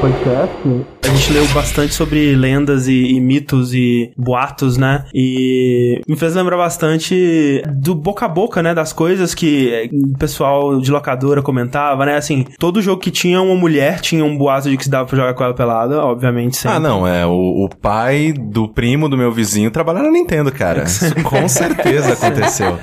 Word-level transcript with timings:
podcast, 0.00 0.54
a 1.02 1.08
gente 1.08 1.32
leu 1.32 1.46
bastante 1.48 1.92
sobre 1.92 2.34
lendas 2.34 2.88
e, 2.88 3.12
e, 3.12 3.20
mitos 3.20 3.74
e 3.74 4.12
boatos, 4.16 4.78
né? 4.78 5.04
E 5.12 6.00
me 6.08 6.16
fez 6.16 6.34
lembrar 6.34 6.56
bastante 6.56 7.62
do 7.68 7.94
boca 7.94 8.24
a 8.24 8.28
boca, 8.28 8.62
né? 8.62 8.72
Das 8.72 8.92
coisas 8.92 9.34
que 9.34 9.90
o 9.92 10.16
pessoal 10.16 10.80
de 10.80 10.90
locadora 10.90 11.42
comentava, 11.42 12.06
né? 12.06 12.16
Assim, 12.16 12.46
todo 12.58 12.80
jogo 12.80 13.02
que 13.02 13.10
tinha 13.10 13.42
uma 13.42 13.54
mulher 13.54 14.00
tinha 14.00 14.24
um 14.24 14.38
boato 14.38 14.70
de 14.70 14.76
que 14.76 14.84
se 14.84 14.90
dava 14.90 15.06
pra 15.06 15.16
jogar 15.16 15.34
com 15.34 15.44
ela 15.44 15.54
pelada, 15.54 16.02
obviamente 16.02 16.56
sempre. 16.56 16.78
Ah, 16.78 16.80
não, 16.80 17.06
é. 17.06 17.26
O, 17.26 17.64
o 17.64 17.68
pai 17.68 18.32
do 18.32 18.68
primo 18.68 19.08
do 19.08 19.18
meu 19.18 19.30
vizinho 19.30 19.70
trabalha 19.70 20.02
na 20.02 20.10
Nintendo, 20.10 20.50
cara. 20.50 20.84
Isso 20.88 21.14
com 21.22 21.46
certeza 21.46 22.14
aconteceu. 22.14 22.78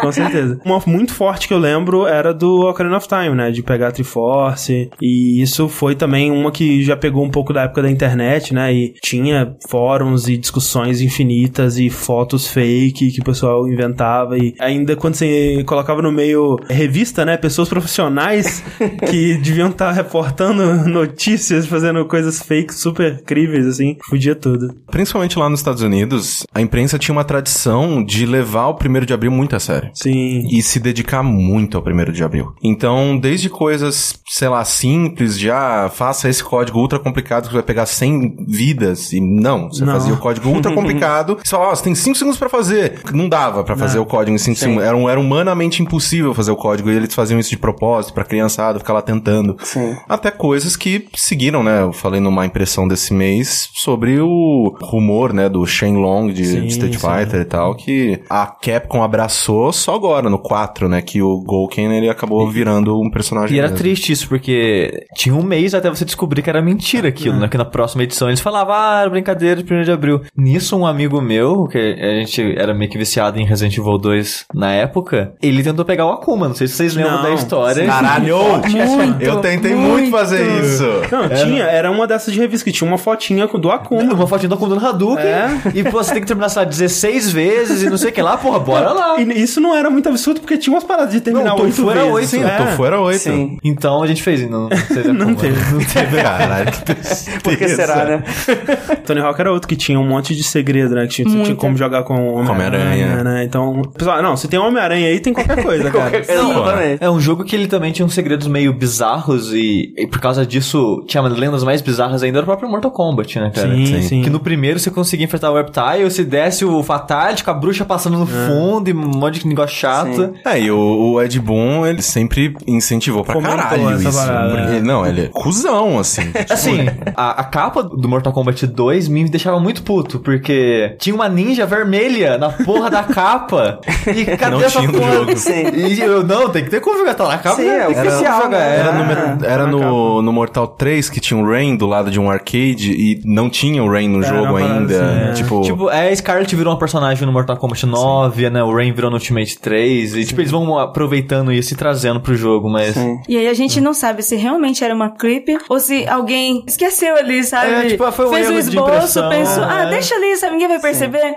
Com 0.00 0.12
certeza. 0.12 0.58
Uma 0.64 0.80
muito 0.86 1.14
forte 1.14 1.46
que 1.46 1.54
eu 1.54 1.58
lembro 1.58 2.06
era 2.06 2.32
do 2.32 2.68
Ocarina 2.68 2.96
of 2.96 3.06
Time, 3.06 3.34
né? 3.34 3.50
De 3.50 3.62
pegar 3.62 3.88
a 3.88 3.92
Triforce. 3.92 4.90
E 5.00 5.40
isso 5.40 5.68
foi 5.68 5.94
também 5.94 6.30
uma 6.30 6.50
que 6.50 6.82
já 6.82 6.96
pegou 6.96 7.24
um 7.24 7.30
pouco 7.30 7.52
da 7.52 7.62
época 7.62 7.82
da 7.82 7.90
internet, 7.90 8.54
né? 8.54 8.72
E 8.72 8.94
tinha 9.02 9.54
fóruns 9.68 10.28
e 10.28 10.36
discussões 10.36 11.00
infinitas 11.00 11.78
e 11.78 11.90
fotos 11.90 12.46
fake 12.46 13.12
que 13.12 13.20
o 13.20 13.24
pessoal 13.24 13.68
inventava. 13.68 14.38
E 14.38 14.54
ainda 14.58 14.96
quando 14.96 15.14
você 15.14 15.62
colocava 15.64 16.02
no 16.02 16.12
meio 16.12 16.56
revista, 16.68 17.24
né? 17.24 17.36
Pessoas 17.36 17.68
profissionais 17.68 18.62
que 19.08 19.34
deviam 19.38 19.68
estar 19.68 19.88
tá 19.88 19.92
reportando 19.92 20.88
notícias, 20.88 21.66
fazendo 21.66 22.04
coisas 22.06 22.42
fake 22.42 22.74
super 22.74 23.22
críveis, 23.22 23.66
assim. 23.66 23.96
Fudia 24.08 24.34
tudo. 24.34 24.74
Principalmente 24.90 25.38
lá 25.38 25.48
nos 25.48 25.60
Estados 25.60 25.82
Unidos, 25.82 26.44
a 26.54 26.60
imprensa 26.60 26.98
tinha 26.98 27.14
uma 27.14 27.24
tradição 27.24 28.02
de 28.04 28.26
levar 28.26 28.68
o 28.68 28.74
primeiro 28.74 29.06
de 29.06 29.12
abril 29.12 29.30
muito 29.30 29.54
a 29.56 29.60
sério. 29.60 29.89
Sim. 29.94 30.46
E 30.50 30.62
se 30.62 30.78
dedicar 30.80 31.22
muito 31.22 31.76
ao 31.76 31.82
primeiro 31.82 32.12
de 32.12 32.22
abril. 32.22 32.52
Então, 32.62 33.18
desde 33.18 33.48
coisas, 33.48 34.14
sei 34.28 34.48
lá, 34.48 34.64
simples, 34.64 35.38
ah, 35.50 35.90
faça 35.92 36.28
esse 36.28 36.42
código 36.42 36.78
ultra 36.78 36.98
complicado 36.98 37.48
que 37.48 37.54
vai 37.54 37.62
pegar 37.62 37.86
100 37.86 38.46
vidas. 38.48 39.12
E 39.12 39.20
não, 39.20 39.68
você 39.68 39.84
não. 39.84 39.92
fazia 39.92 40.14
o 40.14 40.18
código 40.18 40.48
ultra 40.48 40.72
complicado. 40.72 41.38
só, 41.44 41.60
ó, 41.60 41.74
você 41.74 41.84
tem 41.84 41.94
5 41.94 42.16
segundos 42.16 42.38
para 42.38 42.48
fazer. 42.48 43.00
Não 43.12 43.28
dava 43.28 43.64
para 43.64 43.76
fazer 43.76 43.98
o 43.98 44.06
código 44.06 44.34
em 44.34 44.38
5 44.38 44.58
segundos. 44.58 44.84
Era, 44.84 44.98
era 44.98 45.20
humanamente 45.20 45.82
impossível 45.82 46.34
fazer 46.34 46.50
o 46.50 46.56
código. 46.56 46.90
E 46.90 46.94
eles 46.94 47.14
faziam 47.14 47.38
isso 47.38 47.50
de 47.50 47.58
propósito 47.58 48.14
pra 48.14 48.24
criançada 48.24 48.78
ficar 48.78 48.92
lá 48.92 49.02
tentando. 49.02 49.56
Sim. 49.62 49.96
Até 50.08 50.30
coisas 50.30 50.76
que 50.76 51.08
seguiram, 51.14 51.62
né? 51.62 51.82
Eu 51.82 51.92
falei 51.92 52.20
numa 52.20 52.46
impressão 52.46 52.86
desse 52.86 53.12
mês 53.12 53.68
sobre 53.74 54.20
o 54.20 54.76
rumor, 54.80 55.32
né, 55.32 55.48
do 55.48 55.66
Shenlong 55.66 56.32
de 56.32 56.44
sim, 56.44 56.66
Street 56.66 56.94
Fighter 56.94 57.40
sim. 57.40 57.40
e 57.40 57.44
tal, 57.44 57.74
que 57.74 58.20
a 58.28 58.46
Capcom 58.46 59.02
abraçou 59.02 59.72
só 59.80 59.94
agora, 59.94 60.28
no 60.28 60.38
4, 60.38 60.88
né? 60.88 61.02
Que 61.02 61.22
o 61.22 61.40
Golken, 61.40 61.96
ele 61.96 62.08
acabou 62.08 62.48
virando 62.48 62.98
um 63.00 63.10
personagem. 63.10 63.56
E 63.56 63.58
era 63.58 63.68
mesmo. 63.68 63.78
triste 63.78 64.12
isso, 64.12 64.28
porque 64.28 65.06
tinha 65.14 65.34
um 65.34 65.42
mês 65.42 65.74
até 65.74 65.88
você 65.88 66.04
descobrir 66.04 66.42
que 66.42 66.50
era 66.50 66.62
mentira 66.62 67.08
aquilo, 67.08 67.36
né? 67.36 67.48
Que 67.48 67.58
na 67.58 67.64
próxima 67.64 68.02
edição 68.02 68.28
eles 68.28 68.40
falavam, 68.40 68.74
ah, 68.74 69.08
brincadeira 69.08 69.62
de 69.62 69.72
1 69.72 69.82
de 69.82 69.92
abril. 69.92 70.22
Nisso, 70.36 70.76
um 70.76 70.86
amigo 70.86 71.20
meu, 71.20 71.66
que 71.66 71.78
a 71.78 72.20
gente 72.20 72.40
era 72.56 72.74
meio 72.74 72.90
que 72.90 72.98
viciado 72.98 73.38
em 73.38 73.44
Resident 73.44 73.76
Evil 73.76 73.98
2 73.98 74.46
na 74.54 74.72
época, 74.72 75.34
ele 75.42 75.62
tentou 75.62 75.84
pegar 75.84 76.06
o 76.06 76.10
Akuma. 76.10 76.48
Não 76.48 76.54
sei 76.54 76.66
se 76.66 76.74
vocês 76.74 76.94
lembram 76.94 77.16
não, 77.16 77.22
da 77.22 77.34
história. 77.34 77.86
Caralho! 77.86 78.36
muito, 78.68 79.22
eu 79.22 79.40
tentei 79.40 79.74
muito, 79.74 79.90
muito 79.90 80.10
fazer 80.10 80.42
isso. 80.60 80.84
Não, 81.10 81.24
era. 81.24 81.36
tinha, 81.36 81.64
era 81.64 81.90
uma 81.90 82.06
dessas 82.06 82.32
de 82.32 82.40
revista 82.40 82.64
que 82.64 82.72
tinha 82.72 82.88
uma 82.88 82.98
fotinha 82.98 83.46
do 83.46 83.70
Akuma. 83.70 84.14
Uma 84.14 84.26
fotinha 84.26 84.48
do 84.48 84.54
Akuma 84.54 84.76
do 84.76 84.86
Hadouken. 84.86 85.24
É. 85.24 85.48
E 85.74 85.84
pô, 85.84 86.02
você 86.02 86.12
tem 86.12 86.20
que 86.20 86.26
terminar, 86.26 86.48
sei 86.48 86.62
lá, 86.62 86.68
16 86.68 87.32
vezes 87.32 87.82
e 87.82 87.90
não 87.90 87.96
sei 87.96 88.10
o 88.10 88.12
que 88.12 88.22
lá, 88.22 88.36
porra, 88.36 88.58
bora 88.58 88.92
lá. 88.92 89.20
E 89.20 89.42
isso 89.42 89.60
não 89.60 89.69
era 89.74 89.90
muito 89.90 90.08
absurdo, 90.08 90.40
porque 90.40 90.56
tinha 90.58 90.74
umas 90.74 90.84
paradas 90.84 91.12
de 91.12 91.20
terminar 91.20 91.54
oito 91.54 91.84
vezes. 91.84 91.88
Era 91.88 92.04
8, 92.04 92.26
sim, 92.28 92.42
é. 92.42 92.60
o 92.60 92.64
Tofu 92.64 92.84
era 92.84 93.00
8. 93.00 93.18
Sim. 93.18 93.58
Então 93.64 94.02
a 94.02 94.06
gente 94.06 94.22
fez, 94.22 94.48
não, 94.48 94.68
não, 95.06 95.14
não 95.14 95.34
teve. 95.34 95.72
Não 95.72 95.80
teve. 95.80 96.22
Caralho, 96.22 96.70
Por 97.42 97.56
que 97.56 97.68
será, 97.68 98.04
né? 98.04 98.24
Tony 99.06 99.20
Hawk 99.20 99.40
era 99.40 99.52
outro 99.52 99.68
que 99.68 99.76
tinha 99.76 99.98
um 99.98 100.06
monte 100.06 100.34
de 100.34 100.42
segredo, 100.42 100.94
né? 100.94 101.06
Que 101.06 101.14
tinha, 101.14 101.44
tinha 101.44 101.56
como 101.56 101.76
jogar 101.76 102.02
com 102.02 102.34
Homem-Aranha, 102.34 103.22
né? 103.24 103.44
Então, 103.44 103.82
pessoal, 103.96 104.22
não, 104.22 104.36
se 104.36 104.48
tem 104.48 104.58
Homem-Aranha 104.58 105.08
aí, 105.08 105.20
tem 105.20 105.32
qualquer 105.32 105.62
coisa, 105.62 105.90
cara. 105.90 106.18
Exatamente. 106.18 107.02
É 107.02 107.10
um 107.10 107.20
jogo 107.20 107.44
que 107.44 107.54
ele 107.54 107.66
também 107.66 107.92
tinha 107.92 108.04
uns 108.04 108.14
segredos 108.14 108.46
meio 108.46 108.72
bizarros 108.72 109.52
e, 109.52 109.94
e, 109.96 110.06
por 110.06 110.20
causa 110.20 110.44
disso 110.44 111.04
tinha 111.06 111.22
lendas 111.22 111.64
mais 111.64 111.80
bizarras 111.80 112.22
ainda, 112.22 112.38
era 112.38 112.44
o 112.44 112.46
próprio 112.46 112.68
Mortal 112.68 112.90
Kombat, 112.90 113.38
né, 113.38 113.50
cara? 113.54 113.68
Sim, 113.68 113.86
sim. 113.86 114.02
sim. 114.02 114.22
Que 114.22 114.30
no 114.30 114.40
primeiro 114.40 114.78
você 114.78 114.90
conseguia 114.90 115.24
enfrentar 115.24 115.50
o 115.50 115.56
Reptile, 115.56 116.10
se 116.10 116.24
desse 116.24 116.64
o 116.64 116.82
Fatality 116.82 117.44
com 117.44 117.50
a 117.50 117.54
bruxa 117.54 117.84
passando 117.84 118.18
no 118.18 118.24
é. 118.24 118.46
fundo 118.46 118.88
e 118.88 118.92
um 118.92 118.96
monte 118.96 119.40
de 119.40 119.46
negócio 119.60 119.76
chato. 119.76 120.14
Sim. 120.14 120.32
É, 120.44 120.60
e 120.60 120.70
o, 120.70 120.78
o, 120.78 121.22
Ed 121.22 121.38
Boon, 121.38 121.86
ele 121.86 122.02
sempre 122.02 122.54
incentivou 122.66 123.24
pra 123.24 123.34
Comentou 123.34 123.58
caralho 123.58 124.00
isso. 124.00 124.10
Porque, 124.10 124.80
não, 124.80 125.06
ele 125.06 125.22
é 125.22 125.26
cuzão, 125.28 125.98
assim. 125.98 126.30
Tipo, 126.30 126.52
assim, 126.52 126.86
a, 127.14 127.40
a, 127.40 127.44
capa 127.44 127.82
do 127.82 128.08
Mortal 128.08 128.32
Kombat 128.32 128.66
2 128.66 129.08
me 129.08 129.28
deixava 129.28 129.60
muito 129.60 129.82
puto, 129.82 130.18
porque 130.18 130.96
tinha 130.98 131.14
uma 131.14 131.28
ninja 131.28 131.66
vermelha 131.66 132.38
na 132.38 132.50
porra 132.50 132.90
da 132.90 133.02
capa. 133.02 133.80
E 134.06 134.24
cadê 134.36 134.56
não 134.56 134.62
essa 134.62 134.80
tinha 134.80 134.90
porra? 134.90 135.12
jogo. 135.12 135.36
Sim. 135.36 135.68
E 135.74 136.00
eu, 136.00 136.24
não, 136.24 136.48
tem 136.48 136.64
que 136.64 136.70
ter 136.70 136.80
como 136.80 136.98
jogar, 136.98 137.14
tá 137.14 137.28
na 137.28 137.38
capa. 137.38 137.56
Sim, 137.56 137.68
é 137.68 137.88
oficial. 137.88 138.52
Era, 138.52 138.56
era, 138.56 138.92
no, 138.92 139.44
era 139.44 139.66
no, 139.66 140.22
no, 140.22 140.32
Mortal 140.32 140.66
3 140.66 141.10
que 141.10 141.20
tinha 141.20 141.38
um 141.38 141.48
Rain 141.48 141.76
do 141.76 141.86
lado 141.86 142.10
de 142.10 142.18
um 142.18 142.30
arcade 142.30 142.92
e 142.92 143.20
não 143.24 143.50
tinha 143.50 143.82
o 143.82 143.90
Rain 143.90 144.08
no 144.08 144.22
jogo 144.22 144.56
ainda. 144.56 145.30
Assim, 145.30 145.42
tipo... 145.42 145.60
tipo, 145.62 145.90
é, 145.90 146.08
a 146.08 146.16
Scarlet 146.16 146.54
virou 146.54 146.72
uma 146.72 146.78
personagem 146.78 147.24
no 147.26 147.32
Mortal 147.32 147.56
Kombat 147.56 147.86
9, 147.86 148.44
Sim. 148.44 148.50
né? 148.50 148.62
O 148.62 148.74
Rain 148.74 148.92
virou 148.92 149.10
no 149.10 149.16
Ultimate 149.16 149.49
3. 149.58 150.16
E, 150.16 150.24
tipo, 150.24 150.40
eles 150.40 150.50
vão 150.50 150.78
aproveitando 150.78 151.52
isso 151.52 151.74
e 151.74 151.76
trazendo 151.76 152.20
pro 152.20 152.34
jogo, 152.34 152.68
mas... 152.68 152.94
Sim. 152.94 153.20
E 153.28 153.36
aí 153.36 153.48
a 153.48 153.54
gente 153.54 153.80
não 153.80 153.94
sabe 153.94 154.22
se 154.22 154.36
realmente 154.36 154.84
era 154.84 154.94
uma 154.94 155.10
clip 155.10 155.58
ou 155.68 155.80
se 155.80 156.06
alguém 156.08 156.64
esqueceu 156.66 157.16
ali, 157.16 157.42
sabe? 157.44 157.72
É, 157.72 157.88
tipo, 157.88 158.10
foi 158.12 158.26
um 158.26 158.30
Fez 158.30 158.50
um 158.50 158.58
esboço, 158.58 159.28
pensou, 159.28 159.64
ah, 159.64 159.84
é. 159.84 159.90
deixa 159.90 160.14
ali, 160.14 160.36
sabe? 160.36 160.52
Ninguém 160.52 160.68
vai 160.68 160.80
perceber. 160.80 161.34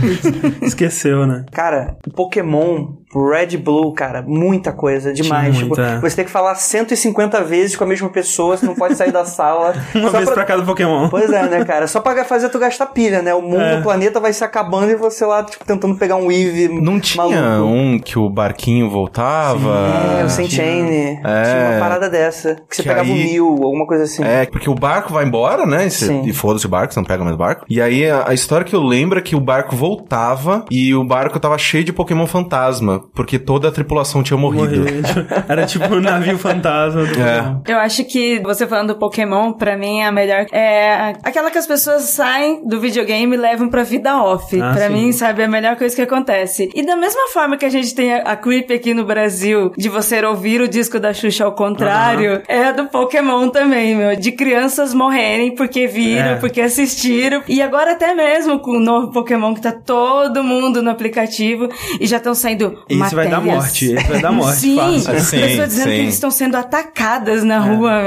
Esqueceu, 0.62 1.26
né? 1.26 1.44
Cara, 1.52 1.96
Pokémon 2.14 3.03
Red 3.14 3.56
Blue, 3.56 3.92
cara, 3.92 4.22
muita 4.22 4.72
coisa, 4.72 5.12
demais. 5.12 5.56
Tipo, 5.56 5.74
você 6.00 6.16
tem 6.16 6.24
que 6.24 6.30
falar 6.30 6.54
150 6.54 7.42
vezes 7.42 7.76
com 7.76 7.84
a 7.84 7.86
mesma 7.86 8.08
pessoa, 8.08 8.56
você 8.56 8.66
não 8.66 8.74
pode 8.74 8.96
sair 8.96 9.12
da 9.12 9.24
sala. 9.24 9.74
Uma 9.94 10.10
vez 10.10 10.24
pra... 10.24 10.34
pra 10.34 10.44
cada 10.44 10.62
Pokémon. 10.62 11.08
Pois 11.08 11.30
é, 11.30 11.48
né, 11.48 11.64
cara? 11.64 11.86
Só 11.86 12.00
pra 12.00 12.24
fazer 12.24 12.48
tu 12.48 12.58
gastar 12.58 12.86
pilha, 12.86 13.22
né? 13.22 13.34
O 13.34 13.42
mundo, 13.42 13.62
é. 13.62 13.78
o 13.78 13.82
planeta 13.82 14.20
vai 14.20 14.32
se 14.32 14.42
acabando 14.44 14.90
e 14.90 14.96
você 14.96 15.24
lá, 15.24 15.42
tipo, 15.42 15.64
tentando 15.64 15.96
pegar 15.96 16.16
um 16.16 16.30
Eevee 16.30 16.68
Não 16.80 16.98
tinha 16.98 17.24
maluco. 17.24 17.72
um 17.72 17.98
que 17.98 18.18
o 18.18 18.28
barquinho 18.28 18.90
voltava? 18.90 19.58
Sim, 19.58 20.20
é, 20.20 20.24
o 20.24 20.28
Senchain. 20.28 21.20
É. 21.24 21.42
Tinha 21.42 21.70
uma 21.70 21.80
parada 21.80 22.10
dessa. 22.10 22.56
Que 22.68 22.76
você 22.76 22.82
que 22.82 22.88
pegava 22.88 23.08
aí... 23.08 23.12
um 23.12 23.30
mil, 23.30 23.46
alguma 23.46 23.86
coisa 23.86 24.04
assim. 24.04 24.24
É, 24.24 24.46
porque 24.46 24.68
o 24.68 24.74
barco 24.74 25.12
vai 25.12 25.24
embora, 25.24 25.66
né? 25.66 25.86
E, 25.86 25.90
você... 25.90 26.12
e 26.24 26.32
foda-se 26.32 26.66
o 26.66 26.68
barco, 26.68 26.92
você 26.92 27.00
não 27.00 27.06
pega 27.06 27.24
mais 27.24 27.36
barco. 27.36 27.64
E 27.68 27.80
aí 27.80 28.08
a, 28.08 28.28
a 28.28 28.34
história 28.34 28.64
que 28.64 28.74
eu 28.74 28.82
lembro 28.82 29.18
é 29.18 29.22
que 29.22 29.36
o 29.36 29.40
barco 29.40 29.76
voltava 29.76 30.64
e 30.70 30.94
o 30.94 31.04
barco 31.04 31.38
tava 31.38 31.58
cheio 31.58 31.84
de 31.84 31.92
Pokémon 31.92 32.26
fantasma, 32.26 33.03
porque 33.14 33.38
toda 33.38 33.68
a 33.68 33.72
tripulação 33.72 34.22
tinha 34.22 34.36
morrido. 34.36 34.84
Era 35.48 35.66
tipo 35.66 35.94
um 35.94 36.00
navio 36.00 36.38
fantasma. 36.38 37.02
é. 37.02 37.72
Eu 37.72 37.78
acho 37.78 38.04
que 38.04 38.40
você 38.40 38.66
falando 38.66 38.94
do 38.94 38.98
Pokémon, 38.98 39.52
pra 39.52 39.76
mim, 39.76 40.02
a 40.02 40.12
melhor 40.12 40.46
é 40.52 41.14
aquela 41.22 41.50
que 41.50 41.58
as 41.58 41.66
pessoas 41.66 42.02
saem 42.02 42.66
do 42.66 42.80
videogame 42.80 43.34
e 43.34 43.38
levam 43.38 43.68
pra 43.68 43.82
vida 43.82 44.16
off. 44.22 44.60
Ah, 44.60 44.72
pra 44.72 44.88
sim. 44.88 44.92
mim, 44.92 45.12
sabe, 45.12 45.42
é 45.42 45.44
a 45.44 45.48
melhor 45.48 45.76
coisa 45.76 45.94
que 45.94 46.02
acontece. 46.02 46.70
E 46.74 46.84
da 46.84 46.96
mesma 46.96 47.28
forma 47.32 47.56
que 47.56 47.64
a 47.64 47.70
gente 47.70 47.94
tem 47.94 48.14
a, 48.14 48.36
Creep 48.36 48.70
aqui 48.70 48.92
no 48.92 49.04
Brasil, 49.04 49.72
de 49.76 49.88
você 49.88 50.22
ouvir 50.24 50.60
o 50.60 50.68
disco 50.68 50.98
da 50.98 51.12
Xuxa 51.12 51.44
ao 51.44 51.52
contrário, 51.52 52.34
uhum. 52.34 52.42
é 52.48 52.64
a 52.66 52.72
do 52.72 52.86
Pokémon 52.86 53.48
também, 53.48 53.94
meu. 53.94 54.16
De 54.16 54.32
crianças 54.32 54.92
morrerem 54.92 55.54
porque 55.54 55.86
viram, 55.86 56.32
é. 56.32 56.34
porque 56.36 56.60
assistiram. 56.60 57.42
E 57.48 57.62
agora 57.62 57.92
até 57.92 58.14
mesmo 58.14 58.58
com 58.58 58.72
o 58.72 58.80
novo 58.80 59.12
Pokémon 59.12 59.54
que 59.54 59.60
tá 59.60 59.72
todo 59.72 60.42
mundo 60.42 60.82
no 60.82 60.90
aplicativo 60.90 61.68
e 62.00 62.06
já 62.06 62.16
estão 62.16 62.34
saindo 62.34 62.82
Esse 62.94 63.14
matérias. 63.14 63.30
vai 63.30 63.30
dar 63.30 63.40
morte. 63.40 63.92
Esse 63.92 64.08
vai 64.08 64.20
dar 64.20 64.32
morte. 64.32 64.60
Sim, 64.60 64.76
fácil. 64.76 65.20
sim 65.20 65.40
pessoas 65.40 65.68
dizendo 65.68 65.84
sim. 65.84 65.90
que 65.90 66.00
eles 66.00 66.14
estão 66.14 66.30
sendo 66.30 66.56
atacadas 66.56 67.44
na 67.44 67.54
é. 67.54 67.58
rua. 67.58 68.00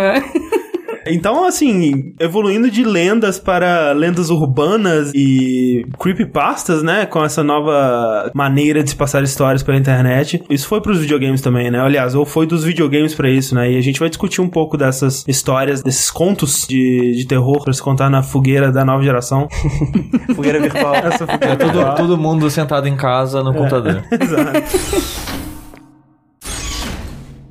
Então, 1.11 1.45
assim, 1.45 2.13
evoluindo 2.19 2.69
de 2.69 2.83
lendas 2.83 3.39
para 3.39 3.91
lendas 3.91 4.29
urbanas 4.29 5.11
e 5.13 5.85
creepypastas, 5.99 6.83
né? 6.83 7.05
Com 7.05 7.23
essa 7.23 7.43
nova 7.43 8.31
maneira 8.33 8.83
de 8.83 8.89
se 8.89 8.95
passar 8.95 9.23
histórias 9.23 9.63
pela 9.63 9.77
internet. 9.77 10.43
Isso 10.49 10.67
foi 10.67 10.81
pros 10.81 10.99
videogames 10.99 11.41
também, 11.41 11.71
né? 11.71 11.79
Aliás, 11.79 12.15
ou 12.15 12.25
foi 12.25 12.45
dos 12.45 12.63
videogames 12.63 13.13
para 13.13 13.29
isso, 13.29 13.55
né? 13.55 13.71
E 13.71 13.77
a 13.77 13.81
gente 13.81 13.99
vai 13.99 14.09
discutir 14.09 14.41
um 14.41 14.49
pouco 14.49 14.77
dessas 14.77 15.23
histórias, 15.27 15.81
desses 15.81 16.09
contos 16.09 16.65
de, 16.67 17.15
de 17.15 17.25
terror 17.25 17.63
para 17.63 17.73
se 17.73 17.81
contar 17.81 18.09
na 18.09 18.23
fogueira 18.23 18.71
da 18.71 18.83
nova 18.83 19.03
geração. 19.03 19.47
fogueira 20.35 20.59
virtual. 20.59 20.95
Essa 20.95 21.27
fogueira 21.27 21.53
é 21.53 21.55
todo, 21.55 21.95
todo 21.95 22.17
mundo 22.17 22.49
sentado 22.49 22.87
em 22.87 22.95
casa 22.95 23.43
no 23.43 23.51
é. 23.51 23.53
computador. 23.53 24.03
Exato. 24.11 25.36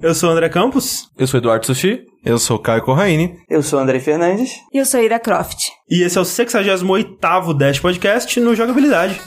Eu 0.06 0.14
sou 0.14 0.28
o 0.28 0.32
André 0.32 0.48
Campos. 0.48 1.08
Eu 1.18 1.26
sou 1.26 1.38
Eduardo 1.38 1.66
Sushi. 1.66 2.04
Eu 2.24 2.38
sou 2.38 2.60
Caio 2.60 2.80
Corraine. 2.80 3.40
Eu 3.50 3.60
sou 3.60 3.80
André 3.80 3.98
Fernandes. 3.98 4.52
E 4.72 4.78
eu 4.78 4.86
sou 4.86 5.00
Ira 5.00 5.18
Croft. 5.18 5.58
E 5.90 6.00
esse 6.04 6.16
é 6.16 6.20
o 6.20 6.24
68º 6.24 7.52
Dash 7.52 7.80
Podcast 7.80 8.38
no 8.38 8.54
Jogabilidade. 8.54 9.20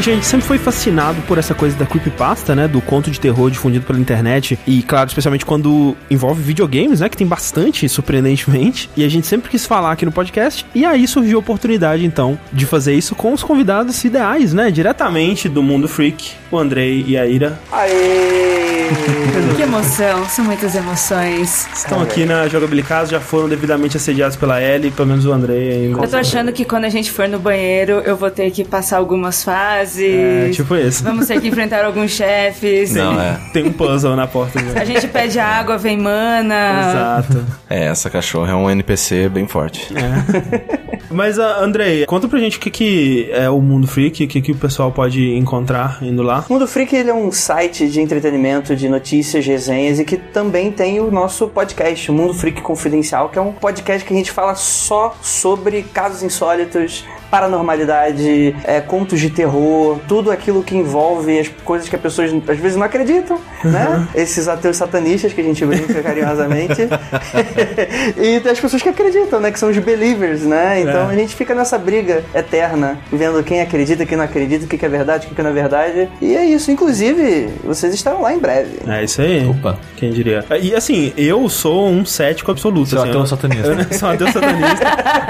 Gente, 0.00 0.10
a 0.10 0.14
gente 0.14 0.26
sempre 0.26 0.46
foi 0.46 0.58
fascinado 0.58 1.20
por 1.22 1.38
essa 1.38 1.54
coisa 1.54 1.76
da 1.76 1.84
creepypasta, 1.84 2.54
né? 2.54 2.66
Do 2.66 2.80
conto 2.80 3.10
de 3.10 3.20
terror 3.20 3.50
difundido 3.50 3.84
pela 3.84 3.98
internet. 3.98 4.58
E, 4.66 4.82
claro, 4.82 5.08
especialmente 5.08 5.44
quando 5.44 5.96
envolve 6.10 6.42
videogames, 6.42 7.00
né? 7.00 7.08
Que 7.08 7.16
tem 7.16 7.26
bastante, 7.26 7.88
surpreendentemente. 7.88 8.90
E 8.96 9.04
a 9.04 9.08
gente 9.08 9.26
sempre 9.26 9.50
quis 9.50 9.66
falar 9.66 9.92
aqui 9.92 10.04
no 10.04 10.12
podcast. 10.12 10.66
E 10.74 10.84
aí 10.84 11.06
surgiu 11.06 11.38
a 11.38 11.40
oportunidade, 11.40 12.04
então, 12.04 12.38
de 12.52 12.66
fazer 12.66 12.94
isso 12.94 13.14
com 13.14 13.32
os 13.32 13.42
convidados 13.42 14.02
ideais, 14.04 14.54
né? 14.54 14.70
Diretamente 14.70 15.48
do 15.48 15.62
mundo 15.62 15.86
freak, 15.86 16.32
o 16.50 16.58
Andrei 16.58 17.04
e 17.06 17.18
a 17.18 17.26
Ira. 17.26 17.58
Aê! 17.70 18.70
que 19.56 19.62
emoção, 19.62 20.28
são 20.28 20.44
muitas 20.44 20.74
emoções. 20.74 21.68
Estão 21.74 22.02
aqui 22.02 22.24
na 22.24 22.48
Jogabilicast, 22.48 23.10
já 23.10 23.20
foram 23.20 23.48
devidamente 23.48 23.96
assediados 23.96 24.36
pela 24.36 24.60
Ellie, 24.62 24.90
pelo 24.90 25.08
menos 25.08 25.24
o 25.26 25.32
Andrei 25.32 25.86
ainda. 25.86 26.02
Eu 26.02 26.08
tô 26.08 26.16
achando 26.16 26.52
que 26.52 26.64
quando 26.64 26.84
a 26.84 26.88
gente 26.88 27.10
for 27.10 27.28
no 27.28 27.38
banheiro, 27.38 28.02
eu 28.04 28.16
vou 28.16 28.30
ter 28.30 28.50
que 28.50 28.64
passar 28.64 28.96
algumas 28.98 29.44
fases. 29.44 29.89
É, 29.98 30.50
tipo 30.50 30.74
isso. 30.76 31.02
Vamos 31.02 31.26
ter 31.26 31.40
que 31.40 31.48
enfrentar 31.48 31.84
alguns 31.84 32.10
chefes. 32.10 32.94
Não, 32.94 33.20
é. 33.20 33.40
Tem 33.52 33.66
um 33.66 33.72
puzzle 33.72 34.14
na 34.16 34.26
porta. 34.26 34.60
Mesmo. 34.60 34.78
A 34.78 34.84
gente 34.84 35.08
pede 35.08 35.38
água, 35.38 35.78
vem 35.78 35.96
mana. 35.96 36.90
Exato. 36.90 37.46
É, 37.68 37.86
essa 37.86 38.10
cachorra 38.10 38.52
é 38.52 38.54
um 38.54 38.70
NPC 38.70 39.28
bem 39.28 39.46
forte. 39.46 39.92
É. 39.96 40.90
Mas, 41.10 41.38
uh, 41.38 41.42
Andrei, 41.60 42.06
conta 42.06 42.28
pra 42.28 42.38
gente 42.38 42.56
o 42.56 42.60
que, 42.60 42.70
que 42.70 43.28
é 43.32 43.50
o 43.50 43.60
Mundo 43.60 43.86
Freak, 43.88 44.24
o 44.24 44.28
que, 44.28 44.40
que 44.40 44.52
o 44.52 44.56
pessoal 44.56 44.92
pode 44.92 45.34
encontrar 45.34 45.98
indo 46.00 46.22
lá. 46.22 46.44
O 46.48 46.52
Mundo 46.52 46.68
Freak 46.68 46.94
ele 46.94 47.10
é 47.10 47.14
um 47.14 47.32
site 47.32 47.88
de 47.88 48.00
entretenimento, 48.00 48.76
de 48.76 48.88
notícias, 48.88 49.44
resenhas 49.44 49.98
e 49.98 50.04
que 50.04 50.16
também 50.16 50.70
tem 50.70 51.00
o 51.00 51.10
nosso 51.10 51.48
podcast, 51.48 52.10
o 52.10 52.14
Mundo 52.14 52.32
Freak 52.32 52.62
Confidencial, 52.62 53.28
que 53.28 53.38
é 53.38 53.42
um 53.42 53.52
podcast 53.52 54.06
que 54.06 54.14
a 54.14 54.16
gente 54.16 54.30
fala 54.30 54.54
só 54.54 55.16
sobre 55.20 55.82
casos 55.82 56.22
insólitos, 56.22 57.04
paranormalidade, 57.30 58.54
é, 58.64 58.80
contos 58.80 59.20
de 59.20 59.30
terror, 59.30 59.98
tudo 60.08 60.30
aquilo 60.30 60.62
que 60.62 60.76
envolve 60.76 61.38
as 61.38 61.48
coisas 61.48 61.88
que 61.88 61.96
as 61.96 62.02
pessoas 62.02 62.32
às 62.48 62.58
vezes 62.58 62.76
não 62.76 62.84
acreditam, 62.84 63.38
né? 63.64 63.86
uhum. 63.88 64.00
né? 64.00 64.08
Esses 64.14 64.48
ateus 64.48 64.76
satanistas 64.76 65.32
que 65.32 65.40
a 65.40 65.44
gente 65.44 65.64
brinca 65.64 66.00
carinhosamente. 66.02 66.82
e 68.18 68.48
as 68.48 68.58
pessoas 68.58 68.82
que 68.82 68.88
acreditam, 68.88 69.40
né? 69.40 69.50
Que 69.50 69.58
são 69.58 69.70
os 69.70 69.78
believers, 69.78 70.42
né? 70.42 70.80
Então 70.80 71.08
é. 71.08 71.12
a 71.12 71.14
gente 71.14 71.34
fica 71.34 71.54
nessa 71.54 71.78
briga 71.78 72.24
eterna, 72.34 72.98
vendo 73.12 73.42
quem 73.42 73.60
acredita, 73.60 74.04
quem 74.04 74.16
não 74.16 74.24
acredita, 74.24 74.64
o 74.64 74.68
que 74.68 74.84
é 74.84 74.88
verdade, 74.88 75.28
o 75.30 75.34
que 75.34 75.42
não 75.42 75.50
é 75.50 75.52
verdade. 75.52 76.08
E 76.20 76.36
é 76.36 76.44
isso. 76.44 76.70
Inclusive, 76.70 77.48
vocês 77.64 77.94
estarão 77.94 78.22
lá 78.22 78.34
em 78.34 78.38
breve. 78.38 78.78
É 78.86 79.04
isso 79.04 79.22
aí. 79.22 79.46
Opa. 79.46 79.78
Quem 79.96 80.10
diria? 80.10 80.44
E 80.60 80.74
assim, 80.74 81.12
eu 81.16 81.48
sou 81.48 81.88
um 81.88 82.04
cético 82.04 82.50
absoluto. 82.50 82.90
Você 82.90 82.96
assim, 82.96 83.08
é 83.08 83.08
um 83.08 83.22
ateu 83.22 83.26
satanista. 83.26 83.68
Eu 83.90 83.98
sou 83.98 84.08
um 84.08 84.12
ateu 84.12 84.32
satanista. 84.32 84.86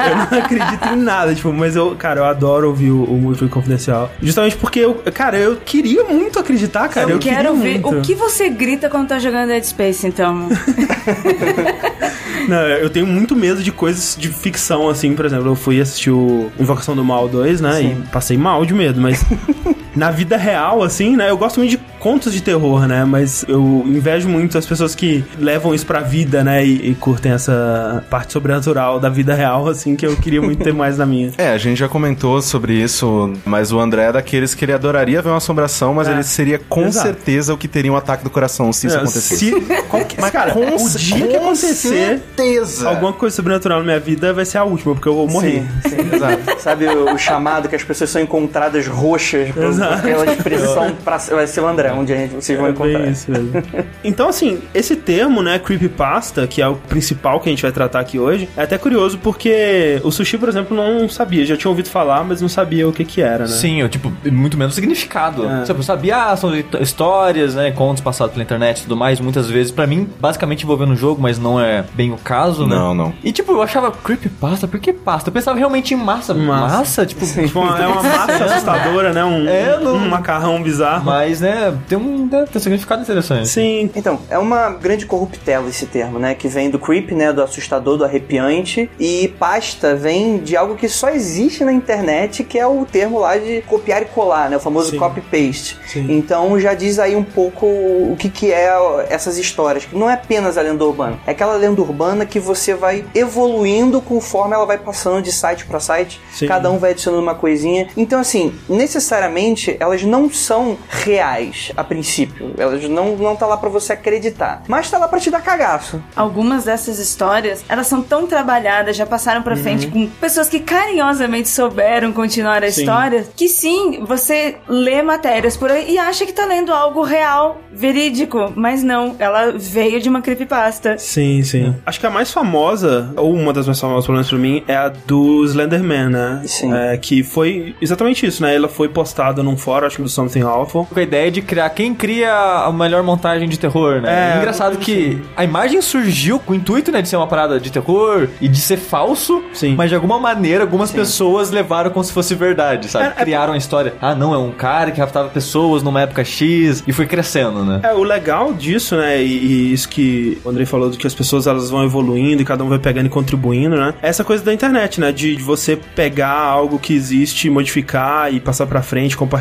eu 0.08 0.17
não 0.17 0.44
acredito 0.44 0.88
em 0.93 0.97
nada, 0.97 1.35
tipo, 1.35 1.52
mas 1.52 1.76
eu 1.76 1.89
cara, 1.96 2.20
eu 2.20 2.25
adoro 2.25 2.69
ouvir 2.69 2.90
o, 2.90 3.02
o 3.02 3.48
Confidencial. 3.48 4.10
Justamente 4.22 4.56
porque 4.56 4.81
eu, 4.81 4.94
cara, 5.12 5.38
eu 5.38 5.56
queria 5.56 6.04
muito 6.04 6.38
acreditar, 6.38 6.88
cara. 6.88 7.10
Eu, 7.10 7.16
eu 7.16 7.19
quero 7.19 7.54
ver 7.56 7.81
muito. 7.81 7.98
o 7.98 8.02
que 8.02 8.14
você 8.14 8.48
grita 8.48 8.88
quando 8.88 9.08
tá 9.08 9.19
jogando 9.19 9.48
Dead 9.48 9.64
Space, 9.64 10.06
então. 10.06 10.48
Não, 12.48 12.62
eu 12.62 12.90
tenho 12.90 13.06
muito 13.06 13.37
medo 13.37 13.62
de 13.62 13.70
coisas 13.70 14.16
de 14.19 14.28
ficção, 14.28 14.88
assim, 14.88 15.14
por 15.14 15.25
exemplo, 15.25 15.46
eu 15.46 15.54
fui 15.54 15.81
assistir 15.81 16.10
o 16.10 16.50
Invocação 16.58 16.96
do 16.96 17.04
Mal 17.04 17.28
2, 17.28 17.60
né? 17.60 17.75
Sim. 17.75 18.02
E 18.04 18.08
passei 18.08 18.37
mal 18.37 18.64
de 18.64 18.75
medo, 18.75 19.00
mas 19.00 19.25
na 19.94 20.10
vida 20.10 20.37
real, 20.37 20.82
assim, 20.82 21.16
né? 21.16 21.31
Eu 21.31 21.37
gosto 21.37 21.58
muito 21.58 21.70
de 21.70 21.78
contos 21.98 22.32
de 22.32 22.40
terror, 22.42 22.87
né? 22.87 23.04
Mas 23.04 23.44
eu 23.46 23.84
invejo 23.87 24.28
muito 24.28 24.56
as 24.56 24.66
pessoas 24.66 24.94
que 24.94 25.25
levam 25.38 25.75
isso 25.75 25.87
pra 25.87 26.00
vida, 26.00 26.42
né? 26.42 26.64
E, 26.64 26.90
e 26.90 26.94
curtem 26.94 27.32
essa 27.32 28.04
parte 28.10 28.32
sobrenatural 28.32 28.98
da 28.98 29.08
vida 29.08 29.34
real, 29.34 29.69
assim, 29.69 29.94
que 29.94 30.06
eu 30.06 30.16
queria 30.16 30.40
muito 30.40 30.62
ter 30.62 30.72
mais 30.72 30.98
na 30.98 31.06
minha. 31.06 31.31
É, 31.40 31.52
a 31.52 31.58
gente 31.58 31.78
já 31.78 31.88
comentou 31.88 32.42
sobre 32.42 32.75
isso, 32.75 33.32
mas 33.46 33.72
o 33.72 33.81
André 33.81 34.04
é 34.04 34.12
daqueles 34.12 34.54
que 34.54 34.64
ele 34.64 34.72
adoraria 34.72 35.22
ver 35.22 35.31
uma 35.31 35.38
assombração, 35.38 35.94
mas 35.94 36.06
é. 36.06 36.12
ele 36.12 36.22
seria 36.22 36.58
com 36.58 36.87
Exato. 36.87 37.06
certeza 37.06 37.54
o 37.54 37.56
que 37.56 37.66
teria 37.66 37.90
um 37.90 37.96
ataque 37.96 38.22
do 38.22 38.31
coração 38.31 38.72
se 38.72 38.87
isso 38.87 38.96
é, 38.96 38.98
acontecesse. 38.98 39.50
Se, 39.50 39.60
qualquer, 39.88 40.20
mas, 40.20 40.31
cara, 40.31 40.52
com, 40.52 40.60
o 40.60 40.88
dia 40.98 41.26
que 41.26 41.37
acontecer, 41.37 41.75
certeza. 41.75 42.88
alguma 42.88 43.12
coisa 43.12 43.34
sobrenatural 43.34 43.78
na 43.78 43.84
minha 43.84 44.00
vida 44.00 44.32
vai 44.32 44.44
ser 44.44 44.58
a 44.58 44.64
última, 44.64 44.94
porque 44.94 45.08
eu 45.08 45.14
vou 45.14 45.28
morrer. 45.28 45.62
Sim, 45.82 45.88
sim. 45.88 46.14
Exato. 46.14 46.42
Sabe 46.60 46.87
o, 46.87 47.14
o, 47.14 47.19
chamado 47.19 47.69
que 47.69 47.76
as 47.76 47.82
pessoas 47.82 48.10
são 48.10 48.20
encontradas 48.20 48.87
roxas, 48.87 49.50
por 49.86 49.92
aquela 49.94 50.32
expressão 50.32 50.96
pra, 51.04 51.18
vai 51.18 51.46
ser 51.46 51.60
o 51.60 51.66
André 51.66 51.92
onde 51.92 52.12
a 52.12 52.16
gente, 52.16 52.34
vocês 52.34 52.58
vão 52.58 52.68
é 52.68 52.70
encontrar. 52.70 53.08
Isso 53.08 53.30
mesmo. 53.30 53.62
então, 54.04 54.28
assim, 54.28 54.60
esse 54.74 54.96
termo, 54.96 55.42
né, 55.42 55.58
creepypasta, 55.58 56.46
que 56.46 56.62
é 56.62 56.68
o 56.68 56.76
principal 56.76 57.40
que 57.40 57.48
a 57.48 57.52
gente 57.52 57.62
vai 57.62 57.72
tratar 57.72 58.00
aqui 58.00 58.18
hoje, 58.18 58.48
é 58.56 58.62
até 58.62 58.78
curioso 58.78 59.18
porque 59.18 60.00
o 60.04 60.10
Sushi, 60.10 60.38
por 60.38 60.48
exemplo, 60.48 60.76
não 60.76 61.08
sabia. 61.08 61.44
Já 61.44 61.56
tinha 61.56 61.70
ouvido 61.70 61.88
falar, 61.88 62.24
mas 62.24 62.40
não 62.40 62.48
sabia 62.48 62.88
o 62.88 62.92
que 62.92 63.04
que 63.04 63.20
era, 63.20 63.44
né? 63.44 63.50
Sim, 63.50 63.80
eu, 63.80 63.88
tipo, 63.88 64.12
muito 64.30 64.56
menos 64.56 64.74
significado. 64.74 65.48
É. 65.48 65.62
Tipo, 65.62 65.80
eu 65.80 65.84
sabia, 65.84 66.30
ah, 66.30 66.36
são 66.36 66.52
histórias, 66.80 67.54
né, 67.54 67.70
contos 67.70 68.02
passados 68.02 68.32
pela 68.32 68.42
internet 68.42 68.80
e 68.80 68.82
tudo 68.82 68.96
mais, 68.96 69.20
muitas 69.20 69.48
vezes, 69.48 69.72
para 69.72 69.86
mim, 69.86 70.08
basicamente 70.20 70.64
envolvendo 70.64 70.92
o 70.92 70.96
jogo, 70.96 71.20
mas 71.20 71.38
não 71.38 71.60
é 71.60 71.84
bem 71.94 72.12
o 72.12 72.16
caso, 72.16 72.66
né? 72.66 72.74
Não, 72.74 72.94
não. 72.94 73.12
E, 73.22 73.32
tipo, 73.32 73.52
eu 73.52 73.62
achava 73.62 73.90
creepypasta, 73.90 74.66
por 74.68 74.80
que 74.80 74.92
pasta? 74.92 75.28
Eu 75.28 75.32
pensava 75.32 75.58
realmente 75.58 75.94
em 75.94 75.96
massa. 75.96 76.34
Massa, 76.34 76.78
massa 76.78 77.06
tipo... 77.06 77.24
Sim. 77.24 77.46
tipo 77.46 77.58
é 77.60 77.86
uma 77.86 78.02
massa 78.02 78.44
assustadora, 78.44 79.12
né? 79.12 79.24
Um, 79.24 79.48
é, 79.48 79.69
não... 79.78 79.94
um 79.94 80.08
macarrão 80.08 80.62
bizarro. 80.62 81.05
Mas, 81.05 81.40
né, 81.40 81.76
tem 81.88 81.96
um, 81.96 82.26
né, 82.26 82.44
tem 82.46 82.56
um 82.56 82.61
significado 82.61 83.02
interessante. 83.02 83.49
Sim. 83.49 83.90
Então, 83.94 84.20
é 84.28 84.38
uma 84.38 84.70
grande 84.70 85.06
corruptela 85.06 85.69
esse 85.69 85.87
termo, 85.87 86.19
né? 86.19 86.34
Que 86.34 86.49
vem 86.49 86.70
do 86.70 86.78
creep, 86.78 87.12
né? 87.12 87.32
Do 87.32 87.43
assustador, 87.43 87.96
do 87.96 88.05
arrepiante. 88.05 88.90
E 88.99 89.28
pasta 89.38 89.94
vem 89.94 90.38
de 90.38 90.56
algo 90.56 90.75
que 90.75 90.88
só 90.88 91.11
existe 91.11 91.64
na 91.64 91.72
internet, 91.72 92.44
que 92.44 92.58
é 92.58 92.67
o 92.67 92.84
termo 92.84 93.19
lá 93.19 93.37
de 93.37 93.62
copiar 93.62 94.02
e 94.02 94.06
colar, 94.06 94.49
né? 94.49 94.56
O 94.56 94.61
famoso 94.61 94.97
copy-paste. 94.97 95.78
Então 96.09 96.59
já 96.59 96.75
diz 96.75 96.99
aí 96.99 97.16
um 97.16 97.25
pouco 97.25 97.66
o 97.66 98.16
que, 98.18 98.30
que 98.30 98.52
é 98.52 98.71
essas 99.09 99.37
histórias. 99.38 99.85
Que 99.85 99.97
não 99.97 100.09
é 100.09 100.14
apenas 100.14 100.56
a 100.56 100.62
lenda 100.62 100.85
urbana. 100.85 101.18
É 101.26 101.33
aquela 101.33 101.54
lenda 101.54 101.80
urbana 101.80 102.25
que 102.25 102.40
você 102.40 102.75
vai 102.75 103.04
evoluindo 103.14 104.00
conforme 104.00 104.54
ela 104.54 104.64
vai 104.64 104.78
passando 104.78 105.21
de 105.23 105.33
site 105.33 105.66
para 105.66 105.80
site. 105.80 106.21
Sim. 106.33 106.47
Cada 106.47 106.71
um 106.71 106.78
vai 106.78 106.92
adicionando 106.92 107.23
uma 107.23 107.35
coisinha. 107.35 107.88
Então, 107.97 108.21
assim, 108.21 108.54
necessariamente 108.68 109.60
elas 109.69 110.02
não 110.02 110.31
são 110.31 110.79
reais 110.88 111.73
a 111.76 111.85
princípio. 111.85 112.55
Elas 112.59 112.88
não, 112.88 113.17
não 113.17 113.37
tá 113.37 113.47
lá 113.47 113.57
para 113.57 113.69
você 113.69 113.93
acreditar. 113.93 114.62
Mas 114.69 114.90
tá 114.90 114.99
lá 114.99 115.09
pra 115.09 115.21
te 115.21 115.31
dar 115.31 115.40
cagaço. 115.40 116.02
Algumas 116.14 116.64
dessas 116.64 116.99
histórias, 116.99 117.64
elas 117.69 117.87
são 117.87 118.02
tão 118.02 118.26
trabalhadas, 118.26 118.97
já 118.97 119.07
passaram 119.07 119.43
pra 119.43 119.55
uhum. 119.55 119.62
frente 119.62 119.87
com 119.87 120.07
pessoas 120.07 120.49
que 120.49 120.61
carinhosamente 120.61 121.49
souberam 121.49 122.12
continuar 122.12 122.62
a 122.62 122.71
sim. 122.71 122.81
história, 122.81 123.26
que 123.37 123.49
sim, 123.49 124.05
você 124.05 124.57
lê 124.69 125.02
matérias 125.02 125.57
por 125.57 125.71
aí 125.71 125.93
e 125.93 125.99
acha 125.99 126.26
que 126.26 126.33
tá 126.33 126.45
lendo 126.45 126.73
algo 126.73 127.02
real, 127.02 127.61
verídico, 127.73 128.52
mas 128.55 128.83
não, 128.83 129.17
ela 129.19 129.52
veio 129.52 130.00
de 130.00 130.09
uma 130.09 130.23
creepypasta. 130.23 130.99
Sim, 130.99 131.43
sim. 131.43 131.69
É. 131.71 131.75
Acho 131.87 132.00
que 132.00 132.07
a 132.07 132.11
mais 132.11 132.31
famosa, 132.31 133.12
ou 133.17 133.33
uma 133.33 133.52
das 133.52 133.67
mais 133.67 133.81
famosas, 133.81 134.07
pelo 134.07 134.17
menos 134.17 134.29
pra 134.29 134.38
mim, 134.38 134.62
é 134.67 134.76
a 134.76 134.88
do 134.88 135.45
Slenderman, 135.45 136.11
né? 136.11 136.43
Sim. 136.47 136.73
É, 136.73 136.97
que 136.97 137.23
foi 137.23 137.75
exatamente 137.81 138.26
isso, 138.26 138.43
né? 138.43 138.55
Ela 138.55 138.69
foi 138.69 138.88
postada 138.88 139.43
num 139.50 139.57
fórum, 139.57 139.87
acho 139.87 139.97
que 139.97 140.02
do 140.02 140.09
Something 140.09 140.42
Awful. 140.42 140.87
Com 140.87 140.99
a 140.99 141.02
ideia 141.02 141.30
de 141.30 141.42
criar 141.42 141.71
quem 141.71 141.95
cria 141.95 142.33
a 142.33 142.73
melhor 142.73 143.02
montagem 143.02 143.49
de 143.49 143.59
terror, 143.59 144.00
né? 144.00 144.35
É, 144.35 144.38
engraçado 144.38 144.78
que 144.78 145.21
a 145.37 145.45
imagem 145.45 145.83
surgiu 145.83 146.38
com 146.38 146.52
o 146.52 146.57
intuito, 146.57 146.92
né, 146.92 147.02
de 147.02 147.09
ser 147.09 147.16
uma 147.16 147.26
parada 147.26 147.59
de 147.59 147.71
terror 147.71 148.28
e 148.40 148.49
de 148.49 148.61
ser 148.61 148.76
falso, 148.76 149.42
sim. 149.52 149.75
mas 149.75 149.88
de 149.88 149.95
alguma 149.95 150.19
maneira 150.19 150.64
algumas 150.64 150.90
sim. 150.90 150.97
pessoas 150.97 151.50
levaram 151.50 151.90
como 151.90 152.04
se 152.04 152.12
fosse 152.12 152.35
verdade, 152.35 152.88
sabe? 152.88 153.07
É, 153.07 153.09
é 153.09 153.25
Criaram 153.25 153.52
a 153.52 153.57
história. 153.57 153.95
Ah, 154.00 154.14
não, 154.14 154.35
é 154.35 154.38
um 154.38 154.52
cara 154.52 154.90
que 154.90 155.00
raptava 155.00 155.28
pessoas 155.28 155.83
numa 155.83 156.00
época 156.00 156.25
X 156.25 156.83
e 156.87 156.92
foi 156.92 157.07
crescendo, 157.07 157.64
né? 157.64 157.80
É, 157.83 157.92
o 157.92 158.02
legal 158.02 158.52
disso, 158.52 158.97
né, 158.97 159.23
e, 159.23 159.26
e 159.26 159.73
isso 159.73 159.88
que 159.88 160.40
o 160.45 160.50
Andrei 160.50 160.66
falou, 160.66 160.90
de 160.90 160.99
que 160.99 161.07
as 161.07 161.14
pessoas 161.14 161.47
elas 161.47 161.71
vão 161.71 161.85
evoluindo 161.85 162.42
e 162.42 162.45
cada 162.45 162.62
um 162.62 162.69
vai 162.69 162.78
pegando 162.78 163.07
e 163.07 163.11
contribuindo, 163.11 163.76
né? 163.76 163.95
É 164.02 164.09
essa 164.09 164.25
coisa 164.25 164.45
da 164.45 164.52
internet, 164.52 165.00
né, 165.00 165.12
de, 165.12 165.37
de 165.37 165.42
você 165.42 165.76
pegar 165.76 166.37
algo 166.37 166.78
que 166.78 166.95
existe, 166.95 167.49
modificar 167.50 168.33
e 168.33 168.40
passar 168.40 168.66
pra 168.66 168.83
frente, 168.83 169.16
compartilhar, 169.16 169.39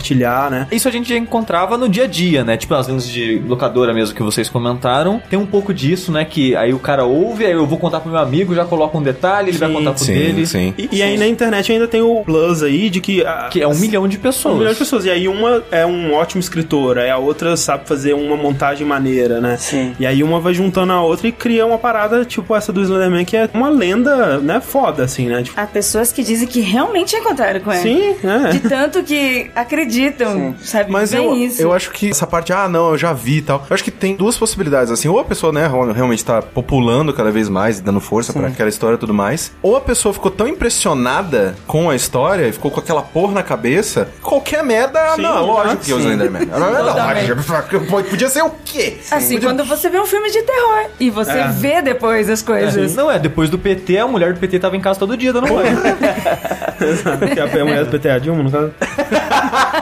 né? 0.50 0.68
Isso 0.72 0.88
a 0.88 0.92
gente 0.92 1.10
já 1.10 1.18
encontrava 1.18 1.78
no 1.78 1.88
dia 1.88 2.04
a 2.04 2.08
dia, 2.08 2.44
né? 2.44 2.58
Tipo, 2.58 2.74
as 2.76 2.88
lendas 2.88 3.08
de 3.08 3.42
locadora 3.48 3.94
mesmo 3.94 4.16
que 4.16 4.24
vocês 4.24 4.50
comentaram, 4.50 5.22
tem 5.30 5.38
um 5.38 5.46
pouco 5.46 5.74
disso, 5.74 6.12
né, 6.12 6.26
que 6.26 6.56
aí 6.56 6.74
o 6.74 6.80
cara 6.80 7.06
ouve, 7.06 7.46
aí 7.46 7.52
eu 7.52 7.66
vou 7.66 7.78
contar 7.78 8.00
pro 8.00 8.12
meu 8.12 8.20
amigo, 8.20 8.56
já 8.56 8.66
coloca 8.66 8.98
um 8.98 9.02
detalhe, 9.02 9.50
ele 9.50 9.58
sim, 9.58 9.66
vai 9.66 9.72
contar 9.72 9.94
pro 9.94 10.04
sim, 10.04 10.14
dele. 10.14 10.46
Sim. 10.46 10.74
E, 10.78 10.90
e 10.92 11.02
aí 11.02 11.18
na 11.18 11.28
internet 11.28 11.72
ainda 11.72 11.88
tem 11.88 12.02
o 12.02 12.24
plus 12.24 12.64
aí 12.64 12.90
de 12.90 13.02
que... 13.02 13.24
A, 13.24 13.50
que 13.50 13.62
é 13.62 13.68
um 13.68 13.76
milhão 13.76 14.08
de 14.08 14.18
pessoas. 14.18 14.56
Um 14.56 14.58
milhão 14.60 14.74
de 14.74 14.80
pessoas. 14.80 15.06
E 15.06 15.10
aí 15.10 15.28
uma 15.28 15.64
é 15.72 15.86
um 15.86 16.14
ótimo 16.14 16.40
escritor, 16.40 16.98
aí 16.98 17.10
a 17.10 17.18
outra 17.18 17.56
sabe 17.58 17.88
fazer 17.88 18.14
uma 18.14 18.36
montagem 18.36 18.86
maneira, 18.86 19.40
né? 19.40 19.58
Sim. 19.58 19.96
E 20.00 20.06
aí 20.06 20.24
uma 20.24 20.40
vai 20.40 20.54
juntando 20.54 20.94
a 20.94 21.02
outra 21.02 21.28
e 21.28 21.32
cria 21.32 21.66
uma 21.66 21.78
parada 21.78 22.24
tipo 22.26 22.56
essa 22.56 22.72
do 22.72 22.82
Slenderman, 22.82 23.26
que 23.26 23.36
é 23.38 23.50
uma 23.54 23.70
lenda, 23.70 24.38
né, 24.40 24.60
foda, 24.60 25.04
assim, 25.04 25.28
né? 25.28 25.44
Tipo... 25.44 25.60
Há 25.60 25.66
pessoas 25.66 26.12
que 26.12 26.24
dizem 26.24 26.48
que 26.48 26.62
realmente 26.62 27.16
encontraram 27.16 27.60
com 27.60 27.72
ele. 27.72 27.82
Sim, 27.82 28.16
é. 28.28 28.50
De 28.50 28.60
tanto 28.60 29.04
que 29.04 29.50
acreditam 29.56 29.89
acreditam, 29.90 30.34
Sim. 30.34 30.56
sabe? 30.62 30.92
Mas 30.92 31.14
eu, 31.14 31.36
isso. 31.36 31.62
eu 31.62 31.74
acho 31.74 31.92
que 31.92 32.10
essa 32.10 32.28
parte, 32.28 32.54
ah, 32.54 32.70
não, 32.70 32.92
eu 32.92 32.98
já 32.98 33.12
vi 33.12 33.38
e 33.38 33.42
tal. 33.42 33.66
Eu 33.70 33.74
acho 33.74 33.84
que 33.84 33.92
tem 33.92 34.16
duas 34.16 34.38
possibilidades, 34.38 34.92
assim. 34.92 35.08
Ou 35.08 35.20
a 35.20 35.26
pessoa, 35.26 35.52
né, 35.52 35.70
realmente 35.94 36.24
tá 36.24 36.42
populando 36.42 37.12
cada 37.14 37.32
vez 37.32 37.50
mais, 37.50 37.82
dando 37.82 38.00
força 38.00 38.32
para 38.32 38.48
aquela 38.48 38.70
história 38.70 38.96
e 38.96 39.00
tudo 39.00 39.14
mais. 39.14 39.52
Ou 39.62 39.76
a 39.76 39.82
pessoa 39.82 40.14
ficou 40.14 40.32
tão 40.32 40.48
impressionada 40.48 41.56
com 41.66 41.90
a 41.90 41.96
história 41.96 42.48
e 42.48 42.52
ficou 42.52 42.70
com 42.70 42.80
aquela 42.80 43.02
porra 43.02 43.34
na 43.34 43.44
cabeça, 43.44 44.10
qualquer 44.22 44.64
merda, 44.64 45.16
Sim, 45.16 45.22
não, 45.22 45.46
lógico 45.46 45.84
que 45.84 45.92
é 45.92 45.96
o 45.96 46.00
Slenderman. 46.00 46.46
Não, 46.46 48.04
podia 48.04 48.30
ser 48.30 48.44
o 48.44 48.52
quê? 48.64 48.98
Assim, 49.12 49.36
podia... 49.36 49.50
quando 49.50 49.66
você 49.66 49.90
vê 49.90 50.00
um 50.00 50.06
filme 50.06 50.30
de 50.30 50.42
terror 50.44 50.86
e 51.00 51.10
você 51.10 51.32
é. 51.32 51.48
vê 51.48 51.82
depois 51.82 52.30
as 52.30 52.42
coisas. 52.42 52.94
É. 52.94 52.96
Não, 52.96 53.12
é, 53.12 53.18
depois 53.18 53.50
do 53.50 53.58
PT, 53.58 53.98
a 53.98 54.08
mulher 54.08 54.34
do 54.34 54.40
PT 54.40 54.60
tava 54.60 54.78
em 54.78 54.82
casa 54.82 55.00
todo 55.00 55.18
dia 55.18 55.34
dando 55.34 55.48
banho. 55.48 55.80
que 57.34 57.40
a 57.40 57.66
mulher 57.66 57.86
do 57.86 57.92
PT 57.92 58.08
é 58.08 58.12
a 58.12 58.20
Dilma, 58.20 58.44
no 58.44 58.52
caso. 58.52 58.74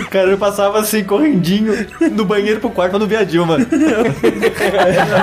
O 0.00 0.04
cara 0.10 0.36
passava 0.36 0.78
assim, 0.78 1.02
correndinho, 1.02 1.86
do 2.12 2.24
banheiro 2.24 2.60
pro 2.60 2.70
quarto 2.70 2.92
quando 2.92 3.06
via 3.06 3.20
a 3.20 3.24
Dilma. 3.24 3.58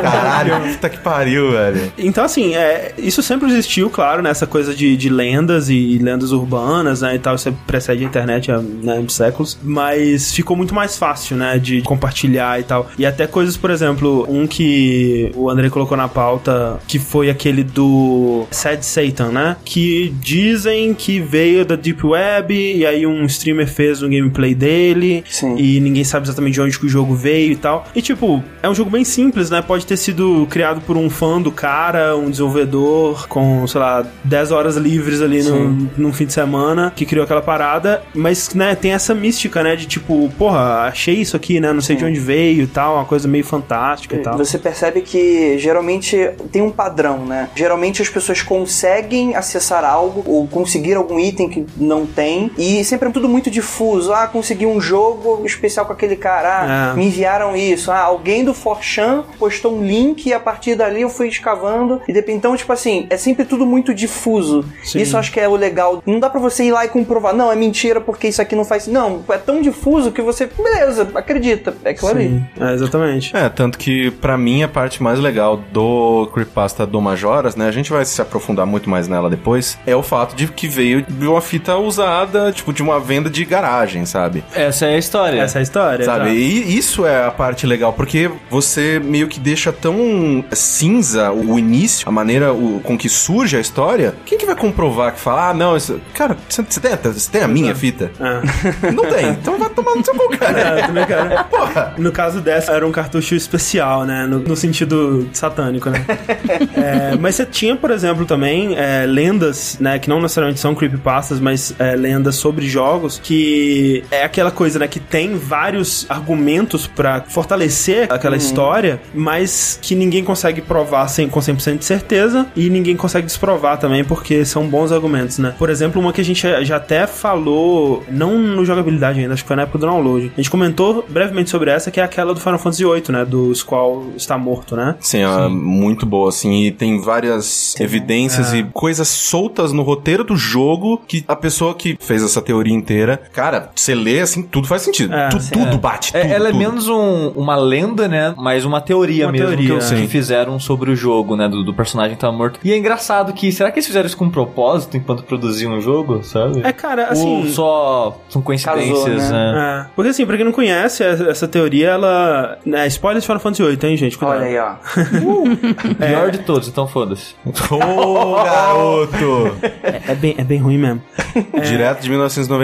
Caralho, 0.01 0.74
puta 0.74 0.89
que 0.89 0.98
pariu, 0.98 1.51
velho. 1.51 1.91
Então, 1.98 2.24
assim, 2.24 2.55
é, 2.55 2.93
isso 2.98 3.21
sempre 3.24 3.50
existiu, 3.50 3.89
claro, 3.89 4.21
nessa 4.21 4.45
né, 4.45 4.51
coisa 4.51 4.74
de, 4.74 4.98
de 4.98 5.10
lendas 5.10 5.69
e, 5.69 5.98
lendas 5.98 6.31
urbanas, 6.31 7.01
né, 7.01 7.15
e 7.15 7.19
tal, 7.19 7.36
isso 7.36 7.51
precede 7.65 8.03
a 8.03 8.07
internet 8.07 8.51
há 8.51 8.60
né, 8.60 9.03
séculos, 9.07 9.57
mas 9.63 10.33
ficou 10.33 10.57
muito 10.57 10.74
mais 10.74 10.98
fácil, 10.98 11.38
né, 11.38 11.57
de 11.57 11.81
compartilhar 11.81 12.60
e 12.60 12.63
tal. 12.63 12.89
E 12.98 13.05
até 13.05 13.27
coisas, 13.27 13.55
por 13.55 13.69
exemplo, 13.69 14.25
um 14.29 14.48
que 14.48 15.31
o 15.36 15.50
André 15.50 15.69
colocou 15.69 15.98
na 15.98 16.07
pauta, 16.07 16.79
que 16.88 17.00
foi 17.00 17.29
aquele 17.29 17.63
do 17.63 18.45
Sad 18.51 18.86
Satan, 18.86 19.29
né, 19.31 19.55
que 19.63 20.13
dizem 20.19 20.93
que 20.93 21.19
veio 21.19 21.65
da 21.65 21.75
Deep 21.75 22.05
Web 22.05 22.53
e 22.53 22.86
aí 22.86 23.05
um 23.05 23.25
streamer 23.32 23.68
fez 23.68 24.02
um 24.02 24.10
gameplay 24.10 24.54
dele 24.54 25.24
Sim. 25.30 25.56
e 25.58 25.80
ninguém 25.80 26.04
sabe 26.04 26.26
exatamente 26.26 26.54
de 26.54 26.62
onde 26.62 26.80
que 26.80 26.86
o 26.86 26.90
jogo 26.90 27.16
veio 27.16 27.52
e 27.52 27.56
tal. 27.56 27.86
E 27.96 28.02
tipo, 28.02 28.44
é 28.62 28.70
um 28.70 28.76
jogo 28.76 28.90
bem 28.90 29.04
simples, 29.04 29.50
né? 29.50 29.62
Pode 29.62 29.86
ter 29.86 29.98
sido 29.98 30.48
criado 30.50 30.82
por 30.82 30.98
um 30.98 31.10
fã 31.10 31.42
do 31.42 31.52
cara, 31.52 32.16
um 32.16 32.30
desenvolvedor 32.30 33.28
com, 33.28 33.66
sei 33.68 33.80
lá, 33.80 34.06
10 34.24 34.52
horas 34.52 34.76
livres 34.78 35.22
ali 35.22 35.44
no, 35.44 35.90
no 35.98 36.14
fim 36.14 36.26
de 36.26 36.34
semana 36.34 36.92
que 36.96 37.06
criou 37.06 37.24
aquela 37.24 37.42
parada, 37.42 38.02
mas, 38.14 38.54
né, 38.54 38.76
tem 38.76 38.92
essa 38.92 39.14
mística, 39.14 39.64
né, 39.64 39.76
de 39.76 39.86
tipo, 39.86 40.30
porra, 40.38 40.82
achei 40.82 41.16
isso 41.16 41.36
aqui, 41.36 41.60
né, 41.60 41.72
não 41.72 41.82
sei 41.82 41.96
Sim. 41.96 42.04
de 42.04 42.10
onde 42.10 42.20
veio 42.20 42.64
e 42.64 42.68
tal, 42.68 42.96
uma 42.96 43.06
coisa 43.06 43.28
meio 43.28 43.44
fantástica 43.44 44.16
e 44.16 44.20
tal. 44.20 44.38
Você 44.38 44.58
percebe 44.58 45.02
que 45.02 45.58
geralmente 45.58 46.32
tem 46.52 46.62
um 46.62 46.72
padrão, 46.72 47.26
né? 47.26 47.50
Geralmente 47.56 48.02
as 48.02 48.10
pessoas 48.10 48.42
conseguem 48.42 49.36
acessar 49.36 49.84
algo 49.84 50.24
ou 50.26 50.48
conseguir 50.48 50.96
algum 50.96 51.20
item 51.20 51.50
que 51.50 51.66
não 51.78 52.06
tem 52.06 52.52
e 52.58 52.84
sempre 52.84 53.08
tudo 53.12 53.30
muito 53.30 53.50
difuso. 53.51 54.13
Ah, 54.13 54.27
consegui 54.27 54.65
um 54.65 54.82
jogo 54.82 55.46
especial 55.46 55.86
com 55.86 55.94
aquele 55.94 56.15
cara, 56.15 56.91
ah, 56.91 56.94
é. 56.94 56.98
me 56.98 57.06
enviaram 57.06 57.56
isso. 57.56 57.91
Ah, 57.91 58.00
alguém 58.00 58.44
do 58.44 58.53
Forchan 58.53 59.24
postou 59.38 59.77
um 59.77 59.84
link 59.84 60.25
e 60.25 60.34
a 60.34 60.39
partir 60.39 60.75
dali 60.75 61.01
eu 61.01 61.10
fui 61.10 61.27
escavando 61.27 62.01
e 62.08 62.13
depois 62.13 62.32
então, 62.36 62.56
tipo 62.56 62.72
assim, 62.72 63.08
é 63.10 63.18
sempre 63.18 63.46
tudo 63.46 63.65
muito 63.65 63.94
difuso. 63.94 64.63
Sim. 64.84 65.01
Isso 65.01 65.18
acho 65.18 65.32
que 65.32 65.39
é 65.39 65.48
o 65.48 65.56
legal. 65.56 66.01
Não 66.06 66.20
dá 66.20 66.30
para 66.30 66.39
você 66.39 66.63
ir 66.63 66.72
lá 66.72 66.86
e 66.86 66.89
comprovar, 66.89 67.36
não, 67.36 67.51
é 67.51 67.56
mentira 67.56 68.00
porque 68.00 68.27
isso 68.27 68.41
aqui 68.41 68.56
não 68.56 68.65
faz. 68.65 68.88
Não, 68.88 69.24
é 69.30 69.38
tão 69.38 69.62
difuso 69.62 70.12
que 70.12 70.22
você, 70.22 70.48
beleza, 70.48 71.10
acredita. 71.13 71.75
É 71.84 71.91
aquilo 71.91 72.10
ali. 72.10 72.44
É, 72.60 72.74
exatamente. 72.74 73.36
É, 73.36 73.50
tanto 73.50 73.77
que 73.77 74.12
para 74.12 74.38
mim 74.38 74.63
a 74.63 74.68
parte 74.68 75.03
mais 75.03 75.20
legal 75.20 75.58
do 75.58 76.30
Creepypasta 76.34 76.86
do 76.86 77.01
Majoras, 77.01 77.56
né, 77.56 77.68
a 77.68 77.72
gente 77.72 77.91
vai 77.91 78.06
se 78.06 78.22
aprofundar 78.22 78.65
muito 78.65 78.89
mais 78.89 79.08
nela 79.08 79.30
depois, 79.30 79.77
é 79.86 79.96
o 79.96 80.03
fato 80.03 80.36
de 80.36 80.48
que 80.48 80.68
veio 80.68 81.01
de 81.01 81.27
uma 81.27 81.41
fita 81.41 81.75
usada, 81.77 82.51
tipo, 82.51 82.72
de 82.72 82.82
uma 82.82 83.00
venda 83.01 83.29
de 83.29 83.43
garagem, 83.43 84.05
sabe? 84.05 84.43
Essa 84.53 84.86
é 84.86 84.96
a 84.96 84.98
história. 84.98 85.41
Essa 85.41 85.58
é 85.58 85.62
a 85.62 85.63
história. 85.63 86.05
Sabe? 86.05 86.25
Tá. 86.25 86.31
E 86.31 86.77
isso 86.77 87.05
é 87.05 87.25
a 87.25 87.31
parte 87.31 87.65
legal, 87.65 87.93
porque 87.93 88.29
você 88.50 89.00
meio 89.03 89.27
que 89.27 89.39
deixa 89.39 89.72
tão 89.72 90.43
cinza 90.51 91.31
o 91.31 91.58
início, 91.58 92.08
a 92.08 92.12
maneira 92.12 92.48
com 92.84 92.98
que 92.98 93.10
surge 93.10 93.58
a 93.58 93.60
história. 93.60 94.15
Quem 94.25 94.38
que 94.38 94.46
vai 94.46 94.55
comprovar 94.55 95.13
que 95.13 95.20
fala, 95.20 95.50
ah, 95.50 95.53
não, 95.53 95.75
isso... 95.75 96.00
cara, 96.13 96.38
você 96.48 96.63
tem, 96.63 96.91
você 96.96 97.31
tem 97.31 97.41
a 97.41 97.48
minha 97.48 97.75
fita? 97.75 98.12
É. 98.20 98.91
Não 98.91 99.05
tem, 99.05 99.29
então 99.29 99.58
vai 99.58 99.70
tomar 99.70 99.96
no 99.96 100.03
seu 100.03 100.13
cu, 100.13 100.38
cara. 100.38 100.60
É, 100.60 100.88
também, 100.88 101.05
cara. 101.05 101.43
Porra. 101.46 101.93
No 101.98 102.12
caso 102.12 102.41
dessa, 102.41 102.74
era 102.74 102.86
um 102.86 102.91
cartucho 102.91 103.36
especial, 103.36 104.05
né? 104.05 104.25
No, 104.25 104.39
no 104.39 104.55
sentido 104.55 105.29
satânico, 105.34 105.89
né? 105.89 106.05
é, 106.75 107.15
mas 107.20 107.36
você 107.36 107.46
tinha, 107.46 107.75
por 107.75 107.91
exemplo, 107.91 108.25
também 108.25 108.75
é, 108.75 109.05
lendas, 109.05 109.77
né? 109.79 110.00
Que 110.00 110.10
não 110.10 110.22
necessariamente 110.22 110.60
são 110.60 110.75
creepypastas, 110.75 111.39
mas 111.39 111.74
é, 111.79 111.96
lendas 111.96 112.36
sobre 112.36 112.67
jogos 112.67 112.90
que 113.21 114.03
é 114.12 114.24
aquela 114.24 114.51
coisa, 114.51 114.79
né? 114.79 114.88
Que 114.88 115.00
tem 115.00 115.36
vários 115.36 116.05
argumentos 116.10 116.88
para 116.88 117.21
fortalecer 117.21 118.12
aquela 118.12 118.36
uhum. 118.36 118.41
história, 118.41 119.01
mas 119.13 119.79
que 119.81 119.95
ninguém 119.95 120.24
consegue 120.24 120.62
provar 120.62 121.07
sem, 121.07 121.27
com 121.27 121.39
100% 121.39 121.77
de 121.77 121.86
certeza 121.86 122.48
e 122.55 122.69
ninguém 122.69 122.95
consegue 122.95 123.25
desprovar 123.25 123.77
também, 123.77 124.03
porque 124.03 124.43
são 124.45 124.67
bons 124.67 124.91
argumentos, 124.91 125.38
né? 125.38 125.53
Por 125.57 125.69
exemplo, 125.69 126.01
uma 126.01 126.13
que 126.13 126.21
a 126.21 126.25
gente 126.25 126.41
já 126.63 126.75
até 126.75 127.05
falou, 127.07 128.03
não 128.10 128.38
no 128.38 128.65
jogabilidade 128.65 129.19
ainda, 129.19 129.33
acho 129.33 129.43
que 129.43 129.48
foi 129.48 129.55
na 129.55 129.63
época 129.63 129.77
do 129.77 129.86
download. 129.86 130.31
A 130.33 130.38
gente 130.38 130.50
comentou 130.50 131.05
brevemente 131.07 131.50
sobre 131.50 131.69
essa, 131.69 131.91
que 131.91 132.00
é 132.00 132.03
aquela 132.03 132.33
do 132.33 132.39
Final 132.39 132.60
Fantasy 132.60 132.83
VIII, 132.83 133.03
né? 133.10 133.25
Do 133.25 133.53
Squall 133.53 134.12
está 134.15 134.38
morto, 134.38 134.75
né? 134.75 134.95
Sim, 135.00 135.19
é 135.19 135.48
muito 135.48 136.05
boa, 136.05 136.29
assim, 136.29 136.63
e 136.63 136.71
tem 136.71 137.01
várias 137.01 137.74
Sim. 137.77 137.83
evidências 137.83 138.53
é. 138.53 138.57
e 138.57 138.63
coisas 138.63 139.07
soltas 139.07 139.71
no 139.71 139.83
roteiro 139.83 140.24
do 140.24 140.36
jogo 140.36 141.01
que 141.07 141.24
a 141.27 141.36
pessoa 141.36 141.74
que 141.75 141.98
fez 142.00 142.24
essa 142.24 142.41
teoria 142.41 142.74
inteira, 142.82 143.22
cara, 143.34 143.70
você 143.76 143.94
lê 143.94 144.20
assim, 144.20 144.44
tudo 144.44 144.68
faz 144.68 144.82
sentido. 144.82 145.14
É, 145.14 145.30
tu, 145.30 145.38
tudo 145.52 145.78
bate. 145.78 146.16
É, 146.16 146.22
tudo, 146.22 146.34
ela 146.34 146.46
tudo. 146.46 146.56
é 146.56 146.60
menos 146.60 146.88
um, 146.88 147.30
uma 147.30 147.56
lenda, 147.56 148.08
né? 148.08 148.34
Mas 148.38 148.66
uma 148.66 148.82
teoria 148.82 149.26
uma 149.26 149.32
mesmo 149.32 149.48
teoria, 149.48 149.80
que, 149.80 149.96
que, 149.96 150.08
fizeram 150.08 150.60
sobre 150.60 150.92
o 150.92 150.96
jogo, 150.96 151.36
né? 151.36 151.48
Do, 151.48 151.64
do 151.64 151.74
personagem 151.74 152.14
estar 152.14 152.28
tá 152.28 152.34
morto. 152.34 152.60
E 152.64 152.72
é 152.72 152.78
engraçado 152.78 153.34
que, 153.34 153.52
será 153.52 153.72
que 153.72 153.80
eles 153.80 153.88
fizeram 153.88 154.08
isso 154.08 154.18
com 154.18 154.30
propósito 154.30 154.98
enquanto 154.98 155.24
produziam 155.24 155.78
o 155.78 155.82
jogo, 155.82 156.24
sabe? 156.24 156.62
É, 156.64 156.72
cara, 156.72 157.08
assim. 157.08 157.42
Ou 157.42 157.48
só 157.48 158.18
são 158.30 158.42
coincidências, 158.42 159.04
Casou, 159.04 159.32
né? 159.32 159.52
né? 159.54 159.88
É. 159.88 159.92
Porque 159.96 160.10
assim, 160.10 160.26
pra 160.26 160.36
quem 160.36 160.46
não 160.46 160.52
conhece, 160.52 161.04
essa 161.04 161.48
teoria, 161.48 161.90
ela. 161.90 162.58
É, 162.66 162.88
spoiler 162.88 163.22
de 163.22 163.28
Final 163.28 163.40
Fantasy 163.40 163.64
VIII, 163.64 163.90
hein, 163.90 163.98
gente? 163.98 164.18
Cuidado. 164.18 164.38
Olha 164.38 164.48
aí, 164.48 164.58
ó. 164.58 164.74
uh, 165.22 165.96
pior 165.96 166.32
de 166.32 166.40
todos, 166.40 166.68
então 166.68 166.88
foda-se. 166.88 167.36
Ô, 167.46 167.76
oh, 167.76 168.44
garoto! 168.44 169.58
É, 169.84 170.12
é, 170.12 170.16
bem, 170.16 170.36
é 170.38 170.44
bem 170.44 170.60
ruim 170.60 170.78
mesmo. 170.78 171.02
Direto 171.64 172.02
de 172.02 172.10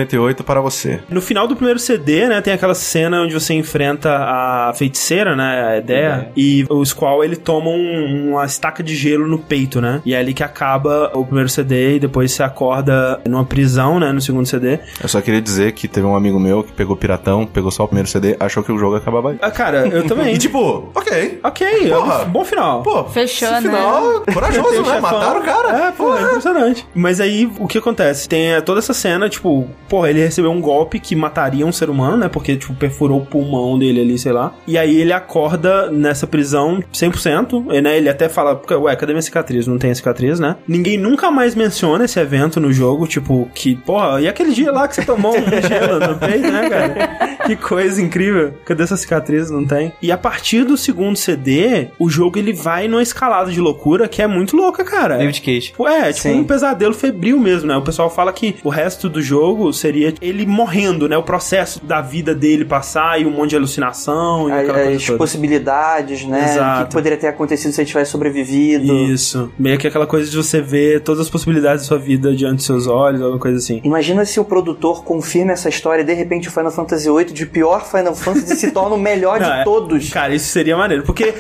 1998 0.08 0.44
para 0.44 0.62
você. 0.62 1.00
No 1.10 1.22
final 1.22 1.48
do 1.48 1.56
primeiro 1.56 1.80
CD, 1.80 2.28
né, 2.28 2.42
tem 2.42 2.54
aquela 2.54 2.74
cena 2.74 3.22
onde 3.22 3.34
você 3.34 3.54
enfrenta 3.54 4.10
a 4.18 4.74
feiticeira, 4.76 5.36
né, 5.36 5.68
a 5.68 5.78
ideia, 5.78 6.32
e 6.36 6.66
o 6.70 6.84
Squall, 6.86 7.24
ele 7.24 7.36
toma 7.36 7.70
um, 7.70 8.32
uma 8.32 8.46
estaca 8.46 8.82
de 8.82 8.96
gelo 8.96 9.28
no 9.28 9.38
peito, 9.38 9.82
né? 9.82 10.02
E 10.06 10.14
é 10.14 10.18
ali 10.18 10.34
que 10.34 10.44
acaba 10.44 11.12
o 11.14 11.26
primeiro 11.26 11.50
CD 11.50 11.96
e 11.96 12.00
depois 12.00 12.32
você 12.32 12.44
acorda 12.44 13.20
numa 13.28 13.46
prisão, 13.46 14.00
né, 14.00 14.12
no 14.12 14.22
segundo 14.22 14.46
CD. 14.46 14.80
Eu 15.02 15.08
só 15.10 15.22
queria 15.22 15.42
dizer 15.42 15.74
que 15.74 15.88
teve 15.88 16.08
um 16.08 16.16
amigo 16.16 16.40
meu 16.40 16.64
que 16.64 16.72
pegou 16.72 16.96
Piratão, 16.96 17.46
pegou 17.46 17.72
só 17.72 17.84
o 17.84 17.88
primeiro 17.88 18.10
CD, 18.10 18.36
achou 18.40 18.64
que 18.64 18.72
o 18.72 18.78
jogo 18.78 18.96
acabava 18.96 19.32
aí. 19.32 19.38
Ah, 19.42 19.52
cara, 19.52 19.88
eu 19.88 20.06
também. 20.06 20.34
e 20.36 20.38
tipo, 20.38 20.90
ok. 20.96 21.40
Ok, 21.44 21.90
Porra. 21.90 22.26
bom 22.26 22.46
final. 22.46 22.82
Pô, 22.84 23.04
Fechou, 23.06 23.52
né? 23.52 23.62
final 23.62 24.22
corajoso, 24.34 24.82
né? 24.84 25.00
Mataram 25.00 25.40
o 25.40 25.44
cara. 25.44 25.88
É, 25.88 25.92
pô, 25.92 26.16
é 26.16 26.22
impressionante. 26.22 26.88
Mas 26.94 27.20
aí, 27.20 27.50
o 27.60 27.68
que 27.68 27.78
acontece? 27.78 28.28
Tem 28.28 28.62
toda 28.62 28.80
essa 28.80 28.94
cena, 28.94 29.30
tipo, 29.30 29.68
porra, 29.98 30.12
ele 30.12 30.20
recebeu 30.20 30.52
um 30.52 30.62
golpe 30.62 31.00
que 31.00 31.16
mataria 31.16 31.66
um 31.66 31.72
ser 31.72 31.90
humano, 31.90 32.18
né? 32.18 32.30
Porque, 32.30 32.56
tipo, 32.56 32.72
perfurou 32.76 33.20
o 33.20 33.26
pulmão 33.26 33.80
dele 33.80 34.02
ali, 34.02 34.20
sei 34.20 34.32
lá. 34.32 34.54
E 34.68 34.78
aí 34.78 35.02
ele 35.02 35.12
acorda 35.12 35.90
nessa 35.90 36.28
prisão 36.28 36.84
100%, 36.94 37.74
e, 37.74 37.82
né? 37.82 37.98
Ele 37.98 38.08
até 38.08 38.30
fala, 38.30 38.62
ué, 38.70 38.96
cadê 38.96 39.14
minha 39.14 39.22
cicatriz? 39.24 39.66
Não 39.66 39.80
tem 39.80 39.90
a 39.90 39.96
cicatriz, 39.96 40.40
né? 40.40 40.56
Ninguém 40.68 41.00
nunca 41.00 41.32
mais 41.32 41.56
menciona 41.56 42.06
esse 42.06 42.20
evento 42.20 42.60
no 42.60 42.72
jogo, 42.72 43.08
tipo, 43.08 43.50
que, 43.56 43.76
porra, 43.76 44.22
e 44.22 44.28
aquele 44.28 44.54
dia 44.54 44.72
lá 44.72 44.88
que 44.88 44.94
você 44.94 45.04
tomou 45.04 45.36
um 45.36 45.68
gelo 45.68 46.00
no 46.00 46.16
peito, 46.20 46.52
né, 46.52 46.70
cara? 46.70 47.38
Que 47.48 47.56
coisa 47.56 48.00
incrível. 48.00 48.54
Cadê 48.66 48.84
essa 48.84 48.98
cicatriz? 48.98 49.50
Não 49.50 49.66
tem. 49.66 49.94
E 50.02 50.12
a 50.12 50.18
partir 50.18 50.64
do 50.64 50.78
segundo 50.78 51.16
CD, 51.16 51.88
o 51.98 52.10
jogo 52.10 52.38
ele 52.38 52.54
vai 52.54 52.88
numa 52.88 53.02
escalada 53.02 53.50
de 53.50 53.60
loucura 53.60 54.08
que 54.08 54.22
é 54.22 54.28
muito 54.28 54.56
louca, 54.56 54.84
cara. 54.84 55.18
David 55.18 55.42
Cage. 55.42 55.74
É, 55.88 56.12
tipo 56.12 56.28
Sim. 56.28 56.42
um 56.42 56.44
pesadelo 56.44 56.94
febril 56.94 57.40
mesmo, 57.40 57.68
né? 57.68 57.78
O 57.78 57.82
pessoal 57.82 58.10
fala 58.10 58.34
que 58.34 58.58
o 58.64 58.70
resto 58.70 59.10
do 59.10 59.22
jogo 59.22 59.72
seria 59.88 60.14
ele 60.22 60.46
morrendo 60.46 61.08
né, 61.08 61.18
o 61.18 61.24
processo 61.24 61.84
da 61.86 62.02
vida 62.02 62.36
dele 62.36 62.66
passar 62.66 63.22
e 63.22 63.26
um 63.26 63.32
monte 63.32 63.52
de 63.52 63.56
alucinação 63.56 64.50
e 64.50 64.52
A- 64.52 64.60
aquela 64.60 64.80
coisa 64.80 64.98
as 64.98 65.06
toda. 65.06 65.18
possibilidades, 65.18 66.26
né? 66.26 66.44
Exato. 66.44 66.88
Que 66.88 66.94
poderia 66.94 67.18
ter 67.18 67.28
acontecido 67.28 67.72
se 67.72 67.82
ele 67.82 67.88
tivesse 67.88 68.12
sobrevivido. 68.12 68.86
Isso. 68.94 69.52
Meio 69.58 69.78
que 69.78 69.88
aquela 69.88 70.06
coisa 70.06 70.30
de 70.30 70.36
você 70.36 70.62
ver 70.62 71.02
todas 71.02 71.22
as 71.22 71.30
possibilidades 71.30 71.84
da 71.84 71.88
sua 71.88 71.98
vida 71.98 72.36
diante 72.36 72.58
dos 72.58 72.66
seus 72.66 72.88
olhos, 72.88 73.22
alguma 73.22 73.40
coisa 73.40 73.58
assim. 73.58 73.80
Imagina 73.84 74.26
se 74.26 74.40
o 74.40 74.44
produtor 74.46 75.04
confirma 75.04 75.54
essa 75.54 75.70
história 75.70 76.02
e 76.02 76.06
de 76.06 76.14
repente 76.14 76.48
o 76.48 76.52
Final 76.52 76.72
Fantasy 76.72 77.10
VIII 77.10 77.26
de 77.26 77.46
pior 77.46 77.86
Final 77.90 78.16
Fantasy 78.16 78.56
se 78.58 78.72
torna 78.72 78.96
o 78.96 79.00
melhor 79.00 79.40
Não, 79.40 79.48
de 79.50 79.54
é- 79.62 79.64
todos. 79.64 80.10
Cara, 80.10 80.36
isso 80.36 80.48
seria 80.50 80.76
maneiro. 80.76 81.04
Porque 81.04 81.34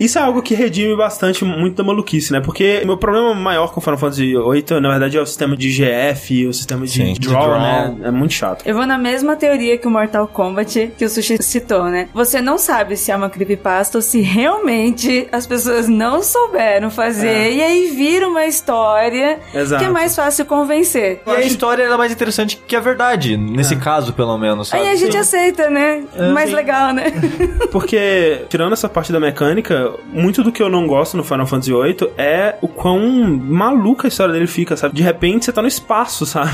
isso 0.00 0.18
é 0.18 0.22
algo 0.22 0.42
que 0.42 0.54
redime 0.54 0.96
bastante 0.96 1.44
muito 1.44 1.76
da 1.76 1.84
maluquice, 1.84 2.32
né? 2.32 2.40
Porque 2.40 2.82
meu 2.84 2.96
problema 2.96 3.34
maior 3.34 3.72
com 3.72 3.80
Final 3.80 3.98
Fantasy 3.98 4.32
VIII, 4.34 4.80
na 4.80 4.90
verdade, 4.90 5.16
é 5.16 5.20
o 5.20 5.26
sistema 5.26 5.56
de 5.56 5.70
GF, 5.70 6.46
o 6.46 6.52
sistema 6.52 6.84
de 6.84 6.92
Sim, 6.92 7.14
draw, 7.14 7.14
de 7.14 7.28
draw. 7.28 7.60
né? 7.60 7.75
É 8.02 8.10
muito 8.10 8.32
chato. 8.34 8.62
Eu 8.66 8.74
vou 8.74 8.86
na 8.86 8.98
mesma 8.98 9.36
teoria 9.36 9.76
que 9.78 9.86
o 9.86 9.90
Mortal 9.90 10.26
Kombat 10.28 10.92
que 10.96 11.04
o 11.04 11.08
Sushi 11.08 11.42
citou, 11.42 11.84
né? 11.84 12.08
Você 12.14 12.40
não 12.40 12.58
sabe 12.58 12.96
se 12.96 13.10
é 13.10 13.16
uma 13.16 13.28
creepypasta 13.30 13.98
ou 13.98 14.02
se 14.02 14.20
realmente 14.20 15.28
as 15.32 15.46
pessoas 15.46 15.88
não 15.88 16.22
souberam 16.22 16.90
fazer 16.90 17.28
É. 17.28 17.52
e 17.52 17.62
aí 17.62 17.86
vira 17.94 18.28
uma 18.28 18.44
história 18.46 19.38
Exato. 19.54 19.82
que 19.82 19.88
é 19.88 19.92
mais 19.92 20.14
fácil 20.14 20.44
convencer. 20.46 21.22
E 21.26 21.30
a 21.30 21.40
história 21.40 21.84
é 21.84 21.96
mais 21.96 22.12
interessante 22.12 22.56
que 22.66 22.74
a 22.76 22.80
verdade, 22.80 23.36
nesse 23.36 23.76
caso, 23.76 24.12
pelo 24.12 24.36
menos, 24.38 24.68
sabe? 24.68 24.82
Aí 24.82 24.90
a 24.90 24.96
gente 24.96 25.16
aceita, 25.16 25.68
né? 25.70 26.04
mais 26.32 26.52
legal, 26.52 26.92
né? 26.92 27.12
Porque, 27.70 28.42
tirando 28.48 28.72
essa 28.72 28.88
parte 28.88 29.12
da 29.12 29.20
mecânica, 29.20 29.92
muito 30.12 30.42
do 30.42 30.52
que 30.52 30.62
eu 30.62 30.68
não 30.68 30.86
gosto 30.86 31.16
no 31.16 31.24
Final 31.24 31.46
Fantasy 31.46 31.72
VIII 31.72 32.10
é 32.16 32.56
o 32.60 32.68
quão 32.68 32.98
maluca 33.40 34.06
a 34.06 34.08
história 34.08 34.32
dele 34.32 34.46
fica, 34.46 34.76
sabe? 34.76 34.94
De 34.94 35.02
repente 35.02 35.44
você 35.44 35.52
tá 35.52 35.62
no 35.62 35.68
espaço, 35.68 36.24
sabe? 36.26 36.52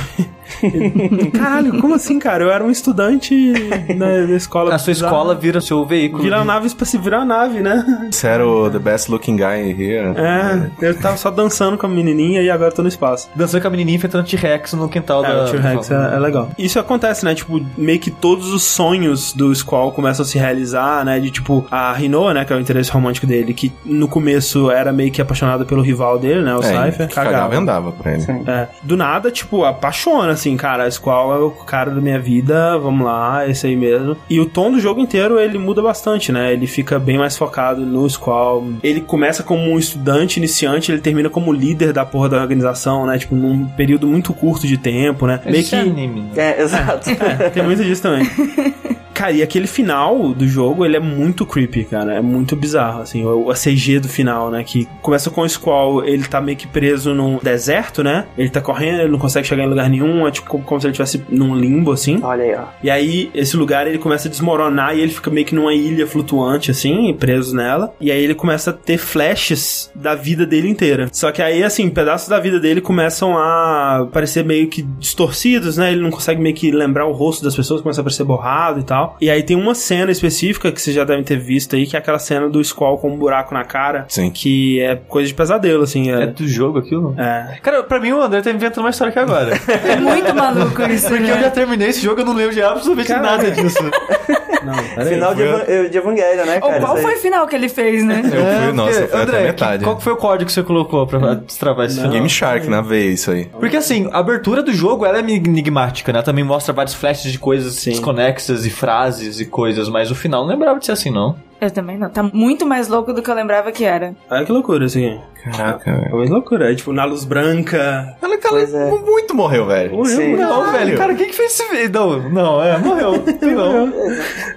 Caralho, 1.32 1.80
como 1.80 1.94
assim, 1.94 2.18
cara? 2.18 2.44
Eu 2.44 2.50
era 2.50 2.62
um 2.64 2.70
estudante 2.70 3.52
na, 3.96 4.26
na 4.26 4.36
escola. 4.36 4.74
A 4.74 4.78
sua 4.78 4.92
escola 4.92 5.34
vira 5.34 5.60
seu 5.60 5.84
veículo. 5.84 6.22
Vira 6.22 6.38
a 6.38 6.44
nave 6.44 6.68
pra 6.74 6.86
se 6.86 6.98
virar 6.98 7.20
a 7.20 7.24
nave, 7.24 7.60
né? 7.60 8.08
Você 8.10 8.26
era 8.26 8.46
o 8.46 8.70
the 8.70 8.78
best 8.78 9.10
looking 9.10 9.36
guy 9.36 9.70
here. 9.70 10.12
É, 10.16 10.70
eu 10.86 10.98
tava 10.98 11.16
só 11.16 11.30
dançando 11.30 11.76
com 11.76 11.86
a 11.86 11.88
menininha 11.88 12.42
e 12.42 12.50
agora 12.50 12.72
tô 12.72 12.82
no 12.82 12.88
espaço. 12.88 13.28
Dançando 13.34 13.62
com 13.62 13.68
a 13.68 13.70
menininha 13.70 13.96
enfrentando 13.96 14.24
T-Rex 14.26 14.72
no 14.74 14.88
quintal 14.88 15.24
É, 15.24 15.28
da... 15.32 15.44
o 15.44 15.50
T-Rex 15.50 15.90
é, 15.90 16.14
é 16.14 16.18
legal. 16.18 16.50
Isso 16.58 16.78
acontece, 16.78 17.24
né? 17.24 17.34
Tipo, 17.34 17.60
meio 17.76 17.98
que 17.98 18.10
todos 18.10 18.48
os 18.52 18.62
sonhos 18.62 19.32
do 19.32 19.54
Squall 19.54 19.92
começam 19.92 20.22
a 20.24 20.26
se 20.26 20.38
realizar, 20.38 21.04
né? 21.04 21.18
De 21.20 21.30
tipo, 21.30 21.66
a 21.70 21.92
Rinoa, 21.92 22.34
né? 22.34 22.44
Que 22.44 22.52
é 22.52 22.56
o 22.56 22.60
interesse 22.60 22.90
romântico 22.90 23.26
dele, 23.26 23.52
que 23.54 23.72
no 23.84 24.08
começo 24.08 24.70
era 24.70 24.92
meio 24.92 25.10
que 25.10 25.20
apaixonada 25.20 25.64
pelo 25.64 25.82
rival 25.82 26.18
dele, 26.18 26.42
né? 26.42 26.54
O 26.54 26.62
É, 26.62 26.90
Cypher. 26.90 27.08
cagava 27.08 27.54
e 27.54 27.58
andava 27.58 27.92
pra 27.92 28.12
ele. 28.14 28.22
É, 28.46 28.68
do 28.82 28.96
nada, 28.96 29.30
tipo, 29.30 29.64
apaixona, 29.64 30.32
assim, 30.42 30.56
cara, 30.56 30.84
a 30.84 30.90
Squall 30.90 31.34
é 31.34 31.38
o 31.38 31.50
cara 31.50 31.90
da 31.90 32.00
minha 32.00 32.18
vida, 32.18 32.76
vamos 32.78 33.06
lá, 33.06 33.48
esse 33.48 33.66
aí 33.66 33.76
mesmo. 33.76 34.16
E 34.28 34.40
o 34.40 34.46
tom 34.46 34.72
do 34.72 34.80
jogo 34.80 35.00
inteiro, 35.00 35.38
ele 35.38 35.58
muda 35.58 35.80
bastante, 35.80 36.32
né? 36.32 36.52
Ele 36.52 36.66
fica 36.66 36.98
bem 36.98 37.16
mais 37.16 37.36
focado 37.36 37.86
no 37.86 38.08
Squall. 38.08 38.64
Ele 38.82 39.00
começa 39.00 39.42
como 39.42 39.62
um 39.62 39.78
estudante 39.78 40.38
iniciante, 40.38 40.90
ele 40.90 41.00
termina 41.00 41.30
como 41.30 41.52
líder 41.52 41.92
da 41.92 42.04
porra 42.04 42.28
da 42.28 42.40
organização, 42.40 43.06
né? 43.06 43.18
Tipo, 43.18 43.36
num 43.36 43.66
período 43.68 44.06
muito 44.06 44.34
curto 44.34 44.66
de 44.66 44.76
tempo, 44.76 45.26
né? 45.26 45.40
Meio 45.44 45.58
é 45.58 45.62
que... 45.62 45.74
anime. 45.76 46.22
né? 46.22 46.30
É, 46.36 46.62
exato. 46.62 47.10
É, 47.10 47.50
tem 47.50 47.62
muito 47.62 47.84
disso 47.84 48.02
também. 48.02 48.28
Cara, 49.14 49.32
e 49.32 49.42
aquele 49.42 49.66
final 49.66 50.32
do 50.34 50.46
jogo, 50.46 50.84
ele 50.84 50.96
é 50.96 51.00
muito 51.00 51.44
creepy, 51.46 51.84
cara. 51.84 52.14
É 52.14 52.20
muito 52.20 52.56
bizarro, 52.56 53.02
assim. 53.02 53.24
O, 53.24 53.50
a 53.50 53.54
CG 53.54 54.00
do 54.00 54.08
final, 54.08 54.50
né? 54.50 54.64
Que 54.64 54.88
começa 55.00 55.30
com 55.30 55.42
o 55.42 55.48
Squall, 55.48 56.04
ele 56.04 56.24
tá 56.24 56.40
meio 56.40 56.56
que 56.56 56.66
preso 56.66 57.14
num 57.14 57.38
deserto, 57.38 58.02
né? 58.02 58.26
Ele 58.36 58.48
tá 58.48 58.60
correndo, 58.60 59.00
ele 59.00 59.10
não 59.10 59.18
consegue 59.18 59.46
chegar 59.46 59.64
em 59.64 59.68
lugar 59.68 59.88
nenhum. 59.88 60.26
É 60.26 60.30
tipo 60.30 60.48
como, 60.48 60.64
como 60.64 60.80
se 60.80 60.86
ele 60.86 60.92
estivesse 60.92 61.24
num 61.28 61.54
limbo, 61.54 61.92
assim. 61.92 62.20
Olha 62.22 62.44
aí, 62.44 62.54
ó. 62.54 62.64
E 62.82 62.90
aí, 62.90 63.30
esse 63.34 63.56
lugar, 63.56 63.86
ele 63.86 63.98
começa 63.98 64.28
a 64.28 64.30
desmoronar 64.30 64.96
e 64.96 65.00
ele 65.00 65.12
fica 65.12 65.30
meio 65.30 65.46
que 65.46 65.54
numa 65.54 65.74
ilha 65.74 66.06
flutuante, 66.06 66.70
assim, 66.70 67.14
preso 67.14 67.54
nela. 67.54 67.94
E 68.00 68.10
aí 68.10 68.22
ele 68.22 68.34
começa 68.34 68.70
a 68.70 68.72
ter 68.72 68.98
flashes 68.98 69.90
da 69.94 70.14
vida 70.14 70.46
dele 70.46 70.68
inteira. 70.68 71.08
Só 71.12 71.30
que 71.30 71.42
aí, 71.42 71.62
assim, 71.62 71.88
pedaços 71.90 72.28
da 72.28 72.38
vida 72.40 72.58
dele 72.58 72.80
começam 72.80 73.36
a 73.36 74.08
parecer 74.12 74.44
meio 74.44 74.68
que 74.68 74.82
distorcidos, 74.82 75.76
né? 75.76 75.92
Ele 75.92 76.00
não 76.00 76.10
consegue 76.10 76.40
meio 76.40 76.54
que 76.54 76.70
lembrar 76.70 77.06
o 77.06 77.12
rosto 77.12 77.44
das 77.44 77.54
pessoas, 77.54 77.80
começa 77.80 78.00
a 78.00 78.04
parecer 78.04 78.24
borrado 78.24 78.80
e 78.80 78.82
tal. 78.82 79.01
E 79.20 79.30
aí 79.30 79.42
tem 79.42 79.56
uma 79.56 79.74
cena 79.74 80.10
específica 80.10 80.70
que 80.72 80.80
vocês 80.80 80.94
já 80.94 81.04
devem 81.04 81.22
ter 81.24 81.38
visto 81.38 81.76
aí, 81.76 81.86
que 81.86 81.96
é 81.96 81.98
aquela 81.98 82.18
cena 82.18 82.48
do 82.48 82.62
Squall 82.62 82.98
com 82.98 83.10
um 83.10 83.16
buraco 83.16 83.52
na 83.54 83.64
cara. 83.64 84.04
Sim. 84.08 84.30
Que 84.30 84.80
é 84.80 84.96
coisa 84.96 85.28
de 85.28 85.34
pesadelo, 85.34 85.82
assim. 85.82 86.10
É 86.10 86.22
É. 86.22 86.26
do 86.26 86.46
jogo 86.46 86.78
aquilo? 86.78 87.14
é. 87.18 87.58
Cara, 87.62 87.82
pra 87.82 87.98
mim 88.00 88.12
o 88.12 88.20
André 88.22 88.40
tá 88.42 88.50
inventando 88.50 88.84
uma 88.84 88.90
história 88.90 89.10
aqui 89.10 89.18
agora. 89.18 89.52
É 89.92 89.96
muito 89.96 90.34
maluco 90.34 90.82
isso, 90.82 91.08
Porque 91.08 91.22
eu 91.24 91.34
né? 91.36 91.42
já 91.42 91.50
terminei 91.50 91.88
esse 91.88 92.00
jogo 92.02 92.20
eu 92.20 92.24
não 92.24 92.34
lembro 92.34 92.54
de 92.54 92.62
absolutamente 92.62 93.08
Caralho. 93.08 93.42
nada 93.42 93.50
disso. 93.50 93.78
Não. 94.62 94.74
Final 95.06 95.34
de, 95.34 95.42
eh, 95.42 95.88
de 95.88 95.98
Evangelho, 95.98 96.46
né, 96.46 96.60
Ou 96.62 96.68
cara? 96.68 96.80
qual 96.80 96.94
Isso 96.94 97.02
foi 97.02 97.14
o 97.16 97.18
final 97.18 97.48
que 97.48 97.56
ele 97.56 97.68
fez, 97.68 98.04
né? 98.04 98.22
Eu 98.24 98.62
fui, 98.64 98.72
nossa, 98.72 98.92
porque, 99.00 99.06
foi 99.08 99.20
até 99.22 99.30
André, 99.32 99.42
metade. 99.46 99.78
que- 99.78 99.84
qual 99.84 99.96
que 99.96 100.04
foi 100.04 100.12
o 100.12 100.16
código 100.16 100.46
que 100.46 100.52
você 100.52 100.62
colocou 100.62 101.04
pra 101.04 101.34
destravar 101.34 101.86
esse 101.86 101.96
final? 101.96 102.12
Game 102.12 102.28
Shark 102.28 102.68
na 102.68 102.80
veia, 102.80 103.10
isso 103.10 103.32
aí. 103.32 103.46
Porque 103.46 103.76
assim, 103.76 104.08
a 104.12 104.18
abertura 104.20 104.62
do 104.62 104.72
jogo 104.72 105.04
ela 105.04 105.18
é 105.18 105.20
enigmática, 105.20 106.12
né? 106.12 106.22
Também 106.22 106.44
mostra 106.44 106.72
vários 106.72 106.94
flashes 106.94 107.32
de 107.32 107.40
coisas 107.40 107.74
Sim. 107.74 107.90
desconexas 107.90 108.64
e 108.64 108.70
frases 108.70 108.91
e 109.40 109.46
coisas, 109.46 109.88
mas 109.88 110.10
o 110.10 110.14
final 110.14 110.42
não 110.42 110.50
lembrava 110.50 110.78
de 110.78 110.86
ser 110.86 110.92
assim, 110.92 111.10
não. 111.10 111.36
Eu 111.62 111.70
também 111.70 111.96
não. 111.96 112.10
Tá 112.10 112.24
muito 112.24 112.66
mais 112.66 112.88
louco 112.88 113.12
do 113.12 113.22
que 113.22 113.30
eu 113.30 113.34
lembrava 113.36 113.70
que 113.70 113.84
era. 113.84 114.16
Olha 114.28 114.44
que 114.44 114.50
loucura 114.50 114.84
isso 114.84 114.98
aqui. 114.98 115.16
Caraca, 115.44 115.90
É 115.90 115.94
velho. 115.94 116.16
uma 116.16 116.24
loucura. 116.24 116.72
É 116.72 116.74
tipo, 116.74 116.92
na 116.92 117.04
luz 117.04 117.24
branca. 117.24 118.16
Ela, 118.20 118.36
cara, 118.36 118.60
é. 118.62 118.90
muito 118.90 119.32
morreu, 119.32 119.66
velho. 119.66 120.04
Sim. 120.04 120.34
Não, 120.34 120.72
velho, 120.72 120.98
cara, 120.98 121.14
quem 121.14 121.28
que 121.28 121.34
fez 121.34 121.52
esse 121.52 121.70
vídeo? 121.70 121.92
Não, 121.92 122.30
não, 122.30 122.62
é, 122.64 122.76
morreu. 122.78 123.12
Não. 123.42 123.92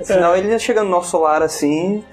Afinal, 0.02 0.36
ele 0.36 0.58
chega 0.58 0.84
no 0.84 0.90
nosso 0.90 1.20
lar 1.20 1.44
assim. 1.44 2.04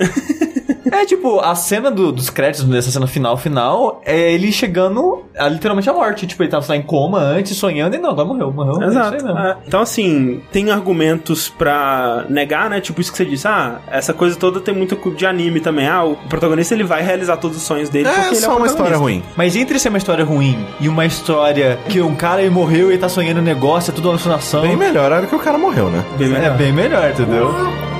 É 0.91 1.07
tipo, 1.07 1.41
a 1.41 1.55
cena 1.55 1.91
do- 1.91 2.13
dos 2.13 2.29
créditos 2.29 2.65
dessa 2.69 2.91
cena 2.91 3.07
final, 3.07 3.35
final, 3.39 4.03
é 4.05 4.33
ele 4.33 4.53
chegando 4.53 5.23
a 5.39 5.49
literalmente 5.49 5.89
a 5.89 5.93
morte. 5.93 6.27
Tipo, 6.27 6.43
ele 6.43 6.51
tava 6.51 6.67
lá 6.69 6.77
em 6.77 6.83
coma 6.83 7.19
antes, 7.19 7.57
sonhando, 7.57 7.97
e 7.97 7.99
não, 7.99 8.11
agora 8.11 8.29
morreu, 8.29 8.53
morreu. 8.53 8.83
é 8.83 8.87
Exato. 8.89 9.17
isso 9.17 9.27
aí 9.27 9.33
mesmo. 9.33 9.49
É. 9.49 9.57
Então, 9.67 9.81
assim, 9.81 10.43
tem 10.53 10.71
argumentos 10.71 11.49
pra 11.49 12.27
negar, 12.29 12.69
né? 12.69 12.79
Tipo 12.81 13.01
isso 13.01 13.11
que 13.11 13.17
você 13.17 13.25
disse. 13.25 13.49
Ah, 13.49 13.81
essa 13.91 14.13
coisa 14.13 14.37
toda 14.37 14.61
tem 14.61 14.75
muito 14.83 15.15
de 15.17 15.27
anime 15.27 15.61
também. 15.61 15.87
Ah, 15.87 16.05
o 16.05 16.17
protagonista 16.29 16.75
ele 16.75 16.85
vai 16.85 17.03
realizar 17.03 17.37
todos 17.37 17.57
os 17.57 17.63
sonhos 17.63 17.89
dele. 17.89 18.09
porque 18.09 18.21
É 18.21 18.27
ele 18.29 18.37
é 18.37 18.41
só 18.41 18.55
o 18.55 18.57
uma 18.59 18.67
história 18.67 18.97
ruim. 18.97 19.23
Mas 19.37 19.57
entre 19.57 19.79
ser 19.79 19.89
uma 19.89 19.99
história 19.99 20.25
ruim 20.25 20.67
e 20.81 20.89
uma 20.89 21.07
história 21.07 21.79
que 21.89 22.01
um 22.01 22.15
cara 22.15 22.49
morreu 22.51 22.93
e 22.93 22.99
tá 22.99 23.09
sonhando 23.09 23.39
um 23.39 23.43
negócio, 23.43 23.91
é 23.91 23.95
tudo 23.95 24.09
alucinação. 24.09 24.63
Bem 24.63 24.77
melhor 24.77 25.11
era 25.13 25.27
que 25.27 25.35
o 25.35 25.39
cara 25.39 25.57
morreu, 25.59 25.89
né? 25.91 26.05
Bem 26.17 26.35
É 26.35 26.51
bem 26.51 26.73
melhor, 26.73 27.11
entendeu? 27.11 27.53
Cara, 27.53 27.92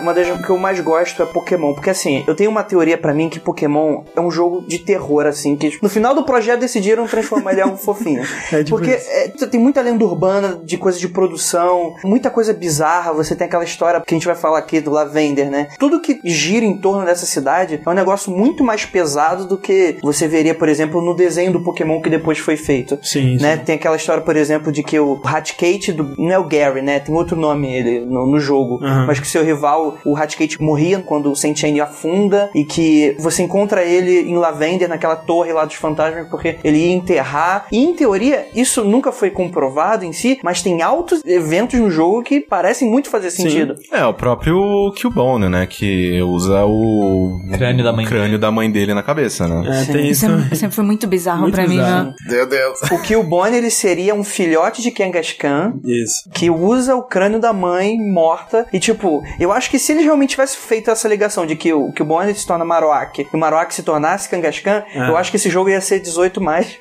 uma 0.00 0.14
das 0.14 0.40
que 0.40 0.50
eu 0.50 0.58
mais 0.58 0.80
gosto 0.80 1.22
é 1.22 1.26
Pokémon. 1.26 1.74
Porque 1.74 1.90
assim, 1.90 2.24
eu 2.26 2.34
tenho 2.34 2.50
uma 2.50 2.62
teoria 2.62 2.98
pra 2.98 3.14
mim 3.14 3.28
que 3.28 3.38
Pokémon 3.38 4.02
é 4.14 4.20
um 4.20 4.30
jogo 4.30 4.66
de 4.66 4.78
terror, 4.78 5.26
assim, 5.26 5.56
que 5.56 5.78
no 5.82 5.88
final 5.88 6.14
do 6.14 6.24
projeto 6.24 6.60
decidiram 6.60 7.06
transformar 7.06 7.52
ele 7.52 7.60
em 7.60 7.64
algo 7.64 7.76
fofinho. 7.76 8.22
É 8.52 8.64
tipo 8.64 8.76
porque 8.76 8.90
é, 8.90 9.28
tem 9.28 9.60
muita 9.60 9.80
lenda 9.80 10.04
urbana 10.04 10.60
de 10.64 10.76
coisa 10.76 10.98
de 10.98 11.08
produção, 11.08 11.94
muita 12.02 12.30
coisa 12.30 12.52
bizarra. 12.52 13.12
Você 13.12 13.36
tem 13.36 13.46
aquela 13.46 13.64
história 13.64 14.00
que 14.00 14.14
a 14.14 14.16
gente 14.16 14.26
vai 14.26 14.34
falar 14.34 14.58
aqui 14.58 14.80
do 14.80 14.90
Lavender, 14.90 15.50
né? 15.50 15.68
Tudo 15.78 16.00
que 16.00 16.20
gira 16.24 16.64
em 16.64 16.76
torno 16.76 17.04
dessa 17.04 17.26
cidade 17.26 17.80
é 17.84 17.90
um 17.90 17.92
negócio 17.92 18.32
muito 18.32 18.64
mais 18.64 18.84
pesado 18.84 19.46
do 19.46 19.56
que 19.56 19.98
você 20.02 20.26
veria, 20.26 20.54
por 20.54 20.68
exemplo, 20.68 21.00
no 21.00 21.14
desenho 21.14 21.52
do 21.52 21.62
Pokémon 21.62 22.00
que 22.00 22.10
depois 22.10 22.38
foi 22.38 22.56
feito. 22.56 22.98
Sim, 23.02 23.36
né? 23.38 23.56
sim. 23.56 23.64
Tem 23.64 23.74
aquela 23.76 23.96
história, 23.96 24.22
por 24.22 24.36
exemplo, 24.36 24.72
de 24.72 24.82
que 24.82 24.98
o 24.98 25.20
Hatkate 25.24 25.92
do. 25.92 26.14
Não 26.18 26.32
é 26.32 26.38
o 26.38 26.44
Gary, 26.44 26.82
né? 26.82 26.98
Tem 26.98 27.14
outro 27.14 27.36
nome 27.36 27.72
ele 27.72 28.00
no, 28.00 28.26
no 28.26 28.40
jogo. 28.40 28.74
Uhum. 28.82 29.06
Mas 29.06 29.20
que 29.20 29.26
seu 29.26 29.44
rival 29.44 29.89
qual 29.90 29.98
o 30.04 30.16
Hatkate 30.16 30.60
morria 30.62 31.00
quando 31.00 31.30
o 31.30 31.36
Sentinel 31.36 31.84
afunda 31.84 32.50
e 32.54 32.64
que 32.64 33.16
você 33.18 33.42
encontra 33.42 33.82
ele 33.82 34.30
em 34.30 34.36
Lavender, 34.36 34.88
naquela 34.88 35.16
torre 35.16 35.52
lá 35.52 35.64
dos 35.64 35.74
fantasmas, 35.74 36.28
porque 36.28 36.58
ele 36.62 36.78
ia 36.78 36.92
enterrar. 36.92 37.66
E 37.70 37.78
em 37.78 37.94
teoria, 37.94 38.46
isso 38.54 38.84
nunca 38.84 39.12
foi 39.12 39.30
comprovado 39.30 40.04
em 40.04 40.12
si, 40.12 40.38
mas 40.42 40.62
tem 40.62 40.82
altos 40.82 41.22
eventos 41.24 41.78
no 41.78 41.90
jogo 41.90 42.22
que 42.22 42.40
parecem 42.40 42.88
muito 42.88 43.08
fazer 43.08 43.30
sentido. 43.30 43.76
Sim. 43.76 43.88
É, 43.92 44.04
o 44.04 44.14
próprio 44.14 44.92
Killbone, 44.96 45.48
né? 45.48 45.66
Que 45.66 46.20
usa 46.22 46.64
o 46.64 47.38
crânio 47.56 47.84
da 47.84 47.92
mãe, 47.92 48.06
crânio 48.06 48.30
dele. 48.30 48.38
Da 48.38 48.50
mãe 48.50 48.70
dele 48.70 48.94
na 48.94 49.02
cabeça, 49.02 49.46
né? 49.46 49.86
É, 49.88 50.00
isso. 50.00 50.20
Sempre, 50.20 50.56
sempre 50.56 50.74
foi 50.74 50.84
muito 50.84 51.06
bizarro 51.06 51.42
muito 51.42 51.54
pra 51.54 51.66
bizarro. 51.66 52.06
mim, 52.06 52.10
né? 52.10 52.14
Meu 52.28 52.46
Deus. 52.46 52.80
O 52.90 53.02
Killbone, 53.02 53.56
ele 53.56 53.70
seria 53.70 54.14
um 54.14 54.24
filhote 54.24 54.82
de 54.82 54.90
Kangaskhan. 54.90 55.74
Isso. 55.84 56.28
Que 56.32 56.50
usa 56.50 56.94
o 56.96 57.02
crânio 57.02 57.38
da 57.38 57.52
mãe 57.52 57.96
morta. 57.98 58.66
E, 58.72 58.78
tipo, 58.78 59.22
eu 59.38 59.52
acho 59.52 59.70
que 59.70 59.78
se 59.80 59.92
ele 59.92 60.02
realmente 60.02 60.30
tivesse 60.30 60.56
feito 60.56 60.90
essa 60.90 61.08
ligação 61.08 61.46
de 61.46 61.56
que 61.56 61.72
o 61.72 61.92
Killbone 61.92 62.34
se 62.34 62.46
torna 62.46 62.64
Marowak 62.64 63.22
e 63.22 63.36
o 63.36 63.38
Marowak 63.38 63.74
se 63.74 63.82
tornasse 63.82 64.28
Kangaskhan, 64.28 64.84
é. 64.94 65.08
eu 65.08 65.16
acho 65.16 65.30
que 65.30 65.36
esse 65.36 65.50
jogo 65.50 65.70
ia 65.70 65.80
ser 65.80 66.00
18 66.00 66.40
mais. 66.40 66.78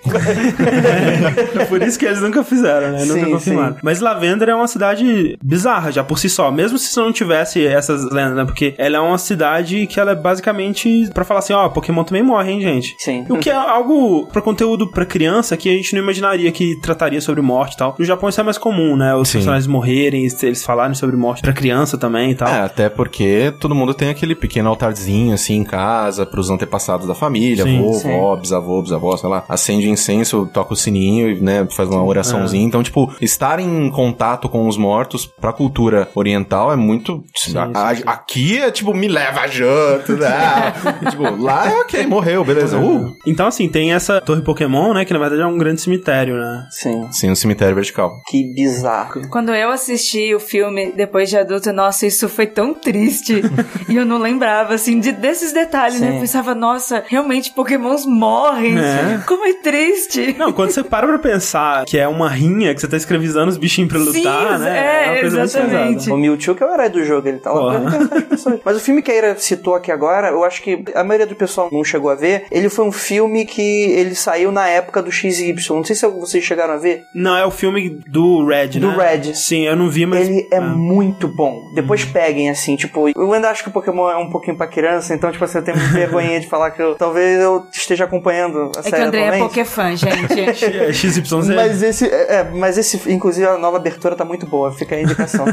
é, 1.58 1.66
por 1.66 1.82
isso 1.82 1.98
que 1.98 2.06
eles 2.06 2.22
nunca 2.22 2.44
fizeram, 2.44 2.92
né? 2.92 3.06
Nunca 3.06 3.26
sim, 3.26 3.32
confirmaram. 3.32 3.74
Sim. 3.74 3.80
Mas 3.84 4.00
Lavender 4.00 4.50
é 4.50 4.56
uma 4.56 4.68
cidade 4.68 5.38
bizarra 5.44 5.92
já 5.92 6.04
por 6.04 6.20
si 6.20 6.30
só. 6.30 6.52
Mesmo 6.52 6.78
se 6.78 6.96
não 6.98 7.12
tivesse 7.12 7.66
essas 7.66 8.04
lendas, 8.12 8.36
né? 8.36 8.46
Porque 8.46 8.76
ela 8.78 8.98
é 8.98 9.00
uma 9.00 9.18
cidade 9.18 9.88
que 9.88 10.00
ela 10.00 10.12
é 10.12 10.16
basicamente 10.16 11.10
para 11.14 11.24
falar 11.24 11.40
assim, 11.40 11.54
ó, 11.54 11.70
Pokémon 11.70 12.04
também 12.04 12.24
morre, 12.24 12.52
hein, 12.52 12.62
gente? 12.62 12.96
Sim. 13.00 13.26
O 13.30 13.38
que 13.38 13.50
é 13.50 13.54
algo 13.54 14.28
para 14.28 14.42
conteúdo 14.42 14.92
para 14.92 15.06
criança 15.06 15.56
que 15.56 15.70
a 15.70 15.74
gente 15.74 15.94
não 15.94 16.02
imaginaria 16.02 16.52
que 16.52 16.76
trataria 16.82 17.22
sobre 17.22 17.42
morte 17.42 17.74
e 17.74 17.78
tal. 17.78 17.96
No 17.98 18.06
Japão 18.06 18.30
isso 18.30 18.40
é 18.40 18.44
mais 18.44 18.58
comum, 18.58 18.96
né? 18.96 19.16
Os 19.16 19.30
Sim. 19.30 19.40
personagens 19.40 19.68
morrerem, 19.68 20.28
eles 20.42 20.64
falarem 20.64 20.96
sobre 20.96 21.16
morte 21.16 21.42
para 21.42 21.54
criança 21.54 21.98
também 21.98 22.32
e 22.32 22.36
tal. 22.36 22.48
É, 22.48 22.62
até 22.62 22.89
porque 22.90 23.54
todo 23.60 23.76
mundo 23.76 23.94
tem 23.94 24.10
aquele 24.10 24.36
pequeno 24.36 24.70
altarzinho 24.70 25.34
assim 25.34 25.56
em 25.56 25.64
casa 25.64 26.26
pros 26.26 26.50
antepassados 26.50 27.08
da 27.08 27.16
família, 27.16 27.64
sim, 27.64 27.80
avô, 27.80 27.94
sim. 27.94 28.08
vó, 28.10 28.36
bisavô, 28.36 28.82
bisavó, 28.82 29.18
sei 29.18 29.30
lá. 29.30 29.44
Acende 29.48 29.90
incenso, 29.90 30.50
toca 30.54 30.74
o 30.74 30.76
sininho 30.76 31.30
e, 31.30 31.42
né, 31.42 31.68
faz 31.72 31.90
uma 31.90 32.04
oraçãozinha. 32.04 32.64
É. 32.64 32.68
Então, 32.68 32.84
tipo, 32.84 33.14
estar 33.22 33.60
em 33.60 33.90
contato 33.90 34.50
com 34.50 34.68
os 34.68 34.78
mortos 34.78 35.26
pra 35.26 35.54
cultura 35.54 36.08
oriental 36.16 36.72
é 36.72 36.76
muito. 36.76 37.24
Sim, 37.36 37.58
a, 37.58 37.70
a, 37.74 37.92
aqui 38.14 38.58
é 38.58 38.72
tipo, 38.72 38.94
me 38.94 39.08
leva 39.08 39.42
a 39.42 39.48
janta, 39.48 40.14
né? 40.16 40.74
tipo, 41.10 41.24
lá 41.42 41.70
é 41.70 41.80
ok, 41.82 42.06
morreu, 42.06 42.44
beleza. 42.44 42.78
É. 42.78 42.80
Uh. 42.80 43.14
Então, 43.26 43.48
assim, 43.48 43.68
tem 43.68 43.94
essa 43.94 44.22
torre 44.22 44.42
Pokémon, 44.42 44.94
né? 44.94 45.06
Que 45.06 45.14
na 45.14 45.20
verdade 45.20 45.42
é 45.42 45.46
um 45.46 45.58
grande 45.58 45.82
cemitério, 45.82 46.36
né? 46.36 46.68
Sim. 46.72 47.08
Sim, 47.12 47.32
um 47.32 47.36
cemitério 47.36 47.76
vertical. 47.76 48.12
Que 48.28 48.44
bizarro. 48.54 49.28
Quando 49.30 49.54
eu 49.54 49.70
assisti 49.70 50.34
o 50.34 50.40
filme 50.40 50.92
depois 50.92 51.30
de 51.30 51.38
adulto, 51.38 51.72
nossa, 51.72 52.06
isso 52.06 52.28
foi 52.30 52.48
tão 52.48 52.74
triste. 52.80 53.42
e 53.88 53.96
eu 53.96 54.06
não 54.06 54.18
lembrava, 54.18 54.74
assim, 54.74 55.00
de, 55.00 55.12
desses 55.12 55.52
detalhes, 55.52 56.00
né? 56.00 56.08
Sim. 56.08 56.12
né? 56.12 56.18
Eu 56.18 56.22
pensava, 56.22 56.56
nossa, 56.56 57.04
realmente 57.08 57.52
Pokémons 57.52 58.06
morrem. 58.06 58.78
É. 58.78 59.22
Como 59.26 59.46
é 59.46 59.54
triste. 59.54 60.36
Não, 60.38 60.52
quando 60.52 60.72
você 60.72 60.84
para 60.84 61.08
pra 61.08 61.20
pensar 61.20 61.86
que 61.86 61.98
é 61.98 62.08
uma 62.08 62.30
rinha, 62.30 62.74
que 62.74 62.82
você 62.82 62.88
tá 62.88 62.98
escravizando 62.98 63.50
os 63.50 63.58
bichinhos 63.58 63.90
pra 63.90 64.00
lutar, 64.00 64.58
Sim, 64.58 64.64
né? 64.64 64.78
É, 64.78 65.06
é 65.06 65.12
uma 65.12 65.22
coisa 65.22 65.42
exatamente. 65.42 66.10
O 66.12 66.18
Mewtwo 66.18 66.56
que 66.56 66.64
é 66.64 66.66
o 66.66 66.74
herói 66.74 66.90
do 66.90 67.04
jogo, 67.04 67.28
ele 67.28 67.40
tá 67.40 67.52
lá. 67.52 67.82
Mas 68.64 68.78
o 68.78 68.80
filme 68.80 69.02
que 69.02 69.12
a 69.12 69.16
Ira 69.16 69.36
citou 69.38 69.76
aqui 69.76 69.92
agora, 69.92 70.30
eu 70.30 70.44
acho 70.44 70.62
que 70.62 70.84
a 70.96 71.04
maioria 71.04 71.28
do 71.28 71.36
pessoal 71.36 71.70
não 71.72 71.84
chegou 71.84 72.10
a 72.10 72.16
ver. 72.16 72.46
Ele 72.52 72.70
foi 72.70 72.86
um 72.86 72.92
filme 72.92 73.46
que 73.46 73.62
ele 73.62 74.16
saiu 74.16 74.52
na 74.52 74.68
época 74.68 75.02
do 75.02 75.12
XY. 75.12 75.56
Não 75.70 75.84
sei 75.84 75.96
se 75.96 76.08
vocês 76.08 76.44
chegaram 76.44 76.74
a 76.74 76.78
ver. 76.78 77.04
Não, 77.14 77.38
é 77.38 77.46
o 77.46 77.52
filme 77.52 77.90
do 78.08 78.46
Red, 78.46 78.80
do 78.80 78.92
né? 78.92 79.12
Red. 79.12 79.36
Sim, 79.36 79.66
eu 79.66 79.76
não 79.76 79.90
vi, 79.90 80.06
mas. 80.06 80.28
Ele 80.28 80.48
é 80.52 80.58
ah. 80.58 80.62
muito 80.62 81.28
bom. 81.28 81.72
Depois 81.74 82.04
hum. 82.04 82.10
peguem, 82.12 82.50
assim, 82.50 82.69
tipo, 82.76 83.10
eu 83.10 83.34
ainda 83.34 83.50
acho 83.50 83.64
que 83.64 83.70
o 83.70 83.72
Pokémon 83.72 84.10
é 84.10 84.18
um 84.18 84.30
pouquinho 84.30 84.56
pra 84.56 84.68
criança, 84.68 85.14
então, 85.14 85.32
tipo, 85.32 85.46
você 85.46 85.62
tem 85.62 85.74
vergonha 85.94 86.40
de 86.40 86.48
falar 86.48 86.72
que 86.72 86.82
eu, 86.82 86.96
talvez 86.96 87.40
eu 87.40 87.66
esteja 87.72 88.06
acompanhando 88.06 88.72
a 88.76 88.80
é 88.80 88.84
série. 88.84 88.96
É 88.96 88.98
que 88.98 89.02
o 89.02 89.08
André 89.08 89.22
é 89.22 89.40
Pokéfã, 89.40 89.96
gente. 89.96 90.40
é 90.40 90.94
XYZ. 90.94 91.50
Mas 91.56 91.82
esse, 91.82 92.08
é, 92.08 92.36
é, 92.36 92.44
mas 92.44 92.78
esse, 92.78 93.12
inclusive, 93.12 93.48
a 93.48 93.58
nova 93.58 93.78
abertura 93.78 94.16
tá 94.16 94.26
muito 94.26 94.46
boa, 94.46 94.72
fica 94.72 94.96
a 94.96 95.02
indicação. 95.02 95.46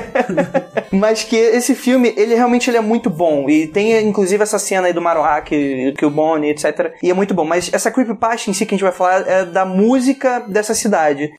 mas 0.92 1.24
que 1.24 1.36
esse 1.36 1.74
filme, 1.74 2.12
ele 2.16 2.34
realmente 2.34 2.70
ele 2.70 2.76
é 2.76 2.82
muito 2.82 3.10
bom. 3.10 3.48
E 3.48 3.66
tem, 3.66 4.06
inclusive, 4.06 4.42
essa 4.42 4.58
cena 4.58 4.86
aí 4.86 4.92
do 4.92 5.02
Marowak, 5.02 5.94
que 5.96 6.06
o 6.06 6.10
Bonnie, 6.10 6.50
etc. 6.50 6.94
E 7.02 7.10
é 7.10 7.14
muito 7.14 7.34
bom. 7.34 7.44
Mas 7.44 7.70
essa 7.72 7.90
creepypasta 7.90 8.50
em 8.50 8.52
si 8.52 8.66
que 8.66 8.74
a 8.74 8.76
gente 8.76 8.84
vai 8.84 8.92
falar 8.92 9.26
é 9.28 9.44
da 9.44 9.64
música 9.64 10.40
dessa 10.40 10.74
cidade. 10.74 11.30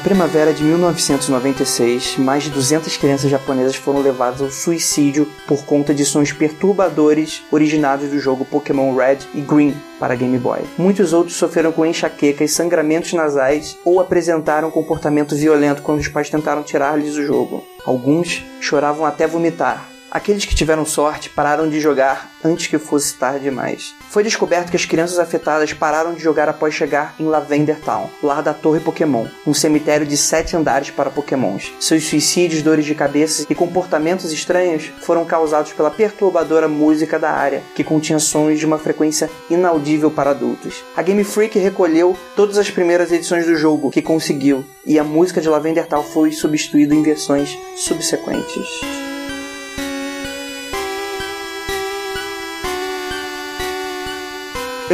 Primavera 0.00 0.52
de 0.52 0.64
1996, 0.64 2.16
mais 2.16 2.44
de 2.44 2.50
200 2.50 2.96
crianças 2.96 3.30
japonesas 3.30 3.76
foram 3.76 4.00
levadas 4.00 4.40
ao 4.40 4.50
suicídio 4.50 5.28
por 5.46 5.64
conta 5.64 5.94
de 5.94 6.04
sons 6.04 6.32
perturbadores 6.32 7.42
originados 7.50 8.08
do 8.08 8.18
jogo 8.18 8.44
Pokémon 8.44 8.94
Red 8.94 9.18
e 9.34 9.40
Green 9.40 9.74
para 9.98 10.14
Game 10.14 10.38
Boy. 10.38 10.60
Muitos 10.78 11.12
outros 11.12 11.36
sofreram 11.36 11.70
com 11.70 11.84
enxaquecas, 11.84 12.52
sangramentos 12.52 13.12
nasais 13.12 13.76
ou 13.84 14.00
apresentaram 14.00 14.70
comportamento 14.70 15.36
violento 15.36 15.82
quando 15.82 16.00
os 16.00 16.08
pais 16.08 16.30
tentaram 16.30 16.62
tirar-lhes 16.62 17.16
o 17.16 17.24
jogo. 17.24 17.62
Alguns 17.84 18.42
choravam 18.60 19.04
até 19.04 19.26
vomitar, 19.26 19.89
Aqueles 20.10 20.44
que 20.44 20.56
tiveram 20.56 20.84
sorte 20.84 21.30
pararam 21.30 21.68
de 21.68 21.80
jogar 21.80 22.32
antes 22.44 22.66
que 22.66 22.78
fosse 22.78 23.14
tarde 23.14 23.44
demais. 23.44 23.94
Foi 24.08 24.24
descoberto 24.24 24.68
que 24.68 24.76
as 24.76 24.84
crianças 24.84 25.20
afetadas 25.20 25.72
pararam 25.72 26.14
de 26.14 26.20
jogar 26.20 26.48
após 26.48 26.74
chegar 26.74 27.14
em 27.20 27.26
Lavender 27.26 27.78
Town, 27.78 28.10
lar 28.20 28.42
da 28.42 28.52
Torre 28.52 28.80
Pokémon, 28.80 29.26
um 29.46 29.54
cemitério 29.54 30.04
de 30.04 30.16
sete 30.16 30.56
andares 30.56 30.90
para 30.90 31.10
Pokémons. 31.10 31.72
Seus 31.78 32.08
suicídios, 32.08 32.60
dores 32.60 32.84
de 32.84 32.94
cabeça 32.94 33.46
e 33.48 33.54
comportamentos 33.54 34.32
estranhos 34.32 34.90
foram 35.02 35.24
causados 35.24 35.72
pela 35.72 35.92
perturbadora 35.92 36.66
música 36.66 37.16
da 37.16 37.30
área, 37.30 37.62
que 37.76 37.84
continha 37.84 38.18
sons 38.18 38.58
de 38.58 38.66
uma 38.66 38.78
frequência 38.78 39.30
inaudível 39.48 40.10
para 40.10 40.30
adultos. 40.30 40.82
A 40.96 41.02
Game 41.02 41.22
Freak 41.22 41.56
recolheu 41.56 42.16
todas 42.34 42.58
as 42.58 42.68
primeiras 42.68 43.12
edições 43.12 43.46
do 43.46 43.54
jogo 43.54 43.92
que 43.92 44.02
conseguiu, 44.02 44.64
e 44.84 44.98
a 44.98 45.04
música 45.04 45.40
de 45.40 45.48
Lavender 45.48 45.86
Town 45.86 46.02
foi 46.02 46.32
substituída 46.32 46.96
em 46.96 47.02
versões 47.02 47.56
subsequentes. 47.76 49.09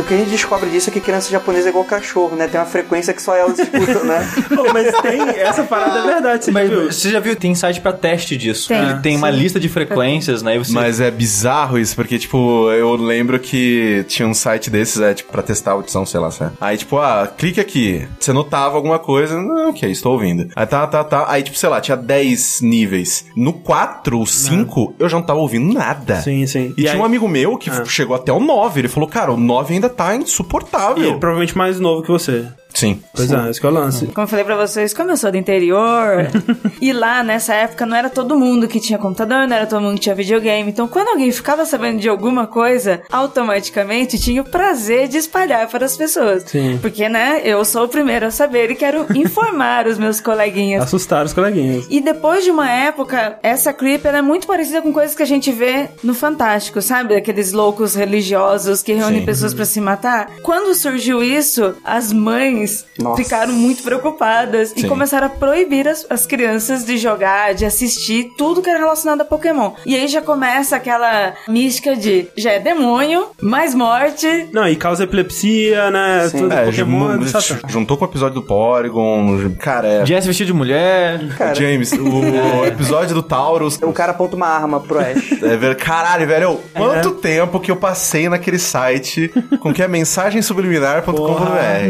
O 0.01 0.03
que 0.03 0.15
a 0.15 0.17
gente 0.17 0.31
descobre 0.31 0.69
disso 0.71 0.91
é 0.91 0.93
que 0.93 1.01
criança 1.01 1.31
japonesa 1.31 1.69
é 1.69 1.71
igual 1.71 1.85
cachorro, 1.85 2.37
né? 2.37 2.47
Tem 2.47 2.61
uma 2.61 2.67
frequência 2.67 3.15
que 3.15 3.23
só 3.23 3.35
elas 3.35 3.59
escutam, 3.59 4.05
né? 4.05 4.29
Pô, 4.55 4.73
mas 4.73 4.93
tem, 5.01 5.21
essa 5.41 5.65
parada 5.65 6.01
é 6.01 6.15
verdade, 6.15 6.45
você 6.45 6.51
mas, 6.51 6.69
viu? 6.69 6.93
Você 6.93 7.11
já 7.11 7.21
viu, 7.21 7.35
tem 7.35 7.55
site 7.55 7.81
pra 7.81 7.93
teste 7.93 8.37
disso. 8.37 8.69
Tem, 8.69 8.79
Ele 8.79 9.01
tem 9.01 9.13
sim. 9.13 9.19
uma 9.19 9.31
lista 9.31 9.59
de 9.59 9.69
frequências, 9.69 10.43
né? 10.43 10.59
Você... 10.59 10.73
Mas 10.73 11.01
é 11.01 11.11
bizarro 11.11 11.79
isso, 11.79 11.97
porque, 11.97 12.19
tipo, 12.19 12.71
eu 12.71 12.95
lembro 12.95 13.39
que 13.39 14.05
tinha 14.09 14.29
um 14.29 14.35
site 14.35 14.71
desses, 14.71 15.01
é, 15.01 15.15
tipo, 15.15 15.33
pra 15.33 15.43
testar 15.43 15.73
a 15.73 15.75
audição, 15.75 16.05
sei 16.05 16.21
lá, 16.21 16.31
certo? 16.31 16.57
Aí, 16.61 16.77
tipo, 16.77 16.99
ah, 16.99 17.27
clique 17.37 17.61
aqui. 17.61 18.07
Você 18.19 18.33
notava 18.33 18.77
alguma 18.77 18.99
coisa, 18.99 19.41
não, 19.41 19.71
ok, 19.71 19.91
estou 19.91 20.13
ouvindo. 20.13 20.49
Aí 20.55 20.67
tá, 20.67 20.87
tá, 20.87 21.05
tá. 21.05 21.25
Aí, 21.29 21.43
tipo, 21.43 21.57
sei 21.57 21.69
lá, 21.69 21.81
tinha 21.81 21.97
10 21.97 22.61
níveis. 22.61 23.27
No 23.35 23.53
4 23.53 24.19
ou 24.19 24.27
5, 24.27 24.95
eu 24.99 25.09
já 25.09 25.17
não 25.17 25.25
tava 25.25 25.41
ouvindo 25.41 25.73
nada. 25.73 26.21
Sim, 26.21 26.47
sim. 26.47 26.75
E, 26.77 26.83
e 26.83 26.85
tinha 26.85 26.93
aí... 26.93 26.99
um 26.99 27.05
amigo 27.05 27.27
meu 27.29 27.57
que 27.57 27.71
ah. 27.71 27.85
chegou 27.85 28.15
até 28.15 28.33
o 28.33 28.41
9. 28.41 28.81
Ele 28.81 28.89
falou, 28.89 29.09
cara, 29.09 29.33
o 29.33 29.37
9 29.37 29.75
ainda 29.75 29.86
tá 29.89 30.15
insuportável. 30.17 31.03
E 31.03 31.07
ele 31.09 31.19
provavelmente 31.19 31.57
mais 31.57 31.81
novo 31.81 32.03
que 32.03 32.11
você. 32.11 32.47
Sim. 32.77 33.03
Pois 33.15 33.31
Sim. 33.31 33.37
é, 33.37 33.51
esse 33.51 33.61
que 33.61 33.67
é 33.67 33.71
o 33.71 33.73
lance. 33.73 34.07
Como 34.09 34.25
eu 34.25 34.29
falei 34.29 34.45
pra 34.45 34.55
vocês, 34.55 34.93
como 34.93 35.11
eu 35.11 35.17
sou 35.17 35.31
do 35.31 35.39
interior, 35.39 36.29
e 36.81 36.93
lá 36.93 37.23
nessa 37.23 37.55
época 37.55 37.87
não 37.87 37.97
era 37.97 38.11
todo 38.11 38.39
mundo 38.39 38.69
que 38.69 38.79
tinha 38.79 38.99
computador, 38.99 39.49
não 39.49 39.57
era 39.57 39.67
todo 39.67 39.81
mundo 39.81 39.95
que 39.95 40.03
tinha 40.03 40.15
videogame. 40.15 40.71
Então 40.71 40.87
quando 40.87 41.09
alguém 41.09 41.33
ficava 41.33 41.65
sabendo 41.65 41.99
de 42.01 42.09
alguma 42.09 42.47
coisa, 42.47 43.03
automaticamente 43.11 44.19
tinha 44.19 44.43
o 44.43 44.45
prazer 44.45 45.09
de 45.09 45.17
espalhar 45.17 45.67
para 45.69 45.87
as 45.87 45.97
pessoas. 45.97 46.45
Sim. 46.47 46.79
Porque, 46.83 47.09
né, 47.09 47.41
eu 47.45 47.65
sou 47.65 47.85
o 47.85 47.89
primeiro 47.89 48.27
a 48.27 48.31
saber 48.31 48.71
e 48.71 48.75
quero 48.75 49.07
informar 49.17 49.87
os 49.87 49.97
meus 49.97 50.21
coleguinhas. 50.21 50.83
Assustar 50.83 51.25
os 51.25 51.33
coleguinhas. 51.33 51.87
E 51.89 52.01
depois 52.01 52.45
de 52.45 52.51
uma 52.51 52.71
época, 52.71 53.39
essa 53.43 53.73
creep 53.73 54.05
é 54.05 54.21
muito 54.21 54.47
parecida 54.47 54.83
com 54.83 54.93
coisas 54.93 55.17
que 55.17 55.23
a 55.23 55.27
gente 55.27 55.51
vê 55.51 55.89
no 56.03 56.15
Fantástico, 56.15 56.83
sabe? 56.83 57.15
Aqueles 57.15 57.53
loucos 57.53 57.95
religiosos 57.95 58.83
que 58.83 58.93
reúnem 58.93 59.21
Sim. 59.21 59.27
pessoas 59.27 59.55
para 59.55 59.65
se 59.65 59.81
matar. 59.81 60.31
Quando 60.43 60.75
surgiu 60.75 61.23
isso, 61.23 61.75
as 61.85 62.13
mães 62.13 62.66
mães 62.67 62.87
Nossa. 62.99 63.23
ficaram 63.23 63.53
muito 63.53 63.83
preocupadas 63.83 64.71
Sim. 64.71 64.87
e 64.87 64.89
começaram 64.89 65.29
a 65.29 65.31
proibir 65.31 65.89
as, 65.89 66.07
as 66.11 66.27
crianças 66.27 66.85
de 66.85 66.99
jogar, 66.99 67.55
de 67.55 67.65
assistir 67.65 68.33
tudo 68.37 68.61
que 68.61 68.69
era 68.69 68.79
relacionado 68.79 69.21
a 69.21 69.25
Pokémon. 69.25 69.73
E 69.85 69.95
aí 69.95 70.09
já 70.09 70.21
começa 70.21 70.77
aquela 70.77 71.35
mística 71.49 71.95
de 71.97 72.27
já 72.37 72.53
é 72.53 72.59
demônio, 72.59 73.29
mais 73.41 73.75
morte. 73.75 74.49
Não, 74.53 74.69
e 74.69 74.77
causa 74.77 75.05
epilepsia, 75.05 75.91
né? 75.91 76.29
Sim. 76.29 76.39
Tudo 76.39 76.53
é, 76.53 76.65
Pokémon. 76.67 77.23
É 77.23 77.69
juntou 77.69 77.97
com 77.97 78.05
o 78.05 78.09
episódio 78.09 78.35
do 78.35 78.43
Porygon. 78.43 79.53
Cara, 79.59 79.87
é. 79.87 80.07
Jess 80.07 80.27
vestido 80.27 80.49
de 80.49 80.53
mulher. 80.53 81.29
Cara. 81.37 81.55
James, 81.55 81.93
o 81.93 82.65
é. 82.65 82.69
episódio 82.69 83.15
do 83.15 83.23
Taurus. 83.23 83.79
O 83.83 83.93
cara 83.93 84.13
aponta 84.13 84.37
uma 84.37 84.47
arma 84.47 84.81
pro 84.81 84.99
Ash. 84.99 85.33
É, 85.43 85.57
velho. 85.57 85.77
Caralho, 85.77 86.27
velho. 86.27 86.61
Quanto 86.75 87.09
é. 87.09 87.21
tempo 87.21 87.61
que 87.61 87.71
eu 87.71 87.77
passei 87.77 88.29
naquele 88.29 88.59
site 88.59 89.31
com 89.61 89.73
que 89.73 89.83
é 89.83 89.89
mensagem 89.89 90.43
subliminar.com.br. 90.43 91.87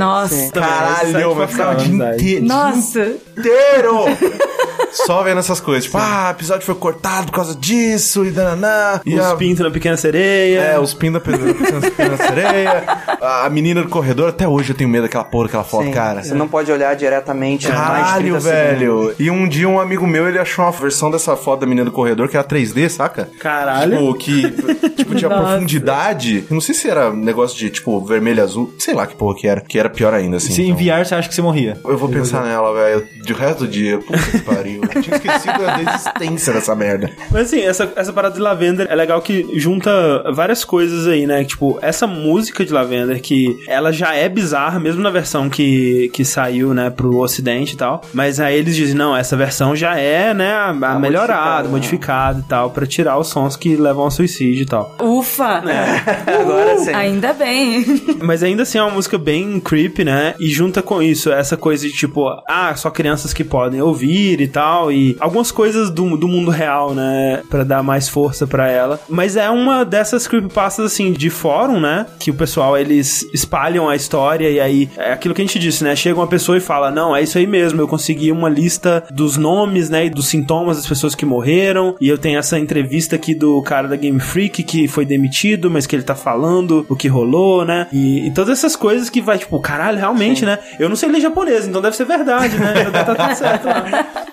Nossa. 0.60 0.72
Caralho, 0.72 1.34
vai 1.34 1.46
ficar 1.46 1.70
o 1.70 1.74
dia 1.76 1.94
inteiro. 1.94 2.46
Nossa. 2.46 3.16
inteiro. 3.36 4.04
Só 4.92 5.22
vendo 5.22 5.38
essas 5.38 5.60
coisas. 5.60 5.84
Tipo, 5.84 5.98
ah, 5.98 6.28
o 6.28 6.30
episódio 6.32 6.64
foi 6.64 6.74
cortado 6.74 7.26
por 7.26 7.32
causa 7.32 7.54
disso 7.54 8.24
e 8.24 8.30
dananá. 8.30 9.00
E 9.04 9.14
os 9.14 9.24
a... 9.24 9.36
pintos 9.36 9.64
na 9.64 9.70
pequena 9.70 9.96
sereia. 9.96 10.60
É, 10.60 10.78
os 10.78 10.94
pintos 10.94 11.14
na 11.14 11.20
pequena 11.20 12.16
sereia. 12.16 12.84
A 13.20 13.48
menina 13.50 13.82
do 13.82 13.88
corredor, 13.88 14.30
até 14.30 14.46
hoje 14.46 14.70
eu 14.70 14.76
tenho 14.76 14.88
medo 14.88 15.02
daquela 15.02 15.24
porra, 15.24 15.44
daquela 15.44 15.64
foto, 15.64 15.84
Sim, 15.84 15.92
cara. 15.92 16.22
Você 16.22 16.34
não 16.34 16.48
pode 16.48 16.70
olhar 16.70 16.94
diretamente. 16.94 17.68
Caralho, 17.68 18.40
velho. 18.40 19.00
Segundos. 19.00 19.20
E 19.20 19.30
um 19.30 19.48
dia 19.48 19.68
um 19.68 19.80
amigo 19.80 20.06
meu, 20.06 20.28
ele 20.28 20.38
achou 20.38 20.64
uma 20.64 20.72
versão 20.72 21.10
dessa 21.10 21.36
foto 21.36 21.60
da 21.60 21.66
menina 21.66 21.84
do 21.84 21.92
corredor 21.92 22.28
que 22.28 22.36
era 22.36 22.46
3D, 22.46 22.88
saca? 22.88 23.28
Caralho. 23.38 23.96
Tipo, 23.96 24.14
que 24.14 24.50
tipo, 24.90 25.14
tinha 25.14 25.28
profundidade. 25.28 26.44
Não 26.50 26.60
sei 26.60 26.74
se 26.74 26.88
era 26.88 27.12
negócio 27.12 27.56
de, 27.56 27.70
tipo, 27.70 28.00
vermelho 28.00 28.42
azul. 28.42 28.74
Sei 28.78 28.94
lá 28.94 29.06
que 29.06 29.14
porra 29.14 29.36
que 29.36 29.46
era. 29.46 29.60
Que 29.60 29.78
era 29.78 29.88
pior 29.88 30.14
ainda, 30.14 30.36
assim. 30.36 30.52
Se 30.52 30.62
então. 30.62 30.74
enviar, 30.74 31.04
você 31.04 31.14
acha 31.14 31.28
que 31.28 31.34
você 31.34 31.42
morria. 31.42 31.78
Eu 31.84 31.98
vou 31.98 32.08
pensar 32.08 32.44
nela, 32.44 32.72
velho. 32.72 33.06
De 33.22 33.32
resto 33.32 33.64
do 33.64 33.68
dia. 33.68 33.98
Puta 33.98 34.18
que 34.18 34.38
pariu. 34.40 34.80
Eu 34.94 35.02
tinha 35.02 35.16
esquecido 35.16 35.58
da 35.58 35.80
existência 35.80 36.52
dessa 36.52 36.74
merda. 36.74 37.10
Mas 37.30 37.48
assim, 37.48 37.60
essa, 37.60 37.92
essa 37.96 38.12
parada 38.12 38.34
de 38.34 38.40
Lavender 38.40 38.86
é 38.90 38.94
legal 38.94 39.20
que 39.20 39.46
junta 39.58 39.90
várias 40.32 40.64
coisas 40.64 41.06
aí, 41.06 41.26
né? 41.26 41.44
Tipo, 41.44 41.78
essa 41.82 42.06
música 42.06 42.64
de 42.64 42.72
Lavender, 42.72 43.20
que 43.20 43.56
ela 43.68 43.92
já 43.92 44.14
é 44.14 44.28
bizarra, 44.28 44.78
mesmo 44.78 45.02
na 45.02 45.10
versão 45.10 45.48
que, 45.48 46.10
que 46.12 46.24
saiu, 46.24 46.74
né, 46.74 46.90
pro 46.90 47.18
ocidente 47.18 47.74
e 47.74 47.76
tal. 47.76 48.02
Mas 48.12 48.40
aí 48.40 48.56
eles 48.56 48.76
dizem, 48.76 48.94
não, 48.94 49.16
essa 49.16 49.36
versão 49.36 49.74
já 49.74 49.98
é, 49.98 50.32
né, 50.34 50.52
a, 50.52 50.70
a 50.70 50.98
melhorada, 50.98 51.68
modificada 51.68 52.38
né? 52.38 52.44
e 52.44 52.48
tal, 52.48 52.70
pra 52.70 52.86
tirar 52.86 53.18
os 53.18 53.28
sons 53.28 53.56
que 53.56 53.76
levam 53.76 54.04
ao 54.04 54.10
suicídio 54.10 54.62
e 54.62 54.66
tal. 54.66 54.94
Ufa! 55.00 55.62
É. 55.66 56.36
Agora 56.40 56.78
sim. 56.78 56.92
Ainda 56.92 57.32
bem. 57.32 57.84
Mas 58.22 58.42
ainda 58.42 58.62
assim 58.62 58.78
é 58.78 58.82
uma 58.82 58.90
música 58.90 59.18
bem 59.18 59.60
creepy, 59.60 60.04
né? 60.04 60.34
E 60.38 60.48
junta 60.48 60.82
com 60.82 61.02
isso 61.02 61.32
essa 61.32 61.56
coisa 61.56 61.86
de 61.86 61.92
tipo, 61.92 62.28
ah, 62.48 62.74
só 62.76 62.90
crianças 62.90 63.32
que 63.32 63.44
podem 63.44 63.80
ouvir 63.80 64.40
e 64.40 64.48
tal, 64.48 64.65
e 64.90 65.16
algumas 65.20 65.50
coisas 65.50 65.90
do, 65.90 66.16
do 66.16 66.28
mundo 66.28 66.50
real, 66.50 66.94
né? 66.94 67.42
Pra 67.48 67.64
dar 67.64 67.82
mais 67.82 68.08
força 68.08 68.46
para 68.46 68.70
ela. 68.70 69.00
Mas 69.08 69.36
é 69.36 69.48
uma 69.50 69.84
dessas 69.84 70.26
creepypastas, 70.26 70.86
assim, 70.86 71.12
de 71.12 71.30
fórum, 71.30 71.80
né? 71.80 72.06
Que 72.18 72.30
o 72.30 72.34
pessoal, 72.34 72.76
eles 72.76 73.26
espalham 73.32 73.88
a 73.88 73.96
história 73.96 74.48
e 74.50 74.60
aí 74.60 74.90
é 74.96 75.12
aquilo 75.12 75.34
que 75.34 75.42
a 75.42 75.44
gente 75.44 75.58
disse, 75.58 75.84
né? 75.84 75.94
Chega 75.94 76.18
uma 76.18 76.26
pessoa 76.26 76.58
e 76.58 76.60
fala, 76.60 76.90
não, 76.90 77.14
é 77.14 77.22
isso 77.22 77.38
aí 77.38 77.46
mesmo, 77.46 77.80
eu 77.80 77.88
consegui 77.88 78.30
uma 78.32 78.48
lista 78.48 79.04
dos 79.10 79.36
nomes, 79.36 79.90
né? 79.90 80.06
E 80.06 80.10
dos 80.10 80.28
sintomas 80.28 80.76
das 80.76 80.86
pessoas 80.86 81.14
que 81.14 81.24
morreram. 81.24 81.94
E 82.00 82.08
eu 82.08 82.18
tenho 82.18 82.38
essa 82.38 82.58
entrevista 82.58 83.16
aqui 83.16 83.34
do 83.34 83.62
cara 83.62 83.88
da 83.88 83.96
Game 83.96 84.20
Freak 84.20 84.62
que 84.62 84.88
foi 84.88 85.04
demitido, 85.04 85.70
mas 85.70 85.86
que 85.86 85.94
ele 85.94 86.02
tá 86.02 86.14
falando 86.14 86.86
o 86.88 86.96
que 86.96 87.08
rolou, 87.08 87.64
né? 87.64 87.86
E, 87.92 88.26
e 88.26 88.30
todas 88.32 88.58
essas 88.58 88.76
coisas 88.76 89.08
que 89.10 89.20
vai, 89.20 89.38
tipo, 89.38 89.58
caralho, 89.60 89.98
realmente, 89.98 90.40
Sim. 90.40 90.46
né? 90.46 90.58
Eu 90.78 90.88
não 90.88 90.96
sei 90.96 91.08
ler 91.08 91.20
japonês, 91.20 91.66
então 91.66 91.80
deve 91.80 91.96
ser 91.96 92.04
verdade, 92.04 92.56
né? 92.58 92.84
tá, 92.90 93.04
tudo 93.04 93.34
certo 93.34 93.66
lá. 93.66 93.84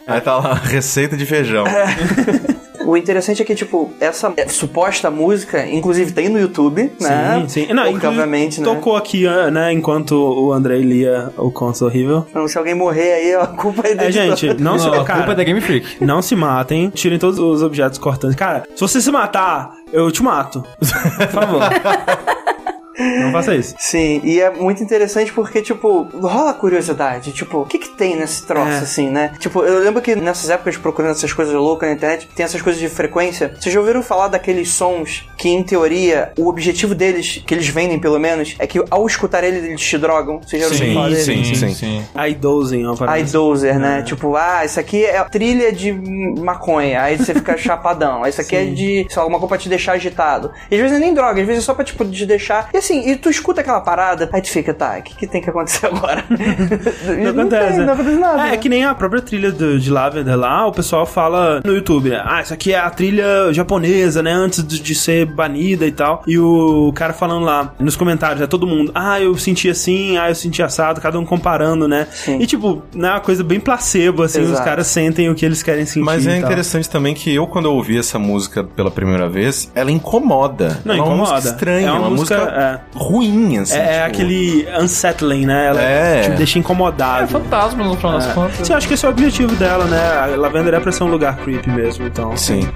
Aí 0.07 0.21
tá 0.23 0.37
lá, 0.37 0.53
receita 0.53 1.15
de 1.15 1.25
feijão. 1.25 1.65
É. 1.67 2.63
O 2.85 2.97
interessante 2.97 3.41
é 3.41 3.45
que, 3.45 3.55
tipo, 3.55 3.91
essa 3.99 4.33
suposta 4.49 5.09
música, 5.09 5.65
inclusive 5.65 6.11
tem 6.11 6.29
no 6.29 6.39
YouTube, 6.39 6.91
né? 6.99 7.45
Sim, 7.47 7.47
sim. 7.47 7.73
Não, 7.73 7.89
Porque, 7.91 8.05
obviamente, 8.05 8.59
né? 8.59 8.65
Tocou 8.65 8.95
aqui, 8.95 9.25
ah, 9.25 9.49
né, 9.49 9.71
enquanto 9.71 10.11
o 10.13 10.51
André 10.51 10.79
lia 10.79 11.31
o 11.37 11.49
conto 11.49 11.85
horrível. 11.85 12.25
Então, 12.29 12.47
se 12.47 12.57
alguém 12.57 12.75
morrer 12.75 13.13
aí, 13.13 13.35
a 13.35 13.47
culpa 13.47 13.87
é 13.87 13.95
dele. 13.95 14.09
É, 14.09 14.11
gente, 14.11 14.53
não 14.61 14.77
se... 14.77 14.87
a 14.87 14.91
culpa 14.91 15.31
é 15.31 15.35
da 15.35 15.43
Game 15.43 15.61
Freak. 15.61 16.03
Não 16.03 16.21
se 16.21 16.35
matem, 16.35 16.89
tirem 16.89 17.17
todos 17.17 17.39
os 17.39 17.63
objetos 17.63 17.97
cortantes. 17.97 18.35
Cara, 18.35 18.63
se 18.75 18.81
você 18.81 18.99
se 18.99 19.11
matar, 19.11 19.75
eu 19.91 20.11
te 20.11 20.21
mato. 20.21 20.63
Por 20.77 21.27
favor. 21.27 21.61
Não 22.97 23.31
faça 23.31 23.55
isso. 23.55 23.75
Sim, 23.77 24.21
e 24.23 24.39
é 24.39 24.49
muito 24.49 24.83
interessante 24.83 25.31
porque, 25.33 25.61
tipo, 25.61 26.03
rola 26.13 26.53
curiosidade. 26.53 27.31
Tipo, 27.31 27.61
o 27.61 27.65
que 27.65 27.79
que 27.79 27.89
tem 27.89 28.15
nesse 28.15 28.45
troço, 28.45 28.71
é. 28.71 28.77
assim, 28.79 29.09
né? 29.09 29.33
Tipo, 29.39 29.63
eu 29.63 29.79
lembro 29.79 30.01
que 30.01 30.15
nessas 30.15 30.49
épocas 30.49 30.77
procurando 30.77 31.11
essas 31.11 31.33
coisas 31.33 31.53
loucas 31.53 31.89
na 31.89 31.95
internet, 31.95 32.29
tem 32.35 32.43
essas 32.43 32.61
coisas 32.61 32.79
de 32.79 32.89
frequência. 32.89 33.55
Vocês 33.59 33.73
já 33.73 33.79
ouviram 33.79 34.03
falar 34.03 34.27
daqueles 34.27 34.69
sons 34.69 35.27
que, 35.43 35.49
em 35.49 35.61
teoria, 35.61 36.31
o 36.37 36.47
objetivo 36.47 36.95
deles, 36.95 37.43
que 37.45 37.53
eles 37.53 37.67
vendem 37.67 37.99
pelo 37.99 38.17
menos, 38.17 38.55
é 38.57 38.65
que 38.65 38.81
ao 38.89 39.05
escutar 39.05 39.43
eles, 39.43 39.65
eles 39.65 39.81
te 39.81 39.97
drogam? 39.97 40.39
Vocês 40.39 40.61
já 40.61 40.69
ouviram 40.69 40.93
falar 40.93 41.09
deles? 41.09 41.25
Sim, 41.25 41.43
sim, 41.43 41.55
sim. 41.55 41.73
sim. 41.73 42.05
iDozing, 42.29 42.85
ó. 42.85 43.15
iDozer, 43.17 43.77
né? 43.77 43.99
É. 43.99 44.01
Tipo, 44.03 44.37
ah, 44.37 44.63
isso 44.63 44.79
aqui 44.79 45.03
é 45.03 45.21
trilha 45.25 45.73
de 45.73 45.91
maconha. 46.39 47.01
Aí 47.01 47.17
você 47.17 47.33
fica 47.33 47.57
chapadão. 47.59 48.23
Aí 48.23 48.29
isso 48.29 48.39
aqui 48.39 48.55
é 48.55 48.63
sim. 48.63 48.71
é 48.71 48.73
de, 48.73 49.05
sei 49.09 49.17
lá, 49.17 49.23
alguma 49.23 49.37
coisa 49.37 49.49
pra 49.49 49.57
te 49.57 49.67
deixar 49.67 49.93
agitado. 49.93 50.49
E 50.71 50.75
às 50.75 50.81
vezes 50.81 50.95
é 50.95 50.99
nem 51.01 51.13
droga, 51.13 51.41
às 51.41 51.45
vezes 51.45 51.61
é 51.61 51.65
só 51.65 51.73
pra, 51.73 51.83
tipo, 51.83 52.05
te 52.05 52.25
deixar. 52.25 52.69
E 52.73 52.77
assim, 52.77 53.09
e 53.09 53.17
tu 53.17 53.29
escuta 53.29 53.59
aquela 53.59 53.81
parada, 53.81 54.29
aí 54.31 54.41
tu 54.41 54.49
fica, 54.49 54.73
tá, 54.73 54.95
o 54.99 55.03
que, 55.03 55.13
que 55.13 55.27
tem 55.27 55.41
que 55.41 55.49
acontecer 55.49 55.87
agora? 55.91 56.23
não, 56.29 57.15
não 57.17 57.31
acontece. 57.31 57.75
Tem, 57.75 57.85
não 57.85 57.93
acontece 57.93 58.17
nada. 58.17 58.47
É, 58.47 58.53
é, 58.53 58.57
que 58.57 58.69
nem 58.69 58.85
a 58.85 58.95
própria 58.95 59.21
trilha 59.21 59.51
do, 59.51 59.77
de 59.77 59.91
Lavender 59.91 60.37
lá, 60.37 60.65
o 60.67 60.71
pessoal 60.71 61.05
fala 61.05 61.59
no 61.65 61.75
YouTube, 61.75 62.11
né? 62.11 62.23
Ah, 62.23 62.41
isso 62.41 62.53
aqui 62.53 62.71
é 62.71 62.79
a 62.79 62.89
trilha 62.89 63.51
japonesa, 63.51 64.23
né? 64.23 64.31
Antes 64.31 64.65
de, 64.65 64.79
de 64.79 64.95
ser 64.95 65.32
banida 65.33 65.85
e 65.85 65.91
tal. 65.91 66.23
E 66.27 66.37
o 66.37 66.91
cara 66.95 67.13
falando 67.13 67.45
lá 67.45 67.73
nos 67.79 67.95
comentários, 67.95 68.41
é 68.41 68.47
todo 68.47 68.67
mundo, 68.67 68.91
ah, 68.93 69.19
eu 69.19 69.37
senti 69.37 69.69
assim, 69.69 70.17
ah, 70.17 70.29
eu 70.29 70.35
senti 70.35 70.61
assado, 70.61 71.01
cada 71.01 71.19
um 71.19 71.25
comparando, 71.25 71.87
né? 71.87 72.07
Sim. 72.11 72.39
E 72.39 72.45
tipo, 72.45 72.81
né, 72.93 73.11
uma 73.11 73.19
coisa 73.19 73.43
bem 73.43 73.59
placebo, 73.59 74.23
assim, 74.23 74.41
Exato. 74.41 74.59
os 74.59 74.65
caras 74.65 74.87
sentem 74.87 75.29
o 75.29 75.35
que 75.35 75.45
eles 75.45 75.63
querem 75.63 75.85
sentir. 75.85 76.05
Mas 76.05 76.27
é 76.27 76.37
interessante 76.37 76.89
também 76.89 77.13
que 77.13 77.33
eu, 77.33 77.47
quando 77.47 77.65
eu 77.65 77.73
ouvi 77.73 77.97
essa 77.97 78.19
música 78.19 78.63
pela 78.63 78.91
primeira 78.91 79.27
vez, 79.29 79.71
ela 79.75 79.91
incomoda. 79.91 80.81
Não, 80.85 80.95
é 80.95 80.97
uma 80.97 81.05
incomoda. 81.05 81.31
música 81.33 81.49
estranha, 81.49 81.87
é 81.87 81.91
uma, 81.91 81.99
uma 81.99 82.09
música, 82.11 82.37
música 82.37 82.59
é. 82.59 82.97
ruim, 82.97 83.57
assim. 83.57 83.77
É, 83.77 83.79
é, 83.79 83.93
tipo... 83.93 84.05
aquele 84.05 84.67
unsettling, 84.79 85.45
né? 85.45 85.67
Ela 85.67 85.81
é. 85.81 86.21
te 86.21 86.29
deixa 86.31 86.59
incomodado. 86.59 87.23
É 87.23 87.27
fantasma 87.27 87.83
no 87.83 87.95
final 87.95 88.13
das 88.13 88.27
é. 88.27 88.33
contas. 88.33 88.67
Sim, 88.67 88.73
acho 88.73 88.87
que 88.87 88.93
esse 88.93 89.05
é 89.05 89.09
o 89.09 89.11
objetivo 89.11 89.55
dela, 89.55 89.85
né? 89.85 90.33
A 90.33 90.35
Lavender 90.37 90.73
é 90.73 90.79
pra 90.79 90.91
ser 90.91 91.03
um 91.03 91.09
lugar 91.09 91.37
creepy 91.37 91.69
mesmo, 91.69 92.05
então. 92.05 92.35
Sim. 92.35 92.67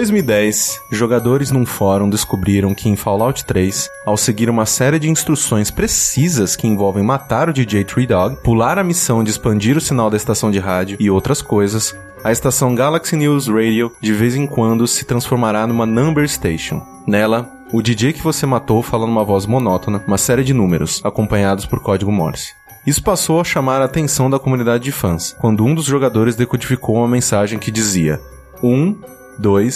2010, 0.00 0.80
jogadores 0.90 1.50
num 1.50 1.66
fórum 1.66 2.08
descobriram 2.08 2.72
que 2.72 2.88
em 2.88 2.96
Fallout 2.96 3.44
3, 3.44 3.86
ao 4.06 4.16
seguir 4.16 4.48
uma 4.48 4.64
série 4.64 4.98
de 4.98 5.10
instruções 5.10 5.70
precisas 5.70 6.56
que 6.56 6.66
envolvem 6.66 7.04
matar 7.04 7.50
o 7.50 7.52
DJ 7.52 7.84
Tree 7.84 8.06
Dog, 8.06 8.36
pular 8.36 8.78
a 8.78 8.82
missão 8.82 9.22
de 9.22 9.30
expandir 9.30 9.76
o 9.76 9.80
sinal 9.80 10.08
da 10.08 10.16
estação 10.16 10.50
de 10.50 10.58
rádio 10.58 10.96
e 10.98 11.10
outras 11.10 11.42
coisas, 11.42 11.94
a 12.24 12.32
estação 12.32 12.74
Galaxy 12.74 13.14
News 13.14 13.46
Radio 13.46 13.92
de 14.00 14.14
vez 14.14 14.34
em 14.34 14.46
quando 14.46 14.86
se 14.86 15.04
transformará 15.04 15.66
numa 15.66 15.84
number 15.84 16.26
station. 16.26 16.80
Nela, 17.06 17.52
o 17.70 17.82
DJ 17.82 18.14
que 18.14 18.22
você 18.22 18.46
matou 18.46 18.82
fala 18.82 19.06
numa 19.06 19.22
voz 19.22 19.44
monótona 19.44 20.02
uma 20.06 20.16
série 20.16 20.42
de 20.42 20.54
números, 20.54 21.02
acompanhados 21.04 21.66
por 21.66 21.78
código 21.78 22.10
Morse. 22.10 22.54
Isso 22.86 23.02
passou 23.02 23.38
a 23.38 23.44
chamar 23.44 23.82
a 23.82 23.84
atenção 23.84 24.30
da 24.30 24.38
comunidade 24.38 24.84
de 24.84 24.92
fãs, 24.92 25.36
quando 25.38 25.62
um 25.62 25.74
dos 25.74 25.84
jogadores 25.84 26.36
decodificou 26.36 26.96
uma 26.96 27.08
mensagem 27.08 27.58
que 27.58 27.70
dizia: 27.70 28.18
1, 28.62 29.19
2, 29.40 29.70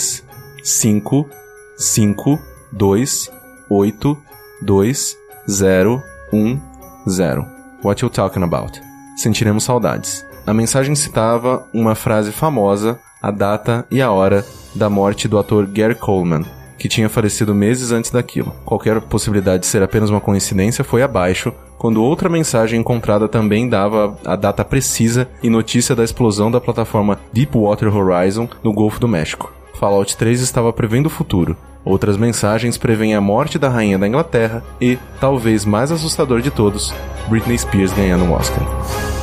5, 0.63 1.29
5, 1.75 2.39
2, 2.71 3.31
8, 3.69 4.17
2, 4.63 5.17
0, 5.49 6.03
1, 6.31 6.61
0. 7.09 7.47
What 7.81 8.01
you 8.03 8.09
talking 8.09 8.43
about? 8.43 8.79
Sentiremos 9.17 9.63
saudades. 9.63 10.23
A 10.45 10.53
mensagem 10.53 10.95
citava 10.95 11.67
uma 11.73 11.95
frase 11.95 12.31
famosa, 12.31 12.99
a 13.19 13.31
data 13.31 13.87
e 13.89 14.01
a 14.01 14.11
hora 14.11 14.45
da 14.75 14.87
morte 14.87 15.27
do 15.27 15.39
ator 15.39 15.65
Gary 15.65 15.95
Coleman, 15.95 16.45
que 16.77 16.89
tinha 16.89 17.09
falecido 17.09 17.53
meses 17.53 17.91
antes 17.91 18.11
daquilo. 18.11 18.53
Qualquer 18.65 19.01
possibilidade 19.01 19.61
de 19.61 19.67
ser 19.67 19.81
apenas 19.83 20.09
uma 20.09 20.21
coincidência 20.21 20.83
foi 20.83 21.01
abaixo, 21.01 21.53
quando 21.77 22.03
outra 22.03 22.29
mensagem 22.29 22.79
encontrada 22.79 23.27
também 23.27 23.67
dava 23.67 24.17
a 24.25 24.35
data 24.35 24.63
precisa 24.63 25.27
e 25.43 25.49
notícia 25.49 25.95
da 25.95 26.03
explosão 26.03 26.49
da 26.49 26.61
plataforma 26.61 27.19
Deepwater 27.31 27.95
Horizon 27.95 28.47
no 28.63 28.73
Golfo 28.73 28.99
do 28.99 29.07
México. 29.07 29.53
Fallout 29.79 30.15
3 30.15 30.41
estava 30.41 30.71
prevendo 30.71 31.07
o 31.07 31.09
futuro. 31.09 31.55
Outras 31.83 32.17
mensagens 32.17 32.77
preveem 32.77 33.13
a 33.13 33.21
morte 33.21 33.59
da 33.59 33.69
rainha 33.69 33.99
da 33.99 34.07
Inglaterra 34.07 34.63
e, 34.81 34.97
talvez 35.19 35.65
mais 35.65 35.91
assustador 35.91 36.41
de 36.41 36.49
todos, 36.49 36.93
Britney 37.27 37.57
Spears 37.57 37.93
ganhando 37.93 38.23
um 38.23 38.33
Oscar. 38.33 39.14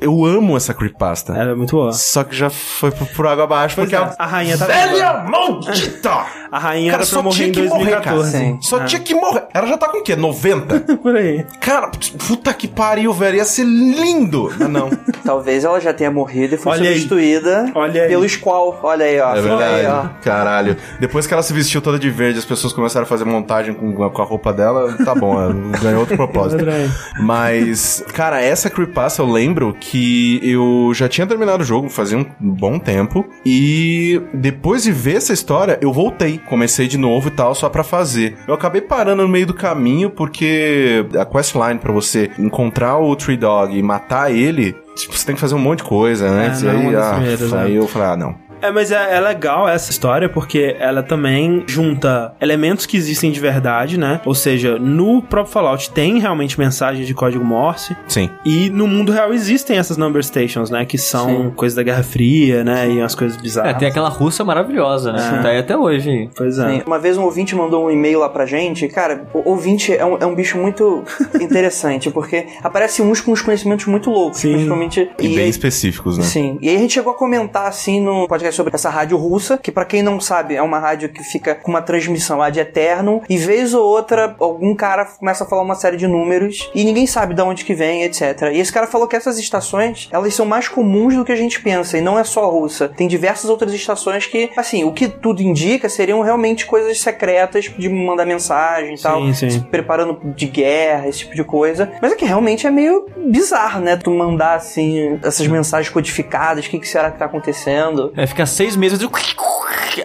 Eu 0.00 0.24
amo 0.24 0.56
essa 0.56 0.72
creepypasta. 0.72 1.32
Ela 1.32 1.52
é 1.52 1.54
muito 1.54 1.74
boa. 1.76 1.92
Só 1.92 2.22
que 2.24 2.34
já 2.36 2.48
foi 2.50 2.90
por, 2.92 3.06
por 3.08 3.26
água 3.26 3.44
abaixo, 3.44 3.74
Pois 3.76 3.90
porque 3.90 3.96
é, 3.96 4.06
a, 4.06 4.14
a 4.18 4.26
rainha 4.26 4.56
tá 4.56 4.66
velha 4.66 4.86
viva. 4.92 5.24
maldita! 5.30 6.38
A 6.50 6.58
rainha 6.58 6.92
Cara, 6.92 7.04
só 7.04 7.20
morrer 7.22 7.36
tinha 7.36 7.48
em 7.48 7.52
que 7.52 7.62
morrer, 7.64 7.90
cara. 8.00 8.16
2014. 8.16 8.30
Sim. 8.30 8.58
Só 8.62 8.78
Ah, 8.78 8.84
tinha 8.86 9.02
que 9.02 9.14
morrer. 9.14 9.42
Ela 9.52 9.66
já 9.66 9.76
tá 9.76 9.86
com 9.90 9.98
o 9.98 10.02
quê? 10.02 10.16
90? 10.16 10.80
Por 10.96 11.14
aí. 11.14 11.44
Cara, 11.60 11.90
puta 12.26 12.54
que 12.54 12.66
pariu, 12.66 13.12
velho. 13.12 13.36
Ia 13.36 13.44
ser 13.44 13.64
lindo. 13.64 14.50
Mas 14.58 14.70
não. 14.70 14.88
Talvez 15.22 15.64
ela 15.64 15.78
já 15.78 15.92
tenha 15.92 16.10
morrido 16.10 16.54
e 16.54 16.56
foi 16.56 16.72
Olha 16.72 16.88
aí. 16.88 16.94
substituída 16.94 17.70
Olha 17.74 18.02
aí. 18.04 18.08
pelo 18.08 18.26
Squall. 18.26 18.80
Olha 18.82 19.04
aí, 19.04 19.20
ó. 19.20 19.36
É 19.36 19.40
Olha 19.42 19.66
aí, 19.66 19.86
ó. 19.86 20.00
verdade. 20.00 20.10
Caralho. 20.22 20.76
Depois 20.98 21.26
que 21.26 21.34
ela 21.34 21.42
se 21.42 21.52
vestiu 21.52 21.82
toda 21.82 21.98
de 21.98 22.08
verde, 22.08 22.38
as 22.38 22.46
pessoas 22.46 22.72
começaram 22.72 23.04
a 23.04 23.06
fazer 23.06 23.26
montagem 23.26 23.74
com, 23.74 23.92
com 24.08 24.22
a 24.22 24.24
roupa 24.24 24.50
dela. 24.50 24.90
Tá 25.04 25.14
bom, 25.14 25.38
ela 25.38 25.52
ganhou 25.82 26.00
outro 26.00 26.16
propósito. 26.16 26.64
Verdade. 26.64 26.90
Mas, 27.20 28.02
cara, 28.14 28.40
essa 28.40 28.70
creepypasta 28.70 29.20
eu 29.20 29.26
lembro 29.30 29.76
que 29.78 29.87
eu 29.96 30.92
já 30.94 31.08
tinha 31.08 31.26
terminado 31.26 31.62
o 31.62 31.66
jogo 31.66 31.88
fazia 31.88 32.18
um 32.18 32.26
bom 32.40 32.78
tempo. 32.78 33.28
E 33.44 34.20
depois 34.34 34.82
de 34.82 34.92
ver 34.92 35.16
essa 35.16 35.32
história, 35.32 35.78
eu 35.80 35.92
voltei. 35.92 36.38
Comecei 36.38 36.86
de 36.86 36.98
novo 36.98 37.28
e 37.28 37.30
tal, 37.30 37.54
só 37.54 37.68
pra 37.68 37.82
fazer. 37.82 38.36
Eu 38.46 38.54
acabei 38.54 38.80
parando 38.80 39.22
no 39.22 39.28
meio 39.28 39.46
do 39.46 39.54
caminho 39.54 40.10
porque 40.10 41.06
a 41.18 41.24
questline 41.24 41.78
pra 41.78 41.92
você 41.92 42.30
encontrar 42.38 42.98
o 42.98 43.14
Tree 43.16 43.36
Dog 43.36 43.76
e 43.76 43.82
matar 43.82 44.32
ele. 44.32 44.76
Tipo, 44.96 45.16
você 45.16 45.26
tem 45.26 45.34
que 45.34 45.40
fazer 45.40 45.54
um 45.54 45.60
monte 45.60 45.78
de 45.78 45.84
coisa, 45.84 46.30
né? 46.30 46.52
É, 46.60 46.64
e 46.64 46.68
aí, 46.68 46.92
das 46.92 47.52
ah, 47.52 47.62
aí 47.62 47.72
né? 47.72 47.78
eu 47.78 47.86
falei, 47.86 48.08
ah, 48.08 48.16
não. 48.16 48.47
É, 48.60 48.70
mas 48.70 48.90
é, 48.90 49.16
é 49.16 49.20
legal 49.20 49.68
essa 49.68 49.90
história 49.90 50.28
porque 50.28 50.76
ela 50.78 51.02
também 51.02 51.64
junta 51.66 52.34
elementos 52.40 52.86
que 52.86 52.96
existem 52.96 53.30
de 53.30 53.40
verdade, 53.40 53.98
né? 53.98 54.20
Ou 54.24 54.34
seja, 54.34 54.78
no 54.78 55.22
próprio 55.22 55.52
Fallout 55.52 55.90
tem 55.90 56.18
realmente 56.18 56.58
mensagens 56.58 57.06
de 57.06 57.14
código 57.14 57.44
Morse. 57.44 57.96
Sim. 58.06 58.28
E 58.44 58.68
no 58.70 58.86
mundo 58.86 59.12
real 59.12 59.32
existem 59.32 59.78
essas 59.78 59.96
number 59.96 60.22
stations, 60.24 60.70
né? 60.70 60.84
Que 60.84 60.98
são 60.98 61.26
Sim. 61.28 61.50
coisas 61.50 61.76
da 61.76 61.82
Guerra 61.82 62.02
Fria, 62.02 62.64
né? 62.64 62.88
E 62.90 62.98
umas 62.98 63.14
coisas 63.14 63.38
É, 63.38 63.40
bizarras. 63.42 63.76
tem 63.78 63.88
aquela 63.88 64.08
russa 64.08 64.44
maravilhosa, 64.44 65.12
né? 65.12 65.18
Que 65.36 65.42
tá 65.42 65.48
aí 65.50 65.58
até 65.58 65.76
hoje. 65.76 66.28
Pois 66.36 66.58
é. 66.58 66.68
Sim. 66.70 66.82
Uma 66.86 66.98
vez 66.98 67.16
um 67.16 67.22
ouvinte 67.24 67.54
mandou 67.54 67.86
um 67.86 67.90
e-mail 67.90 68.20
lá 68.20 68.28
pra 68.28 68.44
gente. 68.46 68.88
Cara, 68.88 69.26
o 69.32 69.48
ouvinte 69.50 69.92
é 69.94 70.04
um, 70.04 70.16
é 70.18 70.26
um 70.26 70.34
bicho 70.34 70.58
muito 70.58 71.04
interessante, 71.40 72.10
porque 72.10 72.46
aparece 72.62 73.02
uns 73.02 73.20
com 73.20 73.32
uns 73.32 73.42
conhecimentos 73.42 73.86
muito 73.86 74.10
loucos, 74.10 74.40
Sim. 74.40 74.52
principalmente. 74.52 75.08
E, 75.18 75.28
bem 75.36 75.48
específicos, 75.48 76.18
né? 76.18 76.24
Sim. 76.24 76.58
E 76.60 76.68
aí 76.68 76.76
a 76.76 76.78
gente 76.78 76.94
chegou 76.94 77.12
a 77.12 77.16
comentar 77.16 77.66
assim 77.68 78.00
no 78.00 78.26
podcast 78.26 78.47
sobre 78.52 78.74
essa 78.74 78.90
rádio 78.90 79.16
russa, 79.16 79.58
que 79.58 79.72
pra 79.72 79.84
quem 79.84 80.02
não 80.02 80.20
sabe, 80.20 80.54
é 80.54 80.62
uma 80.62 80.78
rádio 80.78 81.08
que 81.08 81.22
fica 81.22 81.54
com 81.54 81.70
uma 81.70 81.82
transmissão 81.82 82.42
ad 82.42 82.58
eterno, 82.58 83.22
e 83.28 83.36
vez 83.36 83.74
ou 83.74 83.84
outra 83.84 84.36
algum 84.38 84.74
cara 84.74 85.04
começa 85.04 85.44
a 85.44 85.46
falar 85.46 85.62
uma 85.62 85.74
série 85.74 85.96
de 85.96 86.06
números 86.06 86.70
e 86.74 86.84
ninguém 86.84 87.06
sabe 87.06 87.34
de 87.34 87.42
onde 87.42 87.64
que 87.64 87.74
vem, 87.74 88.02
etc. 88.02 88.50
E 88.52 88.58
esse 88.58 88.72
cara 88.72 88.86
falou 88.86 89.06
que 89.06 89.16
essas 89.16 89.38
estações, 89.38 90.08
elas 90.12 90.34
são 90.34 90.46
mais 90.46 90.68
comuns 90.68 91.16
do 91.16 91.24
que 91.24 91.32
a 91.32 91.36
gente 91.36 91.60
pensa, 91.60 91.98
e 91.98 92.00
não 92.00 92.18
é 92.18 92.24
só 92.24 92.44
a 92.44 92.48
russa. 92.48 92.88
Tem 92.88 93.08
diversas 93.08 93.50
outras 93.50 93.72
estações 93.72 94.26
que, 94.26 94.50
assim, 94.56 94.84
o 94.84 94.92
que 94.92 95.08
tudo 95.08 95.42
indica 95.42 95.88
seriam 95.88 96.20
realmente 96.20 96.66
coisas 96.66 97.00
secretas 97.00 97.72
de 97.76 97.88
mandar 97.88 98.24
mensagem 98.24 98.94
e 98.94 98.98
tal, 99.00 99.32
sim. 99.32 99.50
se 99.50 99.60
preparando 99.60 100.18
de 100.34 100.46
guerra, 100.46 101.08
esse 101.08 101.20
tipo 101.20 101.34
de 101.34 101.44
coisa. 101.44 101.90
Mas 102.00 102.12
é 102.12 102.16
que 102.16 102.24
realmente 102.24 102.66
é 102.66 102.70
meio 102.70 103.06
bizarro, 103.16 103.80
né? 103.80 103.96
Tu 103.96 104.10
mandar 104.10 104.54
assim 104.54 105.18
essas 105.22 105.46
mensagens 105.46 105.92
codificadas, 105.92 106.66
o 106.66 106.70
que, 106.70 106.78
que 106.78 106.88
será 106.88 107.10
que 107.10 107.18
tá 107.18 107.24
acontecendo? 107.24 108.12
É, 108.16 108.26
fica 108.37 108.45
seis 108.45 108.75
meses. 108.75 108.99
de- 108.99 109.09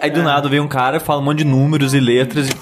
Aí 0.02 0.10
do 0.10 0.22
nada 0.22 0.48
vem 0.48 0.60
um 0.60 0.68
cara, 0.68 1.00
fala 1.00 1.20
um 1.20 1.24
monte 1.24 1.38
de 1.38 1.44
números 1.44 1.94
e 1.94 2.00
letras. 2.00 2.48
e- 2.48 2.54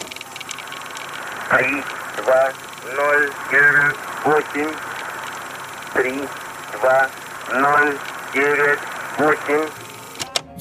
три, 1.50 1.82
два, 2.16 2.52
ноль, 2.96 3.30
девять, 3.50 3.96
восемь, 4.24 4.72
три, 5.94 6.28
два, 6.80 7.08
ноль, 7.52 7.96
девять, 8.32 8.78
восемь. 9.18 9.68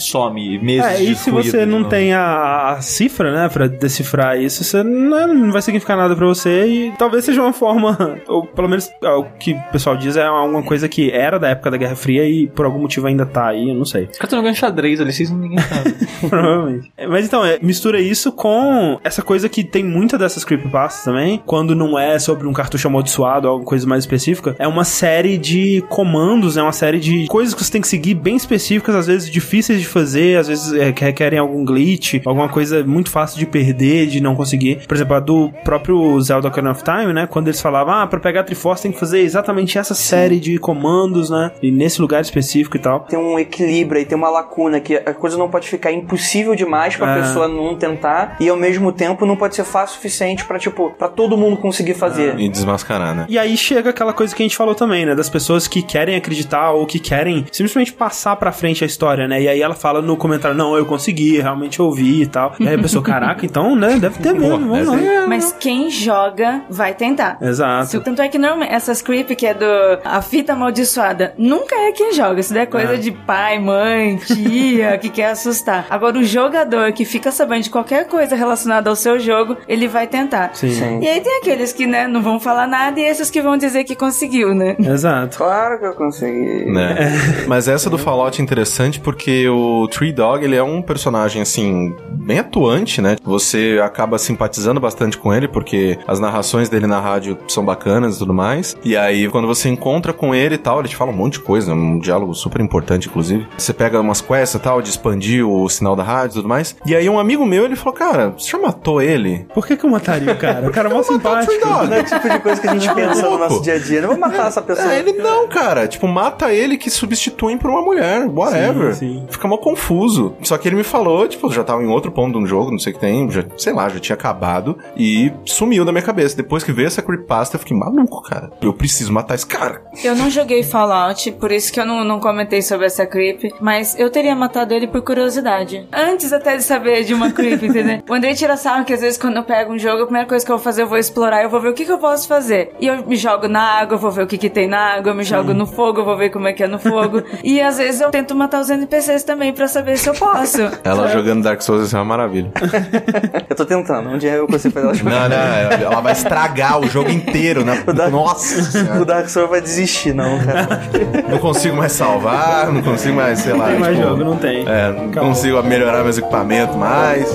some 0.01 0.59
meses 0.59 0.85
É, 0.85 1.03
e 1.03 1.15
se 1.15 1.31
você 1.31 1.59
ruído, 1.59 1.71
não 1.71 1.83
de 1.83 1.89
tem 1.89 2.13
a, 2.13 2.71
a 2.71 2.81
cifra, 2.81 3.33
né, 3.33 3.49
pra 3.49 3.67
decifrar 3.67 4.41
isso, 4.41 4.65
você 4.65 4.83
não, 4.83 5.35
não 5.35 5.53
vai 5.53 5.63
significar 5.63 5.97
nada 5.97 6.15
pra 6.17 6.27
você 6.27 6.67
e 6.67 6.93
talvez 6.99 7.25
seja 7.25 7.43
uma 7.43 7.53
forma, 7.53 8.21
ou 8.29 8.47
pelo 8.47 8.69
menos 8.69 8.91
é, 9.03 9.11
o 9.11 9.25
que 9.39 9.53
o 9.53 9.73
pessoal 9.73 9.97
diz 9.97 10.17
é 10.17 10.25
alguma 10.25 10.63
coisa 10.63 10.89
que 10.89 11.11
era 11.11 11.39
da 11.39 11.49
época 11.49 11.71
da 11.71 11.77
Guerra 11.77 11.97
Fria 11.97 12.29
e 12.29 12.49
por 12.49 12.65
algum 12.65 12.81
motivo 12.81 13.07
ainda 13.07 13.27
tá 13.27 13.49
aí, 13.49 13.69
eu 13.69 13.75
não 13.75 13.85
sei. 13.85 14.05
Os 14.05 14.19
caras 14.19 14.25
estão 14.25 14.39
jogando 14.39 14.55
xadrez 14.55 15.01
ali, 15.01 15.13
vocês 15.13 15.31
ninguém 15.31 15.59
sabe. 15.59 15.95
Provavelmente. 16.29 16.93
É, 16.97 17.07
Mas 17.07 17.27
então, 17.27 17.45
é, 17.45 17.59
mistura 17.63 18.01
isso 18.01 18.33
com 18.33 18.99
essa 19.05 19.23
coisa 19.23 19.49
que 19.49 19.65
tem 19.65 19.85
muita 19.85 20.19
dessas 20.19 20.45
creepypastas 20.45 21.05
também, 21.05 21.43
quando 21.45 21.75
não 21.75 21.99
é 21.99 22.19
sobre 22.19 22.47
um 22.47 22.53
cartucho 22.53 22.89
amaldiçoado 22.89 23.47
ou 23.47 23.53
alguma 23.53 23.69
coisa 23.69 23.87
mais 23.87 24.05
específica, 24.05 24.55
é 24.59 24.67
uma 24.67 24.85
série 24.85 25.39
de 25.39 25.83
comandos, 25.89 26.57
é 26.57 26.63
uma 26.63 26.73
série 26.73 26.99
de 26.99 27.27
coisas 27.27 27.55
que 27.55 27.65
você 27.65 27.73
tem 27.73 27.81
que 27.81 27.89
seguir 27.89 28.15
bem 28.15 28.37
específicas, 28.37 28.95
às 28.95 29.07
vezes 29.07 29.31
difíceis 29.31 29.81
de 29.81 29.87
fazer, 29.91 30.39
às 30.39 30.49
vezes 30.49 30.73
é, 30.73 30.93
que 30.93 31.05
requerem 31.05 31.39
algum 31.39 31.65
glitch, 31.65 32.21
alguma 32.25 32.49
coisa 32.49 32.85
muito 32.85 33.11
fácil 33.11 33.39
de 33.39 33.47
perder, 33.47 34.07
de 34.07 34.21
não 34.21 34.35
conseguir. 34.35 34.87
Por 34.87 34.95
exemplo, 34.97 35.17
a 35.17 35.21
do 35.21 35.51
próprio 35.65 36.21
Zelda 36.21 36.49
Ocarina 36.49 36.73
of 36.73 36.83
Time, 36.83 37.13
né, 37.13 37.27
quando 37.27 37.49
eles 37.49 37.61
falavam, 37.61 37.95
ah, 37.95 38.07
pra 38.07 38.21
pegar 38.21 38.41
a 38.41 38.45
Triforce 38.45 38.83
tem 38.83 38.93
que 38.93 38.99
fazer 38.99 39.21
exatamente 39.21 39.79
essa 39.79 39.95
série 39.95 40.39
de 40.41 40.59
comandos, 40.59 41.31
né, 41.31 41.53
e 41.63 41.71
nesse 41.71 42.01
lugar 42.01 42.21
específico 42.23 42.77
e 42.77 42.81
tal. 42.81 43.01
Tem 43.01 43.19
um 43.19 43.39
equilíbrio 43.39 43.99
aí, 43.99 44.05
tem 44.07 44.17
uma 44.17 44.31
lacuna 44.31 44.81
que 44.81 44.97
a 44.97 45.13
coisa 45.15 45.37
não 45.37 45.49
pode 45.49 45.69
ficar 45.69 45.93
impossível 45.93 46.55
demais 46.55 46.97
pra 46.97 47.17
É. 47.17 47.21
pessoa 47.21 47.49
não 47.49 47.75
tentar 47.77 48.37
e 48.41 48.49
ao 48.49 48.57
mesmo 48.57 48.93
tempo 48.93 49.27
não 49.27 49.37
pode 49.37 49.55
ser 49.57 49.65
fácil 49.65 49.95
o 49.95 49.97
suficiente 49.97 50.45
pra 50.45 50.59
tipo, 50.59 50.91
para 50.99 51.09
todo 51.09 51.37
mundo 51.37 51.57
conseguir 51.57 51.95
fazer. 51.95 52.39
E 52.39 52.49
desmascarar, 52.49 53.15
né? 53.15 53.27
E 53.29 53.39
aí 53.39 53.57
chega 53.57 53.91
aquela 53.91 54.13
coisa 54.13 54.35
que 54.35 54.43
a 54.43 54.45
gente 54.45 54.57
falou 54.57 54.75
também, 54.75 55.05
né? 55.07 55.15
Das 55.15 55.29
pessoas 55.29 55.67
que 55.67 55.83
querem 55.83 56.15
acreditar 56.17 56.71
ou 56.73 56.87
que 56.87 56.99
querem 56.99 57.45
simplesmente 57.51 57.93
passar 57.93 58.37
pra 58.37 58.53
frente 58.53 58.85
a 58.85 58.87
história, 58.87 59.27
né? 59.27 59.43
E 59.43 59.49
aí 59.49 59.61
ela 59.61 59.75
fala 59.81 60.03
no 60.03 60.17
comentário, 60.17 60.57
não, 60.57 60.77
eu 60.77 60.85
consegui, 60.85 61.41
realmente 61.41 61.81
ouvi 61.81 62.23
e 62.23 62.27
tal. 62.27 62.55
E 62.61 62.69
aí 62.69 62.75
a 62.75 62.79
pessoa, 62.79 63.03
caraca, 63.03 63.45
então, 63.47 63.75
né? 63.75 63.99
Deve 63.99 64.19
ter 64.23 64.33
mesmo, 64.33 64.69
vamos 64.69 64.87
lá. 64.87 65.27
Mas 65.27 65.55
quem 65.59 65.91
joga 65.91 66.63
vai 66.69 66.95
tentar. 66.95 67.39
Exato. 67.41 67.87
Se- 67.91 68.01
Tanto 68.01 68.21
é 68.23 68.29
que 68.29 68.39
normalmente 68.39 68.73
essas 68.73 69.01
creep 69.03 69.31
que 69.31 69.47
é 69.47 69.55
do 69.55 69.65
a 70.05 70.21
fita 70.23 70.53
amaldiçoada, 70.53 71.35
nunca 71.39 71.75
é 71.75 71.93
quem 71.93 72.13
joga. 72.13 72.41
Isso 72.41 72.53
daí 72.53 72.63
é 72.65 72.67
coisa 72.67 72.95
É. 72.95 72.97
de 72.97 73.11
pai, 73.11 73.59
mãe, 73.59 74.17
tia, 74.17 74.99
que 74.99 75.09
quer 75.09 75.31
assustar. 75.31 75.87
Agora, 75.91 76.19
o 76.19 76.25
jogador 76.25 76.93
que 76.93 77.05
fica 77.05 77.31
sabendo 77.33 77.63
de 77.65 77.71
qualquer 77.71 78.07
coisa 78.07 78.35
relacionada 78.37 78.91
ao 78.91 78.97
seu 78.97 79.19
jogo, 79.19 79.57
ele 79.69 79.89
vai 79.89 80.07
tentar. 80.07 80.51
Sim. 80.55 80.71
Sim. 80.71 81.01
E 81.01 81.09
aí 81.09 81.21
tem 81.21 81.39
aqueles 81.39 81.73
que, 81.73 81.87
né, 81.87 82.07
não 82.07 82.23
vão 82.23 82.39
falar 82.41 82.67
nada 82.67 82.99
e 83.01 83.05
esses 83.05 83.31
que 83.31 83.41
vão 83.41 83.57
dizer 83.57 83.85
que 83.85 83.95
conseguiu, 83.95 84.55
né? 84.55 84.77
Exato. 84.79 85.39
Claro 85.39 85.79
que 85.79 85.87
eu 85.87 85.95
consegui. 85.95 86.65
Né? 86.71 87.13
Mas 87.47 87.69
essa 87.69 87.89
do 87.89 87.97
Fallout 87.99 88.41
é 88.41 88.43
interessante 88.45 88.99
porque 89.01 89.49
o 89.49 89.60
Tree 89.89 90.13
Dog, 90.13 90.45
ele 90.45 90.57
é 90.57 90.63
um 90.63 90.83
personagem, 90.83 91.43
assim, 91.43 91.95
bem 92.11 92.39
atuante, 92.39 93.01
né? 93.01 93.17
Você 93.23 93.81
acaba 93.83 94.19
simpatizando 94.19 94.81
bastante 94.81 95.17
com 95.17 95.33
ele 95.33 95.49
porque 95.49 95.99
as 96.07 96.21
narrações 96.21 96.69
dele 96.69 96.87
na 96.87 97.01
rádio 97.01 97.37
são 97.49 97.65
bacanas 97.65 98.17
e 98.17 98.19
tudo 98.19 98.35
mais. 98.35 98.77
E 98.85 98.97
aí, 98.97 99.29
quando 99.29 99.47
você 99.47 99.69
encontra 99.69 100.13
com 100.13 100.35
ele 100.35 100.55
e 100.55 100.59
tal, 100.59 100.81
ele 100.81 100.89
te 100.89 100.97
fala 100.97 101.11
um 101.11 101.17
monte 101.17 101.35
de 101.35 101.41
coisa, 101.41 101.73
um 101.73 101.99
diálogo 101.99 102.35
super 102.35 102.61
importante, 102.61 103.09
inclusive. 103.09 103.47
Você 103.57 103.73
pega 103.73 104.01
umas 104.01 104.21
quests 104.21 104.55
e 104.55 104.59
tal, 104.59 104.81
de 104.83 104.91
expandir 104.91 105.47
o 105.47 105.69
sinal 105.69 105.97
da 105.97 106.03
rádio 106.03 106.35
e 106.35 106.37
tudo 106.37 106.49
mais. 106.49 106.77
E 106.87 106.95
aí, 106.95 107.09
um 107.09 107.19
amigo 107.19 107.45
meu, 107.45 107.65
ele 107.65 107.77
falou, 107.77 107.95
cara, 107.95 108.31
você 108.31 108.51
já 108.51 108.59
matou 108.59 109.01
ele? 109.03 109.47
Por 109.55 109.67
que 109.67 109.77
que 109.77 109.85
eu 109.85 109.91
mataria 109.91 110.33
o 110.33 110.37
cara? 110.37 110.69
O 110.69 110.73
cara 110.73 110.89
é 110.89 110.93
mó 110.93 111.03
simpático. 111.05 111.53
Não 111.67 111.95
é 111.95 112.01
o 112.01 112.05
tipo 112.05 112.29
de 112.29 112.39
coisa 112.41 112.61
que 112.61 112.69
a 112.69 112.75
gente 112.75 112.95
pensa 112.95 113.29
no 113.29 113.39
nosso 113.39 113.63
dia 113.63 113.75
a 113.75 113.79
dia. 113.79 114.01
Não 114.01 114.11
vou 114.11 114.19
matar 114.19 114.47
essa 114.49 114.63
pessoa. 114.63 114.93
É, 114.93 114.99
ele 114.99 115.13
não, 115.15 115.49
cara. 115.49 115.87
Tipo, 115.89 116.07
mata 116.09 116.53
ele 116.53 116.77
que 116.77 116.91
substituem 116.91 117.59
por 117.59 117.71
uma 117.71 117.83
mulher. 117.83 118.27
Whatever. 118.29 118.95
Sim, 118.95 119.21
sim. 119.21 119.27
Fica 119.29 119.49
mó 119.51 119.59
confuso. 119.59 120.35
Só 120.43 120.57
que 120.57 120.69
ele 120.69 120.77
me 120.77 120.85
falou, 120.85 121.27
tipo, 121.29 121.51
já 121.51 121.65
tava 121.65 121.83
em 121.83 121.89
outro 121.89 122.11
ponto 122.11 122.39
de 122.39 122.45
um 122.45 122.47
jogo, 122.47 122.71
não 122.71 122.79
sei 122.79 122.93
o 122.93 122.95
que 122.95 123.01
tem, 123.01 123.31
já, 123.31 123.45
sei 123.57 123.73
lá, 123.73 123.89
já 123.89 123.99
tinha 124.01 124.15
acabado. 124.15 124.79
E 124.97 125.33
sumiu 125.45 125.85
da 125.85 125.93
minha 125.93 126.03
cabeça. 126.03 126.37
Depois 126.37 126.63
que 126.63 126.73
veio 126.73 126.87
essa 126.87 127.03
creepypasta, 127.03 127.57
eu 127.57 127.61
fiquei 127.61 127.77
maluco, 127.77 128.23
cara. 128.23 128.51
Eu 128.63 128.73
preciso 128.73 129.13
matar 129.13 129.35
esse 129.35 129.47
cara. 129.47 129.83
Eu 130.03 130.15
não 130.15 130.31
joguei 130.31 130.63
Fallout, 130.63 131.33
por 131.33 131.51
isso 131.51 131.73
que 131.73 131.81
eu 131.81 131.85
não, 131.85 132.05
não 132.05 132.21
comentei 132.21 132.63
sobre 132.63 132.87
essa 132.87 133.07
creep, 133.07 133.53
mas 133.61 133.99
eu 133.99 134.11
teria 134.11 134.35
matado 134.35 134.73
ele 134.73 134.87
por 134.87 135.03
curiosidade. 135.03 135.87
Antes 135.93 136.33
até 136.33 136.57
de 136.57 136.63
saber 136.63 137.05
de 137.05 137.15
uma 137.15 137.33
creep, 137.33 137.63
entendeu? 137.63 138.03
O 138.09 138.15
Andrei 138.15 138.35
tira 138.35 138.57
sarro 138.57 138.85
que 138.85 138.93
às 138.93 139.01
vezes 139.01 139.19
quando 139.19 139.37
eu 139.37 139.45
pego 139.45 139.73
um 139.73 139.79
jogo, 139.79 140.03
a 140.03 140.07
primeira 140.07 140.29
coisa 140.29 140.45
que 140.45 140.51
eu 140.51 140.57
vou 140.57 140.65
fazer, 140.65 140.83
eu 140.83 140.89
vou 140.89 140.99
explorar, 140.99 141.43
eu 141.43 141.51
vou 141.51 141.61
ver 141.61 141.69
o 141.69 141.75
que, 141.75 141.85
que 141.85 141.93
eu 141.93 141.99
posso 141.99 142.29
fazer. 142.29 142.73
E 142.81 142.87
eu 142.87 143.07
me 143.07 143.17
jogo 143.17 143.49
na 143.49 143.63
água, 143.81 143.95
eu 143.97 143.99
vou 143.99 144.11
ver 144.11 144.23
o 144.23 144.27
que, 144.27 144.39
que 144.39 144.51
tem 144.51 144.69
na 144.69 144.95
água, 144.95 145.11
eu 145.11 145.15
me 145.15 145.25
jogo 145.25 145.53
no 145.53 145.67
fogo, 145.67 146.01
eu 146.01 146.05
vou 146.05 146.17
ver 146.17 146.31
como 146.31 146.47
é 146.47 146.53
que 146.53 146.63
é 146.63 146.69
no 146.69 146.79
fogo. 146.79 147.23
e 147.43 147.61
às 147.61 147.79
vezes 147.79 148.01
eu 148.01 148.11
tento 148.11 148.35
matar 148.35 148.61
os 148.61 148.71
NPCs 148.71 149.25
também. 149.25 149.40
Também 149.41 149.55
pra 149.55 149.67
saber 149.67 149.97
se 149.97 150.07
eu 150.07 150.13
posso. 150.13 150.59
Ela 150.85 151.09
jogando 151.09 151.43
Dark 151.43 151.63
Souls 151.63 151.95
é 151.95 151.97
uma 151.97 152.05
maravilha. 152.05 152.53
eu 153.49 153.57
tô 153.57 153.65
tentando. 153.65 154.11
Um 154.11 154.19
dia 154.19 154.33
eu 154.33 154.47
consigo 154.47 154.75
fazer 154.75 154.87
ela 154.87 154.95
jogar. 154.95 155.29
Não, 155.31 155.79
não, 155.79 155.87
ela 155.87 156.01
vai 156.03 156.13
estragar 156.13 156.79
o 156.79 156.87
jogo 156.87 157.09
inteiro, 157.09 157.65
né? 157.65 157.83
O 157.87 157.93
Dark... 157.95 158.13
Nossa 158.13 159.01
O 159.01 159.05
Dark 159.07 159.29
Souls 159.31 159.49
vai 159.49 159.63
desistir, 159.63 160.13
não, 160.13 160.39
cara. 160.41 160.83
não 161.27 161.39
consigo 161.39 161.75
mais 161.75 161.93
salvar, 161.93 162.71
não 162.71 162.83
consigo 162.83 163.17
mais, 163.17 163.39
sei 163.39 163.55
lá. 163.55 163.65
Não 163.65 163.71
tem 163.71 163.79
mais 163.79 163.97
tipo, 163.97 164.09
jogo, 164.09 164.25
não 164.25 164.37
tem. 164.37 164.69
É, 164.69 164.93
não 164.93 165.07
Acabou. 165.07 165.31
consigo 165.31 165.63
melhorar 165.63 166.03
meus 166.03 166.19
equipamentos 166.19 166.77
mais. 166.77 167.27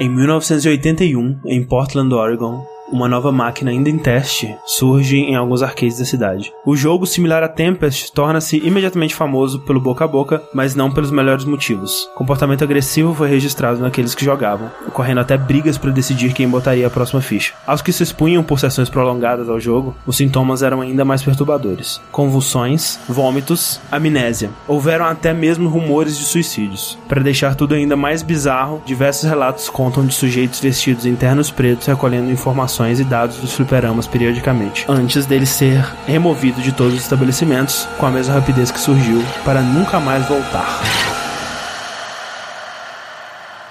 Em 0.00 0.08
1981, 0.08 1.40
em 1.46 1.62
Portland, 1.62 2.12
Oregon, 2.14 2.73
uma 2.94 3.08
nova 3.08 3.32
máquina 3.32 3.72
ainda 3.72 3.90
em 3.90 3.98
teste 3.98 4.54
surge 4.64 5.16
em 5.16 5.34
alguns 5.34 5.64
arcades 5.64 5.98
da 5.98 6.04
cidade. 6.04 6.52
O 6.64 6.76
jogo, 6.76 7.04
similar 7.04 7.42
a 7.42 7.48
Tempest, 7.48 8.12
torna-se 8.12 8.58
imediatamente 8.58 9.16
famoso 9.16 9.58
pelo 9.58 9.80
boca 9.80 10.04
a 10.04 10.08
boca, 10.08 10.40
mas 10.54 10.76
não 10.76 10.92
pelos 10.92 11.10
melhores 11.10 11.44
motivos. 11.44 12.08
Comportamento 12.14 12.62
agressivo 12.62 13.12
foi 13.12 13.28
registrado 13.28 13.80
naqueles 13.80 14.14
que 14.14 14.24
jogavam, 14.24 14.70
ocorrendo 14.86 15.18
até 15.18 15.36
brigas 15.36 15.76
para 15.76 15.90
decidir 15.90 16.32
quem 16.32 16.48
botaria 16.48 16.86
a 16.86 16.90
próxima 16.90 17.20
ficha. 17.20 17.52
Aos 17.66 17.82
que 17.82 17.92
se 17.92 18.04
expunham 18.04 18.44
por 18.44 18.60
sessões 18.60 18.88
prolongadas 18.88 19.48
ao 19.48 19.58
jogo, 19.58 19.96
os 20.06 20.16
sintomas 20.16 20.62
eram 20.62 20.80
ainda 20.80 21.04
mais 21.04 21.20
perturbadores: 21.20 22.00
convulsões, 22.12 23.00
vômitos, 23.08 23.80
amnésia. 23.90 24.50
Houveram 24.68 25.06
até 25.06 25.34
mesmo 25.34 25.68
rumores 25.68 26.16
de 26.16 26.24
suicídios. 26.24 26.96
Para 27.08 27.24
deixar 27.24 27.56
tudo 27.56 27.74
ainda 27.74 27.96
mais 27.96 28.22
bizarro, 28.22 28.80
diversos 28.86 29.28
relatos 29.28 29.68
contam 29.68 30.06
de 30.06 30.14
sujeitos 30.14 30.60
vestidos 30.60 31.06
em 31.06 31.16
ternos 31.16 31.50
pretos 31.50 31.88
recolhendo 31.88 32.30
informações 32.30 32.83
informações 32.84 33.00
e 33.00 33.04
dados 33.04 33.36
dos 33.38 33.52
fliperamas 33.52 34.06
periodicamente, 34.06 34.84
antes 34.88 35.26
dele 35.26 35.46
ser 35.46 35.84
removido 36.06 36.60
de 36.60 36.72
todos 36.72 36.94
os 36.94 37.00
estabelecimentos 37.00 37.88
com 37.98 38.06
a 38.06 38.10
mesma 38.10 38.34
rapidez 38.34 38.70
que 38.70 38.78
surgiu, 38.78 39.22
para 39.44 39.60
nunca 39.60 39.98
mais 39.98 40.26
voltar. 40.26 40.80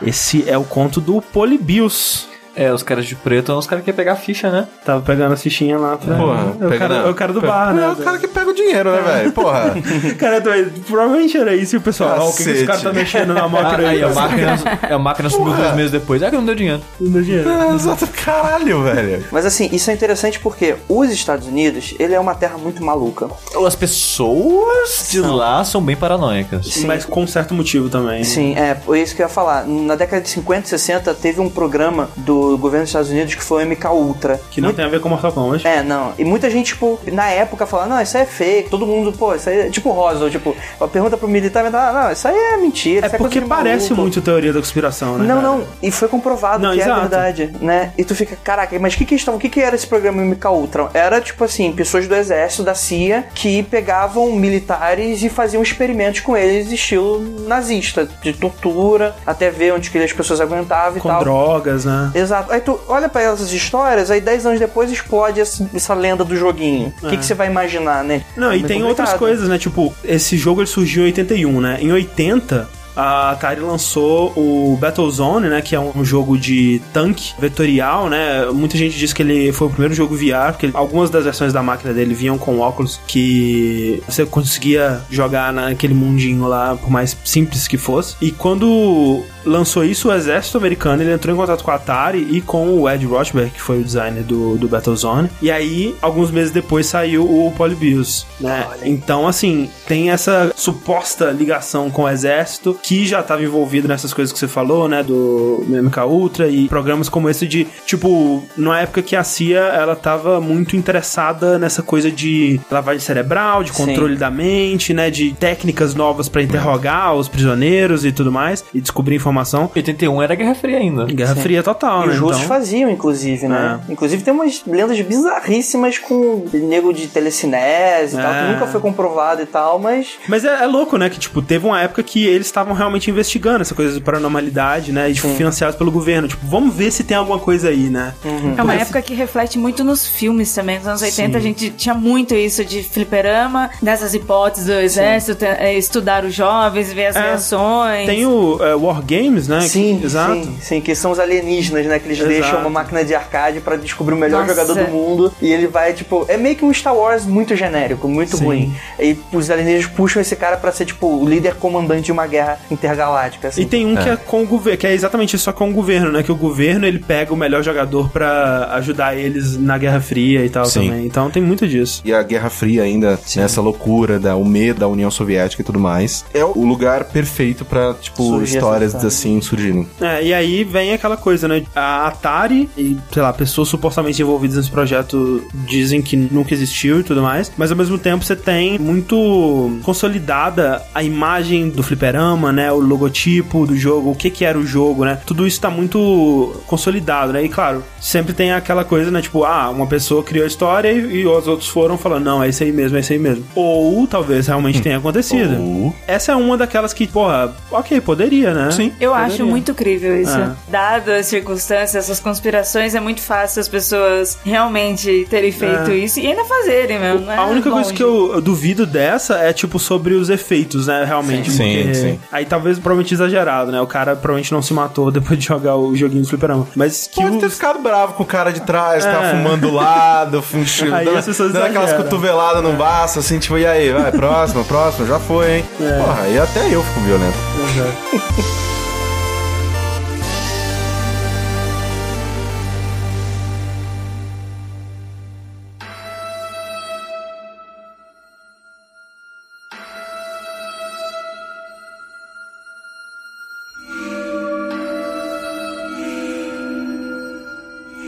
Esse 0.01 0.49
é 0.49 0.57
o 0.57 0.64
conto 0.64 0.99
do 0.99 1.22
Polybius, 1.22 2.28
é, 2.56 2.72
os 2.72 2.84
caras 2.84 3.06
de 3.06 3.16
preto 3.16 3.47
são 3.47 3.58
os 3.58 3.66
caras 3.66 3.84
que 3.84 3.89
iam 3.89 3.95
pegar 3.95 4.14
a 4.14 4.16
ficha, 4.16 4.51
né? 4.51 4.68
Tava 4.86 5.01
pegando 5.01 5.34
a 5.34 5.38
fichinha 5.38 5.78
lá 5.78 5.97
pra. 5.97 6.16
Porra, 6.16 6.56
é, 6.60 6.68
o, 6.68 6.78
cara, 6.78 6.95
é 6.95 7.10
o 7.10 7.14
cara 7.14 7.34
do 7.34 7.41
bar, 7.41 7.74
né? 7.74 7.84
É 7.84 7.89
o 7.89 7.95
cara 7.95 8.18
que 8.20 8.28
pega 8.28 8.51
o 8.51 8.54
dinheiro, 8.54 8.91
né, 8.91 9.01
velho? 9.01 9.32
Porra. 9.32 9.74
cara, 10.20 10.41
provavelmente 10.86 11.38
era 11.38 11.56
isso 11.56 11.76
e 11.76 11.78
o 11.78 11.82
pessoal. 11.82 12.18
Ó, 12.20 12.30
o 12.30 12.36
que, 12.36 12.43
que 12.43 12.51
os 12.51 12.64
caras 12.64 12.84
tá 12.84 12.93
mexendo 12.93 13.34
na 13.34 13.47
máquina 13.47 13.88
ah, 13.88 13.91
aí? 13.91 14.04
A 14.04 14.10
máquina, 14.10 14.60
a 14.91 14.99
máquina 14.99 15.30
subiu 15.30 15.54
dois 15.54 15.76
meses 15.76 15.91
depois. 15.91 16.22
É 16.22 16.30
que 16.30 16.36
não 16.36 16.45
deu 16.45 16.56
dinheiro. 16.56 16.82
Não 16.99 17.12
deu 17.12 17.24
dinheiro. 17.24 17.49
É, 17.49 17.74
exato, 17.74 18.08
caralho, 18.08 18.84
velho. 18.84 19.26
Mas 19.32 19.45
assim, 19.45 19.70
isso 19.72 19.89
é 19.89 19.93
interessante 19.93 20.39
porque 20.39 20.76
os 20.88 21.10
Estados 21.10 21.47
Unidos, 21.47 21.95
ele 21.97 22.14
é 22.14 22.20
uma 22.20 22.36
terra 22.36 22.58
muito 22.58 22.84
maluca. 22.84 23.28
As 23.66 23.76
pessoas 23.76 25.08
de 25.10 25.20
lá 25.22 25.64
são 25.64 25.82
bem 25.82 25.95
paranoicas. 25.95 26.68
Sim. 26.68 26.86
Mas 26.86 27.06
com 27.06 27.26
certo 27.26 27.54
motivo 27.54 27.89
também. 27.89 28.24
Sim, 28.24 28.56
é, 28.56 28.78
é 28.88 28.99
isso 28.99 29.16
que 29.16 29.22
eu 29.22 29.26
ia 29.26 29.30
falar. 29.30 29.66
Na 29.66 29.95
década 29.95 30.22
de 30.22 30.30
50 30.30 30.68
e 30.68 30.70
60 30.70 31.14
teve 31.16 31.41
um 31.41 31.49
programa 31.49 32.10
do 32.18 32.43
governo 32.58 32.84
dos 32.84 32.89
Estados 32.89 33.10
Unidos 33.10 33.36
que 33.36 33.44
foi 33.44 33.64
o 33.64 33.68
MK 33.68 33.88
Ultra. 33.88 34.41
Que 34.52 34.62
não 34.62 34.68
Muito... 34.68 34.78
tem 34.78 34.86
a 34.86 34.89
ver 34.89 35.00
com 35.00 35.10
Mortal 35.10 35.32
Kombat. 35.32 35.68
É, 35.68 35.84
não. 35.84 36.14
E 36.18 36.24
muita 36.24 36.50
gente, 36.50 36.68
tipo, 36.68 37.00
na 37.12 37.30
época 37.30 37.66
falava, 37.66 37.89
não, 37.89 38.02
isso 38.02 38.18
aí 38.18 38.24
é 38.24 38.26
fake. 38.26 38.70
Todo 38.70 38.86
mundo, 38.86 39.12
pô, 39.14 39.36
isso 39.36 39.50
aí 39.50 39.60
é 39.60 39.70
tipo 39.70 39.91
Roswell, 39.91 40.30
tipo, 40.30 40.56
a 40.80 40.88
pergunta 40.88 41.18
pro 41.18 41.28
militar, 41.28 41.66
ah, 41.66 42.04
não, 42.04 42.12
isso 42.12 42.28
aí 42.28 42.36
é 42.36 42.58
mentira. 42.58 43.08
É, 43.08 43.16
é 43.16 43.18
porque 43.18 43.41
parece 43.41 43.94
muito 43.94 44.22
teoria 44.22 44.54
da 44.54 44.60
conspiração, 44.60 45.18
né? 45.18 45.26
Não, 45.26 45.41
cara? 45.41 45.48
não. 45.48 45.64
E 45.82 45.91
foi 45.91 46.08
comprovado 46.08 46.64
não, 46.64 46.74
que 46.74 46.82
é 46.82 46.84
exato. 46.84 46.98
é 46.98 47.02
verdade, 47.02 47.56
né? 47.60 47.94
E 47.98 48.04
tu 48.04 48.16
fica, 48.16 48.36
caraca, 48.36 48.78
mas 48.80 48.94
o 48.94 48.98
que 48.98 49.06
que 49.06 49.16
estavam, 49.16 49.38
o 49.38 49.41
que 49.41 49.50
que 49.50 49.62
era 49.62 49.76
esse 49.76 49.88
programa 49.88 50.22
MK 50.22 50.48
Ultra? 50.48 50.89
Era, 50.94 51.22
tipo 51.22 51.44
assim, 51.44 51.72
pessoas 51.72 52.08
do 52.08 52.16
exército, 52.16 52.64
da 52.64 52.76
CIA, 52.76 53.26
que 53.34 53.64
pegavam 53.64 54.32
militares 54.34 55.24
e 55.24 55.30
faziam 55.30 55.62
experimentos 55.62 56.22
com 56.22 56.36
eles, 56.36 56.72
estilo 56.72 57.20
nazista, 57.48 58.08
de 58.22 58.34
tortura, 58.34 59.16
até 59.26 59.50
ver 59.50 59.74
onde 59.74 59.89
que 59.89 59.98
as 59.98 60.14
pessoas 60.14 60.41
aguentavam 60.41 60.98
e 60.98 61.02
com 61.02 61.10
tal. 61.10 61.20
Com 61.20 61.24
drogas, 61.24 61.86
né? 61.86 62.12
Exato. 62.14 62.33
Aí 62.50 62.62
tu 62.62 62.80
olha 62.88 63.10
para 63.10 63.22
essas 63.22 63.52
histórias 63.52 63.74
histórias, 63.74 64.12
aí 64.12 64.22
10 64.22 64.46
anos 64.46 64.60
depois 64.60 64.92
explode 64.92 65.40
essa, 65.40 65.70
essa 65.74 65.94
lenda 65.94 66.24
do 66.24 66.36
joguinho. 66.36 66.94
O 67.02 67.08
é. 67.08 67.10
que, 67.12 67.18
que 67.18 67.26
você 67.26 67.34
vai 67.34 67.48
imaginar, 67.48 68.04
né? 68.04 68.24
Não, 68.36 68.52
é 68.52 68.58
e 68.58 68.64
tem 68.64 68.82
complicado. 68.82 68.90
outras 68.90 69.14
coisas, 69.14 69.50
né? 69.50 69.58
Tipo, 69.58 69.94
esse 70.04 70.38
jogo 70.38 70.62
ele 70.62 70.68
surgiu 70.68 71.04
em 71.04 71.08
81, 71.08 71.62
né? 71.62 71.78
Em 71.82 71.92
80, 71.92 72.70
a 72.96 73.32
Atari 73.32 73.62
lançou 73.62 74.34
o 74.36 74.78
Battlezone, 74.80 75.48
né, 75.48 75.62
que 75.62 75.76
é 75.76 75.80
um 75.80 76.04
jogo 76.04 76.38
de 76.38 76.82
tanque 76.91 77.34
vetorial, 77.39 78.10
né? 78.10 78.46
Muita 78.52 78.78
gente 78.78 78.98
diz 78.98 79.14
que 79.14 79.22
ele 79.22 79.52
foi 79.52 79.68
o 79.68 79.70
primeiro 79.70 79.94
jogo 79.94 80.16
VR, 80.16 80.52
porque 80.52 80.70
algumas 80.74 81.10
das 81.10 81.24
versões 81.24 81.54
da 81.54 81.64
máquina 81.64 81.94
dele 81.94 82.14
vinham 82.14 82.38
com 82.38 82.60
óculos 82.60 83.00
que 83.08 84.02
você 84.08 84.26
conseguia 84.26 85.02
jogar 85.10 85.52
naquele 85.52 85.94
mundinho 85.94 86.48
lá, 86.48 86.76
por 86.76 86.89
mais 86.89 87.18
simples 87.24 87.68
que 87.68 87.78
fosse. 87.78 88.16
E 88.22 88.32
quando 88.32 89.24
lançou 89.46 89.84
isso, 89.84 90.10
o 90.10 90.14
exército 90.14 90.58
americano 90.58 91.02
ele 91.02 91.12
entrou 91.12 91.34
em 91.34 91.38
contato 91.38 91.64
com 91.64 91.72
a 91.72 91.76
Atari 91.76 92.28
e 92.32 92.41
com 92.41 92.80
o 92.80 92.89
Ed 92.89 93.06
Rochberg, 93.06 93.52
que 93.52 93.62
foi 93.62 93.80
o 93.80 93.84
designer 93.84 94.24
do, 94.24 94.58
do 94.58 94.68
Battlezone. 94.68 95.30
E 95.41 95.52
aí, 95.52 95.96
alguns 96.02 96.32
meses 96.32 96.52
depois, 96.52 96.86
saiu 96.86 97.24
o 97.24 97.52
Polybius, 97.56 98.26
né? 98.39 98.68
Então, 98.84 99.28
assim, 99.28 99.70
tem 99.88 100.12
essa 100.12 100.54
suposta 100.56 101.32
ligação 101.32 101.89
com 101.89 102.04
o 102.04 102.10
exército 102.10 102.78
que 102.84 103.06
já 103.06 103.22
estava 103.22 103.42
envolvido 103.42 103.88
nessas 103.88 104.14
coisas 104.14 104.34
que 104.34 104.38
você 104.38 104.48
falou, 104.48 104.90
né? 104.90 105.02
Do 105.02 105.64
MK 105.68 106.00
Ultra 106.02 106.50
e 106.50 106.68
programas 106.68 107.08
como 107.08 107.30
esse 107.30 107.48
de, 107.48 107.66
tipo, 107.86 108.44
na 108.58 108.82
época 108.82 109.02
que 109.02 109.16
a 109.16 109.24
CIA, 109.24 109.62
ela 109.62 109.96
tava 109.96 110.42
muito 110.42 110.76
interessada 110.76 111.58
nessa 111.58 111.82
coisa 111.82 112.12
de 112.12 112.60
lavagem 112.70 113.00
cerebral, 113.00 113.64
de 113.64 113.72
controle 113.72 114.14
Sim. 114.14 114.20
da 114.20 114.30
mente, 114.30 114.94
né? 114.94 115.10
De 115.10 115.34
técnicas 115.34 115.96
novas 115.96 116.28
para 116.28 116.42
interrogar 116.42 117.16
os 117.16 117.30
prisioneiros 117.30 118.04
e 118.04 118.12
tudo 118.12 118.32
mais 118.32 118.66
e 118.74 118.82
descobrir 118.82 119.16
informação. 119.16 119.72
81 119.74 120.22
era 120.22 120.36
Guerra 120.36 120.56
Fria 120.56 120.78
ainda. 120.78 121.06
Guerra 121.06 121.36
Sim. 121.36 121.42
Fria 121.42 121.64
total, 121.64 122.04
e 122.04 122.08
né? 122.08 122.14
Os 122.14 122.20
russos 122.20 122.44
então... 122.44 122.50
faziam, 122.50 122.90
inclusive, 122.90 123.48
né? 123.48 123.80
É. 123.88 123.94
Inclusive 123.94 124.24
tem 124.24 124.34
umas 124.34 124.62
lendas 124.68 125.00
bizarríssimas 125.00 125.98
com 126.00 126.46
nego 126.54 126.94
de 126.94 127.08
telecinese 127.08 128.18
e 128.18 128.20
é. 128.20 128.22
tal, 128.22 128.34
que 128.34 128.40
é. 128.40 128.52
nunca 128.52 128.68
foi 128.68 128.82
comprovado 128.82 129.42
e 129.42 129.46
tal, 129.46 129.80
mas... 129.80 130.18
Mas 130.28 130.44
é, 130.44 130.64
é, 130.64 130.68
louco, 130.68 130.98
né? 130.98 131.10
Que, 131.10 131.20
tipo, 131.20 131.42
teve 131.42 131.66
uma 131.66 131.80
época 131.80 132.04
que 132.04 132.26
eles 132.26 132.48
estavam 132.48 132.72
realmente 132.74 133.09
investigando 133.09 133.61
essa 133.61 133.74
coisa 133.74 133.93
de 133.93 134.01
paranormalidade, 134.01 134.91
né? 134.91 135.09
E, 135.09 135.13
tipo, 135.13 135.30
financiados 135.30 135.76
pelo 135.76 135.91
governo. 135.91 136.28
Tipo, 136.28 136.45
vamos 136.45 136.76
ver 136.76 136.91
se 136.91 137.03
tem 137.03 137.17
alguma 137.17 137.39
coisa 137.39 137.69
aí, 137.69 137.89
né? 137.89 138.13
Uhum. 138.24 138.55
É 138.57 138.61
uma 138.61 138.76
época 138.76 139.01
que 139.01 139.13
reflete 139.13 139.57
muito 139.57 139.84
nos 139.84 140.07
filmes 140.07 140.53
também. 140.53 140.78
Nos 140.78 140.88
anos 140.88 141.01
80 141.01 141.32
Sim. 141.32 141.38
a 141.38 141.39
gente 141.39 141.69
tinha 141.71 141.95
muito 141.95 142.36
isso 142.36 142.63
de 142.63 142.84
fliperama, 142.84 143.69
dessas 143.82 144.13
hipóteses 144.13 144.67
do 144.67 144.74
exército, 144.74 145.43
é, 145.45 145.74
estudar 145.78 146.24
os 146.24 146.34
jovens, 146.34 146.91
ver 146.91 147.07
as 147.07 147.15
é. 147.15 147.21
reações. 147.21 148.05
Tem 148.05 148.26
o 148.26 148.57
uh, 148.57 148.86
Wargame 148.86 149.13
games, 149.13 149.47
né? 149.47 149.61
Sim, 149.61 149.99
que, 149.99 150.05
exato. 150.05 150.34
Sim, 150.43 150.57
sim, 150.59 150.82
que 150.82 150.95
são 150.95 151.11
os 151.11 151.19
alienígenas, 151.19 151.86
né? 151.86 151.99
Que 151.99 152.07
eles 152.07 152.19
exato. 152.19 152.34
deixam 152.34 152.59
uma 152.59 152.69
máquina 152.69 153.03
de 153.03 153.13
arcade 153.13 153.59
para 153.59 153.76
descobrir 153.76 154.15
o 154.15 154.17
melhor 154.17 154.45
Nossa. 154.45 154.61
jogador 154.61 154.86
do 154.86 154.91
mundo. 154.91 155.34
E 155.41 155.51
ele 155.51 155.67
vai, 155.67 155.93
tipo, 155.93 156.26
é 156.28 156.38
meio 156.38 156.55
que 156.55 156.65
um 156.65 156.74
Star 156.74 156.95
Wars 156.95 157.26
muito 157.26 157.55
genérico, 157.55 158.07
muito 158.07 158.38
sim. 158.38 158.45
ruim. 158.45 158.76
E 158.99 159.17
os 159.32 159.49
alienígenas 159.49 159.88
puxam 159.88 160.21
esse 160.21 160.36
cara 160.36 160.57
para 160.57 160.71
ser, 160.71 160.86
tipo, 160.86 161.07
o 161.07 161.28
líder 161.28 161.55
comandante 161.55 162.03
de 162.03 162.11
uma 162.11 162.28
guerra 162.28 162.59
intergaláctica. 162.72 163.49
Assim. 163.49 163.61
E 163.61 163.66
tem 163.66 163.86
um 163.86 163.97
é. 163.97 164.03
que 164.03 164.09
é 164.09 164.16
com 164.16 164.43
o 164.43 164.47
governo, 164.47 164.78
que 164.78 164.88
é 164.88 164.93
exatamente 164.93 165.36
isso, 165.36 165.45
só 165.45 165.51
com 165.51 165.70
o 165.70 165.74
governo, 165.74 166.11
né? 166.11 166.24
Que 166.24 166.32
o 166.32 166.36
governo 166.36 166.86
ele 166.86 166.99
pega 166.99 167.34
o 167.34 167.38
melhor 167.38 167.64
jogador 167.64 168.09
para 168.09 168.70
ajudar 168.76 169.16
eles 169.16 169.57
na 169.57 169.78
Guerra 169.78 170.01
Fria 170.01 170.45
e 170.45 170.49
tal 170.49 170.66
sim. 170.66 170.88
também. 170.88 171.05
Então 171.05 171.30
tem 171.30 171.41
muito 171.41 171.68
disso. 171.68 172.01
E 172.05 172.14
a 172.14 172.22
Guerra 172.24 172.49
Fria 172.49 172.84
ainda, 172.84 173.18
sim. 173.18 173.39
nessa 173.39 173.61
loucura, 173.61 174.20
da, 174.20 174.36
o 174.36 174.45
medo 174.45 174.80
da 174.80 174.88
União 174.88 175.11
Soviética 175.11 175.61
e 175.61 175.66
tudo 175.66 175.80
mais, 175.80 176.26
é 176.34 176.43
o 176.43 176.66
lugar 176.66 177.05
perfeito 177.05 177.66
para 177.66 177.93
tipo, 177.95 178.24
Surgir 178.24 178.55
histórias 178.55 178.95
assim 178.95 179.41
surgindo. 179.41 179.88
É, 180.01 180.24
e 180.24 180.34
aí 180.34 180.64
vem 180.64 180.93
aquela 180.93 181.18
coisa, 181.18 181.47
né? 181.47 181.64
A 181.76 182.07
Atari 182.07 182.70
e, 182.78 182.97
sei 183.11 183.22
lá, 183.22 183.34
pessoas 183.34 183.68
supostamente 183.68 184.22
envolvidas 184.22 184.57
nesse 184.57 184.72
projeto 184.72 185.43
dizem 185.68 186.01
que 186.01 186.16
nunca 186.16 186.53
existiu 186.53 186.99
e 186.99 187.03
tudo 187.03 187.22
mais, 187.22 187.51
mas 187.57 187.72
ao 187.72 187.78
mesmo 187.78 187.97
tempo 187.97 188.24
você 188.24 188.36
tem 188.36 188.78
muito 188.80 189.80
consolidada 189.84 190.82
a 190.93 191.03
imagem 191.03 191.70
do 191.70 191.84
fliperama, 191.84 192.51
né? 192.54 192.72
O 192.72 192.80
logotipo 192.80 193.66
do 193.66 193.76
jogo, 193.76 194.12
o 194.12 194.16
que 194.16 194.30
que 194.30 194.45
era 194.45 194.58
o 194.58 194.66
jogo, 194.66 195.06
né? 195.06 195.20
Tudo 195.26 195.45
isso 195.47 195.60
tá 195.60 195.70
muito 195.70 196.62
consolidado, 196.68 197.34
né? 197.34 197.43
E 197.43 197.49
claro, 197.49 197.84
sempre 197.99 198.34
tem 198.34 198.51
aquela 198.54 198.84
coisa, 198.84 199.12
né? 199.12 199.22
Tipo, 199.22 199.43
ah, 199.43 199.70
uma 199.70 199.88
pessoa 199.88 200.24
criou 200.24 200.43
a 200.43 200.47
história 200.47 200.91
e, 200.91 201.22
e 201.22 201.26
os 201.28 201.47
outros 201.47 201.70
foram 201.70 201.97
falando, 201.97 202.24
não, 202.26 202.43
é 202.43 202.49
isso 202.49 202.64
aí 202.64 202.72
mesmo, 202.72 202.97
é 202.97 202.99
isso 203.01 203.14
aí 203.14 203.20
mesmo. 203.20 203.43
Ou 203.56 204.06
talvez 204.08 204.47
realmente 204.47 204.82
tenha 204.82 204.97
acontecido. 204.97 205.60
Ou... 205.62 205.95
Essa 206.08 206.32
é 206.34 206.36
uma 206.36 206.58
daquelas 206.58 206.93
que, 206.93 207.08
porra, 207.08 207.54
ok, 207.72 207.99
poderia, 208.01 208.54
né? 208.54 208.72
Sim. 208.72 208.91
Eu 208.99 209.14
acho 209.14 209.45
muito 209.45 209.74
crível 209.74 210.20
isso. 210.22 210.38
É. 210.38 210.51
Dado 210.70 211.10
as 211.12 211.26
circunstâncias, 211.28 211.95
essas 211.95 212.20
conspirações, 212.20 212.95
é 212.95 212.99
muito 212.99 213.22
fácil 213.22 213.60
as 213.62 213.68
pessoas 213.68 214.38
realmente 214.45 215.28
terem 215.30 215.51
feito 215.51 215.91
É. 215.91 215.95
isso 215.95 216.20
e 216.20 216.28
ainda 216.28 216.43
fazerem 216.45 216.99
mesmo. 216.99 217.26
né? 217.26 217.36
A 217.36 217.45
única 217.45 217.70
coisa 217.70 217.88
Longe. 217.89 217.93
que 217.95 218.04
eu, 218.04 218.41
duvido 218.41 218.86
dessa 218.86 219.38
é, 219.38 219.54
tipo, 219.54 219.80
sobre 219.80 220.14
os 220.14 220.30
efeitos, 220.30 220.88
né? 220.88 221.04
Realmente. 221.06 221.51
Sim, 221.51 221.76
porque 221.76 221.93
sim. 221.95 222.20
Aí 222.32 222.43
talvez 222.46 222.78
provavelmente 222.80 223.14
exagerado, 223.14 223.72
né? 223.72 223.80
O 223.82 223.88
cara 223.88 224.16
provavelmente 224.16 224.52
não 224.52 224.62
se 224.62 224.74
matou 224.74 225.10
depois 225.12 225.38
de 225.39 225.46
jogar 225.46 225.76
o 225.76 225.96
joguinho 225.96 226.22
do 226.24 226.28
fliperama. 226.28 226.68
Mas 226.76 227.08
que 227.08 227.22
Pode 227.22 227.39
ter 227.39 227.46
os... 227.46 227.54
ficado 227.54 227.80
bravo 227.80 228.14
com 228.14 228.24
o 228.24 228.26
cara 228.26 228.52
de 228.52 228.62
trás, 228.62 229.06
É. 229.06 229.12
tá 229.12 229.30
fumando 229.32 229.62
do 229.62 229.74
lado, 229.74 230.41
fum- 230.44 230.64
Aí 230.94 231.06
dando, 231.06 231.18
as 231.18 231.26
pessoas 231.26 231.54
dando 231.54 231.66
aquelas 231.68 231.94
cotoveladas 231.94 232.64
no 232.64 232.74
baço, 232.74 233.20
assim, 233.20 233.39
tipo, 233.39 233.58
e 233.58 233.66
aí, 233.66 233.91
vai, 233.91 234.12
próximo, 234.12 234.64
próximo, 234.66 235.06
já 235.08 235.20
foi, 235.20 235.58
hein? 235.58 235.66
É. 235.80 235.98
Porra, 236.00 236.22
aí 236.24 236.39
até 236.39 236.74
eu 236.74 236.84
fico 236.84 237.00
violento. 237.02 237.38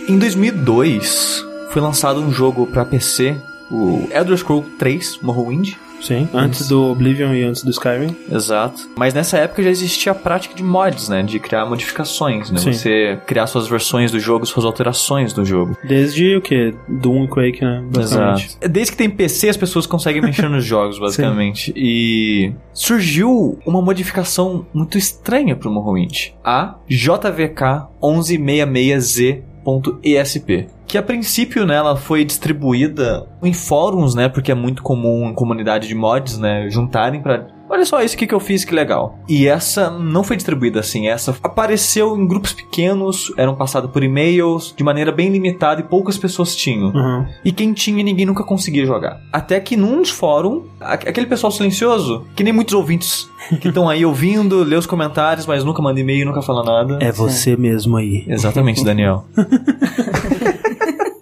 Em 0.08 0.20
2002, 0.20 1.44
foi 1.72 1.82
lançado 1.82 2.22
um 2.22 2.32
jogo 2.32 2.68
pra 2.68 2.86
PC, 2.86 3.36
o 3.72 4.08
Elder 4.12 4.38
Scrolls 4.38 4.70
3 4.78 5.20
Morrowind. 5.22 5.74
Sim, 6.00 6.30
antes 6.32 6.68
do 6.68 6.92
Oblivion 6.92 7.34
e 7.34 7.44
antes 7.44 7.64
do 7.64 7.72
Skyrim. 7.72 8.16
Exato. 8.32 8.88
Mas 8.96 9.16
nessa 9.16 9.40
época 9.40 9.64
já 9.64 9.72
existia 9.72 10.12
a 10.12 10.16
prática 10.16 10.54
de 10.54 10.62
mods, 10.62 11.10
né? 11.10 11.24
De 11.24 11.40
criar 11.40 11.66
modificações, 11.66 12.52
né? 12.52 12.60
Sim. 12.60 12.74
Você 12.74 13.20
criar 13.26 13.48
suas 13.48 13.68
versões 13.68 14.12
do 14.12 14.20
jogo, 14.20 14.46
suas 14.46 14.66
alterações 14.66 15.34
do 15.34 15.44
jogo. 15.44 15.76
Desde 15.84 16.36
o 16.36 16.42
quê? 16.42 16.76
Doom 16.88 17.24
e 17.24 17.28
Quake, 17.28 17.66
né? 17.66 17.84
Basicamente. 17.92 18.46
Exato. 18.46 18.70
Desde 18.70 18.92
que 18.92 18.98
tem 18.98 19.10
PC, 19.10 19.50
as 19.50 19.58
pessoas 19.58 19.88
conseguem 19.88 20.22
mexer 20.22 20.48
nos 20.48 20.64
jogos, 20.64 21.00
basicamente. 21.00 21.74
E 21.76 22.54
surgiu 22.72 23.58
uma 23.66 23.82
modificação 23.82 24.68
muito 24.72 25.00
estranha 25.00 25.56
pro 25.56 25.72
Morrowind. 25.72 26.34
A 26.44 26.76
JVK 26.88 27.88
1166Z.esp. 29.66 30.68
Que 30.88 30.98
a 30.98 31.04
princípio, 31.04 31.66
né, 31.66 31.76
ela 31.76 31.96
foi 31.96 32.24
distribuída 32.24 33.28
em 33.42 33.54
fóruns, 33.54 34.14
né, 34.14 34.30
porque 34.30 34.52
é 34.52 34.56
muito 34.56 34.84
comum 34.84 35.30
em 35.30 35.34
comunidade 35.34 35.88
de 35.88 35.96
mods, 35.96 36.38
né, 36.38 36.70
juntarem 36.70 37.22
pra 37.22 37.48
Olha 37.70 37.86
só 37.86 38.02
isso 38.02 38.16
aqui 38.16 38.28
que 38.28 38.34
eu 38.34 38.40
fiz, 38.40 38.64
que 38.64 38.74
legal. 38.74 39.18
E 39.28 39.48
essa 39.48 39.90
não 39.90 40.24
foi 40.24 40.36
distribuída 40.36 40.80
assim. 40.80 41.08
Essa 41.08 41.36
apareceu 41.44 42.16
em 42.16 42.28
grupos 42.28 42.54
pequenos, 42.54 43.34
eram 43.38 43.56
passadas 43.56 43.90
por 43.90 44.04
e-mails, 44.04 44.74
de 44.78 44.84
maneira 44.84 45.12
bem 45.12 45.30
limitada 45.30 45.82
e 45.82 45.84
poucas 45.84 46.18
pessoas 46.18 46.56
tinham. 46.56 46.90
Uhum. 46.90 47.26
E 47.44 47.52
quem 47.52 47.74
tinha, 47.74 48.04
ninguém 48.04 48.26
nunca 48.26 48.44
conseguia 48.44 48.86
jogar. 48.86 49.20
Até 49.34 49.60
que 49.60 49.76
num 49.76 50.04
a- 50.80 50.94
aquele 50.94 51.26
pessoal 51.26 51.52
silencioso, 51.52 52.26
que 52.36 52.44
nem 52.44 52.54
muitos 52.54 52.74
ouvintes 52.74 53.28
que 53.62 53.68
estão 53.68 53.90
aí 53.90 54.06
ouvindo, 54.06 54.64
lê 54.64 54.76
os 54.76 54.86
comentários, 54.86 55.46
mas 55.46 55.64
nunca 55.64 55.82
manda 55.82 56.00
e-mail, 56.00 56.26
nunca 56.26 56.42
fala 56.42 56.64
nada. 56.64 57.00
É 57.02 57.12
você 57.12 57.56
mesmo 57.56 57.98
aí. 57.98 58.24
Exatamente, 58.28 58.84
Daniel. 58.84 59.26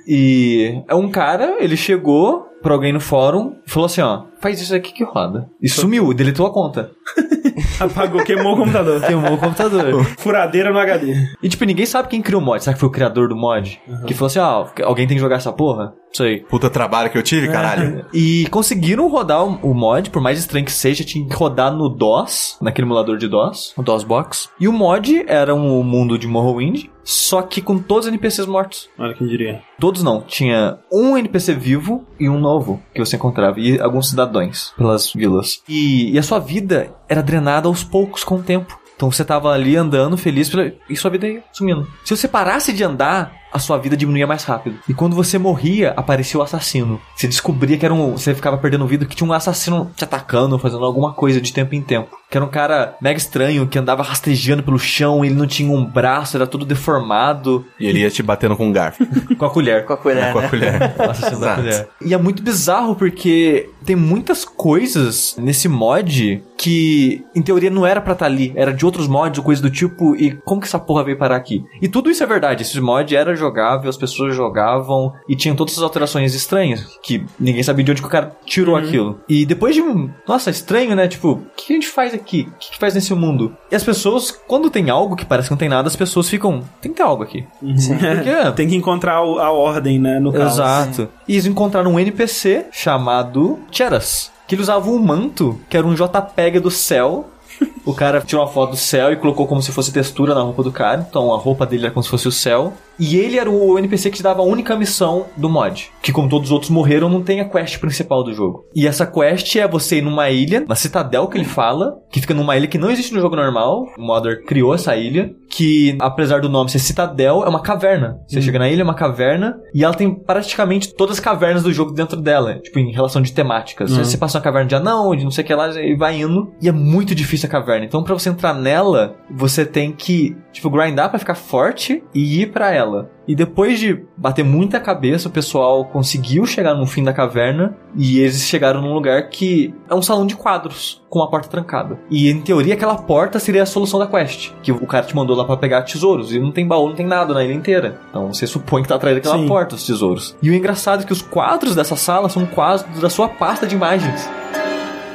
e 0.08 0.82
é 0.88 0.95
um 0.95 1.10
cara, 1.10 1.58
ele 1.60 1.78
chegou 1.78 2.47
pra 2.62 2.74
alguém 2.74 2.93
no 2.93 2.99
fórum 2.99 3.56
e 3.68 3.70
falou 3.70 3.86
assim, 3.86 4.01
ó, 4.01 4.24
faz 4.39 4.62
isso 4.62 4.74
aqui 4.74 4.93
que 4.93 5.04
roda. 5.04 5.49
E 5.62 5.68
sumiu, 5.68 6.14
deletou 6.14 6.47
a 6.47 6.54
conta. 6.54 6.91
Apagou, 7.80 8.24
queimou 8.24 8.54
o 8.54 8.58
computador. 8.58 9.01
Queimou 9.01 9.34
o 9.34 9.38
computador. 9.38 10.06
Furadeira 10.18 10.72
no 10.72 10.80
HD. 10.80 11.14
E 11.41 11.49
tipo, 11.49 11.66
ninguém 11.66 11.86
sabe 11.86 12.08
quem 12.08 12.22
criou 12.22 12.41
o 12.41 12.45
mod. 12.45 12.64
Será 12.64 12.74
que 12.74 12.80
foi 12.80 12.88
o 12.88 12.91
criador 12.91 13.28
do 13.28 13.36
mod? 13.36 13.82
Que 14.08 14.14
falou 14.14 14.28
assim, 14.28 14.39
ó, 14.39 14.68
alguém 14.84 15.06
tem 15.06 15.18
que 15.18 15.22
jogar 15.22 15.36
essa 15.36 15.51
porra? 15.51 15.93
Sei. 16.16 16.41
Puta 16.41 16.70
trabalho 16.70 17.09
que 17.09 17.18
eu 17.18 17.24
tive, 17.24 17.47
caralho. 17.47 18.05
E 18.14 18.47
conseguiram 18.49 19.07
rodar 19.07 19.43
o 19.43 19.74
mod, 19.74 20.09
por 20.09 20.22
mais 20.22 20.39
estranho 20.39 20.66
que 20.66 20.72
seja, 20.72 21.03
tinha 21.03 21.28
que 21.28 21.36
rodar 21.36 21.74
no 21.74 21.89
DOS, 21.89 22.57
naquele 22.61 22.88
emulador 22.88 23.18
de 23.18 23.28
DOS, 23.28 23.74
o 23.76 23.82
DOSBox. 23.82 24.49
E 24.59 24.68
o 24.68 24.74
mod 24.74 25.26
era 25.28 25.55
um 25.55 25.84
mundo 25.84 26.18
de 26.18 26.28
Morrowind, 26.28 26.86
só 27.03 27.41
que 27.41 27.61
com 27.61 27.80
todos 27.80 28.05
os 28.05 28.11
NPCs 28.11 28.45
mortos. 28.45 28.89
Olha 28.97 29.14
quem 29.14 29.28
diria. 29.28 29.61
Todos 29.80 30.03
não, 30.03 30.22
tinha 30.22 30.78
um 30.91 31.18
NPC 31.18 31.53
vivo 31.55 32.05
e 32.20 32.30
um 32.30 32.39
novo 32.39 32.82
que 32.93 32.99
você 32.99 33.16
encontrava, 33.16 33.59
e 33.59 33.80
alguns 33.80 34.09
cidadãos 34.09 34.74
pelas 34.78 35.11
vilas. 35.11 35.64
E, 35.68 36.11
e 36.11 36.20
a 36.20 36.24
sua 36.24 36.39
vida 36.39 36.93
era 37.09 37.24
drenada 37.24 37.68
aos 37.68 37.84
poucos 37.84 38.24
com 38.24 38.36
o 38.36 38.43
tempo. 38.43 38.80
Então 38.95 39.11
você 39.11 39.26
tava 39.26 39.51
ali 39.51 39.76
andando 39.76 40.16
feliz 40.16 40.51
e 40.89 40.95
sua 40.95 41.11
vida 41.11 41.28
ia 41.28 41.43
sumindo. 41.51 41.88
Se 42.05 42.16
você 42.16 42.28
parasse 42.28 42.72
de 42.72 42.84
andar, 42.84 43.34
a 43.54 43.60
sua 43.60 43.78
vida 43.78 43.95
diminuía 43.95 44.26
mais 44.26 44.43
rápido. 44.43 44.80
E 44.89 44.93
quando 44.93 45.16
você 45.16 45.38
morria, 45.38 45.93
aparecia 45.95 46.39
o 46.39 46.43
assassino. 46.43 46.99
Você 47.16 47.28
descobria 47.28 47.78
que 47.78 47.86
era 47.86 47.93
um. 47.93 48.14
Você 48.14 48.34
ficava 48.34 48.58
perdendo 48.58 48.88
vida, 48.88 49.06
que 49.06 49.16
tinha 49.16 49.30
um 49.30 49.34
assassino 49.34 49.91
te 49.95 50.04
atacando, 50.04 50.58
fazendo 50.58 50.84
alguma 50.84 51.14
coisa 51.14 51.39
de 51.39 51.54
tempo 51.54 51.76
em 51.76 51.82
tempo. 51.82 52.18
Que 52.30 52.38
era 52.38 52.45
um 52.45 52.49
cara 52.49 52.95
mega 52.99 53.18
estranho, 53.18 53.68
que 53.68 53.78
andava 53.78 54.01
rastejando 54.01 54.64
pelo 54.64 54.80
chão, 54.80 55.24
ele 55.24 55.36
não 55.36 55.45
tinha 55.45 55.72
um 55.72 55.86
braço, 55.86 56.36
era 56.36 56.47
tudo 56.47 56.66
deformado. 56.66 57.64
E 57.80 57.86
ele 57.86 57.99
ia 57.99 58.10
te 58.10 58.24
batendo 58.24 58.58
com 58.58 58.68
um 58.68 58.72
garfo. 58.72 59.06
Com 59.38 59.45
a 59.45 59.49
colher. 59.49 59.86
Com 59.86 59.93
a 59.93 59.97
colher, 59.97 60.32
com 60.32 60.39
a 60.39 60.41
né? 60.41 60.49
colher. 60.49 60.93
O 60.97 61.10
assassino 61.10 61.41
da 61.41 61.56
colher. 61.56 61.88
E 62.01 62.14
é 62.14 62.18
muito 62.18 62.41
bizarro 62.41 62.95
porque 62.95 63.70
tem 63.86 63.95
muitas 63.95 64.45
coisas 64.45 65.36
nesse 65.38 65.68
mod 65.68 66.41
que, 66.58 67.26
em 67.36 67.41
teoria, 67.41 67.70
não 67.70 67.86
era 67.86 67.99
pra 67.99 68.14
estar 68.14 68.26
ali. 68.26 68.54
Era 68.56 68.74
de 68.74 68.86
outros 68.86 69.08
mods 69.08 69.38
ou 69.38 69.43
coisa 69.43 69.62
do 69.62 69.70
tipo. 69.70 70.16
E 70.16 70.32
como 70.45 70.62
que 70.62 70.68
essa 70.68 70.80
porra 70.80 71.04
veio 71.04 71.18
parar 71.18 71.36
aqui? 71.36 71.64
E 71.82 71.88
tudo 71.88 72.10
isso 72.10 72.24
é 72.24 72.26
verdade. 72.26 72.64
Esse 72.64 72.80
mod 72.80 73.14
era 73.16 73.36
jogável, 73.43 73.89
as 73.89 73.97
pessoas 73.97 74.35
jogavam 74.35 75.13
e 75.27 75.35
tinham 75.35 75.55
todas 75.55 75.73
essas 75.73 75.83
alterações 75.83 76.33
estranhas. 76.33 76.97
Que 77.03 77.25
ninguém 77.39 77.61
sabia 77.63 77.83
de 77.83 77.91
onde 77.91 78.01
que 78.01 78.07
o 78.07 78.11
cara 78.11 78.35
tirou 78.45 78.75
aquilo. 78.75 79.19
E 79.27 79.45
depois 79.45 79.75
de 79.75 79.81
um. 79.81 80.09
Nossa, 80.27 80.49
estranho, 80.49 80.95
né? 80.95 81.07
Tipo, 81.07 81.31
o 81.33 81.41
que 81.55 81.73
a 81.73 81.75
gente 81.75 81.87
faz 81.87 82.13
aqui? 82.13 82.41
O 82.41 82.57
que 82.57 82.65
a 82.65 82.65
gente 82.67 82.79
faz 82.79 82.93
nesse 82.95 83.13
mundo? 83.13 83.55
E 83.71 83.75
as 83.75 83.83
pessoas, 83.83 84.31
quando 84.31 84.69
tem 84.69 84.89
algo 84.89 85.15
que 85.15 85.25
parece 85.25 85.47
que 85.49 85.51
não 85.53 85.57
tem 85.57 85.69
nada, 85.69 85.87
as 85.87 85.95
pessoas 85.95 86.29
ficam. 86.29 86.61
Tem 86.81 86.91
que 86.91 86.97
ter 86.97 87.03
algo 87.03 87.21
aqui. 87.23 87.45
Porque- 87.59 88.51
Tem 88.55 88.67
que 88.67 88.75
encontrar 88.75 89.15
a 89.15 89.51
ordem, 89.51 89.99
né? 89.99 90.19
No 90.19 90.31
caos. 90.31 90.53
Exato. 90.53 91.09
E 91.27 91.33
eles 91.33 91.45
encontraram 91.45 91.93
um 91.93 91.99
NPC 91.99 92.67
chamado 92.71 93.59
Cheras. 93.71 94.31
Que 94.47 94.55
ele 94.55 94.61
usava 94.61 94.89
um 94.89 94.99
manto, 94.99 95.59
que 95.69 95.77
era 95.77 95.85
um 95.87 95.93
JPEG 95.95 96.59
do 96.59 96.71
céu. 96.71 97.29
O 97.85 97.93
cara 97.93 98.21
tirou 98.21 98.41
uma 98.45 98.49
foto 98.49 98.71
do 98.71 98.77
céu 98.77 99.11
e 99.11 99.17
colocou 99.17 99.45
como 99.45 99.61
se 99.61 99.69
fosse 99.71 99.91
textura 99.91 100.33
na 100.33 100.41
roupa 100.41 100.63
do 100.63 100.71
cara. 100.71 101.05
Então 101.07 101.33
a 101.33 101.37
roupa 101.37 101.65
dele 101.65 101.85
era 101.85 101.93
como 101.93 102.01
se 102.03 102.09
fosse 102.09 102.27
o 102.27 102.31
céu. 102.31 102.71
E 102.99 103.17
ele 103.17 103.37
era 103.37 103.49
o 103.49 103.77
NPC 103.77 104.09
que 104.09 104.17
te 104.17 104.23
dava 104.23 104.41
a 104.41 104.45
única 104.45 104.75
missão 104.75 105.25
do 105.35 105.49
mod. 105.49 105.89
Que 106.01 106.11
como 106.11 106.29
todos 106.29 106.49
os 106.49 106.51
outros 106.51 106.71
morreram, 106.71 107.09
não 107.09 107.21
tem 107.21 107.39
a 107.39 107.49
quest 107.49 107.79
principal 107.79 108.23
do 108.23 108.33
jogo. 108.33 108.65
E 108.75 108.87
essa 108.87 109.05
quest 109.05 109.55
é 109.55 109.67
você 109.67 109.97
ir 109.97 110.01
numa 110.01 110.29
ilha, 110.29 110.65
na 110.67 110.75
citadel 110.75 111.27
que 111.27 111.37
ele 111.37 111.45
fala, 111.45 111.95
que 112.11 112.21
fica 112.21 112.33
numa 112.33 112.55
ilha 112.55 112.67
que 112.67 112.77
não 112.77 112.91
existe 112.91 113.13
no 113.13 113.21
jogo 113.21 113.35
normal. 113.35 113.85
O 113.97 114.01
modder 114.01 114.43
criou 114.45 114.73
essa 114.73 114.95
ilha, 114.95 115.31
que 115.49 115.97
apesar 115.99 116.41
do 116.41 116.49
nome 116.49 116.69
ser 116.69 116.79
citadel, 116.79 117.43
é 117.43 117.49
uma 117.49 117.61
caverna. 117.61 118.19
Você 118.27 118.41
chega 118.41 118.59
na 118.59 118.69
ilha, 118.69 118.81
é 118.81 118.83
uma 118.83 118.93
caverna, 118.93 119.57
e 119.73 119.83
ela 119.83 119.93
tem 119.93 120.13
praticamente 120.13 120.93
todas 120.93 121.17
as 121.17 121.19
cavernas 121.19 121.63
do 121.63 121.73
jogo 121.73 121.91
dentro 121.91 122.19
dela, 122.19 122.59
tipo 122.59 122.79
em 122.79 122.91
relação 122.91 123.21
de 123.21 123.33
temáticas. 123.33 123.91
Você 123.91 124.17
passa 124.17 124.37
uma 124.37 124.43
caverna 124.43 124.67
de 124.67 124.75
anão, 124.75 125.15
de 125.15 125.23
não 125.23 125.31
sei 125.31 125.43
o 125.43 125.47
que 125.47 125.53
lá, 125.53 125.69
e 125.81 125.95
vai 125.95 126.19
indo. 126.21 126.53
E 126.61 126.69
é 126.69 126.71
muito 126.71 127.15
difícil 127.15 127.47
a 127.47 127.51
caverna. 127.51 127.85
Então 127.85 128.03
pra 128.03 128.13
você 128.13 128.29
entrar 128.29 128.53
nela, 128.53 129.15
você 129.31 129.65
tem 129.65 129.91
que, 129.91 130.35
tipo, 130.51 130.69
grindar 130.69 131.09
pra 131.09 131.19
ficar 131.19 131.35
forte 131.35 132.03
e 132.13 132.41
ir 132.41 132.51
pra 132.51 132.71
ela. 132.71 132.82
E 133.27 133.36
depois 133.36 133.79
de 133.79 134.03
bater 134.17 134.43
muita 134.43 134.79
cabeça, 134.79 135.29
o 135.29 135.31
pessoal 135.31 135.86
conseguiu 135.86 136.45
chegar 136.45 136.73
no 136.73 136.86
fim 136.86 137.03
da 137.03 137.13
caverna 137.13 137.75
e 137.95 138.19
eles 138.19 138.41
chegaram 138.41 138.81
num 138.81 138.93
lugar 138.93 139.29
que 139.29 139.73
é 139.89 139.95
um 139.95 140.01
salão 140.01 140.25
de 140.25 140.36
quadros 140.36 141.01
com 141.09 141.19
uma 141.19 141.29
porta 141.29 141.47
trancada. 141.47 141.99
E 142.09 142.29
em 142.29 142.41
teoria 142.41 142.73
aquela 142.73 142.95
porta 142.95 143.39
seria 143.39 143.63
a 143.63 143.65
solução 143.65 143.99
da 143.99 144.07
quest, 144.07 144.51
que 144.61 144.71
o 144.71 144.88
cara 144.88 145.05
te 145.05 145.15
mandou 145.15 145.36
lá 145.36 145.45
pra 145.45 145.55
pegar 145.55 145.84
tesouros 145.84 146.34
e 146.34 146.39
não 146.39 146.51
tem 146.51 146.67
baú, 146.67 146.89
não 146.89 146.95
tem 146.95 147.05
nada 147.05 147.34
na 147.34 147.43
ilha 147.43 147.53
inteira. 147.53 147.99
Então 148.09 148.34
você 148.34 148.47
supõe 148.47 148.81
que 148.81 148.89
tá 148.89 148.95
atrás 148.95 149.15
daquela 149.15 149.38
Sim. 149.38 149.47
porta 149.47 149.75
os 149.75 149.86
tesouros. 149.86 150.36
E 150.41 150.49
o 150.49 150.53
engraçado 150.53 151.03
é 151.03 151.05
que 151.05 151.13
os 151.13 151.21
quadros 151.21 151.75
dessa 151.75 151.95
sala 151.95 152.29
são 152.29 152.45
quadros 152.45 152.99
da 152.99 153.09
sua 153.09 153.29
pasta 153.29 153.65
de 153.67 153.75
imagens. 153.75 154.29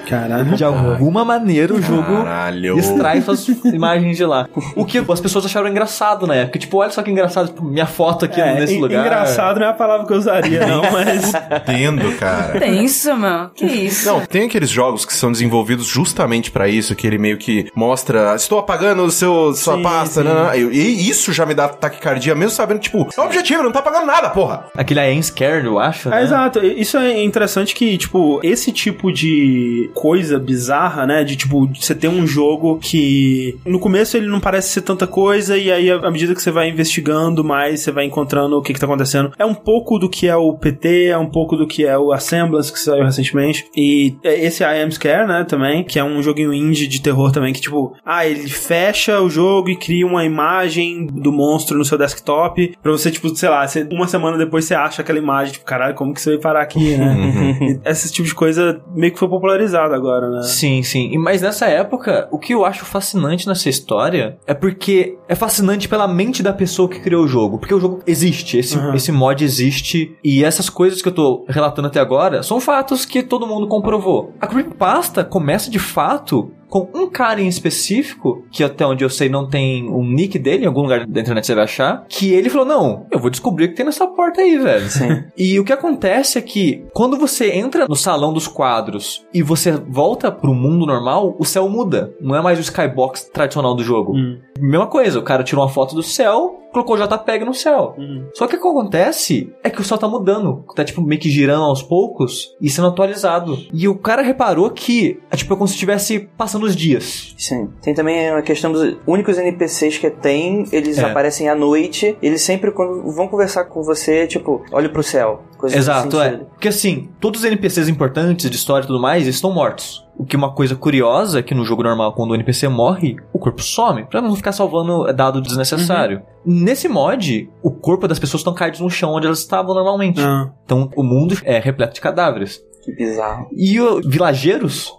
Caralho. 0.09 0.57
De 0.57 0.65
alguma 0.65 1.25
maneira 1.25 1.75
o 1.75 1.83
jogo 1.83 2.25
Caralho. 2.25 2.79
extrai 2.79 3.21
suas 3.23 3.47
imagens 3.65 4.17
de 4.17 4.25
lá. 4.25 4.49
O 4.75 4.85
que 4.85 4.99
as 4.99 5.21
pessoas 5.21 5.45
acharam 5.47 5.69
engraçado 5.69 6.27
na 6.27 6.35
época. 6.35 6.59
Tipo, 6.59 6.79
olha 6.79 6.91
só 6.91 7.03
que 7.03 7.11
engraçado, 7.11 7.49
tipo, 7.49 7.65
minha 7.65 7.87
foto 7.87 8.25
aqui 8.25 8.41
É, 8.41 8.55
nesse 8.55 8.75
en- 8.75 8.81
lugar. 8.81 9.05
engraçado 9.05 9.61
não 9.61 9.67
é 9.67 9.71
a 9.71 9.75
palavra 9.75 10.07
que 10.07 10.13
eu 10.13 10.17
usaria, 10.17 10.67
não, 10.67 10.83
mas. 10.91 11.33
Tendo, 11.67 12.13
cara. 12.17 12.59
Tenso, 12.59 13.17
meu. 13.17 13.49
Que 13.55 13.67
isso? 13.67 14.07
Não, 14.09 14.21
tem 14.21 14.47
aqueles 14.47 14.71
jogos 14.71 15.05
que 15.05 15.13
são 15.15 15.31
desenvolvidos 15.33 15.87
justamente 15.87 16.51
pra 16.51 16.69
isso, 16.69 16.95
que 16.95 17.07
ele 17.07 17.19
meio 17.19 17.37
que 17.39 17.71
mostra, 17.75 18.35
estou 18.35 18.59
apagando 18.59 19.03
o 19.03 19.11
seu, 19.11 19.53
sua 19.55 19.77
Sim, 19.77 19.83
pasta, 19.83 20.23
sim. 20.23 20.29
né, 20.29 20.35
né, 20.35 20.59
e 20.59 21.09
isso 21.11 21.33
já 21.33 21.45
me 21.47 21.55
dá 21.55 21.69
taquicardia, 21.69 22.35
mesmo 22.35 22.51
sabendo, 22.51 22.81
tipo, 22.81 23.09
é 23.17 23.21
o 23.21 23.25
objetivo, 23.25 23.63
não 23.63 23.73
tá 23.73 23.81
apagando 23.81 24.07
nada, 24.07 24.31
porra. 24.31 24.67
Aquele 24.77 25.01
am 25.01 25.23
scared, 25.23 25.67
eu 25.67 25.79
acho. 25.79 26.09
É, 26.09 26.13
né? 26.13 26.23
exato. 26.23 26.59
Isso 26.65 26.97
é 26.97 27.23
interessante 27.23 27.75
que, 27.75 27.97
tipo, 27.99 28.41
esse 28.43 28.73
tipo 28.73 29.13
de 29.13 29.91
coisa 29.99 30.39
bizarra, 30.39 31.05
né? 31.05 31.25
De 31.25 31.35
tipo, 31.35 31.69
você 31.75 31.93
ter 31.93 32.07
um 32.07 32.25
jogo 32.25 32.79
que 32.79 33.59
no 33.67 33.81
começo 33.81 34.17
ele 34.17 34.29
não 34.29 34.39
parece 34.39 34.69
ser 34.69 34.83
tanta 34.83 35.09
coisa, 35.09 35.59
e 35.59 35.73
aí 35.73 35.91
à 35.91 36.09
medida 36.09 36.37
que 36.37 36.41
você 36.41 36.53
vai 36.53 36.69
investigando 36.69 37.43
mais, 37.43 37.81
você 37.81 37.91
vai 37.91 38.05
encontrando 38.05 38.57
o 38.57 38.63
que, 38.63 38.73
que 38.73 38.79
tá 38.79 38.87
acontecendo. 38.87 39.33
É 39.37 39.45
um 39.45 39.55
pouco 39.55 39.99
do 39.99 40.09
que 40.09 40.29
é 40.29 40.37
o 40.37 40.55
PT, 40.55 41.07
é 41.07 41.19
um 41.19 41.29
pouco 41.29 41.57
do 41.57 41.67
que 41.67 41.85
é 41.85 41.99
o 41.99 42.13
Assemblance 42.13 42.73
que 42.73 42.79
saiu 42.79 43.05
recentemente. 43.05 43.67
E 43.77 44.15
esse 44.23 44.63
I 44.63 44.83
Am 44.83 44.91
Scare, 44.93 45.27
né, 45.27 45.43
também, 45.43 45.83
que 45.83 45.99
é 45.99 46.05
um 46.05 46.23
joguinho 46.23 46.55
indie 46.55 46.87
de 46.87 47.03
terror 47.03 47.33
também, 47.33 47.53
que 47.53 47.61
tipo, 47.61 47.97
ah, 48.07 48.25
ele 48.25 48.49
fecha 48.49 49.21
o 49.21 49.29
jogo 49.29 49.69
e 49.69 49.77
cria 49.77 50.07
uma 50.07 50.25
imagem 50.25 51.07
do 51.07 51.33
monstro 51.33 51.77
no 51.77 51.85
seu 51.85 51.99
desktop, 51.99 52.77
pra 52.81 52.93
você, 52.93 53.11
tipo, 53.11 53.35
sei 53.35 53.49
lá, 53.49 53.67
uma 53.91 54.07
semana 54.07 54.39
depois 54.39 54.65
você 54.65 54.77
acha 54.77 55.03
aquela 55.03 55.19
imagem, 55.19 55.55
tipo, 55.55 55.65
caralho, 55.65 55.97
como 55.97 56.15
que 56.15 56.21
você 56.21 56.31
vai 56.31 56.39
parar 56.39 56.63
aqui, 56.63 56.97
né? 56.97 57.81
Esse 57.85 58.13
tipo 58.13 58.29
de 58.29 58.35
coisa 58.35 58.81
meio 58.95 59.13
que 59.13 59.19
foi 59.19 59.29
popularizado 59.29 59.88
agora, 59.95 60.31
né? 60.31 60.43
Sim, 60.43 60.83
sim. 60.83 61.11
E, 61.13 61.19
mas 61.19 61.43
nessa 61.43 61.67
época, 61.67 62.29
o 62.31 62.39
que 62.39 62.55
eu 62.55 62.65
acho 62.65 62.85
fascinante 62.85 63.47
nessa 63.47 63.69
história 63.69 64.39
é 64.47 64.55
porque 64.55 65.17
é 65.29 65.35
fascinante 65.35 65.89
pela 65.89 66.09
mente 66.09 66.43
da 66.43 66.53
pessoa 66.53 66.89
que 66.89 67.01
criou 67.01 67.25
o 67.25 67.29
jogo. 67.29 67.59
Porque 67.59 67.75
o 67.75 67.81
jogo 67.81 68.01
existe, 68.07 68.59
esse, 68.59 68.77
uhum. 68.77 68.95
esse 68.95 69.13
mod 69.13 69.45
existe, 69.45 70.17
e 70.23 70.45
essas 70.45 70.69
coisas 70.69 71.03
que 71.03 71.09
eu 71.09 71.13
tô 71.13 71.45
relatando 71.49 71.89
até 71.89 72.01
agora 72.01 72.43
são 72.43 72.61
fatos 72.61 73.05
que 73.05 73.23
todo 73.23 73.47
mundo 73.47 73.67
comprovou. 73.67 74.33
A 74.41 74.47
Creepypasta 74.47 75.25
começa 75.25 75.71
de 75.71 75.79
fato 75.79 76.51
com 76.69 76.89
um 76.95 77.09
cara 77.09 77.41
em 77.41 77.49
específico, 77.49 78.45
que 78.51 78.63
até 78.63 78.87
onde 78.87 79.05
eu 79.05 79.11
sei 79.11 79.29
não 79.29 79.49
tem 79.49 79.89
um 79.89 80.05
nick 80.05 80.39
dele, 80.39 80.65
em 80.65 80.67
algum 80.67 80.83
lugar 80.83 81.07
da 81.07 81.21
internet 81.21 81.47
você 81.47 81.55
vai 81.55 81.65
achar, 81.65 82.05
que 82.09 82.33
ele 82.33 82.51
falou: 82.51 82.67
Não, 82.67 83.07
eu 83.11 83.19
vou 83.19 83.31
descobrir 83.31 83.67
o 83.67 83.69
que 83.69 83.75
tem 83.75 83.87
nessa 83.87 84.07
porta 84.07 84.41
aí, 84.41 84.59
velho. 84.59 84.89
Sim. 84.89 85.25
E 85.37 85.59
o 85.59 85.65
que 85.65 85.73
acontece 85.73 86.39
é 86.39 86.43
que 86.43 86.85
quando 86.93 87.17
você 87.17 87.53
entra 87.53 87.87
no 87.89 87.97
salão 87.97 88.33
dos 88.33 88.49
quadros 88.49 89.25
e 89.33 89.43
você 89.43 89.73
volta 89.73 90.33
pro 90.33 90.55
mundo 90.55 90.87
normal, 90.87 91.37
o 91.39 91.45
céu 91.45 91.69
muda. 91.69 92.13
Não 92.21 92.35
é 92.35 92.43
mais 92.43 92.59
o 92.59 92.63
skybox 92.63 93.31
tradicional 93.33 93.75
do 93.75 93.83
jogo. 93.83 94.15
Hum. 94.17 94.39
Mesma 94.59 94.87
coisa, 94.87 95.19
o 95.19 95.23
cara 95.23 95.45
tirou 95.45 95.65
uma 95.65 95.71
foto 95.71 95.95
do 95.95 96.03
céu, 96.03 96.59
colocou 96.73 96.97
o 96.97 96.99
JPEG 96.99 97.45
no 97.45 97.55
céu. 97.55 97.95
Uhum. 97.97 98.29
Só 98.35 98.47
que 98.47 98.57
o 98.57 98.61
que 98.61 98.69
acontece 98.69 99.53
é 99.63 99.71
que 99.71 99.81
o 99.81 99.85
céu 99.85 99.99
tá 99.99 100.09
mudando. 100.09 100.65
Tá, 100.75 100.85
tipo, 100.85 101.01
meio 101.01 101.21
que 101.21 101.31
girando 101.31 101.65
aos 101.65 101.83
poucos 101.83 102.55
e 102.61 102.69
sendo 102.69 102.89
atualizado. 102.89 103.59
E 103.73 103.89
o 103.89 103.97
cara 103.97 104.23
reparou 104.23 104.71
que 104.71 105.21
é 105.31 105.37
tipo 105.37 105.57
como 105.57 105.69
se 105.69 105.75
estivesse 105.75 106.29
passando 106.37 106.58
os 106.65 106.77
dias. 106.77 107.35
Sim. 107.37 107.69
Tem 107.83 107.95
também 107.95 108.31
a 108.31 108.43
questão 108.43 108.73
dos 108.73 108.97
únicos 109.07 109.39
NPCs 109.39 109.99
que 109.99 110.11
tem, 110.11 110.67
eles 110.73 110.99
é. 110.99 111.05
aparecem 111.05 111.49
à 111.49 111.55
noite, 111.55 112.17
eles 112.23 112.43
sempre 112.43 112.71
quando 112.71 113.11
vão 113.11 113.29
conversar 113.29 113.65
com 113.65 113.83
você, 113.83 114.27
tipo, 114.27 114.65
olhe 114.73 114.89
pro 114.89 115.03
céu. 115.03 115.43
Exato, 115.65 116.21
é. 116.21 116.37
Porque 116.37 116.69
assim, 116.69 117.09
todos 117.21 117.41
os 117.41 117.47
NPCs 117.47 117.89
importantes 117.89 118.49
de 118.49 118.57
história 118.57 118.85
e 118.85 118.87
tudo 118.87 119.01
mais 119.01 119.27
estão 119.27 119.53
mortos. 119.53 120.07
O 120.17 120.25
que 120.25 120.35
é 120.35 120.39
uma 120.39 120.53
coisa 120.53 120.75
curiosa 120.75 121.39
é 121.39 121.43
que 121.43 121.55
no 121.55 121.65
jogo 121.65 121.83
normal, 121.83 122.13
quando 122.13 122.33
o 122.33 122.35
NPC 122.35 122.69
morre, 122.69 123.17
o 123.33 123.39
corpo 123.39 123.63
some, 123.63 124.05
pra 124.05 124.21
não 124.21 124.35
ficar 124.35 124.53
salvando 124.53 125.13
dado 125.13 125.41
desnecessário. 125.41 126.23
Uhum. 126.45 126.63
Nesse 126.65 126.89
mod, 126.89 127.49
o 127.63 127.71
corpo 127.71 128.09
das 128.09 128.19
pessoas 128.19 128.41
estão 128.41 128.53
caídos 128.53 128.81
no 128.81 128.91
chão 128.91 129.13
onde 129.13 129.27
elas 129.27 129.39
estavam 129.39 129.75
normalmente. 129.75 130.21
Uhum. 130.21 130.51
Então 130.65 130.91
o 130.97 131.03
mundo 131.05 131.39
é 131.45 131.59
repleto 131.59 131.95
de 131.95 132.01
cadáveres. 132.01 132.61
Que 132.89 132.95
bizarro. 132.95 133.49
E 133.55 133.79
os 133.79 134.07
villageiros 134.07 134.91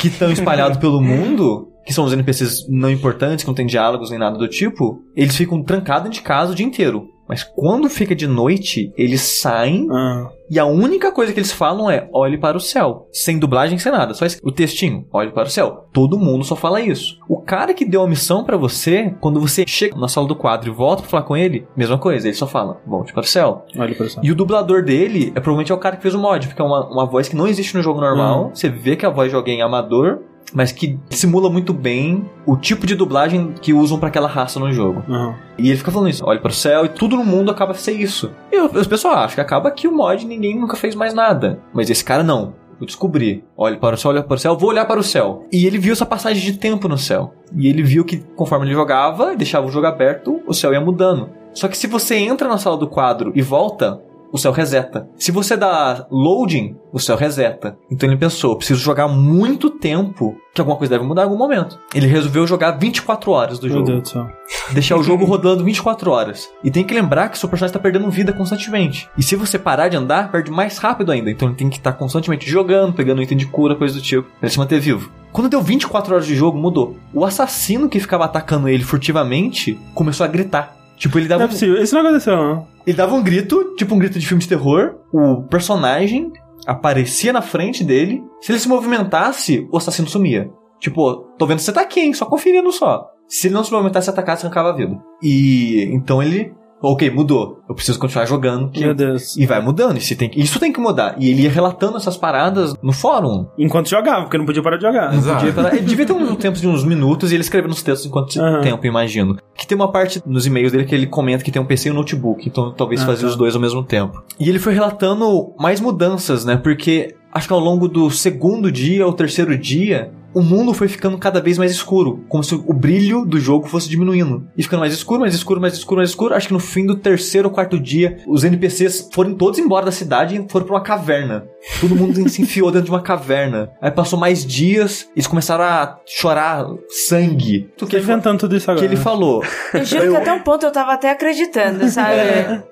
que 0.00 0.08
estão 0.08 0.32
espalhados 0.32 0.78
pelo 0.78 1.00
mundo, 1.00 1.68
que 1.84 1.92
são 1.92 2.04
os 2.04 2.12
NPCs 2.12 2.66
não 2.70 2.90
importantes, 2.90 3.44
que 3.44 3.48
não 3.48 3.54
tem 3.54 3.66
diálogos 3.66 4.08
nem 4.08 4.18
nada 4.18 4.38
do 4.38 4.48
tipo, 4.48 5.02
eles 5.14 5.36
ficam 5.36 5.62
trancados 5.62 6.10
de 6.10 6.22
casa 6.22 6.52
o 6.52 6.54
dia 6.54 6.64
inteiro. 6.64 7.06
Mas 7.32 7.44
quando 7.44 7.88
fica 7.88 8.14
de 8.14 8.26
noite, 8.26 8.92
eles 8.94 9.22
saem 9.22 9.88
ah. 9.90 10.28
e 10.50 10.58
a 10.58 10.66
única 10.66 11.10
coisa 11.10 11.32
que 11.32 11.38
eles 11.38 11.50
falam 11.50 11.90
é 11.90 12.06
olhe 12.12 12.36
para 12.36 12.58
o 12.58 12.60
céu. 12.60 13.08
Sem 13.10 13.38
dublagem, 13.38 13.78
sem 13.78 13.90
nada. 13.90 14.12
Só 14.12 14.26
o 14.42 14.52
textinho, 14.52 15.06
olhe 15.10 15.30
para 15.30 15.48
o 15.48 15.50
céu. 15.50 15.86
Todo 15.94 16.18
mundo 16.18 16.44
só 16.44 16.54
fala 16.54 16.82
isso. 16.82 17.16
O 17.26 17.40
cara 17.40 17.72
que 17.72 17.86
deu 17.86 18.02
a 18.02 18.06
missão 18.06 18.44
para 18.44 18.58
você, 18.58 19.14
quando 19.18 19.40
você 19.40 19.64
chega 19.66 19.96
na 19.96 20.08
sala 20.08 20.28
do 20.28 20.36
quadro 20.36 20.70
e 20.70 20.74
volta 20.74 21.00
pra 21.00 21.10
falar 21.10 21.22
com 21.22 21.34
ele, 21.34 21.66
mesma 21.74 21.96
coisa, 21.96 22.28
ele 22.28 22.36
só 22.36 22.46
fala, 22.46 22.82
volte 22.86 23.14
para 23.14 23.22
o 23.22 23.26
céu. 23.26 23.64
Olhe 23.78 23.94
para 23.94 24.04
o 24.04 24.10
céu. 24.10 24.22
E 24.22 24.30
o 24.30 24.34
dublador 24.34 24.84
dele 24.84 25.32
é 25.34 25.40
provavelmente 25.40 25.72
é 25.72 25.74
o 25.74 25.78
cara 25.78 25.96
que 25.96 26.02
fez 26.02 26.14
o 26.14 26.18
mod, 26.18 26.46
porque 26.46 26.60
é 26.60 26.64
uma, 26.66 26.86
uma 26.86 27.06
voz 27.06 27.30
que 27.30 27.36
não 27.36 27.48
existe 27.48 27.74
no 27.74 27.82
jogo 27.82 27.98
normal. 27.98 28.44
Uhum. 28.44 28.54
Você 28.54 28.68
vê 28.68 28.94
que 28.94 29.06
a 29.06 29.10
voz 29.10 29.30
de 29.30 29.36
alguém 29.36 29.60
é 29.60 29.62
amador, 29.62 30.20
mas 30.54 30.72
que 30.72 30.98
simula 31.10 31.48
muito 31.50 31.72
bem 31.72 32.24
o 32.46 32.56
tipo 32.56 32.86
de 32.86 32.94
dublagem 32.94 33.54
que 33.60 33.72
usam 33.72 33.98
para 33.98 34.08
aquela 34.08 34.28
raça 34.28 34.60
no 34.60 34.72
jogo. 34.72 35.02
Uhum. 35.08 35.34
E 35.58 35.68
ele 35.68 35.78
fica 35.78 35.90
falando 35.90 36.10
isso, 36.10 36.24
olha 36.26 36.40
para 36.40 36.50
o 36.50 36.54
céu 36.54 36.84
e 36.84 36.88
tudo 36.88 37.16
no 37.16 37.24
mundo 37.24 37.50
acaba 37.50 37.74
ser 37.74 37.92
isso. 37.92 38.32
E 38.50 38.58
os 38.58 38.86
pessoal 38.86 39.14
acham 39.14 39.34
que 39.34 39.40
acaba 39.40 39.70
que 39.70 39.88
o 39.88 39.92
mod 39.92 40.26
ninguém 40.26 40.58
nunca 40.58 40.76
fez 40.76 40.94
mais 40.94 41.14
nada. 41.14 41.60
Mas 41.72 41.90
esse 41.90 42.04
cara 42.04 42.22
não. 42.22 42.54
Eu 42.80 42.86
descobri. 42.86 43.44
Olha 43.56 43.76
para 43.76 43.94
o 43.94 43.98
céu, 43.98 44.10
olha 44.10 44.22
para 44.22 44.34
o 44.34 44.38
céu, 44.38 44.56
vou 44.56 44.70
olhar 44.70 44.84
para 44.84 44.98
o 44.98 45.04
céu. 45.04 45.46
E 45.52 45.66
ele 45.66 45.78
viu 45.78 45.92
essa 45.92 46.04
passagem 46.04 46.42
de 46.42 46.58
tempo 46.58 46.88
no 46.88 46.98
céu. 46.98 47.32
E 47.56 47.68
ele 47.68 47.82
viu 47.82 48.04
que 48.04 48.18
conforme 48.34 48.66
ele 48.66 48.74
jogava, 48.74 49.36
deixava 49.36 49.66
o 49.66 49.70
jogo 49.70 49.86
aberto, 49.86 50.40
o 50.46 50.52
céu 50.52 50.72
ia 50.72 50.80
mudando. 50.80 51.30
Só 51.54 51.68
que 51.68 51.76
se 51.76 51.86
você 51.86 52.16
entra 52.16 52.48
na 52.48 52.58
sala 52.58 52.76
do 52.76 52.88
quadro 52.88 53.30
e 53.34 53.42
volta, 53.42 54.00
o 54.32 54.38
céu 54.38 54.50
reseta. 54.50 55.06
Se 55.16 55.30
você 55.30 55.56
dá 55.56 56.06
loading, 56.10 56.74
o 56.90 56.98
céu 56.98 57.16
reseta. 57.16 57.76
Então 57.90 58.08
ele 58.08 58.18
pensou, 58.18 58.56
preciso 58.56 58.80
jogar 58.80 59.06
muito 59.06 59.68
tempo, 59.68 60.34
que 60.54 60.60
alguma 60.60 60.76
coisa 60.76 60.94
deve 60.94 61.06
mudar 61.06 61.22
em 61.22 61.24
algum 61.24 61.36
momento. 61.36 61.78
Ele 61.94 62.06
resolveu 62.06 62.46
jogar 62.46 62.72
24 62.72 63.30
horas 63.30 63.58
do 63.58 63.68
jogo. 63.68 63.84
Meu 63.84 63.96
Deus 63.96 64.02
do 64.02 64.08
céu. 64.08 64.26
Deixar 64.72 64.96
o 64.96 65.02
jogo 65.04 65.26
rodando 65.26 65.62
24 65.62 66.10
horas. 66.10 66.50
E 66.64 66.70
tem 66.70 66.82
que 66.82 66.94
lembrar 66.94 67.28
que 67.28 67.38
seu 67.38 67.48
personagem 67.48 67.72
está 67.72 67.78
perdendo 67.78 68.10
vida 68.10 68.32
constantemente. 68.32 69.08
E 69.16 69.22
se 69.22 69.36
você 69.36 69.58
parar 69.58 69.88
de 69.88 69.96
andar, 69.96 70.32
perde 70.32 70.50
mais 70.50 70.78
rápido 70.78 71.12
ainda. 71.12 71.30
Então 71.30 71.48
ele 71.48 71.56
tem 71.56 71.68
que 71.68 71.76
estar 71.76 71.92
tá 71.92 71.98
constantemente 71.98 72.48
jogando, 72.48 72.94
pegando 72.94 73.22
item 73.22 73.36
de 73.36 73.46
cura, 73.46 73.76
coisa 73.76 73.94
do 73.94 74.00
tipo, 74.00 74.22
pra 74.22 74.46
ele 74.46 74.50
se 74.50 74.58
manter 74.58 74.80
vivo. 74.80 75.12
Quando 75.30 75.48
deu 75.48 75.62
24 75.62 76.14
horas 76.14 76.26
de 76.26 76.34
jogo, 76.34 76.58
mudou. 76.58 76.96
O 77.12 77.24
assassino 77.24 77.88
que 77.88 78.00
ficava 78.00 78.24
atacando 78.24 78.68
ele 78.68 78.84
furtivamente 78.84 79.78
começou 79.94 80.24
a 80.24 80.28
gritar. 80.28 80.81
Tipo, 81.02 81.18
ele 81.18 81.26
dava. 81.26 81.40
Não 81.40 81.46
é 81.46 81.50
possível, 81.50 81.82
isso 81.82 81.96
não 81.96 82.02
aconteceu, 82.02 82.36
não. 82.36 82.64
Ele 82.86 82.96
dava 82.96 83.12
um 83.12 83.24
grito, 83.24 83.74
tipo 83.74 83.92
um 83.92 83.98
grito 83.98 84.20
de 84.20 84.26
filme 84.26 84.40
de 84.40 84.48
terror. 84.48 85.00
O 85.12 85.42
personagem 85.42 86.30
aparecia 86.64 87.32
na 87.32 87.42
frente 87.42 87.82
dele. 87.82 88.22
Se 88.40 88.52
ele 88.52 88.60
se 88.60 88.68
movimentasse, 88.68 89.66
o 89.72 89.76
assassino 89.76 90.06
sumia. 90.06 90.48
Tipo, 90.78 91.24
tô 91.36 91.44
vendo 91.44 91.56
que 91.56 91.64
você 91.64 91.72
tá 91.72 91.80
aqui, 91.80 91.98
hein? 91.98 92.14
Só 92.14 92.24
conferindo 92.24 92.70
só. 92.70 93.04
Se 93.26 93.48
ele 93.48 93.54
não 93.54 93.64
se 93.64 93.72
movimentasse, 93.72 94.10
atacasse, 94.10 94.46
arrancava 94.46 94.68
a 94.70 94.76
vida. 94.76 94.96
E 95.20 95.90
então 95.92 96.22
ele 96.22 96.54
ok, 96.82 97.10
mudou. 97.10 97.60
Eu 97.68 97.74
preciso 97.74 97.98
continuar 97.98 98.26
jogando. 98.26 98.70
Que... 98.70 98.80
Meu 98.80 98.94
Deus. 98.94 99.36
E 99.36 99.46
vai 99.46 99.60
mudando. 99.60 99.96
Isso 99.96 100.16
tem, 100.16 100.28
que, 100.28 100.40
isso 100.40 100.58
tem 100.58 100.72
que 100.72 100.80
mudar. 100.80 101.16
E 101.18 101.30
ele 101.30 101.42
ia 101.42 101.50
relatando 101.50 101.96
essas 101.96 102.16
paradas 102.16 102.74
no 102.82 102.92
fórum. 102.92 103.46
Enquanto 103.56 103.88
jogava, 103.88 104.22
porque 104.22 104.38
não 104.38 104.44
podia 104.44 104.62
parar 104.62 104.76
de 104.76 104.82
jogar. 104.82 105.12
Não 105.12 105.22
podia 105.22 105.52
parar. 105.52 105.74
Ele 105.74 105.86
devia 105.86 106.06
ter 106.06 106.12
um 106.12 106.34
tempo 106.34 106.58
de 106.58 106.66
uns 106.66 106.84
minutos 106.84 107.30
e 107.30 107.36
ele 107.36 107.42
escrevendo 107.42 107.70
nos 107.70 107.82
textos 107.82 108.06
enquanto 108.06 108.36
uhum. 108.36 108.60
tempo, 108.60 108.86
imagino. 108.86 109.36
Que 109.56 109.66
tem 109.66 109.76
uma 109.76 109.90
parte 109.90 110.22
nos 110.26 110.46
e-mails 110.46 110.72
dele 110.72 110.84
que 110.84 110.94
ele 110.94 111.06
comenta 111.06 111.44
que 111.44 111.50
tem 111.50 111.62
um 111.62 111.64
PC 111.64 111.88
e 111.88 111.92
um 111.92 111.94
notebook. 111.94 112.46
Então 112.46 112.72
talvez 112.72 113.02
ah, 113.02 113.06
fazia 113.06 113.26
tá. 113.26 113.28
os 113.28 113.36
dois 113.36 113.54
ao 113.54 113.60
mesmo 113.60 113.82
tempo. 113.82 114.22
E 114.38 114.48
ele 114.48 114.58
foi 114.58 114.74
relatando 114.74 115.52
mais 115.58 115.80
mudanças, 115.80 116.44
né? 116.44 116.56
Porque 116.56 117.14
acho 117.32 117.46
que 117.46 117.54
ao 117.54 117.60
longo 117.60 117.88
do 117.88 118.10
segundo 118.10 118.70
dia 118.70 119.06
ou 119.06 119.12
terceiro 119.12 119.56
dia, 119.56 120.12
o 120.34 120.42
mundo 120.42 120.72
foi 120.72 120.88
ficando 120.88 121.18
cada 121.18 121.40
vez 121.40 121.58
mais 121.58 121.70
escuro, 121.70 122.24
como 122.28 122.42
se 122.42 122.54
o 122.54 122.72
brilho 122.72 123.24
do 123.24 123.38
jogo 123.38 123.68
fosse 123.68 123.88
diminuindo. 123.88 124.46
E 124.56 124.62
ficando 124.62 124.80
mais 124.80 124.92
escuro, 124.92 125.20
mais 125.20 125.34
escuro, 125.34 125.60
mais 125.60 125.74
escuro, 125.74 125.98
mais 125.98 126.10
escuro. 126.10 126.34
Acho 126.34 126.48
que 126.48 126.52
no 126.52 126.58
fim 126.58 126.86
do 126.86 126.96
terceiro 126.96 127.48
ou 127.48 127.54
quarto 127.54 127.78
dia, 127.78 128.18
os 128.26 128.44
NPCs 128.44 129.08
foram 129.12 129.34
todos 129.34 129.58
embora 129.58 129.86
da 129.86 129.92
cidade 129.92 130.36
e 130.36 130.48
foram 130.50 130.66
pra 130.66 130.76
uma 130.76 130.82
caverna. 130.82 131.46
Todo 131.80 131.94
mundo 131.94 132.28
se 132.28 132.42
enfiou 132.42 132.70
dentro 132.70 132.86
de 132.86 132.90
uma 132.90 133.02
caverna. 133.02 133.70
Aí 133.80 133.90
passou 133.90 134.18
mais 134.18 134.44
dias, 134.44 135.08
eles 135.14 135.26
começaram 135.26 135.64
a 135.64 135.98
chorar 136.06 136.66
sangue. 136.88 137.70
Tu 137.76 137.86
que 137.86 137.98
inventando 137.98 138.40
tudo 138.40 138.56
isso 138.56 138.70
agora. 138.70 138.86
Que 138.86 138.92
ele 138.92 139.00
falou. 139.00 139.44
Eu 139.72 139.84
juro 139.84 140.10
que 140.10 140.16
até 140.16 140.32
um 140.32 140.40
ponto 140.40 140.64
eu 140.64 140.72
tava 140.72 140.92
até 140.92 141.10
acreditando, 141.10 141.88
sabe? 141.88 142.14
É. 142.14 142.62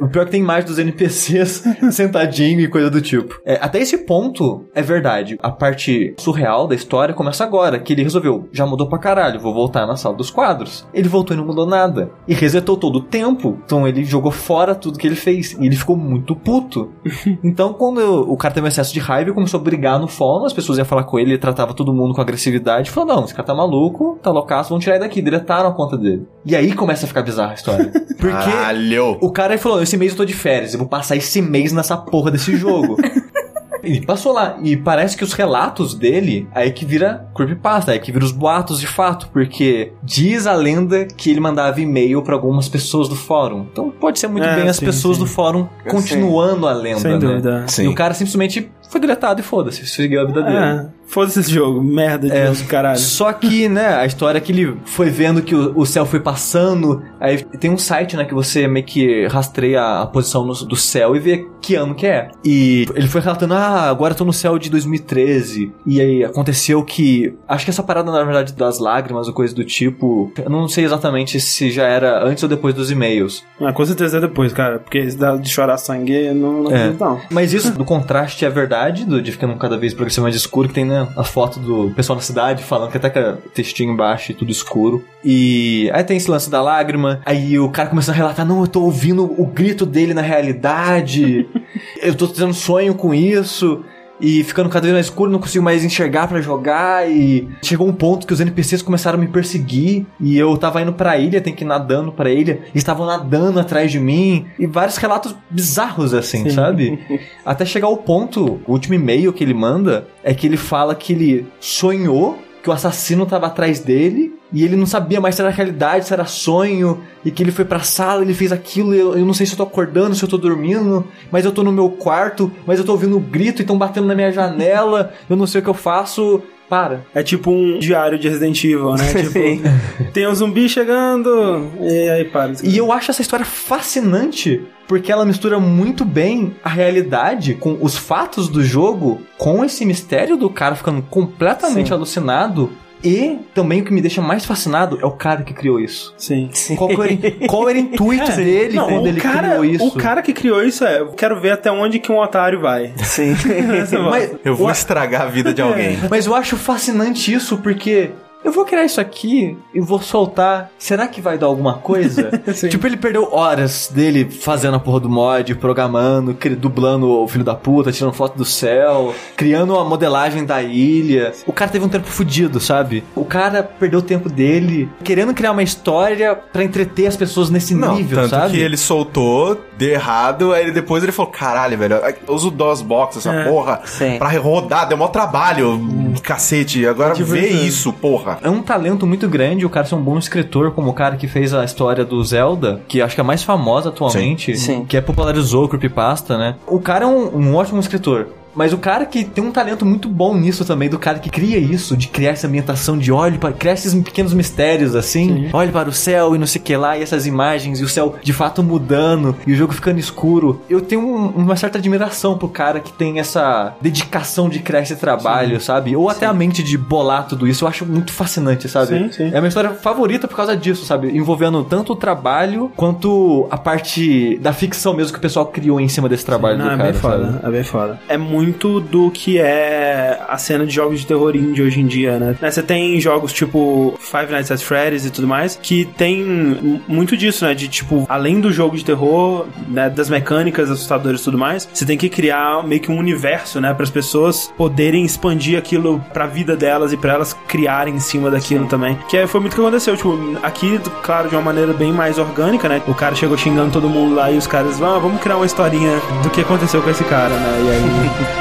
o 0.00 0.08
pior 0.08 0.22
é 0.22 0.24
que 0.24 0.30
tem 0.32 0.42
mais 0.42 0.64
dos 0.64 0.78
NPCs 0.78 1.64
sentadinho 1.92 2.60
e 2.60 2.68
coisa 2.68 2.90
do 2.90 3.00
tipo. 3.00 3.40
É, 3.44 3.58
até 3.60 3.78
esse 3.78 3.98
ponto 3.98 4.66
é 4.74 4.82
verdade. 4.82 5.38
A 5.42 5.50
parte 5.50 6.14
surreal 6.18 6.66
da 6.66 6.74
história 6.74 6.94
história 6.94 7.14
começa 7.14 7.42
agora, 7.42 7.78
que 7.78 7.92
ele 7.92 8.02
resolveu, 8.02 8.48
já 8.52 8.64
mudou 8.64 8.86
pra 8.86 8.98
caralho, 8.98 9.40
vou 9.40 9.52
voltar 9.52 9.86
na 9.86 9.96
sala 9.96 10.14
dos 10.14 10.30
quadros. 10.30 10.86
Ele 10.94 11.08
voltou 11.08 11.34
e 11.34 11.38
não 11.38 11.44
mudou 11.44 11.66
nada. 11.66 12.10
E 12.28 12.34
resetou 12.34 12.76
todo 12.76 12.96
o 12.96 13.02
tempo. 13.02 13.58
Então 13.64 13.86
ele 13.86 14.04
jogou 14.04 14.30
fora 14.30 14.74
tudo 14.74 14.98
que 14.98 15.06
ele 15.06 15.16
fez. 15.16 15.52
E 15.58 15.66
ele 15.66 15.76
ficou 15.76 15.96
muito 15.96 16.36
puto. 16.36 16.92
então 17.42 17.72
quando 17.72 18.00
o 18.26 18.36
cara 18.36 18.54
teve 18.54 18.68
excesso 18.68 18.92
de 18.92 19.00
raiva 19.00 19.30
e 19.30 19.34
começou 19.34 19.60
a 19.60 19.62
brigar 19.62 19.98
no 19.98 20.08
fórum, 20.08 20.44
as 20.44 20.52
pessoas 20.52 20.78
iam 20.78 20.84
falar 20.84 21.04
com 21.04 21.18
ele, 21.18 21.32
ele 21.32 21.38
tratava 21.38 21.74
todo 21.74 21.92
mundo 21.92 22.14
com 22.14 22.20
agressividade. 22.20 22.90
Falou, 22.90 23.16
não, 23.16 23.24
esse 23.24 23.34
cara 23.34 23.46
tá 23.46 23.54
maluco, 23.54 24.18
tá 24.22 24.30
loucaço, 24.30 24.70
vamos 24.70 24.84
tirar 24.84 24.96
ele 24.96 25.04
daqui. 25.04 25.22
Deletaram 25.22 25.68
a 25.68 25.72
conta 25.72 25.96
dele. 25.96 26.26
E 26.44 26.54
aí 26.56 26.72
começa 26.72 27.04
a 27.04 27.08
ficar 27.08 27.22
bizarra 27.22 27.52
a 27.52 27.54
história. 27.54 27.90
Porque 28.18 28.50
Caralho. 28.50 29.18
o 29.20 29.30
cara 29.30 29.56
falou, 29.58 29.82
esse 29.82 29.96
mês 29.96 30.12
eu 30.12 30.18
tô 30.18 30.24
de 30.24 30.34
férias, 30.34 30.72
eu 30.72 30.78
vou 30.78 30.88
passar 30.88 31.16
esse 31.16 31.42
mês 31.42 31.72
nessa 31.72 31.96
porra 31.96 32.30
desse 32.30 32.56
jogo. 32.56 32.96
Ele 33.84 34.04
passou 34.04 34.32
lá. 34.32 34.56
E 34.62 34.76
parece 34.76 35.16
que 35.16 35.24
os 35.24 35.32
relatos 35.32 35.94
dele, 35.94 36.48
aí 36.54 36.70
que 36.70 36.84
vira 36.84 37.26
creepypasta, 37.34 37.92
aí 37.92 37.98
que 37.98 38.10
vira 38.12 38.24
os 38.24 38.32
boatos 38.32 38.80
de 38.80 38.86
fato, 38.86 39.28
porque 39.32 39.92
diz 40.02 40.46
a 40.46 40.54
lenda 40.54 41.04
que 41.06 41.30
ele 41.30 41.40
mandava 41.40 41.80
e-mail 41.80 42.22
para 42.22 42.34
algumas 42.34 42.68
pessoas 42.68 43.08
do 43.08 43.16
fórum. 43.16 43.66
Então 43.72 43.90
pode 43.90 44.18
ser 44.18 44.28
muito 44.28 44.46
É, 44.46 44.56
bem 44.56 44.68
as 44.68 44.76
sim, 44.76 44.86
pessoas 44.86 45.16
sim. 45.16 45.22
do 45.22 45.28
fórum 45.28 45.68
continuando 45.88 46.66
a 46.66 46.72
lenda, 46.72 47.00
Sem 47.00 47.12
né? 47.12 47.18
dúvida. 47.18 47.64
Sim. 47.68 47.84
E 47.84 47.88
o 47.88 47.94
cara 47.94 48.14
simplesmente 48.14 48.70
foi 48.90 49.00
deletado 49.00 49.40
e 49.40 49.42
foda-se, 49.44 49.86
seguiu 49.86 50.20
a 50.20 50.24
vida 50.24 50.42
dele. 50.42 50.88
Foda-se 51.06 51.40
esse 51.40 51.52
jogo, 51.52 51.82
merda 51.82 52.28
de 52.28 52.34
É, 52.36 52.52
jogo, 52.52 52.68
caralho. 52.68 52.98
Só 52.98 53.32
que, 53.32 53.68
né, 53.68 53.94
a 53.96 54.06
história 54.06 54.38
é 54.38 54.40
que 54.40 54.52
ele 54.52 54.76
foi 54.84 55.10
vendo 55.10 55.42
que 55.42 55.54
o, 55.54 55.72
o 55.78 55.86
céu 55.86 56.04
foi 56.06 56.20
passando. 56.20 57.02
Aí 57.20 57.38
tem 57.60 57.70
um 57.70 57.78
site, 57.78 58.16
né, 58.16 58.24
que 58.24 58.34
você 58.34 58.66
meio 58.66 58.84
que 58.84 59.26
rastreia 59.26 60.00
a 60.02 60.06
posição 60.06 60.44
no- 60.44 60.54
do 60.54 60.76
céu 60.76 61.14
e 61.14 61.18
vê 61.20 61.46
que 61.60 61.74
ano 61.74 61.94
que 61.94 62.06
é. 62.06 62.30
E 62.44 62.86
ele 62.94 63.06
foi 63.06 63.20
relatando, 63.20 63.54
ah, 63.54 63.88
agora 63.88 64.12
eu 64.12 64.18
tô 64.18 64.24
no 64.24 64.32
céu 64.32 64.58
de 64.58 64.68
2013. 64.70 65.72
E 65.86 66.00
aí 66.00 66.24
aconteceu 66.24 66.82
que. 66.82 67.34
Acho 67.48 67.64
que 67.64 67.70
essa 67.70 67.82
parada, 67.82 68.10
na 68.10 68.22
verdade, 68.24 68.52
das 68.54 68.78
lágrimas 68.78 69.28
ou 69.28 69.34
coisa 69.34 69.54
do 69.54 69.64
tipo. 69.64 70.32
Eu 70.42 70.50
não 70.50 70.66
sei 70.68 70.84
exatamente 70.84 71.38
se 71.40 71.70
já 71.70 71.84
era 71.86 72.24
antes 72.26 72.42
ou 72.42 72.48
depois 72.48 72.74
dos 72.74 72.90
e-mails. 72.90 73.44
Ah, 73.60 73.72
com 73.72 73.84
certeza 73.84 74.18
é 74.18 74.20
depois, 74.20 74.52
cara, 74.52 74.78
porque 74.78 75.04
de 75.06 75.48
chorar 75.48 75.76
sangue 75.76 76.30
não, 76.32 76.64
não 76.64 76.70
É. 76.72 76.76
acredito, 76.76 77.00
não. 77.04 77.20
Mas 77.30 77.52
isso 77.52 77.72
do 77.72 77.84
contraste 77.84 78.44
é 78.44 78.50
verdade, 78.50 79.04
do, 79.04 79.20
de 79.22 79.30
ficando 79.32 79.54
cada 79.56 79.76
vez 79.76 79.92
progressivamente 79.94 80.24
mais 80.24 80.36
escuro, 80.36 80.68
que 80.68 80.74
tem 80.74 80.84
né, 80.94 81.08
a 81.16 81.24
foto 81.24 81.58
do 81.58 81.90
pessoal 81.90 82.16
na 82.16 82.22
cidade 82.22 82.62
falando 82.62 82.90
que 82.90 82.96
até 82.96 83.10
que 83.10 83.18
a 83.18 83.36
textinho 83.52 83.92
embaixo 83.92 84.30
e 84.30 84.34
tudo 84.34 84.52
escuro. 84.52 85.04
E 85.24 85.90
aí 85.92 86.04
tem 86.04 86.16
esse 86.16 86.30
lance 86.30 86.48
da 86.48 86.62
lágrima, 86.62 87.20
aí 87.24 87.58
o 87.58 87.68
cara 87.68 87.88
começa 87.88 88.12
a 88.12 88.14
relatar, 88.14 88.46
não, 88.46 88.60
eu 88.60 88.68
tô 88.68 88.82
ouvindo 88.82 89.24
o 89.24 89.46
grito 89.46 89.84
dele 89.84 90.14
na 90.14 90.22
realidade, 90.22 91.48
eu 92.00 92.14
tô 92.14 92.28
tendo 92.28 92.54
sonho 92.54 92.94
com 92.94 93.12
isso. 93.12 93.84
E 94.20 94.44
ficando 94.44 94.68
cada 94.68 94.82
vez 94.82 94.94
mais 94.94 95.06
escuro, 95.06 95.30
não 95.30 95.38
consigo 95.38 95.64
mais 95.64 95.84
enxergar 95.84 96.28
pra 96.28 96.40
jogar. 96.40 97.10
E 97.10 97.48
chegou 97.62 97.86
um 97.86 97.92
ponto 97.92 98.26
que 98.26 98.32
os 98.32 98.40
NPCs 98.40 98.82
começaram 98.82 99.18
a 99.18 99.20
me 99.20 99.28
perseguir. 99.28 100.06
E 100.20 100.36
eu 100.36 100.56
tava 100.56 100.80
indo 100.82 100.92
pra 100.92 101.18
ilha, 101.18 101.40
tem 101.40 101.54
que 101.54 101.64
ir 101.64 101.66
nadando 101.66 102.12
pra 102.12 102.30
ilha. 102.30 102.60
E 102.74 102.78
estavam 102.78 103.06
nadando 103.06 103.58
atrás 103.58 103.90
de 103.90 103.98
mim. 103.98 104.46
E 104.58 104.66
vários 104.66 104.96
relatos 104.96 105.34
bizarros 105.50 106.14
assim, 106.14 106.50
sabe? 106.50 106.98
Até 107.44 107.64
chegar 107.64 107.86
ao 107.88 107.96
ponto, 107.96 108.60
o 108.66 108.72
último 108.72 108.94
e-mail 108.94 109.32
que 109.32 109.42
ele 109.42 109.54
manda 109.54 110.06
é 110.22 110.32
que 110.32 110.46
ele 110.46 110.56
fala 110.56 110.94
que 110.94 111.12
ele 111.12 111.46
sonhou 111.60 112.38
que 112.62 112.70
o 112.70 112.72
assassino 112.72 113.26
tava 113.26 113.46
atrás 113.46 113.80
dele 113.80 114.32
e 114.54 114.64
ele 114.64 114.76
não 114.76 114.86
sabia 114.86 115.20
mais 115.20 115.34
se 115.34 115.42
era 115.42 115.50
realidade, 115.50 116.06
se 116.06 116.12
era 116.12 116.24
sonho, 116.24 117.02
e 117.24 117.30
que 117.32 117.42
ele 117.42 117.50
foi 117.50 117.64
pra 117.64 117.80
sala, 117.80 118.22
ele 118.22 118.32
fez 118.32 118.52
aquilo, 118.52 118.94
eu, 118.94 119.18
eu 119.18 119.26
não 119.26 119.34
sei 119.34 119.44
se 119.44 119.52
eu 119.52 119.56
tô 119.56 119.64
acordando, 119.64 120.14
se 120.14 120.22
eu 120.22 120.28
tô 120.28 120.38
dormindo, 120.38 121.04
mas 121.30 121.44
eu 121.44 121.50
tô 121.50 121.64
no 121.64 121.72
meu 121.72 121.90
quarto, 121.90 122.50
mas 122.64 122.78
eu 122.78 122.84
tô 122.84 122.92
ouvindo 122.92 123.16
um 123.16 123.20
grito 123.20 123.60
e 123.60 123.64
tão 123.64 123.76
batendo 123.76 124.06
na 124.06 124.14
minha 124.14 124.30
janela, 124.30 125.12
eu 125.28 125.36
não 125.36 125.46
sei 125.46 125.60
o 125.60 125.64
que 125.64 125.70
eu 125.70 125.74
faço. 125.74 126.40
Para. 126.66 127.04
É 127.14 127.22
tipo 127.22 127.50
um 127.50 127.78
diário 127.78 128.18
de 128.18 128.26
Resident 128.26 128.64
Evil, 128.64 128.94
né? 128.94 129.12
Tipo, 129.12 130.10
tem 130.14 130.26
um 130.26 130.34
zumbi 130.34 130.66
chegando, 130.66 131.70
e 131.78 132.08
aí 132.08 132.24
para. 132.24 132.54
E 132.62 132.78
eu 132.78 132.90
acho 132.90 133.10
essa 133.10 133.20
história 133.20 133.44
fascinante 133.44 134.62
porque 134.86 135.12
ela 135.12 135.24
mistura 135.24 135.58
muito 135.58 136.04
bem 136.04 136.54
a 136.64 136.68
realidade 136.68 137.54
com 137.54 137.78
os 137.80 137.96
fatos 137.96 138.48
do 138.48 138.62
jogo 138.62 139.20
com 139.36 139.64
esse 139.64 139.84
mistério 139.84 140.36
do 140.36 140.48
cara 140.48 140.74
ficando 140.74 141.02
completamente 141.02 141.88
Sim. 141.88 141.94
alucinado. 141.94 142.70
E 143.04 143.38
também 143.54 143.82
o 143.82 143.84
que 143.84 143.92
me 143.92 144.00
deixa 144.00 144.22
mais 144.22 144.44
fascinado 144.44 144.98
é 145.00 145.04
o 145.04 145.10
cara 145.10 145.42
que 145.42 145.52
criou 145.52 145.78
isso. 145.78 146.14
Sim. 146.16 146.48
Qual, 146.76 146.88
que 146.88 147.00
era, 147.00 147.46
qual 147.46 147.68
era 147.68 147.78
o 147.78 147.80
intuito 147.82 148.32
dele 148.36 148.76
Não, 148.76 148.88
quando 148.88 149.04
o 149.04 149.08
ele 149.08 149.20
cara, 149.20 149.48
criou 149.50 149.64
isso? 149.64 149.86
O 149.86 149.90
cara 149.92 150.22
que 150.22 150.32
criou 150.32 150.62
isso 150.62 150.84
é, 150.84 151.00
eu 151.00 151.08
quero 151.12 151.38
ver 151.40 151.50
até 151.52 151.70
onde 151.70 151.98
que 151.98 152.10
um 152.10 152.18
otário 152.18 152.60
vai. 152.60 152.92
Sim. 153.02 153.34
É 153.44 153.98
Mas, 153.98 154.30
Eu 154.44 154.56
vou 154.56 154.70
estragar 154.70 155.22
a 155.22 155.26
vida 155.26 155.52
de 155.52 155.60
alguém. 155.60 155.98
mas 156.08 156.26
eu 156.26 156.34
acho 156.34 156.56
fascinante 156.56 157.32
isso 157.32 157.58
porque 157.58 158.10
eu 158.44 158.52
vou 158.52 158.64
criar 158.64 158.84
isso 158.84 159.00
aqui 159.00 159.56
e 159.72 159.80
vou 159.80 160.00
soltar. 160.00 160.70
Será 160.78 161.08
que 161.08 161.20
vai 161.20 161.38
dar 161.38 161.46
alguma 161.46 161.74
coisa? 161.78 162.30
Tipo, 162.68 162.86
ele 162.86 162.96
perdeu 162.96 163.32
horas 163.32 163.90
dele 163.92 164.28
fazendo 164.30 164.76
a 164.76 164.80
porra 164.80 165.00
do 165.00 165.08
mod, 165.08 165.54
programando, 165.54 166.36
dublando 166.58 167.08
o 167.10 167.26
filho 167.26 167.44
da 167.44 167.54
puta, 167.54 167.90
tirando 167.90 168.12
foto 168.12 168.36
do 168.36 168.44
céu, 168.44 169.14
criando 169.36 169.76
a 169.76 169.84
modelagem 169.84 170.44
da 170.44 170.62
ilha. 170.62 171.32
O 171.46 171.52
cara 171.52 171.70
teve 171.70 171.84
um 171.84 171.88
tempo 171.88 172.06
fudido, 172.06 172.60
sabe? 172.60 173.02
O 173.14 173.24
cara 173.24 173.62
perdeu 173.62 174.00
o 174.00 174.02
tempo 174.02 174.28
dele 174.28 174.88
querendo 175.02 175.32
criar 175.34 175.52
uma 175.52 175.62
história 175.62 176.34
pra 176.34 176.62
entreter 176.64 177.06
as 177.06 177.16
pessoas 177.16 177.50
nesse 177.50 177.74
Não, 177.74 177.96
nível, 177.96 178.18
tanto 178.18 178.30
sabe? 178.30 178.52
que 178.52 178.60
ele 178.60 178.76
soltou, 178.76 179.56
deu 179.76 179.90
errado, 179.90 180.52
aí 180.52 180.62
ele- 180.64 180.72
depois 180.72 181.02
ele 181.02 181.12
falou, 181.12 181.30
caralho, 181.32 181.76
velho, 181.76 181.96
eu 182.26 182.34
uso 182.34 182.50
DOSBox, 182.50 183.16
essa 183.18 183.32
É. 183.32 183.44
porra, 183.48 183.80
Sim. 183.84 184.18
pra 184.18 184.28
rodar, 184.38 184.86
deu 184.88 184.96
mó 184.96 185.08
trabalho, 185.08 185.80
cacete, 186.22 186.86
agora 186.86 187.14
Tipo 187.14 187.30
vê 187.30 187.48
isso. 187.48 187.92
porra. 187.92 188.38
É 188.42 188.48
um 188.50 188.62
talento 188.62 189.06
muito 189.06 189.28
grande 189.28 189.64
o 189.66 189.70
cara 189.70 189.86
ser 189.86 189.94
um 189.94 190.02
bom 190.02 190.18
escritor, 190.18 190.70
como 190.72 190.90
o 190.90 190.94
cara 190.94 191.16
que 191.16 191.26
fez 191.26 191.52
a 191.54 191.64
história 191.64 192.04
do 192.04 192.22
Zelda, 192.24 192.80
que 192.88 193.00
acho 193.02 193.14
que 193.14 193.20
é 193.20 193.24
a 193.24 193.26
mais 193.26 193.42
famosa 193.42 193.88
atualmente, 193.88 194.56
Sim. 194.56 194.74
Sim. 194.80 194.84
que 194.84 194.96
é 194.96 195.00
popularizou 195.00 195.64
o 195.64 195.68
Creepypasta, 195.68 196.38
né? 196.38 196.56
O 196.66 196.78
cara 196.80 197.04
é 197.04 197.08
um, 197.08 197.36
um 197.36 197.54
ótimo 197.56 197.80
escritor. 197.80 198.26
Mas 198.54 198.72
o 198.72 198.78
cara 198.78 199.04
que 199.06 199.24
tem 199.24 199.42
um 199.42 199.50
talento 199.50 199.84
muito 199.84 200.08
bom 200.08 200.36
nisso 200.36 200.64
também, 200.64 200.88
do 200.88 200.98
cara 200.98 201.18
que 201.18 201.30
cria 201.30 201.58
isso, 201.58 201.96
de 201.96 202.08
criar 202.08 202.30
essa 202.30 202.46
ambientação, 202.46 202.96
de 202.96 203.10
olhe 203.12 203.38
para 203.38 203.52
criar 203.52 203.72
esses 203.74 203.94
pequenos 203.94 204.32
mistérios 204.32 204.94
assim, 204.94 205.48
olhe 205.52 205.70
para 205.72 205.88
o 205.88 205.92
céu 205.92 206.34
e 206.34 206.38
não 206.38 206.46
sei 206.46 206.60
o 206.60 206.64
que 206.64 206.76
lá, 206.76 206.96
e 206.96 207.02
essas 207.02 207.26
imagens, 207.26 207.80
e 207.80 207.84
o 207.84 207.88
céu 207.88 208.14
de 208.22 208.32
fato 208.32 208.62
mudando, 208.62 209.36
e 209.46 209.52
o 209.52 209.56
jogo 209.56 209.72
ficando 209.72 209.98
escuro. 209.98 210.60
Eu 210.68 210.80
tenho 210.80 211.02
um- 211.02 211.28
uma 211.30 211.56
certa 211.56 211.78
admiração 211.78 212.36
pro 212.38 212.48
cara 212.48 212.80
que 212.80 212.92
tem 212.92 213.18
essa 213.18 213.74
dedicação 213.80 214.48
de 214.48 214.58
criar 214.60 214.80
esse 214.82 214.96
trabalho, 214.96 215.60
sabe? 215.60 215.96
Ou 215.96 216.08
até 216.08 216.26
a 216.26 216.32
mente 216.32 216.62
de 216.62 216.76
bolar 216.78 217.26
tudo 217.26 217.46
isso, 217.48 217.64
eu 217.64 217.68
acho 217.68 217.84
muito 217.86 218.12
fascinante, 218.12 218.68
sabe? 218.68 218.86
Sim, 218.98 219.12
sim. 219.12 219.24
É 219.32 219.36
a 219.38 219.40
minha 219.40 219.48
história 219.48 219.70
favorita 219.70 220.28
por 220.28 220.36
causa 220.36 220.56
disso, 220.56 220.84
sabe? 220.84 221.08
Envolvendo 221.16 221.62
tanto 221.64 221.92
o 221.92 221.96
trabalho 221.96 222.70
quanto 222.76 223.46
a 223.50 223.56
parte 223.58 224.38
da 224.38 224.52
ficção 224.52 224.94
mesmo 224.94 225.12
que 225.12 225.18
o 225.18 225.22
pessoal 225.22 225.46
criou 225.46 225.80
em 225.80 225.88
cima 225.88 226.08
desse 226.08 226.24
trabalho 226.24 226.58
Não, 226.58 226.66
do 226.66 226.70
é 226.72 226.76
cara. 226.76 226.90
bem 226.92 227.00
foda, 227.00 227.40
é 227.42 227.50
bem 227.50 227.64
foda. 227.64 228.00
É 228.08 228.16
muito 228.18 228.43
do 228.52 229.10
que 229.10 229.38
é 229.38 230.20
a 230.28 230.36
cena 230.38 230.66
de 230.66 230.74
jogos 230.74 231.00
de 231.00 231.06
terror 231.06 231.34
indie 231.36 231.62
hoje 231.62 231.80
em 231.80 231.86
dia, 231.86 232.18
né? 232.18 232.36
Né, 232.40 232.50
Você 232.50 232.62
tem 232.62 233.00
jogos 233.00 233.32
tipo 233.32 233.94
Five 234.00 234.30
Nights 234.32 234.50
at 234.50 234.60
Freddy's 234.60 235.04
e 235.06 235.10
tudo 235.10 235.26
mais, 235.26 235.58
que 235.60 235.84
tem 235.84 236.80
muito 236.88 237.16
disso, 237.16 237.44
né? 237.44 237.54
De 237.54 237.68
tipo, 237.68 238.04
além 238.08 238.40
do 238.40 238.52
jogo 238.52 238.76
de 238.76 238.84
terror, 238.84 239.46
né, 239.68 239.88
das 239.90 240.08
mecânicas 240.08 240.70
assustadoras 240.70 241.20
e 241.20 241.24
tudo 241.24 241.38
mais, 241.38 241.68
você 241.72 241.84
tem 241.84 241.96
que 241.96 242.08
criar 242.08 242.62
meio 242.66 242.80
que 242.80 242.90
um 242.90 242.98
universo, 242.98 243.60
né? 243.60 243.72
Para 243.74 243.84
as 243.84 243.90
pessoas 243.90 244.52
poderem 244.56 245.04
expandir 245.04 245.58
aquilo 245.58 246.02
pra 246.12 246.26
vida 246.26 246.56
delas 246.56 246.92
e 246.92 246.96
pra 246.96 247.14
elas 247.14 247.34
criarem 247.48 247.94
em 247.94 248.00
cima 248.00 248.30
daquilo 248.30 248.66
também. 248.66 248.98
Que 249.08 249.18
é- 249.18 249.26
foi 249.26 249.40
muito 249.40 249.52
o 249.52 249.56
que 249.56 249.60
aconteceu. 249.62 249.96
Tipo, 249.96 250.18
aqui, 250.42 250.80
claro, 251.02 251.28
de 251.28 251.34
uma 251.34 251.42
maneira 251.42 251.72
bem 251.72 251.92
mais 251.92 252.18
orgânica, 252.18 252.68
né? 252.68 252.80
O 252.86 252.94
cara 252.94 253.14
chegou 253.14 253.36
xingando 253.36 253.70
todo 253.72 253.88
mundo 253.88 254.14
lá 254.14 254.30
e 254.30 254.36
os 254.36 254.46
caras, 254.46 254.80
ah, 254.82 254.98
vamos 254.98 255.20
criar 255.20 255.36
uma 255.36 255.46
historinha 255.46 256.00
do 256.22 256.30
que 256.30 256.40
aconteceu 256.40 256.82
com 256.82 256.90
esse 256.90 257.04
cara, 257.04 257.34
né? 257.34 257.58
E 257.64 257.70
aí. 257.70 258.24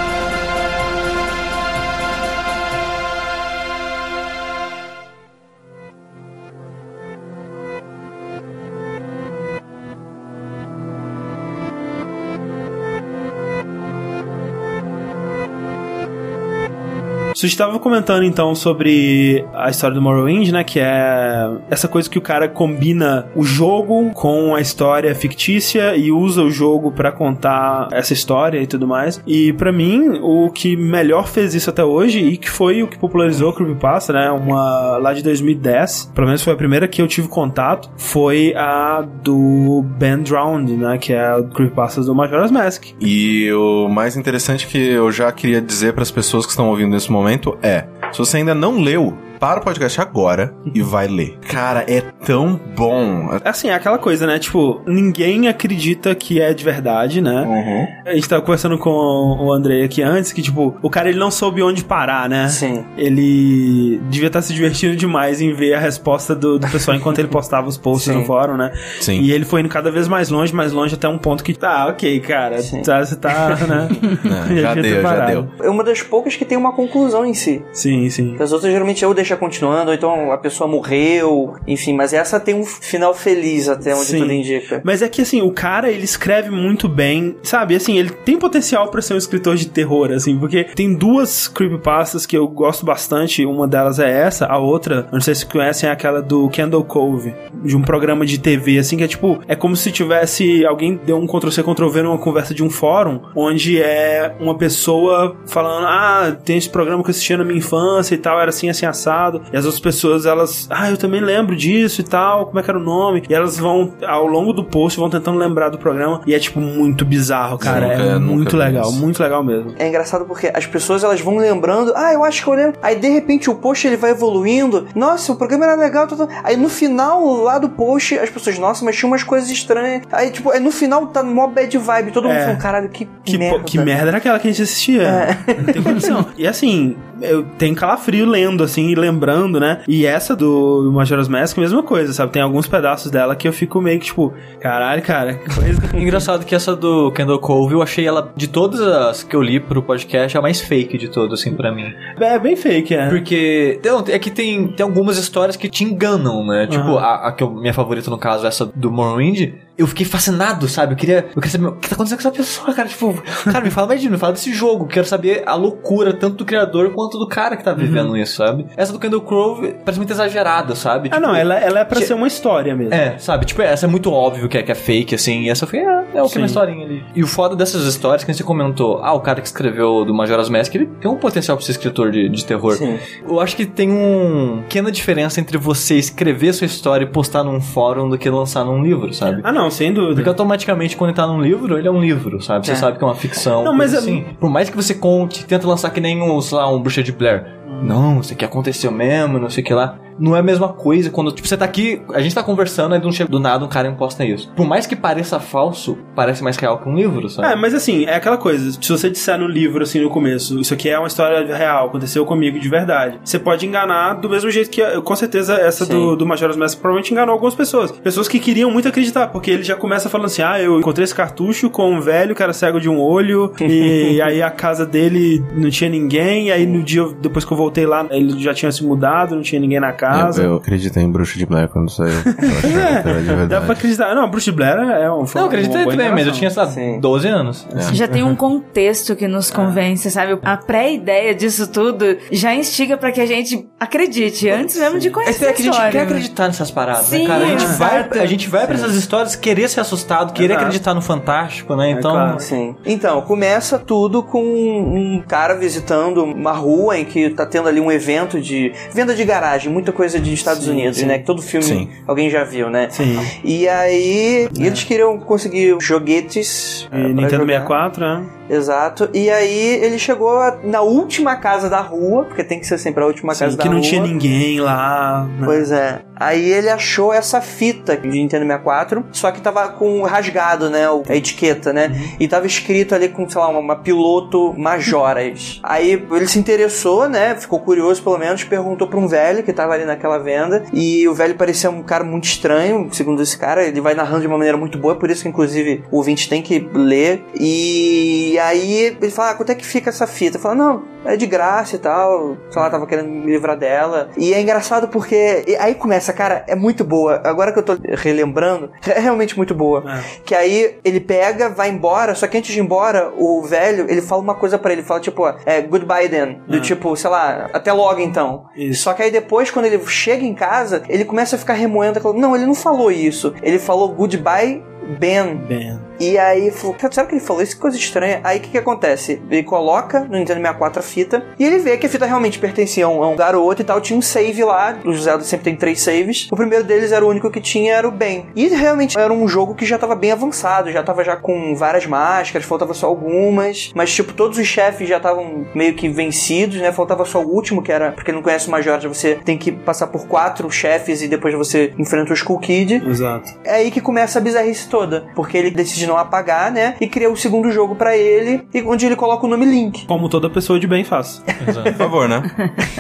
Você 17.44 17.48
estava 17.48 17.78
comentando 17.78 18.24
então 18.24 18.56
sobre 18.56 19.44
a 19.54 19.70
história 19.70 19.94
do 19.94 20.02
Morrowind, 20.02 20.50
né? 20.50 20.64
Que 20.64 20.80
é 20.80 21.50
essa 21.70 21.90
coisa 21.90 22.10
que 22.10 22.18
o 22.18 22.22
cara 22.22 22.48
combina 22.48 23.28
o 23.36 23.44
jogo 23.44 24.12
com 24.14 24.56
a 24.56 24.62
história 24.62 25.14
fictícia 25.14 25.94
e 25.94 26.10
usa 26.10 26.42
o 26.42 26.50
jogo 26.50 26.94
pra 26.94 27.12
contar 27.12 27.90
essa 27.92 28.14
história 28.14 28.62
e 28.62 28.66
tudo 28.66 28.88
mais. 28.88 29.22
E 29.28 29.52
pra 29.52 29.74
mim, 29.74 30.22
o 30.22 30.50
que 30.52 30.78
melhor 30.78 31.28
fez 31.28 31.54
isso 31.54 31.70
até 31.70 31.84
hoje 31.84 32.20
e 32.20 32.38
que 32.38 32.50
foi 32.50 32.82
o 32.82 32.88
que 32.88 32.98
popularizou 32.98 33.50
o 33.50 33.54
Creepypasta, 33.54 34.14
né? 34.14 34.32
Uma 34.32 34.96
lá 35.00 35.12
de 35.12 35.22
2010, 35.22 36.14
pelo 36.16 36.28
menos 36.28 36.42
foi 36.42 36.54
a 36.54 36.56
primeira 36.56 36.88
que 36.88 37.02
eu 37.02 37.08
tive 37.10 37.28
contato, 37.28 37.90
foi 37.98 38.54
a 38.56 39.02
do 39.22 39.84
Ben 39.98 40.20
Drowned, 40.20 40.78
né? 40.78 40.98
Que 40.98 41.12
é 41.12 41.36
o 41.36 41.44
Creepypasta 41.50 42.00
do 42.04 42.16
Majora's 42.16 42.52
Mask. 42.52 42.86
E 43.02 43.52
o 43.52 43.90
mais 43.90 44.16
interessante 44.16 44.66
que 44.66 44.78
eu 44.78 45.12
já 45.12 45.30
queria 45.30 45.62
dizer 45.62 45.92
para 45.92 46.04
as 46.04 46.12
pessoas 46.12 46.46
que 46.46 46.52
estão 46.52 46.70
ouvindo 46.70 46.92
nesse 46.92 47.12
momento 47.12 47.33
é: 47.62 47.86
se 48.12 48.20
você 48.20 48.38
ainda 48.38 48.54
não 48.54 48.80
leu, 48.82 49.18
para 49.44 49.60
o 49.60 49.64
podcast 49.64 50.00
agora 50.00 50.56
e 50.74 50.82
vai 50.82 51.06
ler. 51.06 51.38
Cara, 51.50 51.84
é 51.86 52.00
tão 52.00 52.58
bom. 52.78 53.28
Assim, 53.44 53.68
é 53.68 53.74
aquela 53.74 53.98
coisa, 53.98 54.26
né? 54.26 54.40
Tipo, 54.40 54.82
ninguém 54.88 55.50
acredita 55.50 56.16
que 56.16 56.42
é 56.42 56.54
de 56.54 56.64
verdade, 56.64 57.20
né? 57.20 57.42
Uhum. 57.42 57.88
A 58.10 58.16
gente 58.16 58.30
tava 58.30 58.42
conversando 58.42 58.78
com 58.78 58.90
o 58.90 59.52
Andrei 59.52 59.84
aqui 59.84 60.02
antes, 60.02 60.32
que, 60.32 60.42
tipo, 60.42 60.78
o 60.82 60.90
cara 60.90 61.10
ele 61.10 61.20
não 61.20 61.30
soube 61.30 61.62
onde 61.62 61.84
parar, 61.84 62.30
né? 62.30 62.48
Sim. 62.48 62.86
Ele 62.98 64.00
devia 64.10 64.28
estar 64.28 64.42
se 64.42 64.54
divertindo 64.54 64.96
demais 64.96 65.42
em 65.42 65.52
ver 65.52 65.74
a 65.74 65.80
resposta 65.80 66.34
do, 66.34 66.58
do 66.58 66.70
pessoal 66.70 66.96
enquanto 66.96 67.20
ele 67.20 67.28
postava 67.28 67.68
os 67.68 67.78
posts 67.78 68.14
Sim. 68.14 68.20
no 68.22 68.26
fórum, 68.26 68.56
né? 68.56 68.72
Sim. 69.02 69.20
E 69.20 69.34
ele 69.34 69.44
foi 69.44 69.60
indo 69.60 69.68
cada 69.68 69.92
vez 69.92 70.08
mais 70.08 70.30
longe, 70.30 70.56
mais 70.56 70.72
longe, 70.72 70.96
até 70.96 71.10
um 71.10 71.18
ponto 71.18 71.44
que, 71.44 71.54
tá, 71.54 71.88
ok, 71.88 72.18
cara, 72.22 72.62
Sim. 72.62 72.82
tá, 72.82 73.04
você 73.04 73.18
tá, 73.18 73.58
né? 73.68 73.90
É, 74.54 74.56
já 74.62 74.74
deu, 74.74 75.02
já 75.02 75.26
deu. 75.26 75.48
É 75.62 75.70
uma 75.70 75.84
das 75.84 76.02
poucas 76.02 76.34
que 76.34 76.46
tem 76.46 76.58
uma 76.58 76.72
conclusão 76.72 77.26
em 77.26 77.34
si. 77.34 77.62
Sim, 77.74 78.10
sim. 78.10 78.38
As 78.40 78.54
outras 78.54 78.72
geralmente 78.72 79.06
ou 79.06 79.14
deixa 79.34 79.38
continuando, 79.38 79.90
ou 79.90 79.96
então 79.96 80.32
a 80.32 80.38
pessoa 80.38 80.68
morreu, 80.68 81.56
enfim, 81.68 81.94
mas 81.94 82.14
essa 82.14 82.40
tem 82.40 82.56
um 82.56 82.66
final 82.66 83.14
feliz 83.14 83.68
até 83.68 83.94
onde 83.94 84.06
Sim. 84.06 84.20
tudo 84.20 84.32
indica. 84.32 84.82
Mas 84.84 85.02
é 85.02 85.10
que 85.10 85.22
assim, 85.22 85.42
o 85.42 85.52
cara, 85.52 85.92
ele 85.92 86.04
escreve 86.04 86.50
muito 86.50 86.88
bem, 86.88 87.36
sabe? 87.44 87.76
Assim, 87.76 87.98
ele 87.98 88.10
tem 88.10 88.38
potencial 88.38 88.88
pra 88.90 89.02
ser 89.02 89.14
um 89.14 89.18
escritor 89.18 89.56
de 89.56 89.68
terror, 89.68 90.12
assim, 90.12 90.38
porque 90.38 90.64
tem 90.64 90.94
duas 90.94 91.48
creepypastas 91.48 92.26
que 92.26 92.38
eu 92.38 92.48
gosto 92.48 92.86
bastante. 92.86 93.46
Uma 93.46 93.68
delas 93.68 94.00
é 94.00 94.10
essa, 94.10 94.46
a 94.46 94.58
outra, 94.58 95.08
não 95.12 95.22
sei 95.22 95.36
se 95.36 95.46
conhecem, 95.46 95.90
é 95.90 95.92
aquela 95.92 96.22
do 96.22 96.50
Kendall 96.50 96.84
Cove, 96.84 97.34
de 97.64 97.76
um 97.76 97.82
programa 97.82 98.26
de 98.26 98.38
TV, 98.38 98.78
assim, 98.78 98.98
que 98.98 99.04
é 99.04 99.08
tipo, 99.08 99.40
é 99.48 99.56
como 99.56 99.76
se 99.76 99.92
tivesse 99.92 100.66
alguém 100.66 101.00
deu 101.04 101.18
um 101.18 101.28
Ctrl-C, 101.28 101.64
Ctrl-V 101.64 102.04
numa 102.04 102.18
conversa 102.18 102.54
de 102.54 102.64
um 102.64 102.70
fórum, 102.70 103.22
onde 103.36 103.82
é 103.82 104.36
uma 104.40 104.56
pessoa 104.56 105.36
falando, 105.46 105.86
ah, 105.88 106.36
tem 106.44 106.58
esse 106.58 106.70
programa 106.70 107.04
que 107.04 107.10
eu 107.10 107.12
assistia 107.12 107.38
na 107.38 107.44
minha 107.44 107.58
infância 107.58 108.16
e 108.16 108.18
tal, 108.18 108.40
era 108.40 108.50
assim, 108.50 108.70
assim, 108.70 108.86
assado. 108.86 109.23
E 109.52 109.58
as 109.58 109.66
outras 109.66 109.80
pessoas, 109.82 110.26
elas, 110.26 110.68
ah, 110.70 110.90
eu 110.90 110.98
também 110.98 111.22
lembro 111.22 111.56
disso 111.56 112.02
e 112.02 112.04
tal, 112.04 112.46
como 112.48 112.60
é 112.60 112.64
que 112.64 112.70
era 112.70 112.78
o 112.80 112.84
nome? 112.84 113.24
E 113.30 113.34
elas 113.34 113.58
vão, 113.58 113.94
ao 114.06 114.26
longo 114.28 114.54
do 114.54 114.64
post, 114.64 115.00
vão 115.00 115.10
tentando 115.10 115.38
lembrar 115.38 115.70
do 115.70 115.78
programa. 115.78 116.22
E 116.26 116.34
é, 116.34 116.40
tipo, 116.40 116.60
muito 116.60 117.06
bizarro, 117.06 117.58
cara. 117.58 117.88
nunca- 117.88 118.04
é 118.04 118.20
muito 118.20 118.58
legal, 118.58 118.90
isso. 118.90 119.00
muito 119.00 119.22
legal 119.24 119.44
mesmo. 119.44 119.74
É 119.78 119.88
engraçado 119.88 120.26
porque 120.26 120.52
as 120.54 120.66
pessoas 120.66 121.04
elas 121.04 121.22
vão 121.22 121.38
lembrando, 121.38 121.94
ah, 121.96 122.14
eu 122.14 122.24
acho 122.24 122.44
que 122.44 122.50
eu 122.50 122.54
lembro. 122.54 122.80
Aí 122.82 122.96
de 122.96 123.10
repente 123.10 123.50
o 123.50 123.56
post 123.56 123.86
ele 123.88 123.98
vai 123.98 124.12
evoluindo. 124.12 124.88
Nossa, 124.96 125.32
o 125.32 125.36
programa 125.36 125.66
era 125.66 125.76
legal. 125.76 126.08
tá, 126.08 126.16
tá. 126.16 126.28
Aí 126.44 126.56
no 126.58 126.70
final 126.70 127.26
lá 127.44 127.58
do 127.60 127.70
post 127.70 128.18
as 128.18 128.30
pessoas, 128.30 128.58
nossa, 128.60 128.84
mas 128.86 128.96
tinha 128.96 129.08
umas 129.08 129.24
coisas 129.24 129.50
estranhas. 129.50 130.04
Aí 130.12 130.32
tipo, 130.32 130.50
aí 130.52 130.60
no 130.60 130.72
final 130.72 131.08
tá 131.08 131.24
mó 131.24 131.48
bad 131.48 131.78
vibe. 131.78 132.12
Todo 132.12 132.28
mundo 132.28 132.38
É. 132.38 132.44
falando, 132.46 132.58
caralho, 132.60 132.90
que, 132.90 133.08
Que 133.24 133.38
merda. 133.38 133.64
que 133.64 133.78
merda 133.80 134.08
era 134.10 134.18
aquela 134.18 134.40
que 134.40 134.48
a 134.48 134.52
gente 134.52 134.62
assistia. 134.64 135.38
Não 135.58 135.74
tem 135.74 135.82
condição. 135.84 136.26
E 136.38 136.48
assim, 136.48 136.96
eu 137.22 137.44
tenho 137.58 137.76
calafrio 137.76 138.26
lendo, 138.26 138.64
assim, 138.64 138.90
e 138.90 138.96
lembrando, 139.04 139.60
né? 139.60 139.84
E 139.88 140.06
essa 140.06 140.36
do 140.36 140.92
Majora's 140.94 141.28
Mask, 141.28 141.58
mesma 141.58 141.84
coisa, 141.84 142.14
sabe? 142.14 142.32
Tem 142.32 142.42
alguns 142.42 142.68
pedaços 142.68 143.12
dela 143.12 143.36
que 143.36 143.48
eu 143.48 143.54
fico 143.54 143.82
meio 143.82 144.00
que, 144.00 144.06
tipo, 144.08 144.34
caralho, 144.60 145.02
cara, 145.02 145.36
que 145.36 145.54
coisa. 145.54 145.82
Engraçado 145.96 146.46
que 146.46 146.56
essa 146.56 146.76
do 146.76 147.12
Kendall 147.12 147.40
Cove, 147.40 147.74
eu 147.74 147.82
achei 147.82 148.08
ela, 148.08 148.32
de 148.36 148.48
todas 148.48 148.82
as 148.82 149.24
que 149.24 149.36
eu 149.36 149.42
li 149.42 149.60
pro 149.60 149.82
podcast, 149.84 150.38
a 150.38 150.42
mais 150.42 150.62
fake 150.62 150.98
de 150.98 151.10
todas, 151.10 151.40
assim, 151.40 151.54
pra 151.54 151.72
mim. 151.72 151.94
é 152.20 152.40
bem 152.40 152.56
fake, 152.56 152.94
é. 152.94 153.10
Porque, 153.10 153.80
não, 153.84 154.04
é 154.08 154.20
que 154.20 154.32
tem, 154.32 154.68
tem 154.68 154.84
algumas 154.84 155.18
histórias 155.18 155.56
que 155.56 155.70
te 155.70 155.84
enganam, 155.84 156.46
né? 156.46 156.68
Tipo, 156.68 156.98
Aham. 156.98 157.00
a, 157.00 157.28
a 157.28 157.32
que 157.32 157.44
eu, 157.44 157.52
minha 157.52 157.74
favorita 157.74 158.10
no 158.10 158.18
caso, 158.18 158.46
essa 158.48 158.66
do 158.66 158.92
Morrowind, 158.92 159.54
eu 159.78 159.88
fiquei 159.88 160.06
fascinado, 160.06 160.68
sabe? 160.68 160.94
Eu 160.94 160.98
queria, 160.98 161.26
eu 161.36 161.42
queria 161.42 161.50
saber 161.50 161.68
o 161.68 161.72
que 161.74 161.90
tá 161.90 161.96
acontecendo 161.96 162.22
com 162.22 162.28
essa 162.28 162.38
pessoa, 162.38 162.74
cara. 162.74 162.88
Tipo, 162.88 163.14
cara, 163.52 163.62
me 163.62 163.72
fala 163.72 163.88
mais 163.88 164.00
de 164.02 164.08
mim, 164.08 164.14
me 164.14 164.20
fala 164.20 164.34
desse 164.34 164.54
jogo. 164.54 164.86
Quero 164.88 165.08
saber 165.08 165.44
a 165.46 165.56
loucura, 165.56 166.14
tanto 166.14 166.38
do 166.38 166.46
criador 166.46 166.92
quanto 166.94 167.18
do 167.18 167.28
cara 167.28 167.58
que 167.58 167.64
tá 167.64 167.74
vivendo 167.74 168.16
isso, 168.16 168.36
sabe? 168.36 168.66
Essa 168.78 168.94
do 168.94 169.00
Kendall 169.00 169.22
Crowe 169.22 169.76
parece 169.84 169.98
muito 170.00 170.12
exagerada, 170.14 170.76
sabe? 170.76 171.10
Ah, 171.12 171.16
Tipo, 171.16 171.28
não, 171.28 171.36
ela, 171.36 171.56
ela 171.56 171.80
é 171.80 171.86
pra 171.86 172.00
que- 172.00 172.06
ser 172.06 172.14
uma 172.14 172.28
história 172.28 172.76
mesmo. 172.76 172.94
é, 172.94 173.18
sabe? 173.18 173.46
Tipo, 173.46 173.62
essa 173.64 173.86
é 173.86 173.90
muito 173.90 174.12
óbvio 174.12 174.48
que 174.48 174.58
é, 174.58 174.64
que 174.64 174.72
é 174.72 174.76
fake, 174.76 175.16
assim. 175.16 175.42
E 175.44 175.50
essa 175.50 175.66
foi, 175.66 175.80
é, 175.80 175.84
é 176.14 176.22
o 176.22 176.28
que 176.30 176.38
é 176.38 176.42
uma 176.42 176.46
historinha 176.48 176.86
ali. 176.86 177.04
E 177.16 177.24
o 177.24 177.28
foda 177.28 177.56
dessas 177.56 177.86
histórias 177.86 178.24
que 178.24 178.30
a 178.32 178.34
gente 178.34 178.44
comentou, 178.44 179.00
ah, 179.04 179.14
o 179.14 179.22
cara 179.22 179.42
que 179.42 179.48
escreveu 179.48 180.06
do 180.06 180.14
Majora's 180.14 180.50
Mask, 180.50 180.74
ele 180.76 180.86
tem 181.02 181.10
um 181.10 181.16
potencial 181.18 181.58
pra 181.58 181.66
ser 181.66 181.72
escritor 181.72 182.12
de, 182.12 182.30
de 182.30 182.46
terror. 182.46 182.74
Sim. 182.76 183.00
Eu 183.28 183.40
acho 183.40 183.56
que 183.56 183.66
tem 183.66 183.92
um 183.92 184.62
pequena 184.64 184.92
diferença 184.92 185.40
entre 185.40 185.58
você 185.58 185.96
escrever 185.98 186.54
sua 186.54 186.66
história 186.66 187.06
e 187.06 187.08
postar 187.08 187.44
num 187.44 187.60
fórum 187.60 188.10
do 188.10 188.18
que 188.18 188.30
lançar 188.30 188.64
num 188.64 188.82
livro, 188.84 189.14
sabe? 189.14 189.42
Ah, 189.44 189.52
não, 189.52 189.63
sem 189.70 189.94
dúvida. 189.94 190.16
Porque 190.16 190.30
automaticamente 190.30 190.96
quando 190.98 191.10
ele 191.10 191.18
tá 191.18 191.28
num 191.28 191.42
livro, 191.42 191.78
ele 191.78 191.88
é 191.88 191.92
um 191.92 192.00
livro, 192.02 192.42
sabe? 192.42 192.66
Você 192.66 192.74
É. 192.74 192.76
sabe 192.76 192.98
que 192.98 193.04
é 193.04 193.08
uma 193.08 193.16
ficção. 193.16 193.64
Não, 193.64 193.74
mas 193.74 193.92
coisa 193.92 193.96
é- 193.98 194.00
assim. 194.00 194.26
Por 194.40 194.50
mais 194.50 194.70
que 194.70 194.76
você 194.76 194.94
conte, 194.94 195.46
tenta 195.46 195.68
lançar 195.68 195.90
que 195.92 196.00
nem 196.02 196.22
um, 196.22 196.40
sei 196.42 196.58
lá, 196.58 196.70
um 196.72 196.82
Bruxa 196.82 197.02
de 197.04 197.12
Blair. 197.12 197.46
Não, 197.82 198.20
isso 198.20 198.34
aqui 198.34 198.46
aconteceu 198.46 198.92
mesmo, 198.92 199.40
não 199.40 199.50
sei 199.50 199.64
o 199.64 199.66
que 199.66 199.74
lá. 199.74 200.00
Não 200.20 200.36
é 200.36 200.40
a 200.40 200.44
mesma 200.44 200.70
coisa 200.70 201.10
quando, 201.10 201.32
tipo, 201.32 201.48
você 201.48 201.58
tá 201.58 201.66
aqui, 201.66 202.02
a 202.14 202.22
gente 202.22 202.36
tá 202.36 202.44
conversando, 202.44 202.94
aí 202.94 203.02
não 203.02 203.12
chega 203.12 203.30
do 203.30 203.40
nada 203.40 203.66
um 203.66 203.68
cara 203.68 203.88
imposta 203.88 204.24
isso. 204.26 204.52
Por 204.56 204.66
mais 204.66 204.86
que 204.86 204.96
pareça 204.96 205.40
falso, 205.40 205.98
parece 206.16 206.44
mais 206.44 206.58
real 206.58 206.80
que 206.80 206.88
um 206.88 206.96
livro, 206.96 207.30
sabe? 207.30 207.52
É, 207.52 207.56
mas 207.56 207.74
assim, 207.74 208.06
é 208.06 208.16
aquela 208.16 208.38
coisa. 208.38 208.72
Se 208.80 208.90
você 208.90 209.10
disser 209.10 209.38
no 209.38 209.48
livro, 209.48 209.84
assim, 209.84 210.00
no 210.00 210.10
começo, 210.10 210.60
isso 210.60 210.74
aqui 210.74 210.90
é 210.90 210.98
uma 210.98 211.08
história 211.08 211.56
real, 211.56 211.88
aconteceu 211.88 212.26
comigo 212.26 212.60
de 212.60 212.70
verdade. 212.70 213.20
Você 213.24 213.40
pode 213.40 213.66
enganar 213.66 214.14
do 214.16 214.30
mesmo 214.30 214.50
jeito 214.50 214.70
que, 214.70 214.82
com 215.02 215.16
certeza, 215.16 215.56
essa 215.56 215.86
Sim. 215.86 215.94
do, 215.94 216.16
do 216.16 216.26
Majora's 216.26 216.58
Mask 216.58 216.80
provavelmente 216.80 217.12
enganou 217.12 217.34
algumas 217.34 217.56
pessoas. 217.56 217.92
Pessoas 217.92 218.28
que 218.28 218.40
queriam 218.40 218.70
muito 218.70 218.88
acreditar, 218.88 219.28
porque 219.28 219.52
ele 219.52 219.64
já 219.64 219.76
começa 219.76 220.10
falando 220.10 220.28
assim, 220.28 220.42
ah, 220.42 220.60
eu 220.62 220.80
encontrei 220.80 221.04
esse 221.04 221.16
cartucho 221.16 221.70
com 221.70 221.92
um 221.92 222.00
velho 222.00 222.36
que 222.36 222.44
era 222.44 222.54
cego 222.54 222.80
de 222.80 222.90
um 222.90 223.00
olho, 223.00 223.52
e 223.60 224.22
aí 224.24 224.42
a 224.42 224.52
casa 224.52 224.86
dele 224.86 225.44
não 225.56 225.70
tinha 225.70 225.90
ninguém, 225.90 226.48
e 226.48 226.52
aí 226.52 226.66
no 226.66 226.84
dia, 226.84 227.04
depois 227.20 227.44
que 227.44 227.52
eu 227.52 227.58
voltei 227.64 227.86
lá, 227.86 228.06
ele 228.12 228.40
já 228.40 228.54
tinha 228.54 228.72
se 228.72 228.84
mudado, 228.84 229.36
não 229.36 229.42
tinha 229.42 229.60
ninguém 229.60 229.80
na 229.80 229.94
casa. 229.94 230.42
Eu, 230.42 230.52
eu 230.52 230.56
acreditei 230.58 231.04
em 231.04 231.10
Bruxa 231.12 231.38
de 231.38 231.46
Blair 231.46 231.70
quando 231.70 231.90
saiu. 231.90 232.12
Que 232.24 233.42
de 233.42 233.48
Dá 233.48 233.62
pra 233.62 233.74
acreditar. 233.74 234.14
Não, 234.16 234.30
Bruce 234.30 234.52
Blair 234.52 234.78
é 234.78 235.12
um 235.12 235.26
Não, 235.34 235.46
acreditei 235.46 235.86
também, 235.86 236.12
mas 236.12 236.28
eu 236.28 236.34
tinha, 236.34 236.50
sei 236.50 236.64
lá, 236.64 236.70
Sim. 236.70 237.00
12 237.00 237.28
anos. 237.28 237.68
Já 237.94 238.08
tem 238.08 238.24
um 238.24 238.36
contexto 238.36 239.16
que 239.16 239.28
nos 239.28 239.50
convence, 239.50 240.10
sabe? 240.12 240.38
A 240.44 240.58
pré-ideia 240.58 241.34
disso 241.34 241.68
tudo 241.68 242.18
já 242.32 242.54
instiga 242.54 242.98
pra 242.98 243.12
que 243.12 243.22
a 243.22 243.26
gente 243.26 243.68
acredite, 243.80 244.50
antes 244.50 244.78
mesmo 244.78 245.00
de 245.00 245.08
É 245.08 245.12
conhecer 245.12 245.54
que 245.54 245.62
a 245.62 245.66
gente 245.66 245.68
a 245.68 245.72
história. 245.72 245.92
quer 245.92 246.02
acreditar 246.02 246.48
nessas 246.48 246.72
paradas, 246.72 247.06
Sim, 247.06 247.24
né, 247.24 247.28
cara? 247.28 247.44
A 247.44 247.48
gente, 247.48 247.66
vai, 247.66 248.10
a 248.22 248.26
gente 248.26 248.50
vai 248.50 248.66
pra 248.66 248.76
essas 248.76 248.96
histórias 248.96 249.36
querer 249.36 249.70
ser 249.70 249.80
assustado, 249.82 250.34
querer 250.34 250.54
Exato. 250.54 250.66
acreditar 250.66 250.94
no 250.94 251.02
fantástico, 251.02 251.76
né? 251.76 251.92
Então. 251.92 252.12
claro. 252.12 252.40
Sim. 252.40 252.76
Então, 252.86 253.22
começa 253.22 253.80
tudo 253.80 254.24
com 254.24 254.42
um 254.44 255.24
cara 255.28 255.56
visitando 255.56 256.24
uma 256.24 256.52
rua 256.52 256.98
em 256.98 257.06
que 257.06 257.30
tá 257.30 257.43
tendo 257.46 257.68
ali 257.68 257.80
um 257.80 257.92
evento 257.92 258.40
de 258.40 258.72
venda 258.94 259.14
de 259.16 259.24
garagem, 259.24 259.72
muita 259.72 259.92
coisa 259.92 260.20
de 260.20 260.34
Estados 260.34 260.66
Sim, 260.66 260.72
Unidos, 260.72 260.98
sim. 260.98 261.06
né? 261.06 261.20
Que 261.20 261.26
todo 261.26 261.42
filme 261.42 261.66
Sim. 261.66 261.90
alguém 262.08 262.30
já 262.30 262.44
viu, 262.44 262.70
né? 262.70 262.88
Sim. 262.90 263.20
E 263.44 263.68
aí, 263.68 264.48
eles 264.58 264.84
queriam 264.84 265.18
conseguir 265.20 265.76
joguetes. 265.80 266.86
E 266.86 266.90
pra 266.90 267.00
Nintendo 267.00 267.32
jogar. 267.38 267.54
64, 267.62 268.02
né? 268.02 268.26
Exato. 268.50 269.10
E 269.14 269.30
aí 269.30 269.80
ele 269.84 269.98
chegou 269.98 270.38
na 270.64 270.82
última 270.82 271.36
casa 271.38 271.70
da 271.70 271.80
rua, 271.80 272.26
porque 272.26 272.44
tem 272.44 272.60
que 272.60 272.68
ser 272.68 272.78
sempre 272.78 273.04
a 273.04 273.08
última 273.08 273.34
casa 273.34 273.56
da 273.56 273.62
que 273.64 273.68
rua. 273.70 273.76
não 273.76 273.82
tinha 273.82 274.02
ninguém 274.02 274.60
lá. 274.60 275.26
né? 275.40 275.46
Pois 275.46 275.72
é. 275.72 276.02
Aí 276.24 276.52
ele 276.52 276.70
achou 276.70 277.12
essa 277.12 277.42
fita 277.42 277.98
de 277.98 278.08
Nintendo 278.08 278.46
64, 278.46 279.06
só 279.12 279.30
que 279.30 279.42
tava 279.42 279.68
com 279.70 280.04
rasgado, 280.04 280.70
né? 280.70 280.86
A 281.10 281.16
etiqueta, 281.16 281.74
né? 281.74 281.88
Uhum. 281.88 282.18
E 282.22 282.28
tava 282.30 282.48
escrito 282.48 282.96
ali 282.96 283.10
com, 283.10 283.28
sei 283.30 283.42
lá, 283.42 283.50
uma, 283.50 283.60
uma 283.60 283.76
piloto 283.76 284.54
Majoras. 284.58 285.60
Aí 285.62 285.92
ele 285.92 286.28
se 286.28 286.40
interessou, 286.40 287.10
né? 287.10 287.36
Ficou 287.36 287.60
curioso 287.60 288.02
pelo 288.02 288.18
menos, 288.18 288.44
perguntou 288.44 288.88
pra 288.88 288.98
um 288.98 289.08
velho 289.08 289.44
que 289.44 289.52
tava 289.52 289.74
ali 289.74 289.84
naquela 289.84 290.18
venda. 290.18 290.64
E 290.72 291.06
o 291.10 291.14
velho 291.14 291.36
parecia 291.36 291.70
um 291.70 291.84
cara 291.84 292.06
muito 292.06 292.24
estranho, 292.24 292.88
segundo 292.94 293.22
esse 293.22 293.38
cara. 293.38 293.64
Ele 293.66 293.82
vai 293.82 293.94
narrando 293.94 294.22
de 294.22 294.28
uma 294.28 294.38
maneira 294.38 294.58
muito 294.58 294.78
boa, 294.78 294.96
por 294.96 295.10
isso 295.10 295.24
que 295.24 295.30
inclusive 295.30 295.84
o 295.92 295.98
ouvinte 295.98 296.30
tem 296.30 296.42
que 296.42 296.60
ler. 296.74 297.22
E 297.38 298.38
aí 298.40 298.96
ele 299.02 299.12
fala: 299.12 299.32
ah, 299.32 299.34
quanto 299.36 299.52
é 299.52 299.56
que 299.56 299.66
fica 299.66 299.90
essa 299.90 300.08
fita? 300.08 300.40
Fala, 300.40 300.56
não, 300.56 300.84
é 301.06 301.18
de 301.18 301.26
graça 301.26 301.76
e 301.76 301.80
tal. 301.80 302.38
Sei 302.50 302.62
lá, 302.62 302.70
tava 302.70 302.88
querendo 302.88 303.10
me 303.10 303.26
livrar 303.26 303.58
dela. 303.58 304.10
E 304.18 304.34
é 304.34 304.42
engraçado 304.42 304.88
porque. 304.88 305.44
aí 305.60 305.76
começa, 305.76 306.13
cara, 306.14 306.44
é 306.48 306.56
muito 306.56 306.84
boa. 306.84 307.22
Agora 307.24 307.52
que 307.52 307.60
eu 307.60 307.64
tô 307.64 307.78
relembrando, 307.98 308.72
é 308.88 309.00
realmente 309.00 309.36
muito 309.36 309.54
boa. 309.54 309.84
É. 309.88 310.04
Que 310.24 310.36
aí 310.36 310.78
ele 310.84 311.00
pega, 311.00 311.50
vai 311.50 311.70
embora, 311.70 312.16
só 312.16 312.28
que 312.28 312.38
antes 312.38 312.54
de 312.54 312.60
ir 312.60 312.64
embora, 312.64 313.12
o 313.18 313.42
velho, 313.42 313.86
ele 313.90 314.02
fala 314.02 314.22
uma 314.22 314.36
coisa 314.36 314.58
pra 314.58 314.72
ele, 314.74 314.84
fala 314.84 315.00
tipo, 315.00 315.24
é 315.46 315.62
goodbye 315.62 316.08
then. 316.10 316.40
Do 316.48 316.58
Ah. 316.58 316.62
tipo, 316.62 316.96
sei 316.96 317.10
lá, 317.10 317.50
até 317.54 317.72
logo 317.74 318.00
então. 318.00 318.46
Isso. 318.56 318.84
Só 318.84 318.94
que 318.94 319.02
aí 319.04 319.12
depois, 319.12 319.50
quando 319.52 319.66
ele 319.66 319.80
chega 319.88 320.24
em 320.24 320.34
casa, 320.34 320.84
ele 320.88 321.06
começa 321.06 321.36
a 321.36 321.40
ficar 321.40 321.54
remoendo. 321.54 322.00
Não, 322.14 322.36
ele 322.36 322.46
não 322.46 322.56
falou 322.56 322.92
isso. 322.92 323.34
Ele 323.42 323.60
falou 323.60 323.90
goodbye 323.90 324.64
Ben. 325.00 325.36
Ben. 325.36 325.80
E 326.00 326.18
aí, 326.18 326.52
falou, 326.52 326.76
sabe 326.92 327.10
que 327.10 327.16
ele 327.16 327.24
falou? 327.24 327.42
Isso 327.42 327.56
que 327.56 327.62
coisa 327.62 327.78
estranha. 327.78 328.20
Aí 328.24 328.40
o 328.40 328.42
que 328.42 328.50
que 328.50 328.58
acontece? 328.58 329.22
Ele 329.30 329.44
coloca 329.44 330.02
no 330.02 330.18
Nintendo 330.18 330.42
64 330.42 330.80
a 330.80 330.84
fita 330.84 331.26
e 331.40 331.46
ele 331.46 331.60
vê 331.60 331.78
que 331.78 331.86
a 331.86 331.90
fita 331.90 332.06
realmente 332.06 332.40
pertencia 332.40 332.86
a 332.86 332.90
um, 332.90 333.04
a 333.04 333.08
um 333.08 333.16
garoto 333.16 333.62
e 333.62 333.66
tal. 333.66 333.80
Tinha 333.80 333.98
um 333.98 334.02
save 334.02 334.44
lá. 334.44 334.78
O 334.84 334.94
Zelda 334.94 335.24
sempre 335.24 335.46
tem 335.46 335.56
três 335.56 335.82
saves. 335.82 336.28
O 336.32 336.36
primeiro 336.36 336.64
deles 336.64 336.92
era 336.92 337.06
o 337.06 337.10
único 337.10 337.30
que 337.32 337.40
tinha, 337.40 337.74
era 337.74 337.88
o 337.88 337.92
Ben. 337.92 338.26
E 338.36 338.48
realmente 338.48 338.98
era 338.98 339.14
um 339.14 339.28
jogo 339.28 339.56
que 339.56 339.66
já 339.66 339.78
tava 339.78 339.96
bem 339.96 340.12
avançado, 340.12 340.72
já 340.72 340.84
tava 340.84 341.04
já 341.04 341.16
com 341.16 341.56
várias 341.56 341.86
máscaras, 341.86 342.46
faltava 342.46 342.74
só 342.74 342.88
algumas. 342.88 343.72
Mas, 343.76 343.94
tipo, 343.94 344.14
todos 344.14 344.38
os 344.38 344.48
chefes 344.48 344.90
já 344.90 344.98
estavam 344.98 345.46
meio 345.54 345.74
que 345.74 345.88
vencidos, 345.88 346.58
né? 346.58 346.72
Faltava 346.72 347.06
só 347.06 347.22
o 347.22 347.28
último, 347.28 347.62
que 347.62 347.72
era, 347.72 347.92
porque 347.92 348.12
não 348.12 348.22
conhece 348.22 348.48
o 348.48 348.52
Majora, 348.52 348.88
você 348.88 349.16
tem 349.24 349.38
que 349.38 349.52
passar 349.52 349.88
por 349.88 350.08
quatro 350.08 350.50
chefes 350.52 351.02
e 351.02 351.08
depois 351.08 351.34
você 351.34 351.74
enfrenta 351.78 352.12
o 352.12 352.14
Skull 352.14 352.40
Kid. 352.40 352.84
Exato. 352.86 353.34
É 353.44 353.56
aí 353.56 353.72
que 353.72 353.80
começa 353.80 354.20
a 354.20 354.22
bizarrice 354.22 354.68
toda, 354.74 355.06
porque 355.14 355.38
ele 355.38 355.52
decide 355.52 355.86
não 355.86 355.96
apagar, 355.96 356.52
né? 356.52 356.76
E 356.82 356.88
cria 356.88 357.08
o 357.08 357.16
segundo 357.16 357.52
jogo 357.52 357.76
pra 357.76 357.96
ele, 357.96 358.44
e 358.52 358.64
onde 358.64 358.88
ele 358.88 358.96
coloca 358.96 359.24
o 359.24 359.30
nome 359.30 359.46
Link. 359.46 359.86
Como 359.86 360.10
toda 360.10 360.32
pessoa 360.32 360.60
de 360.60 360.66
bem 360.66 360.84
faz. 360.84 361.24
Por 361.46 361.74
favor, 361.76 362.10
né? 362.10 362.24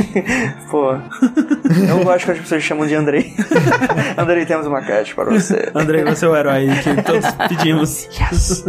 Pô, 0.71 0.93
eu 0.93 2.03
gosto 2.03 2.25
que 2.25 2.31
as 2.31 2.39
pessoas 2.39 2.63
chamam 2.63 2.87
de 2.87 2.95
Andrei. 2.95 3.35
Andrei, 4.17 4.43
temos 4.43 4.65
uma 4.65 4.81
caixa 4.81 5.13
para 5.13 5.25
você. 5.25 5.71
Andrei, 5.75 6.03
você 6.03 6.25
é 6.25 6.29
o 6.29 6.35
herói 6.35 6.67
que 6.81 7.03
todos 7.03 7.29
pedimos. 7.47 8.09
Yes! 8.19 8.65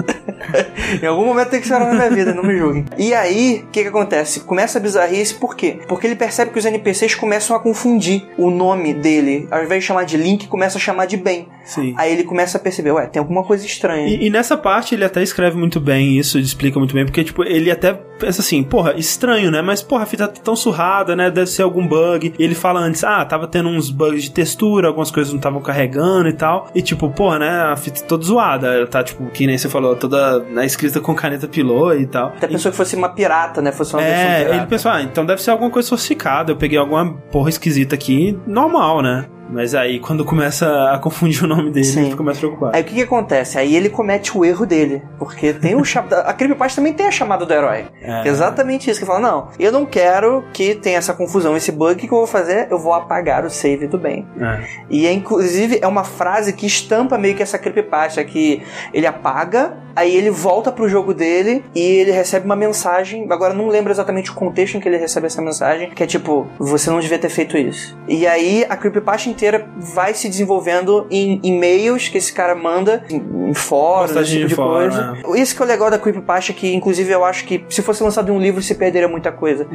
em 1.03 1.07
algum 1.07 1.25
momento 1.25 1.51
tem 1.51 1.61
que 1.61 1.73
herói 1.73 1.89
na 1.89 1.95
minha 1.95 2.11
vida, 2.11 2.35
não 2.35 2.43
me 2.43 2.57
julguem. 2.57 2.85
E 2.99 3.15
aí, 3.15 3.65
o 3.67 3.71
que 3.71 3.83
que 3.83 3.89
acontece? 3.89 4.41
Começa 4.41 4.79
a 4.79 4.81
bizarrice, 4.81 5.35
por 5.35 5.57
quê? 5.57 5.81
Porque 5.89 6.07
ele 6.07 6.17
percebe 6.17 6.51
que 6.51 6.59
os 6.59 6.65
NPCs 6.65 7.15
começam 7.15 7.57
a 7.57 7.61
confundir 7.61 8.27
o 8.39 8.51
nome 8.51 8.95
dele. 8.95 9.49
Ao 9.51 9.63
invés 9.63 9.83
de 9.83 9.87
chamar 9.87 10.05
de 10.05 10.17
Link, 10.17 10.47
começa 10.49 10.79
a 10.79 10.81
chamar 10.81 11.07
de 11.07 11.17
Ben. 11.17 11.49
Sim. 11.65 11.95
Aí 11.97 12.13
ele 12.13 12.25
começa 12.25 12.59
a 12.59 12.61
perceber, 12.61 12.93
ué, 12.93 13.07
tem 13.07 13.21
alguma 13.21 13.43
coisa 13.43 13.65
estranha. 13.65 14.07
E, 14.07 14.27
e 14.27 14.31
nessa 14.31 14.57
parte 14.57 14.95
ele 14.95 15.05
até 15.05 15.23
escreve 15.23 15.57
muito 15.57 15.81
bem 15.81 16.19
isso, 16.19 16.37
ele 16.37 16.45
explica 16.45 16.79
muito 16.79 16.95
bem, 16.95 17.05
porque, 17.05 17.25
tipo, 17.25 17.43
ele 17.43 17.71
até 17.71 17.95
pensa 18.19 18.41
assim, 18.41 18.63
porra, 18.63 18.95
estranho, 18.97 19.51
né? 19.51 19.63
Mas, 19.63 19.83
porra, 19.83 20.03
a 20.03 20.07
fita 20.07 20.29
tá 20.29 20.41
tão 20.43 20.55
surrada, 20.55 21.17
né? 21.17 21.31
Deve 21.31 21.47
ser 21.47 21.63
algum 21.63 21.87
bug. 21.87 22.35
E 22.39 22.43
ele 22.43 22.55
fala 22.55 22.81
antes, 22.81 23.03
ah, 23.05 23.25
tava 23.25 23.47
tendo 23.47 23.69
uns 23.69 23.91
bugs 23.91 24.23
de 24.23 24.31
textura, 24.31 24.89
algumas 24.89 25.11
coisas 25.11 25.33
não 25.33 25.39
estavam 25.39 25.61
carregando 25.61 26.29
e 26.29 26.33
tal. 26.33 26.71
E, 26.75 26.83
tipo, 26.83 27.11
porra, 27.11 27.39
né? 27.39 27.51
A 27.51 27.77
fita 27.77 28.03
toda 28.03 28.25
zoada. 28.25 28.69
Ela 28.69 28.87
tá, 28.87 29.03
tipo, 29.03 29.25
que 29.31 29.47
nem 29.47 29.59
você 29.59 29.69
falou, 29.69 29.97
toda 29.97 30.34
né, 30.41 30.65
escrita 30.67 31.01
com 31.01 31.15
caneta 31.15 31.47
pilô 31.49 31.93
e 31.93 32.07
tal. 32.07 32.29
Até 32.29 32.47
pensou 32.49 32.71
que 32.71 32.77
fosse 32.77 32.97
uma 32.97 33.09
pirata, 33.09 33.61
né? 33.63 33.73
Fosse 33.73 33.95
uma 33.95 34.03
versão 34.03 34.25
É, 34.27 34.39
pirata. 34.39 34.57
ele 34.57 34.67
pensou, 34.67 34.91
ah, 34.91 35.03
então 35.03 35.25
deve 35.27 35.43
ser 35.43 35.51
alguma 35.51 35.71
coisa 35.71 35.89
sofisticada. 35.89 36.53
Eu 36.53 36.57
peguei 36.57 36.79
alguma 36.79 37.13
porra 37.31 37.49
esquisita 37.49 37.95
aqui, 37.95 38.39
normal, 38.47 39.03
né? 39.03 39.27
Mas 39.49 39.75
aí, 39.75 40.01
quando 40.01 40.25
começa 40.25 40.91
a 40.91 40.99
confundir 40.99 41.45
o 41.45 41.47
nome 41.47 41.71
dele, 41.71 41.85
Sim. 41.85 42.01
ele 42.01 42.11
fica 42.11 42.23
mais 42.23 42.39
preocupado. 42.39 42.77
Aí 42.77 42.83
o 42.83 42.85
que 42.85 42.95
que 42.95 43.03
acontece? 43.03 43.59
Aí 43.59 43.75
ele 43.75 43.89
comete 43.89 44.37
o 44.37 44.45
erro 44.45 44.67
dele. 44.67 45.03
Porque 45.19 45.53
tem 45.53 45.75
o 45.75 45.85
chamado. 45.85 46.15
A 46.15 46.33
Creepypasta 46.33 46.81
também 46.81 46.93
tem 46.93 47.07
a 47.07 47.11
chamada 47.11 47.45
do 47.45 47.53
herói. 47.53 47.87
É. 48.01 48.27
Exatamente 48.29 48.91
isso. 48.91 49.01
Que 49.01 49.07
fala: 49.07 49.21
não, 49.21 49.49
eu 49.59 49.71
não 49.71 49.87
quero 49.87 50.45
que 50.53 50.75
tenha 50.75 50.99
essa 50.99 51.13
confusão, 51.13 51.57
esse 51.57 51.71
bug. 51.71 51.95
O 51.95 51.97
que 51.97 52.07
eu 52.07 52.19
vou 52.19 52.27
fazer? 52.27 52.69
Eu 52.71 52.79
vou 52.79 52.93
apagar 52.93 53.45
o 53.45 53.51
save 53.51 53.87
do 53.87 53.99
bem. 53.99 54.27
É. 54.41 54.61
E 54.91 55.07
é, 55.07 55.13
inclusive 55.13 55.79
é 55.81 55.87
uma 55.87 56.05
frase 56.05 56.53
que 56.53 56.67
estampa 56.67 57.19
meio 57.19 57.35
que 57.35 57.43
essa 57.43 57.59
creepypasta 57.59 58.25
que 58.25 58.63
ele 58.93 59.07
apaga, 59.07 59.77
aí 59.95 60.15
ele 60.17 60.31
volta 60.31 60.73
pro 60.73 60.89
jogo 60.89 61.15
dele 61.15 61.65
e 61.75 61.81
ele 61.81 62.11
recebe 62.11 62.47
uma 62.47 62.57
mensagem. 62.57 63.27
Agora 63.31 63.55
não 63.55 63.69
lembro 63.69 63.93
exatamente 63.93 64.31
o 64.31 64.35
contexto 64.35 64.77
em 64.77 64.81
que 64.81 64.89
ele 64.89 64.97
recebe 64.97 65.27
essa 65.27 65.43
mensagem, 65.43 65.91
que 65.91 66.03
é 66.03 66.07
tipo, 66.07 66.47
você 66.59 66.91
não 66.91 67.01
devia 67.01 67.19
ter 67.19 67.29
feito 67.29 67.57
isso. 67.57 67.97
E 68.09 68.27
aí 68.27 68.65
a 68.69 68.77
creepypasta 68.77 69.29
inteira 69.35 69.67
vai 69.77 70.15
se 70.15 70.29
desenvolvendo 70.29 71.07
em 71.11 71.41
e-mails 71.43 72.09
que 72.09 72.19
esse 72.19 72.33
cara 72.33 72.55
manda 72.55 73.05
em, 73.11 73.51
em 73.51 73.55
fóruns, 73.55 74.11
esse 74.17 74.31
tipo 74.31 74.43
de 74.43 74.49
de 74.49 74.55
coisa. 74.57 75.19
Isso 75.37 75.55
que 75.57 75.63
é 75.63 75.65
o 75.65 75.69
legal 75.69 75.91
da 75.91 75.99
creepypasta 75.99 76.53
que 76.53 76.73
inclusive 76.75 77.11
eu 77.13 77.25
acho 77.25 77.45
que 77.45 77.65
se 77.69 77.83
fosse 77.83 78.03
lançado 78.03 78.31
em 78.31 78.35
um 78.35 78.41
livro 78.41 78.63
se 78.63 78.75
perderia 78.75 79.09
muita 79.09 79.33
coisa. 79.33 79.67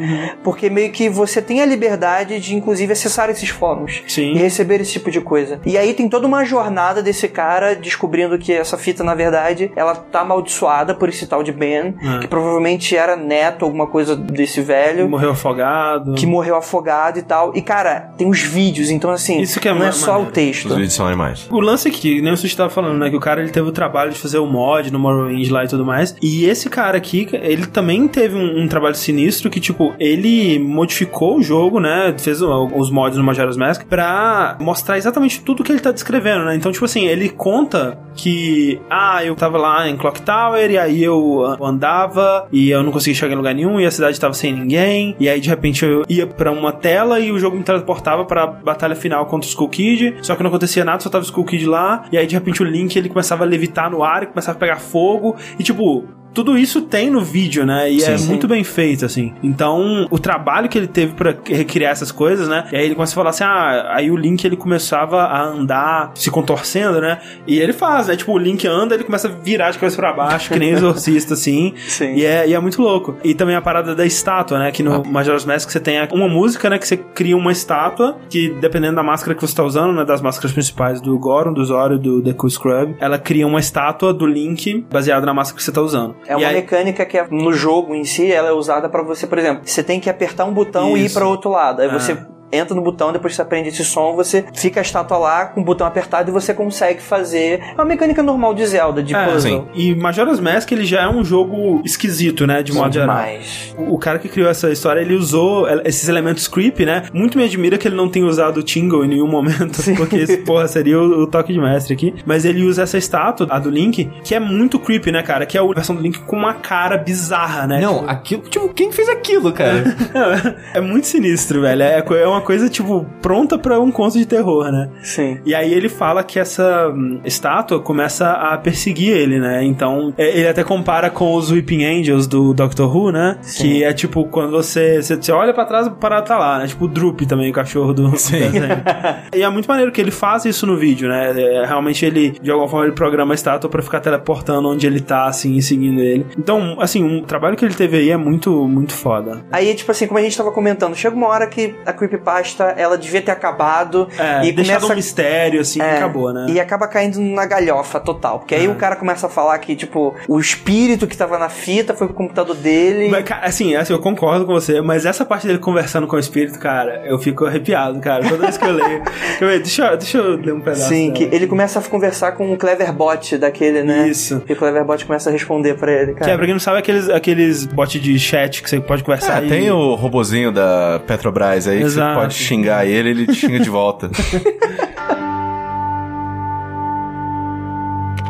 Porque 0.43 0.69
meio 0.69 0.91
que 0.91 1.09
você 1.09 1.41
tem 1.41 1.61
a 1.61 1.65
liberdade 1.65 2.39
de 2.39 2.55
inclusive 2.55 2.93
acessar 2.93 3.29
esses 3.29 3.49
fóruns 3.49 4.01
Sim. 4.07 4.33
e 4.33 4.37
receber 4.37 4.79
esse 4.81 4.93
tipo 4.93 5.11
de 5.11 5.19
coisa. 5.21 5.59
E 5.65 5.77
aí 5.77 5.93
tem 5.93 6.07
toda 6.07 6.25
uma 6.27 6.43
jornada 6.45 7.03
desse 7.03 7.27
cara 7.27 7.75
descobrindo 7.75 8.37
que 8.37 8.53
essa 8.53 8.77
fita, 8.77 9.03
na 9.03 9.13
verdade, 9.15 9.71
ela 9.75 9.95
tá 9.95 10.21
amaldiçoada 10.21 10.93
por 10.95 11.09
esse 11.09 11.27
tal 11.27 11.43
de 11.43 11.51
Ben, 11.51 11.95
É. 12.01 12.19
que 12.19 12.27
provavelmente 12.27 12.95
era 12.95 13.15
neto, 13.15 13.65
alguma 13.65 13.87
coisa 13.87 14.15
desse 14.15 14.61
velho. 14.61 15.09
Morreu 15.09 15.31
afogado. 15.31 16.13
Que 16.15 16.25
morreu 16.25 16.55
afogado 16.55 17.19
e 17.19 17.21
tal. 17.21 17.51
E, 17.55 17.61
cara, 17.61 18.11
tem 18.17 18.29
os 18.29 18.39
vídeos, 18.41 18.89
então 18.89 19.09
assim, 19.09 19.41
Isso 19.41 19.48
que 19.57 19.69
é 19.69 19.73
não 19.73 19.85
é 19.85 19.91
só 19.93 20.13
maneiro. 20.13 20.29
o 20.29 20.33
texto. 20.33 20.65
Os 20.65 20.75
vídeos 20.75 20.93
são 20.93 21.07
animais. 21.07 21.47
O 21.49 21.61
lance 21.61 21.87
é 21.87 21.91
que, 21.91 22.21
nem 22.21 22.33
o 22.33 22.37
Sushi 22.37 22.57
tava 22.57 22.69
falando, 22.69 22.97
né? 22.97 23.09
Que 23.09 23.15
o 23.15 23.19
cara 23.21 23.41
ele 23.41 23.51
teve 23.51 23.69
o 23.69 23.71
trabalho 23.71 24.11
de 24.11 24.19
fazer 24.19 24.39
o 24.39 24.45
mod 24.45 24.91
no 24.91 24.99
Morrowind 24.99 25.49
lá 25.49 25.63
e 25.63 25.67
tudo 25.69 25.85
mais. 25.85 26.13
E 26.21 26.45
esse 26.45 26.69
cara 26.69 26.97
aqui, 26.97 27.29
ele 27.31 27.65
também 27.65 28.05
teve 28.07 28.35
um, 28.35 28.63
um 28.63 28.67
trabalho 28.67 28.95
sinistro 28.95 29.49
que, 29.49 29.61
tipo, 29.61 29.93
ele 29.97 30.59
modificou 30.59 31.37
o 31.37 31.41
jogo, 31.41 31.79
né? 31.79 32.13
Fez 32.17 32.41
os 32.41 32.89
mods 32.91 33.17
no 33.17 33.23
Majora's 33.23 33.55
Mask 33.55 33.85
pra 33.85 34.57
mostrar 34.59 34.97
exatamente 34.97 35.41
tudo 35.41 35.63
que 35.63 35.71
ele 35.71 35.79
tá 35.79 35.91
descrevendo, 35.91 36.43
né? 36.43 36.55
Então, 36.55 36.71
tipo 36.71 36.83
assim, 36.83 37.05
ele 37.05 37.29
conta 37.29 37.97
que, 38.15 38.81
ah, 38.89 39.23
eu 39.23 39.35
tava 39.35 39.57
lá 39.57 39.87
em 39.87 39.95
Clock 39.95 40.21
Tower 40.21 40.69
e 40.69 40.77
aí 40.77 41.01
eu 41.01 41.55
andava 41.61 42.47
e 42.51 42.69
eu 42.69 42.83
não 42.83 42.91
conseguia 42.91 43.15
chegar 43.15 43.33
em 43.33 43.37
lugar 43.37 43.55
nenhum 43.55 43.79
e 43.79 43.85
a 43.85 43.91
cidade 43.91 44.19
tava 44.19 44.33
sem 44.33 44.53
ninguém. 44.53 45.15
E 45.19 45.29
aí, 45.29 45.39
de 45.39 45.47
repente, 45.47 45.85
eu 45.85 46.03
ia 46.09 46.27
pra 46.27 46.51
uma 46.51 46.71
tela 46.71 47.19
e 47.19 47.31
o 47.31 47.39
jogo 47.39 47.55
me 47.55 47.63
transportava 47.63 48.25
pra 48.25 48.45
batalha 48.47 48.95
final 48.95 49.25
contra 49.39 49.47
o 49.47 49.49
Skull 49.49 49.69
Kid. 49.69 50.17
Só 50.21 50.35
que 50.35 50.43
não 50.43 50.49
acontecia 50.49 50.83
nada, 50.83 50.99
só 51.01 51.09
tava 51.09 51.23
o 51.23 51.25
Skull 51.25 51.45
Kid 51.45 51.65
lá. 51.65 52.05
E 52.11 52.17
aí, 52.17 52.27
de 52.27 52.35
repente, 52.35 52.61
o 52.61 52.65
Link 52.65 52.95
ele 52.95 53.09
começava 53.09 53.43
a 53.43 53.47
levitar 53.47 53.89
no 53.89 54.03
ar 54.03 54.27
começava 54.27 54.57
a 54.57 54.59
pegar 54.59 54.77
fogo. 54.77 55.35
E 55.57 55.63
tipo. 55.63 56.18
Tudo 56.33 56.57
isso 56.57 56.81
tem 56.81 57.09
no 57.09 57.21
vídeo, 57.21 57.65
né? 57.65 57.91
E 57.91 58.03
é 58.03 58.17
Sim. 58.17 58.27
muito 58.27 58.47
bem 58.47 58.63
feito, 58.63 59.05
assim. 59.05 59.33
Então, 59.43 60.07
o 60.09 60.19
trabalho 60.19 60.69
que 60.69 60.77
ele 60.77 60.87
teve 60.87 61.13
pra 61.13 61.33
recriar 61.45 61.91
essas 61.91 62.11
coisas, 62.11 62.47
né? 62.47 62.67
E 62.71 62.75
aí 62.75 62.85
ele 62.85 62.95
começa 62.95 63.13
a 63.13 63.15
falar 63.15 63.29
assim: 63.31 63.43
ah, 63.43 63.93
aí 63.95 64.11
o 64.11 64.15
Link 64.15 64.43
ele 64.45 64.55
começava 64.55 65.23
a 65.23 65.43
andar 65.43 66.11
se 66.15 66.29
contorcendo, 66.29 67.01
né? 67.01 67.19
E 67.47 67.59
ele 67.59 67.73
faz, 67.73 68.07
né? 68.07 68.15
Tipo, 68.15 68.33
o 68.33 68.37
Link 68.37 68.65
anda, 68.67 68.95
ele 68.95 69.03
começa 69.03 69.27
a 69.27 69.31
virar 69.31 69.71
de 69.71 69.79
cabeça 69.79 69.97
pra 69.97 70.13
baixo, 70.13 70.51
que 70.51 70.59
nem 70.59 70.71
exorcista, 70.71 71.33
assim. 71.33 71.73
Sim. 71.87 72.13
E 72.15 72.25
é, 72.25 72.47
e 72.47 72.53
é 72.53 72.59
muito 72.59 72.81
louco. 72.81 73.17
E 73.23 73.33
também 73.33 73.55
a 73.55 73.61
parada 73.61 73.95
da 73.95 74.05
estátua, 74.05 74.59
né? 74.59 74.71
Que 74.71 74.83
no 74.83 75.03
Majora's 75.03 75.45
Mask 75.45 75.69
você 75.69 75.79
tem 75.79 76.07
uma 76.11 76.27
música, 76.27 76.69
né? 76.69 76.77
Que 76.77 76.87
você 76.87 76.97
cria 76.97 77.35
uma 77.35 77.51
estátua, 77.51 78.17
que 78.29 78.49
dependendo 78.61 78.95
da 78.95 79.03
máscara 79.03 79.35
que 79.35 79.41
você 79.41 79.55
tá 79.55 79.63
usando, 79.63 79.93
né? 79.93 80.05
Das 80.05 80.21
máscaras 80.21 80.51
principais 80.51 81.01
do 81.01 81.17
Goron, 81.17 81.53
do 81.53 81.63
Zoro 81.65 81.95
e 81.95 81.99
do 81.99 82.21
Deku 82.21 82.49
Scrub, 82.49 82.95
ela 82.99 83.17
cria 83.17 83.47
uma 83.47 83.59
estátua 83.59 84.13
do 84.13 84.25
Link 84.25 84.85
baseada 84.91 85.25
na 85.25 85.33
máscara 85.33 85.57
que 85.57 85.63
você 85.63 85.71
tá 85.71 85.81
usando. 85.81 86.15
É 86.27 86.33
E 86.33 86.35
uma 86.35 86.47
aí- 86.47 86.55
mecânica 86.55 87.05
que 87.05 87.17
é, 87.17 87.27
no 87.29 87.51
jogo 87.53 87.95
em 87.95 88.03
si, 88.03 88.31
ela 88.31 88.49
é 88.49 88.51
usada 88.51 88.87
pra 88.89 89.01
você, 89.01 89.25
por 89.25 89.37
exemplo, 89.37 89.61
você 89.65 89.81
tem 89.83 89.99
que 89.99 90.09
apertar 90.09 90.45
um 90.45 90.53
botão 90.53 90.95
e 90.95 91.01
ir 91.01 91.05
Isso. 91.05 91.15
pra 91.17 91.27
outro 91.27 91.49
lado. 91.51 91.81
Aí 91.81 91.87
Ah. 91.89 91.99
você 91.99 92.17
entra 92.51 92.73
no 92.75 92.81
botão, 92.81 93.11
depois 93.11 93.33
que 93.33 93.35
você 93.35 93.41
aprende 93.41 93.69
esse 93.69 93.85
som, 93.85 94.15
você 94.15 94.45
fica 94.53 94.79
a 94.79 94.83
estátua 94.83 95.17
lá 95.17 95.45
com 95.45 95.61
o 95.61 95.63
botão 95.63 95.85
apertado 95.85 96.29
e 96.29 96.33
você 96.33 96.53
consegue 96.53 97.01
fazer. 97.01 97.59
É 97.61 97.73
uma 97.75 97.85
mecânica 97.85 98.23
normal 98.23 98.53
de 98.53 98.65
Zelda, 98.65 99.03
de 99.03 99.15
É, 99.15 99.25
puzzle. 99.25 99.41
sim. 99.41 99.65
E 99.75 99.95
Majora's 99.95 100.39
Mask 100.39 100.71
ele 100.71 100.85
já 100.85 101.01
é 101.03 101.07
um 101.09 101.23
jogo 101.23 101.81
esquisito, 101.85 102.47
né? 102.47 102.63
De 102.63 102.73
modo 102.73 102.93
geral. 102.93 103.07
Demais. 103.15 103.75
O 103.77 103.99
o 103.99 104.01
cara 104.01 104.17
que 104.17 104.29
criou 104.29 104.49
essa 104.49 104.71
história, 104.71 105.01
ele 105.01 105.13
usou 105.13 105.67
esses 105.83 106.07
elementos 106.07 106.47
creepy, 106.47 106.85
né? 106.85 107.03
Muito 107.11 107.37
me 107.37 107.43
admira 107.43 107.77
que 107.77 107.85
ele 107.85 107.97
não 107.97 108.07
tenha 108.07 108.25
usado 108.25 108.61
o 108.61 108.63
Tingle 108.63 109.03
em 109.03 109.09
nenhum 109.09 109.27
momento, 109.27 109.77
porque 109.97 110.15
esse, 110.15 110.37
porra, 110.37 110.69
seria 110.69 110.97
o, 110.97 111.23
o 111.23 111.27
toque 111.27 111.51
de 111.51 111.59
mestre 111.59 111.95
aqui. 111.95 112.15
Mas 112.25 112.45
ele 112.45 112.63
usa 112.63 112.83
essa 112.83 112.97
estátua, 112.97 113.45
a 113.49 113.59
do 113.59 113.69
Link, 113.69 114.09
que 114.23 114.33
é 114.33 114.39
muito 114.39 114.79
creepy, 114.79 115.11
né, 115.11 115.21
cara? 115.21 115.45
Que 115.45 115.57
é 115.57 115.61
a 115.61 115.65
versão 115.65 115.93
do 115.93 116.01
Link 116.01 116.17
com 116.19 116.37
uma 116.37 116.53
cara 116.53 116.97
bizarra, 116.97 117.67
né? 117.67 117.81
Não, 117.81 118.09
aquilo. 118.09 118.43
Tipo, 118.43 118.69
quem 118.69 118.89
fez 118.89 119.09
aquilo, 119.09 119.51
cara? 119.51 119.83
é 120.73 120.79
muito 120.79 121.05
sinistro, 121.05 121.59
velho. 121.61 121.83
É, 121.83 121.99
é 121.99 122.27
uma 122.27 122.38
coisa, 122.41 122.69
tipo, 122.69 123.05
pronta 123.21 123.57
pra 123.57 123.79
um 123.79 123.91
conto 123.91 124.17
de 124.17 124.25
terror, 124.25 124.71
né? 124.71 124.89
Sim. 125.01 125.39
E 125.45 125.53
aí 125.55 125.73
ele 125.73 125.89
fala 125.89 126.23
que 126.23 126.39
essa 126.39 126.89
hum, 126.89 127.19
estátua 127.23 127.79
começa 127.79 128.31
a 128.31 128.57
perseguir 128.57 129.11
ele, 129.11 129.39
né? 129.39 129.63
Então, 129.63 130.13
é, 130.17 130.37
ele 130.37 130.47
até 130.47 130.63
compara 130.63 131.09
com 131.09 131.35
os 131.35 131.51
Weeping 131.51 131.83
Angels 131.83 132.27
do 132.27 132.53
Doctor 132.53 132.95
Who, 132.95 133.11
né? 133.11 133.37
Sim. 133.41 133.63
Que 133.63 133.83
é 133.83 133.93
tipo, 133.93 134.25
quando 134.25 134.51
você, 134.51 135.01
você, 135.01 135.31
olha 135.31 135.53
pra 135.53 135.65
trás, 135.65 135.87
o 135.87 135.91
parado 135.91 136.27
tá 136.27 136.37
lá, 136.37 136.59
né? 136.59 136.67
Tipo 136.67 136.85
o 136.85 136.87
Droop 136.87 137.25
também, 137.25 137.49
o 137.49 137.53
cachorro 137.53 137.93
do 137.93 138.15
Sim. 138.17 138.39
desenho. 138.39 138.67
e 139.35 139.41
é 139.41 139.49
muito 139.49 139.67
maneiro 139.67 139.91
que 139.91 140.01
ele 140.01 140.11
faz 140.11 140.45
isso 140.45 140.65
no 140.65 140.77
vídeo, 140.77 141.07
né? 141.09 141.33
É, 141.35 141.65
realmente 141.65 142.05
ele, 142.05 142.31
de 142.41 142.51
alguma 142.51 142.69
forma, 142.69 142.85
ele 142.85 142.95
programa 142.95 143.33
a 143.33 143.35
estátua 143.35 143.69
pra 143.69 143.81
ficar 143.81 143.99
teleportando 143.99 144.69
onde 144.69 144.85
ele 144.85 144.99
tá, 144.99 145.25
assim, 145.25 145.55
e 145.55 145.61
seguindo 145.61 145.99
ele. 145.99 146.25
Então, 146.37 146.77
assim, 146.79 147.03
um 147.03 147.23
trabalho 147.23 147.55
que 147.55 147.65
ele 147.65 147.73
teve 147.73 147.97
aí 147.97 148.09
é 148.09 148.17
muito, 148.17 148.67
muito 148.67 148.93
foda. 148.93 149.43
Aí, 149.51 149.73
tipo 149.75 149.91
assim, 149.91 150.07
como 150.07 150.19
a 150.19 150.23
gente 150.23 150.37
tava 150.37 150.51
comentando, 150.51 150.95
chega 150.95 151.15
uma 151.15 151.27
hora 151.27 151.47
que 151.47 151.75
a 151.85 151.93
creepypasta 151.93 152.28
pasta, 152.29 152.63
ela 152.77 152.97
devia 152.97 153.21
ter 153.21 153.31
acabado. 153.31 154.07
É, 154.17 154.45
e 154.45 154.51
deixado 154.51 154.81
começa 154.81 154.93
um 154.93 154.95
mistério, 154.95 155.61
assim, 155.61 155.81
É, 155.81 155.97
acabou, 155.97 156.31
né? 156.33 156.47
E 156.49 156.59
acaba 156.59 156.87
caindo 156.87 157.19
na 157.19 157.45
galhofa 157.45 157.99
total. 157.99 158.39
Porque 158.39 158.55
aí 158.55 158.65
É. 158.65 158.69
o 158.69 158.75
cara 158.75 158.95
começa 158.95 159.27
a 159.27 159.29
falar 159.29 159.57
que, 159.59 159.75
tipo, 159.75 160.13
o 160.27 160.39
espírito 160.39 161.07
que 161.07 161.17
tava 161.17 161.37
na 161.37 161.49
fita 161.49 161.93
foi 161.93 162.07
pro 162.07 162.15
computador 162.15 162.55
dele. 162.55 163.09
Mas, 163.09 163.23
cara, 163.23 163.45
assim, 163.45 163.75
assim, 163.75 163.93
eu 163.93 163.99
concordo 163.99 164.45
com 164.45 164.53
você, 164.53 164.81
mas 164.81 165.05
essa 165.05 165.25
parte 165.25 165.47
dele 165.47 165.59
conversando 165.59 166.07
com 166.07 166.15
o 166.15 166.19
espírito, 166.19 166.59
cara, 166.59 167.01
eu 167.05 167.17
fico 167.19 167.45
arrepiado, 167.45 167.99
cara. 167.99 168.23
Toda 168.27 168.43
vez 168.43 168.57
que 168.57 168.65
eu 168.65 168.73
leio. 168.73 169.03
Quer 169.39 169.45
ver? 169.45 169.59
Deixa, 169.59 169.85
eu- 169.87 169.97
deixa 169.97 170.17
eu 170.17 170.35
ler 170.35 170.53
um 170.53 170.61
pedaço. 170.61 170.87
Sim, 170.89 171.11
dela. 171.11 171.29
que 171.29 171.35
ele 171.35 171.47
começa 171.47 171.79
a 171.79 171.81
conversar 171.83 172.33
com 172.33 172.51
o 172.53 172.57
Cleverbot 172.57 173.37
daquele, 173.37 173.83
né? 173.83 174.07
Isso. 174.07 174.41
E 174.47 174.53
o 174.53 174.55
Cleverbot 174.55 175.05
começa 175.05 175.29
a 175.29 175.33
responder 175.33 175.75
pra 175.75 175.91
ele, 175.91 176.13
Que 176.13 176.19
cara. 176.19 176.31
é, 176.31 176.35
pra 176.37 176.45
quem 176.45 176.53
não 176.53 176.59
sabe, 176.59 176.77
aqueles, 176.79 177.09
aqueles 177.09 177.65
bots 177.65 177.99
de 178.01 178.19
chat 178.19 178.61
que 178.61 178.69
você 178.69 178.79
pode 178.79 179.03
conversar 179.03 179.37
Ah, 179.41 179.43
e- 179.45 179.49
tem 179.49 179.71
o 179.71 179.95
robozinho 179.95 180.51
da 180.51 180.99
Petrobras 181.07 181.67
aí 181.67 181.77
que 181.79 181.83
Exato. 181.83 182.13
você 182.13 182.18
pode 182.21 182.33
xingar 182.35 182.85
ele, 182.85 183.09
ele 183.09 183.25
te 183.27 183.33
xinga 183.33 183.59
de 183.59 183.69
volta. 183.69 184.09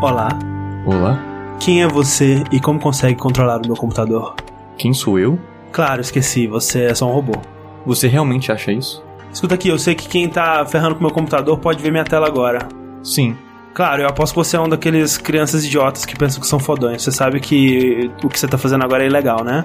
Olá, 0.01 0.29
Olá, 0.85 1.19
quem 1.59 1.83
é 1.83 1.87
você 1.87 2.43
e 2.51 2.59
como 2.59 2.79
consegue 2.79 3.15
controlar 3.19 3.57
o 3.57 3.67
meu 3.67 3.75
computador? 3.75 4.35
quem 4.77 4.93
sou 4.93 5.19
eu? 5.19 5.37
Claro, 5.73 5.99
esqueci, 5.99 6.47
você 6.47 6.83
é 6.85 6.95
só 6.95 7.05
um 7.07 7.11
robô. 7.11 7.33
Você 7.85 8.07
realmente 8.07 8.49
acha 8.51 8.71
isso? 8.71 9.03
Escuta 9.31 9.55
aqui, 9.55 9.67
eu 9.67 9.77
sei 9.77 9.93
que 9.93 10.07
quem 10.07 10.29
tá 10.29 10.65
ferrando 10.65 10.95
com 10.95 11.01
o 11.01 11.03
meu 11.03 11.11
computador 11.11 11.59
pode 11.59 11.83
ver 11.83 11.91
minha 11.91 12.05
tela 12.05 12.27
agora. 12.27 12.67
Sim. 13.03 13.35
Claro, 13.73 14.01
eu 14.01 14.07
aposto 14.07 14.33
que 14.33 14.37
você 14.37 14.55
é 14.55 14.59
um 14.59 14.69
daqueles 14.69 15.17
crianças 15.17 15.65
idiotas 15.65 16.05
que 16.05 16.15
pensam 16.15 16.39
que 16.39 16.47
são 16.47 16.59
fodões. 16.59 17.03
Você 17.03 17.11
sabe 17.11 17.39
que 17.39 18.09
o 18.23 18.29
que 18.29 18.39
você 18.39 18.47
tá 18.47 18.57
fazendo 18.57 18.83
agora 18.83 19.03
é 19.03 19.07
ilegal, 19.07 19.43
né? 19.43 19.63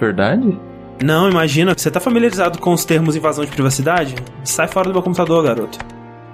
Verdade? 0.00 0.58
Não, 1.02 1.28
imagina, 1.28 1.74
você 1.76 1.90
tá 1.90 1.98
familiarizado 2.00 2.58
com 2.58 2.72
os 2.72 2.84
termos 2.84 3.16
invasão 3.16 3.44
de 3.44 3.50
privacidade? 3.50 4.14
Sai 4.44 4.68
fora 4.68 4.88
do 4.88 4.92
meu 4.94 5.02
computador, 5.02 5.42
garoto. 5.42 5.78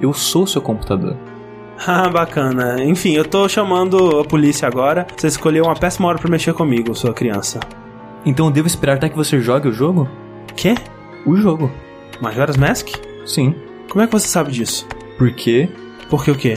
Eu 0.01 0.13
sou 0.13 0.47
seu 0.47 0.61
computador. 0.63 1.17
Ah, 1.87 2.09
bacana. 2.09 2.83
Enfim, 2.83 3.13
eu 3.13 3.25
tô 3.25 3.49
chamando 3.49 4.19
a 4.19 4.25
polícia 4.25 4.67
agora. 4.67 5.07
Você 5.17 5.29
escolheu 5.29 5.63
uma 5.63 5.77
péssima 5.77 6.09
hora 6.09 6.19
pra 6.19 6.29
mexer 6.29 6.53
comigo, 6.53 6.93
sua 6.93 7.15
criança. 7.15 7.61
Então 8.27 8.47
eu 8.47 8.51
devo 8.51 8.67
esperar 8.67 8.97
até 8.97 9.09
que 9.09 9.15
você 9.17 9.41
jogue 9.41 9.69
o 9.69 9.73
jogo? 9.73 10.09
Quê? 10.57 10.75
O 11.25 11.37
jogo. 11.37 11.71
Majora's 12.21 12.57
Mask? 12.57 12.89
Sim. 13.25 13.55
Como 13.89 14.03
é 14.03 14.09
que 14.09 14.13
você 14.13 14.27
sabe 14.27 14.51
disso? 14.51 14.89
Porque 15.17 15.69
Por 16.11 16.25
que 16.25 16.33
o 16.33 16.35
quê? 16.35 16.57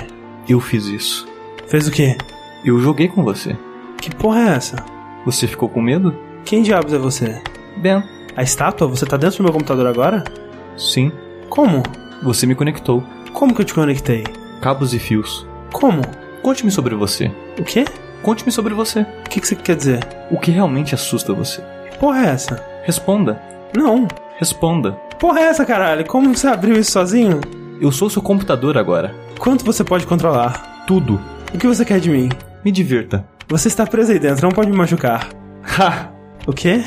eu 0.49 0.59
fiz 0.59 0.88
isso. 0.88 1.28
Fez 1.68 1.88
o 1.88 1.91
quê? 1.91 2.18
Eu 2.66 2.80
joguei 2.82 3.07
com 3.07 3.24
você. 3.24 3.55
Que 4.01 4.09
porra 4.16 4.39
é 4.39 4.55
essa? 4.55 4.78
Você 5.24 5.45
ficou 5.45 5.70
com 5.70 5.84
medo? 5.84 6.16
Quem 6.43 6.64
diabos 6.64 6.93
é 6.93 6.97
você? 6.97 7.39
Ben. 7.78 8.03
A 8.36 8.43
estátua? 8.43 8.88
Você 8.88 9.05
tá 9.05 9.17
dentro 9.17 9.38
do 9.38 9.43
meu 9.43 9.53
computador 9.53 9.88
agora? 9.88 10.24
Sim. 10.78 11.11
Como? 11.49 11.84
Você 12.24 12.45
me 12.45 12.55
conectou. 12.55 13.03
Como 13.34 13.53
que 13.53 13.61
eu 13.61 13.65
te 13.65 13.74
conectei? 13.74 14.24
Cabos 14.61 14.93
e 14.93 14.99
fios. 14.99 15.45
Como? 15.72 16.01
Conte-me 16.41 16.72
sobre 16.72 16.95
você. 16.95 17.32
O 17.59 17.63
quê? 17.63 17.86
Conte-me 18.22 18.51
sobre 18.51 18.74
você. 18.74 19.01
O 19.01 19.30
que, 19.30 19.41
que 19.41 19.47
você 19.47 19.55
quer 19.55 19.76
dizer? 19.76 19.99
O 20.30 20.39
que 20.39 20.51
realmente 20.51 20.93
assusta 20.93 21.34
você? 21.34 21.61
Que 21.91 21.97
porra 21.97 22.26
é 22.26 22.30
essa? 22.30 22.63
Responda. 22.84 23.41
Não. 23.76 24.07
Responda. 24.38 24.91
Porra 25.19 25.39
é 25.39 25.43
essa, 25.43 25.65
caralho? 25.65 26.05
Como 26.05 26.36
você 26.36 26.47
abriu 26.47 26.76
isso 26.76 26.91
sozinho? 26.91 27.41
Eu 27.80 27.91
sou 27.91 28.09
seu 28.09 28.22
computador 28.22 28.78
agora. 28.78 29.15
Quanto 29.39 29.65
você 29.65 29.84
pode 29.84 30.05
controlar? 30.05 30.84
Tudo. 30.86 31.19
O 31.53 31.57
que 31.57 31.67
você 31.67 31.84
quer 31.84 31.99
de 31.99 32.09
mim? 32.09 32.30
Me 32.63 32.72
divirta. 32.72 33.26
Você 33.47 33.67
está 33.67 33.86
preso 33.86 34.11
aí 34.11 34.19
dentro, 34.19 34.43
não 34.43 34.51
pode 34.51 34.69
me 34.69 34.78
machucar. 34.78 35.28
Ha! 35.63 36.09
O 36.47 36.53
quê? 36.53 36.84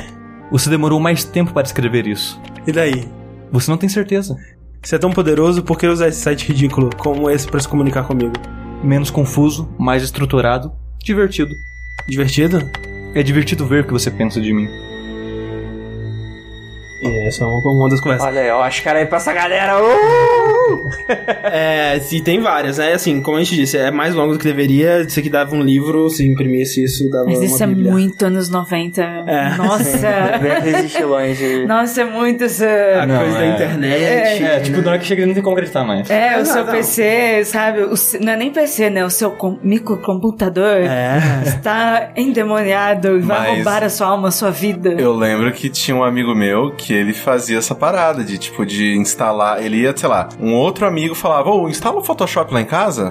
Você 0.54 0.70
demorou 0.70 1.00
mais 1.00 1.24
tempo 1.24 1.52
para 1.52 1.66
escrever 1.66 2.06
isso. 2.06 2.40
E 2.64 2.70
daí? 2.70 3.08
Você 3.50 3.68
não 3.68 3.76
tem 3.76 3.88
certeza. 3.88 4.36
Você 4.80 4.94
é 4.94 4.98
tão 5.00 5.10
poderoso, 5.10 5.64
por 5.64 5.76
que 5.76 5.84
usar 5.84 6.06
esse 6.06 6.20
site 6.20 6.46
ridículo 6.46 6.90
como 6.96 7.28
esse 7.28 7.48
pra 7.48 7.58
se 7.58 7.66
comunicar 7.66 8.04
comigo? 8.04 8.34
Menos 8.80 9.10
confuso, 9.10 9.68
mais 9.76 10.04
estruturado, 10.04 10.72
divertido. 11.02 11.50
Divertido? 12.08 12.60
É 13.16 13.22
divertido 13.24 13.66
ver 13.66 13.82
o 13.82 13.86
que 13.88 13.92
você 13.92 14.12
pensa 14.12 14.40
de 14.40 14.52
mim. 14.52 14.68
E 17.02 17.23
essa 17.26 17.44
é 17.44 17.46
uma, 17.46 17.58
uma 17.70 17.88
das 17.88 18.00
conversas. 18.00 18.26
Olha 18.26 18.40
aí, 18.40 18.50
Oscar 18.50 18.96
aí 18.96 19.06
pra 19.06 19.16
essa 19.18 19.32
galera. 19.32 19.74
Uh! 19.82 20.88
É, 21.56 22.00
se 22.00 22.20
tem 22.22 22.40
várias, 22.40 22.78
né? 22.78 22.94
Assim, 22.94 23.20
como 23.20 23.36
a 23.36 23.40
gente 23.40 23.54
disse, 23.54 23.76
é 23.76 23.90
mais 23.90 24.14
longo 24.14 24.32
do 24.32 24.38
que 24.38 24.44
deveria. 24.44 25.02
Isso 25.02 25.20
aqui 25.20 25.28
dava 25.30 25.54
um 25.54 25.60
livro, 25.62 26.08
se 26.08 26.26
imprimisse 26.26 26.82
isso, 26.82 27.08
dava 27.10 27.26
Mas 27.26 27.36
uma 27.38 27.44
isso 27.44 27.62
é 27.62 27.66
bíblia. 27.66 27.90
muito 27.92 28.24
anos 28.26 28.48
90. 28.48 29.02
É. 29.02 29.56
Nossa. 29.56 30.08
Estilões 30.84 31.38
de... 31.38 31.66
Nossa, 31.66 32.00
é 32.00 32.04
muito 32.04 32.44
essa... 32.44 32.66
A 33.02 33.06
Não, 33.06 33.18
coisa 33.18 33.38
da 33.38 33.44
é. 33.44 33.54
internet. 33.54 34.42
É, 34.44 34.60
tipo, 34.60 34.80
na 34.82 34.90
hora 34.92 34.98
que 34.98 35.06
chega 35.06 35.26
não 35.26 35.34
tem 35.34 35.42
como 35.42 35.54
acreditar 35.54 35.84
mais. 35.84 36.08
É, 36.10 36.34
o 36.34 36.38
Não, 36.38 36.44
seu 36.46 36.64
não. 36.64 36.72
PC, 36.72 37.44
sabe? 37.44 37.80
O 37.82 37.94
não 38.20 38.32
é 38.32 38.36
nem 38.36 38.50
PC, 38.50 38.90
né? 38.90 39.04
O 39.04 39.10
seu 39.10 39.30
com- 39.32 39.58
microcomputador 39.62 40.78
É. 40.78 41.20
está 41.44 42.10
endemoniado 42.16 43.16
e 43.18 43.20
vai 43.20 43.38
Mas- 43.38 43.54
roubar 43.56 43.84
a 43.84 43.88
sua 43.90 44.08
alma, 44.08 44.28
a 44.28 44.32
sua 44.32 44.50
vida. 44.50 44.94
Eu 44.98 45.14
lembro 45.14 45.52
que 45.52 45.68
tinha 45.68 45.96
um 45.96 46.02
amigo 46.02 46.34
meu 46.34 46.72
que 46.72 46.92
ele 46.92 47.12
fazia 47.20 47.58
essa 47.58 47.74
parada 47.74 48.24
de, 48.24 48.38
tipo, 48.38 48.64
de 48.64 48.96
instalar. 48.96 49.62
Ele 49.62 49.78
ia, 49.78 49.96
sei 49.96 50.08
lá, 50.08 50.28
um 50.40 50.54
outro 50.54 50.86
amigo 50.86 51.14
falava, 51.14 51.50
ô, 51.50 51.68
instala 51.68 51.98
o 51.98 52.04
Photoshop 52.04 52.52
lá 52.52 52.60
em 52.60 52.66
casa? 52.66 53.10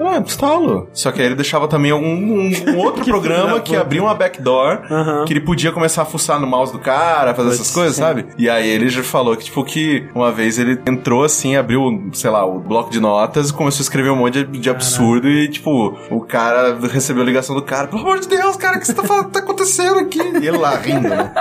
Ah, 0.00 0.18
instalo. 0.18 0.88
Só 0.92 1.10
que 1.12 1.20
aí 1.20 1.26
ele 1.26 1.34
deixava 1.34 1.66
também 1.68 1.92
um, 1.92 1.98
um- 1.98 2.52
um 2.68 2.78
outro 2.84 3.02
Que 3.04 3.10
programa 3.10 3.60
que 3.60 3.74
abria 3.76 4.02
uma 4.02 4.14
backdoor 4.14 4.78
que 5.26 5.32
ele 5.32 5.40
podia 5.40 5.72
começar 5.72 6.02
a 6.02 6.04
fuçar 6.04 6.38
no 6.40 6.46
mouse 6.46 6.72
do 6.72 6.78
cara, 6.78 7.34
fazer 7.34 7.48
Putz, 7.50 7.60
essas 7.60 7.74
coisas, 7.74 7.94
sim. 7.96 8.02
sabe? 8.02 8.26
E 8.38 8.48
aí 8.50 8.68
ele 8.68 8.88
já 8.88 9.02
falou 9.02 9.36
que, 9.36 9.44
tipo, 9.44 9.64
que 9.64 10.08
uma 10.14 10.30
vez 10.32 10.58
ele 10.58 10.78
entrou 10.86 11.24
assim, 11.24 11.56
abriu, 11.56 12.08
sei 12.12 12.30
lá, 12.30 12.44
o 12.44 12.58
bloco 12.60 12.90
de 12.90 13.00
notas 13.00 13.50
e 13.50 13.52
começou 13.52 13.80
a 13.80 13.82
escrever 13.82 14.10
um 14.10 14.16
monte 14.16 14.44
de, 14.44 14.58
de 14.58 14.70
absurdo 14.70 15.28
e, 15.28 15.48
tipo, 15.48 15.96
o 16.10 16.20
cara 16.20 16.76
recebeu 16.92 17.22
a 17.22 17.26
ligação 17.26 17.54
do 17.54 17.62
cara, 17.62 17.86
pelo 17.88 18.02
amor 18.02 18.18
de 18.20 18.28
Deus, 18.28 18.56
cara, 18.56 18.76
o 18.76 18.80
que 18.80 18.86
você 18.86 18.94
tá, 18.94 19.02
falando, 19.04 19.30
tá 19.30 19.38
acontecendo 19.40 19.98
aqui? 20.00 20.18
E 20.36 20.46
ele 20.46 20.58
lá 20.58 20.76
rindo, 20.76 21.08
né? 21.08 21.32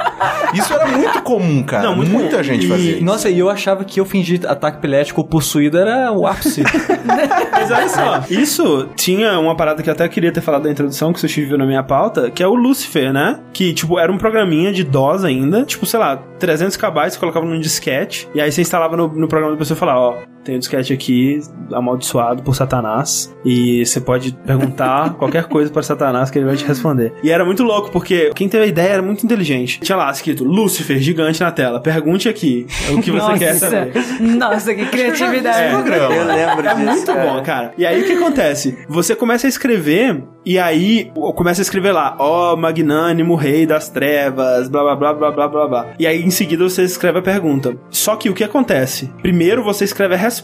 Isso 0.53 0.73
era 0.73 0.87
muito 0.87 1.21
comum, 1.21 1.61
cara. 1.63 1.83
Não, 1.83 1.95
muito 1.95 2.11
Muita 2.11 2.31
comum. 2.31 2.43
gente 2.43 2.65
E- 2.65 2.69
fazia 2.69 2.91
isso. 2.95 3.03
Nossa, 3.03 3.29
e 3.29 3.37
eu 3.39 3.49
achava 3.49 3.83
que 3.83 3.99
eu 3.99 4.05
fingir 4.05 4.41
ataque 4.47 4.77
epilético 4.77 5.23
possuído 5.23 5.77
era 5.77 6.11
o 6.11 6.25
ápice. 6.25 6.63
Mas 7.55 7.71
olha 7.71 7.87
só, 7.87 8.23
isso 8.29 8.89
tinha 8.97 9.39
uma 9.39 9.55
parada 9.55 9.81
que 9.81 9.89
eu 9.89 9.93
até 9.93 10.07
queria 10.09 10.31
ter 10.31 10.41
falado 10.41 10.65
na 10.65 10.71
introdução, 10.71 11.13
que 11.13 11.17
o 11.17 11.21
Sushi 11.21 11.45
viu 11.45 11.57
na 11.57 11.65
minha 11.65 11.81
pauta, 11.81 12.29
que 12.29 12.43
é 12.43 12.47
o 12.47 12.53
Lucifer, 12.53 13.13
né? 13.13 13.39
Que, 13.53 13.73
tipo, 13.73 13.97
era 13.97 14.11
um 14.11 14.17
programinha 14.17 14.73
de 14.73 14.83
DOS 14.83 15.23
ainda, 15.23 15.63
tipo, 15.63 15.85
sei 15.85 15.99
lá, 15.99 16.17
300 16.37 16.75
KB, 16.75 17.09
você 17.09 17.17
colocava 17.17 17.45
num 17.45 17.59
disquete, 17.59 18.27
e 18.35 18.41
aí 18.41 18.51
você 18.51 18.61
instalava 18.61 18.97
no, 18.97 19.07
no 19.07 19.27
programa 19.27 19.53
da 19.53 19.57
pessoa 19.57 19.75
e 19.75 19.79
falava, 19.79 19.99
ó, 19.99 20.34
tem 20.45 20.55
um 20.55 20.59
disquete 20.59 20.93
aqui, 20.93 21.39
amaldiçoado 21.73 22.43
por 22.43 22.55
Satanás, 22.55 23.35
e 23.43 23.85
você 23.85 23.99
pode 23.99 24.31
perguntar 24.45 25.15
qualquer 25.19 25.45
coisa 25.45 25.71
para 25.71 25.81
Satanás 25.83 26.29
que 26.29 26.37
ele 26.37 26.45
vai 26.45 26.55
te 26.55 26.63
responder. 26.63 27.13
E 27.23 27.31
era 27.31 27.43
muito 27.43 27.63
louco, 27.63 27.91
porque 27.91 28.31
quem 28.35 28.47
teve 28.47 28.63
a 28.65 28.67
ideia 28.67 28.89
era 28.93 29.01
muito 29.01 29.25
inteligente. 29.25 29.79
Tinha 29.81 29.97
lá 29.97 30.09
escrito, 30.11 30.43
Lucifer, 30.43 30.99
gigante 30.99 31.41
na 31.41 31.51
tela, 31.51 31.79
pergunte 31.79 32.29
aqui 32.29 32.67
o 32.93 33.01
que 33.01 33.11
você 33.11 33.37
quer 33.37 33.53
saber. 33.55 33.93
Nossa, 34.21 34.73
que 34.73 34.85
criatividade. 34.85 35.73
Eu 35.73 36.25
lembro 36.25 36.67
É 36.67 36.73
disso, 36.75 36.85
muito 36.85 37.05
cara. 37.05 37.25
bom, 37.33 37.43
cara. 37.43 37.73
E 37.77 37.85
aí 37.85 38.01
o 38.01 38.05
que 38.05 38.13
acontece? 38.13 38.77
Você 38.87 39.15
começa 39.15 39.47
a 39.47 39.49
escrever 39.49 40.23
e 40.45 40.59
aí 40.59 41.11
começa 41.35 41.59
a 41.61 41.63
escrever 41.63 41.91
lá, 41.91 42.15
ó 42.19 42.55
magnânimo 42.55 43.33
rei 43.33 43.65
das 43.65 43.89
trevas, 43.89 44.69
blá 44.69 44.83
blá 44.83 44.95
blá 44.95 45.13
blá 45.13 45.31
blá 45.31 45.47
blá 45.47 45.67
blá. 45.67 45.87
E 45.97 46.05
aí 46.05 46.23
em 46.23 46.29
seguida 46.29 46.63
você 46.63 46.83
escreve 46.83 47.17
a 47.17 47.21
pergunta. 47.21 47.75
Só 47.89 48.15
que 48.15 48.29
o 48.29 48.33
que 48.33 48.43
acontece? 48.43 49.11
Primeiro 49.23 49.63
você 49.63 49.83
escreve 49.85 50.13
a 50.13 50.17
resposta 50.17 50.34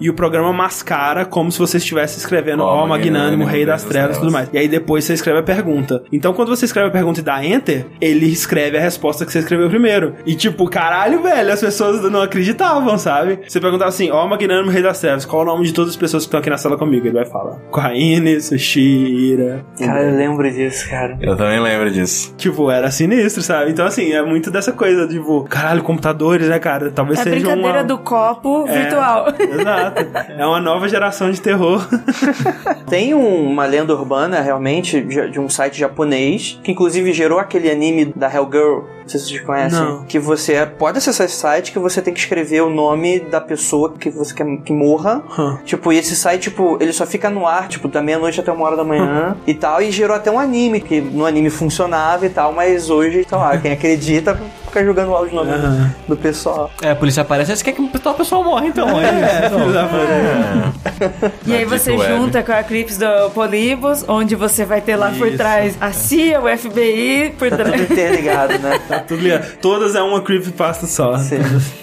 e 0.00 0.08
o 0.10 0.14
programa 0.14 0.52
mascara 0.52 1.24
como 1.24 1.50
se 1.50 1.58
você 1.58 1.76
estivesse 1.78 2.18
escrevendo 2.18 2.62
ó 2.62 2.86
magnânimo 2.86 3.44
rei 3.44 3.64
das 3.64 3.84
trevas 3.84 4.16
e 4.16 4.20
tudo 4.20 4.32
mais. 4.32 4.48
E 4.52 4.58
aí 4.58 4.68
depois 4.68 5.04
você 5.04 5.14
escreve 5.14 5.38
a 5.38 5.42
pergunta. 5.42 6.02
Então 6.12 6.32
quando 6.32 6.48
você 6.48 6.64
escreve 6.64 6.88
a 6.88 6.92
pergunta 6.92 7.20
e 7.20 7.22
dá 7.22 7.44
enter, 7.44 7.86
ele 8.00 8.26
escreve 8.26 8.76
a 8.76 8.80
resposta 8.80 9.24
que 9.24 9.32
você 9.32 9.40
escreveu 9.40 9.68
primeiro. 9.68 10.14
E 10.26 10.34
tipo, 10.34 10.68
caralho, 10.68 11.22
velho, 11.22 11.52
as 11.52 11.60
pessoas 11.60 12.02
não 12.10 12.22
acreditavam, 12.22 12.98
sabe? 12.98 13.40
Você 13.46 13.60
perguntava 13.60 13.88
assim, 13.88 14.10
ó 14.10 14.26
magnânimo 14.26 14.70
rei 14.70 14.82
das 14.82 15.00
trevas, 15.00 15.24
qual 15.24 15.42
o 15.42 15.44
nome 15.44 15.64
de 15.64 15.72
todas 15.72 15.90
as 15.90 15.96
pessoas 15.96 16.24
que 16.24 16.28
estão 16.28 16.40
aqui 16.40 16.50
na 16.50 16.58
sala 16.58 16.76
comigo? 16.76 17.06
Ele 17.06 17.14
vai 17.14 17.26
falar. 17.26 17.56
Corraine, 17.70 18.40
Sushi, 18.40 18.80
Ira. 18.80 19.64
Cara, 19.78 20.02
eu 20.02 20.16
lembro 20.16 20.50
disso, 20.50 20.88
cara. 20.88 21.16
Eu 21.20 21.36
também 21.36 21.60
lembro 21.60 21.90
disso. 21.90 22.34
Tipo, 22.36 22.70
era 22.70 22.90
sinistro, 22.90 23.42
sabe? 23.42 23.70
Então, 23.70 23.86
assim, 23.86 24.12
é 24.12 24.22
muito 24.22 24.50
dessa 24.50 24.72
coisa, 24.72 25.06
tipo, 25.06 25.44
caralho, 25.44 25.82
computadores, 25.82 26.48
né, 26.48 26.58
cara? 26.58 26.90
Talvez 26.90 27.18
É 27.18 27.22
a 27.22 27.24
seja 27.24 27.36
brincadeira 27.36 27.78
uma... 27.78 27.84
do 27.84 27.98
copo 27.98 28.66
É, 28.68 28.82
virtual. 28.82 29.17
Exato. 29.38 30.06
É 30.38 30.46
uma 30.46 30.60
nova 30.60 30.88
geração 30.88 31.30
de 31.30 31.40
terror. 31.40 31.86
Tem 32.88 33.14
um- 33.14 33.48
uma 33.50 33.64
lenda 33.66 33.94
urbana, 33.94 34.40
realmente, 34.40 35.00
de, 35.00 35.38
um 35.40 35.48
site 35.48 35.78
japonês, 35.78 36.58
que 36.62 36.72
inclusive 36.72 37.12
gerou 37.12 37.38
aquele 37.38 37.70
anime 37.70 38.12
da 38.14 38.32
Hellgirl. 38.32 38.82
Não 39.02 39.08
sei 39.08 39.20
se 39.20 39.28
vocês 39.28 39.40
conhecem. 39.40 39.80
Não. 39.80 40.04
Que 40.04 40.18
você 40.18 40.66
pode 40.66 40.98
acessar 40.98 41.24
esse 41.26 41.36
site 41.36 41.72
que 41.72 41.78
você 41.78 42.02
tem 42.02 42.12
que 42.12 42.20
escrever 42.20 42.60
o 42.62 42.68
nome 42.68 43.20
da 43.20 43.40
pessoa 43.40 43.94
que 43.98 44.10
você 44.10 44.34
quer 44.34 44.44
que 44.58 44.72
morra. 44.72 45.22
Hum. 45.38 45.56
Tipo, 45.64 45.92
e 45.92 45.96
esse 45.98 46.14
site, 46.14 46.42
tipo, 46.42 46.76
ele 46.78 46.92
só 46.92 47.06
fica 47.06 47.30
no 47.30 47.46
ar, 47.46 47.68
tipo, 47.68 47.88
da 47.88 48.02
meia-noite 48.02 48.38
até 48.40 48.52
uma 48.52 48.66
hora 48.66 48.76
da 48.76 48.84
manhã 48.84 49.34
e 49.46 49.54
tal. 49.54 49.80
E 49.80 49.90
gerou 49.90 50.14
até 50.14 50.30
um 50.30 50.38
anime, 50.38 50.80
que 50.82 51.00
no 51.00 51.24
anime 51.24 51.48
funcionava 51.48 52.26
e 52.26 52.28
tal, 52.28 52.52
mas 52.52 52.90
hoje, 52.90 53.24
sei 53.26 53.38
lá, 53.38 53.56
quem 53.56 53.72
acredita 53.72 54.38
ficar 54.66 54.84
jogando 54.84 55.14
áudio 55.14 55.34
no 55.36 55.44
nome 55.44 55.90
do 56.06 56.14
pessoal. 56.14 56.70
É, 56.82 56.90
a 56.90 56.96
polícia 56.96 57.22
aparece, 57.22 57.56
você 57.56 57.64
quer 57.64 57.72
que 57.72 57.80
o 57.80 57.88
pessoal- 57.88 58.14
o 58.14 58.18
pessoal 58.18 58.44
morra 58.44 58.66
então. 58.66 58.97
É, 59.00 59.48
filho 59.50 59.72
da 59.72 59.84
puta. 59.86 61.38
E 61.46 61.54
aí 61.54 61.64
você 61.64 61.90
Deep 61.90 62.02
Web. 62.02 62.16
junta 62.16 62.42
com 62.42 62.52
a 62.52 62.62
Crips 62.62 62.98
do 62.98 63.30
Polibus, 63.32 64.04
onde 64.08 64.34
você 64.34 64.64
vai 64.64 64.80
ter 64.80 64.96
lá 64.96 65.12
por 65.16 65.28
Isso. 65.28 65.36
trás 65.36 65.76
a 65.80 65.92
CIA, 65.92 66.40
o 66.40 66.58
FBI, 66.58 67.34
por 67.38 67.48
Tudo 67.50 67.64
trás. 67.64 67.80
interligado, 67.90 68.58
né? 68.58 68.78
Tá 68.88 69.00
tudo 69.00 69.22
ligado. 69.22 69.58
Todas 69.60 69.94
é 69.94 70.02
uma 70.02 70.20
creepypasta 70.22 70.86
só. 70.86 71.14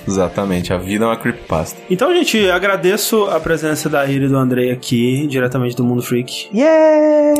Exatamente, 0.07 0.73
a 0.73 0.77
vida 0.77 1.05
é 1.05 1.07
uma 1.07 1.17
creepypasta. 1.17 1.79
Então, 1.89 2.13
gente, 2.13 2.49
agradeço 2.49 3.25
a 3.25 3.39
presença 3.39 3.89
da 3.89 4.05
Ira 4.05 4.25
e 4.25 4.27
do 4.27 4.37
Andrei 4.37 4.71
aqui, 4.71 5.27
diretamente 5.27 5.75
do 5.75 5.83
Mundo 5.83 6.01
Freak. 6.01 6.49
Yeah! 6.53 7.35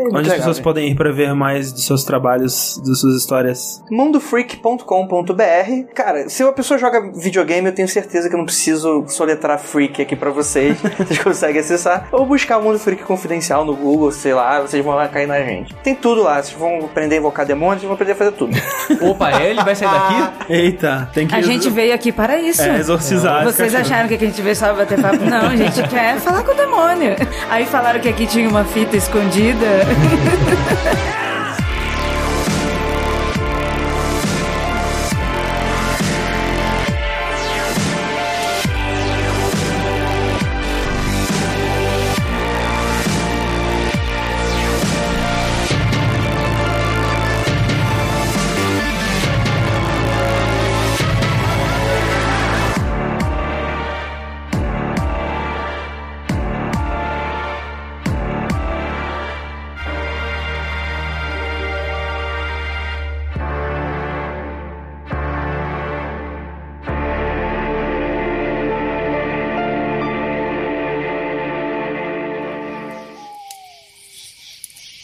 Muito 0.00 0.16
Onde 0.16 0.20
as 0.20 0.24
legal, 0.32 0.36
pessoas 0.38 0.56
né? 0.58 0.64
podem 0.64 0.90
ir 0.90 0.94
pra 0.96 1.12
ver 1.12 1.34
mais 1.34 1.72
dos 1.72 1.84
seus 1.86 2.02
trabalhos, 2.04 2.80
das 2.84 3.00
suas 3.00 3.16
histórias. 3.16 3.82
mundofreak.com.br 3.90 5.94
Cara, 5.94 6.28
se 6.28 6.42
uma 6.42 6.52
pessoa 6.52 6.78
joga 6.78 7.00
videogame, 7.14 7.68
eu 7.68 7.74
tenho 7.74 7.88
certeza 7.88 8.28
que 8.28 8.34
eu 8.34 8.38
não 8.38 8.44
preciso 8.46 9.04
soletrar 9.20 9.58
freak 9.58 10.00
aqui 10.00 10.16
pra 10.16 10.30
vocês. 10.30 10.78
vocês 10.96 11.18
conseguem 11.18 11.60
acessar. 11.60 12.08
Ou 12.10 12.24
buscar 12.24 12.56
o 12.56 12.62
Mundo 12.62 12.78
Freak 12.78 13.02
Confidencial 13.02 13.64
no 13.66 13.76
Google, 13.76 14.10
sei 14.10 14.32
lá, 14.32 14.60
vocês 14.60 14.82
vão 14.82 14.94
lá 14.94 15.08
cair 15.08 15.26
na 15.26 15.40
gente. 15.40 15.74
Tem 15.76 15.94
tudo 15.94 16.22
lá. 16.22 16.42
Vocês 16.42 16.58
vão 16.58 16.86
aprender 16.86 17.16
a 17.16 17.18
invocar 17.18 17.44
demônios, 17.44 17.82
vocês 17.82 17.88
vão 17.88 17.94
aprender 17.94 18.12
a 18.12 18.16
fazer 18.16 18.32
tudo. 18.32 18.56
Opa, 19.10 19.42
ele 19.42 19.62
vai 19.62 19.74
sair 19.74 19.90
daqui? 19.90 20.48
Eita, 20.52 21.10
tem 21.12 21.26
que... 21.26 21.34
A 21.34 21.42
gente 21.42 21.68
veio 21.68 21.94
aqui 21.94 22.10
para 22.10 22.38
isso. 22.38 22.62
É, 22.62 22.78
exorcizar. 22.78 23.44
Vocês 23.44 23.74
acharam 23.74 24.08
que 24.08 24.14
a 24.14 24.18
gente 24.18 24.40
veio 24.40 24.56
só 24.56 24.72
bater 24.72 25.00
papo? 25.00 25.24
Não, 25.24 25.48
a 25.48 25.56
gente 25.56 25.86
quer 25.88 26.16
falar 26.18 26.42
com 26.42 26.52
o 26.52 26.54
demônio. 26.54 27.14
Aí 27.50 27.66
falaram 27.66 28.00
que 28.00 28.08
aqui 28.08 28.26
tinha 28.26 28.48
uma 28.48 28.64
fita 28.64 28.96
escondida. 28.96 29.66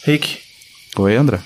Rick, 0.07 0.39
Oi, 0.97 1.15
André. 1.17 1.39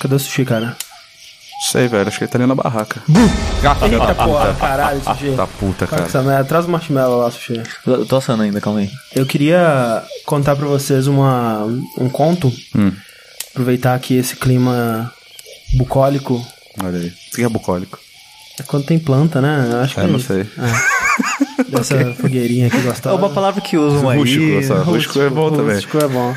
cadê 0.00 0.14
o 0.14 0.18
sushi, 0.18 0.44
cara? 0.46 0.68
Não 0.68 1.62
sei, 1.70 1.86
velho. 1.86 2.08
Acho 2.08 2.18
que 2.18 2.24
ele 2.24 2.30
tá 2.30 2.38
ali 2.38 2.46
na 2.46 2.54
barraca. 2.54 3.02
Eita 3.08 4.14
porra, 4.14 4.54
caralho, 4.54 5.02
sushi. 5.04 5.34
Tá 5.36 5.46
puta, 5.46 5.86
cara. 5.86 6.04
essa 6.04 6.22
merda. 6.22 6.44
Traz 6.44 6.64
o 6.64 6.70
marshmallow 6.70 7.20
lá, 7.20 7.30
sushi. 7.30 7.62
Eu 7.86 8.06
tô 8.06 8.16
assando 8.16 8.42
ainda, 8.42 8.60
calma 8.60 8.80
aí. 8.80 8.90
Eu 9.14 9.26
queria 9.26 10.02
contar 10.24 10.56
pra 10.56 10.66
vocês 10.66 11.06
uma, 11.06 11.64
um 11.98 12.08
conto. 12.08 12.52
Hum. 12.74 12.90
Aproveitar 13.50 13.94
aqui 13.94 14.14
esse 14.16 14.34
clima 14.36 15.12
bucólico. 15.74 16.44
Olha 16.82 16.98
aí. 16.98 17.06
Isso 17.08 17.34
aqui 17.34 17.44
é 17.44 17.48
bucólico. 17.48 17.98
É 18.58 18.62
quando 18.62 18.86
tem 18.86 18.98
planta, 18.98 19.40
né? 19.42 19.68
Eu 19.72 19.80
acho 19.80 19.94
que 19.94 20.00
É, 20.00 20.04
é 20.04 20.06
não 20.06 20.16
isso. 20.18 20.26
sei. 20.28 20.46
Dessa 21.68 22.14
fogueirinha 22.14 22.66
aqui 22.68 22.76
É 22.76 22.80
gostosa. 22.80 23.16
uma 23.16 23.30
palavra 23.30 23.60
que 23.60 23.76
usam 23.76 24.08
aí. 24.08 24.18
Rústico, 24.18 24.58
essa. 24.58 24.74
Rústico 24.82 25.20
é 25.20 25.28
bom 25.30 25.50
também. 25.50 25.74
Rústico 25.74 25.98
é 25.98 26.08
bom. 26.08 26.34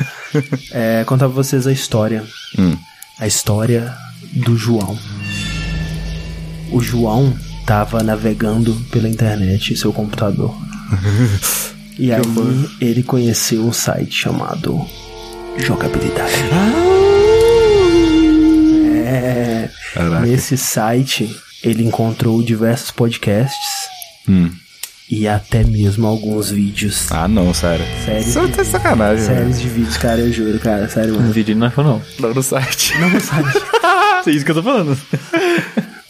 É, 0.72 1.04
contar 1.06 1.26
pra 1.26 1.36
vocês 1.36 1.68
a 1.68 1.72
história. 1.72 2.24
Hum. 2.58 2.76
A 3.20 3.28
história 3.28 3.94
do 4.34 4.56
João. 4.58 4.98
O 6.72 6.82
João 6.82 7.36
tava 7.66 8.02
navegando 8.04 8.74
pela 8.92 9.10
internet 9.10 9.74
em 9.74 9.76
seu 9.76 9.92
computador. 9.92 10.56
e 11.98 12.12
aí 12.12 12.22
ele 12.80 13.04
conheceu 13.04 13.66
um 13.66 13.74
site 13.74 14.14
chamado 14.14 14.86
Jogabilidade. 15.58 16.34
É, 19.06 19.70
Caraca. 19.94 20.26
nesse 20.26 20.58
site 20.58 21.36
ele 21.64 21.84
encontrou 21.84 22.42
diversos 22.42 22.92
podcasts 22.92 23.90
Hum. 24.30 24.52
E 25.10 25.28
até 25.28 25.64
mesmo 25.64 26.06
alguns 26.08 26.52
vídeos. 26.52 27.12
Ah, 27.12 27.28
não, 27.28 27.54
sério. 27.54 27.86
Séries 28.06 28.28
Isso 28.28 28.46
de, 28.48 28.54
tá 28.54 28.62
de 28.64 28.68
sacanagem, 28.70 29.26
velho. 29.26 29.40
séries 29.40 29.62
de 29.62 29.70
vídeos, 29.70 29.98
cara, 29.98 30.20
eu 30.22 30.32
juro, 30.32 30.60
cara, 30.60 30.88
sério, 30.90 31.16
Um 31.16 31.20
mano. 31.20 31.32
vídeo 31.32 31.56
não 31.56 31.68
é 31.68 31.72
não. 31.78 32.02
Não 32.20 32.34
no 32.34 32.44
site. 32.44 32.94
Não 33.00 33.20
sabe. 33.20 33.50
É 34.28 34.32
isso 34.32 34.44
que 34.44 34.52
eu 34.52 34.56
tô 34.56 34.62
falando. 34.64 34.98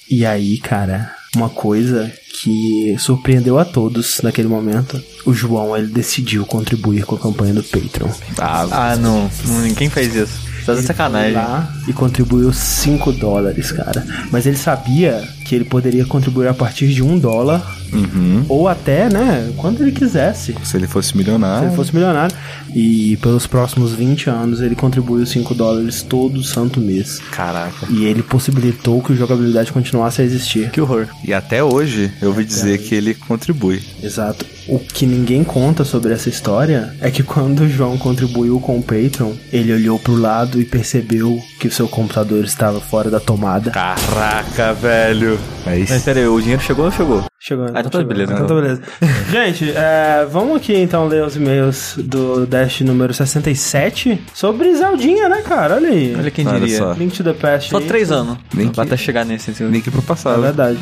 E 0.10 0.26
aí, 0.26 0.58
cara, 0.58 1.12
uma 1.36 1.48
coisa 1.48 2.12
que 2.42 2.96
surpreendeu 2.98 3.60
a 3.60 3.64
todos 3.66 4.20
naquele 4.24 4.48
momento, 4.48 5.02
o 5.26 5.34
João 5.34 5.78
ele 5.78 5.88
decidiu 5.88 6.44
contribuir 6.46 7.06
com 7.06 7.16
a 7.16 7.20
campanha 7.20 7.54
do 7.54 7.64
Patreon. 7.64 8.10
Ah, 8.40 8.68
Ah, 8.72 8.96
não. 8.96 9.30
Não, 9.46 9.62
Ninguém 9.62 9.90
faz 9.92 10.16
isso. 10.16 10.40
Tá 10.66 10.74
de 10.74 10.82
sacanagem. 10.82 11.34
Lá 11.34 11.72
e 11.88 11.94
contribuiu 11.94 12.52
5 12.52 13.12
dólares, 13.14 13.72
cara. 13.72 14.06
Mas 14.32 14.46
ele 14.48 14.58
sabia 14.58 15.24
que 15.50 15.56
ele 15.56 15.66
poderia 15.66 16.06
contribuir 16.06 16.48
a 16.48 16.54
partir 16.54 16.90
de 16.90 17.02
um 17.02 17.18
dólar 17.18 17.76
uhum. 17.92 18.46
ou 18.48 18.68
até, 18.68 19.10
né, 19.10 19.52
quando 19.58 19.82
ele 19.82 19.92
quisesse. 19.92 20.54
Se 20.64 20.78
ele 20.78 20.86
fosse 20.86 21.10
Se 21.10 21.18
milionário. 21.18 21.70
ele 21.70 21.76
fosse 21.76 21.92
milionário. 21.92 22.36
E 22.76 23.18
pelos 23.18 23.48
próximos 23.48 23.94
20 23.94 24.30
anos 24.30 24.62
ele 24.62 24.76
contribuiu 24.76 25.26
5 25.26 25.56
dólares 25.56 26.04
todo 26.04 26.44
santo 26.44 26.80
mês. 26.80 27.20
Caraca. 27.32 27.88
E 27.90 28.06
ele 28.06 28.22
possibilitou 28.22 29.02
que 29.02 29.12
o 29.12 29.16
jogabilidade 29.16 29.72
continuasse 29.72 30.22
a 30.22 30.24
existir. 30.24 30.70
Que 30.70 30.80
horror. 30.80 31.08
E 31.26 31.34
até 31.34 31.64
hoje 31.64 32.12
eu 32.22 32.30
ouvi 32.30 32.46
dizer 32.46 32.78
que 32.78 32.94
ele 32.94 33.16
contribui. 33.16 33.82
Exato. 34.04 34.46
O 34.68 34.78
que 34.78 35.08
ninguém 35.08 35.44
conta 35.44 35.84
sobre 35.84 36.14
essa 36.14 36.30
história 36.30 36.94
é 37.02 37.10
que 37.10 37.24
quando 37.24 37.62
o 37.62 37.70
João 37.70 37.98
contribuiu 37.98 38.60
com 38.60 38.78
o 38.78 38.84
Patreon, 38.84 39.34
ele 39.52 39.74
olhou 39.74 39.98
pro 39.98 40.16
lado 40.16 40.62
e 40.62 40.66
percebeu 40.66 41.42
que 41.60 41.68
o 41.68 41.72
seu 41.72 41.88
computador 41.88 42.44
estava 42.44 42.80
fora 42.80 43.10
da 43.10 43.20
tomada. 43.20 43.72
Caraca, 43.72 44.74
velho. 44.76 45.39
É 45.66 45.78
isso. 45.78 45.94
Mas 45.94 46.04
pera 46.04 46.20
aí, 46.20 46.28
o 46.28 46.40
dinheiro 46.40 46.62
chegou 46.62 46.86
ou 46.86 46.92
não 46.92 46.98
chegou? 46.98 47.24
Chegou. 47.40 47.66
Ah, 47.74 47.80
então 47.80 47.90
tá 47.90 48.04
beleza, 48.04 48.34
Então 48.34 48.48
tá 48.48 48.54
beleza. 48.56 48.82
Gente, 49.32 49.72
é, 49.72 50.28
vamos 50.30 50.58
aqui 50.58 50.76
então 50.76 51.08
ler 51.08 51.24
os 51.24 51.36
e-mails 51.36 51.96
do 51.98 52.46
Dash 52.46 52.82
número 52.82 53.14
67 53.14 54.22
sobre 54.34 54.76
Zeldinha, 54.76 55.30
né, 55.30 55.42
cara? 55.42 55.76
Olha 55.76 55.90
aí. 55.90 56.16
Olha 56.18 56.32
quem 56.32 56.46
Olha 56.48 56.60
diria. 56.60 56.78
só. 56.78 56.92
Link 56.94 57.16
to 57.16 57.24
the 57.24 57.34
Past. 57.34 57.70
Só 57.70 57.78
aí. 57.78 57.86
três 57.88 58.12
anos. 58.12 58.38
Que- 58.50 58.82
até 58.82 58.98
chegar 58.98 59.26
nesse. 59.26 59.52
assim. 59.52 59.68
Link 59.70 59.90
pro 59.90 60.00
É 60.00 60.04
passado. 60.04 60.42
verdade. 60.42 60.80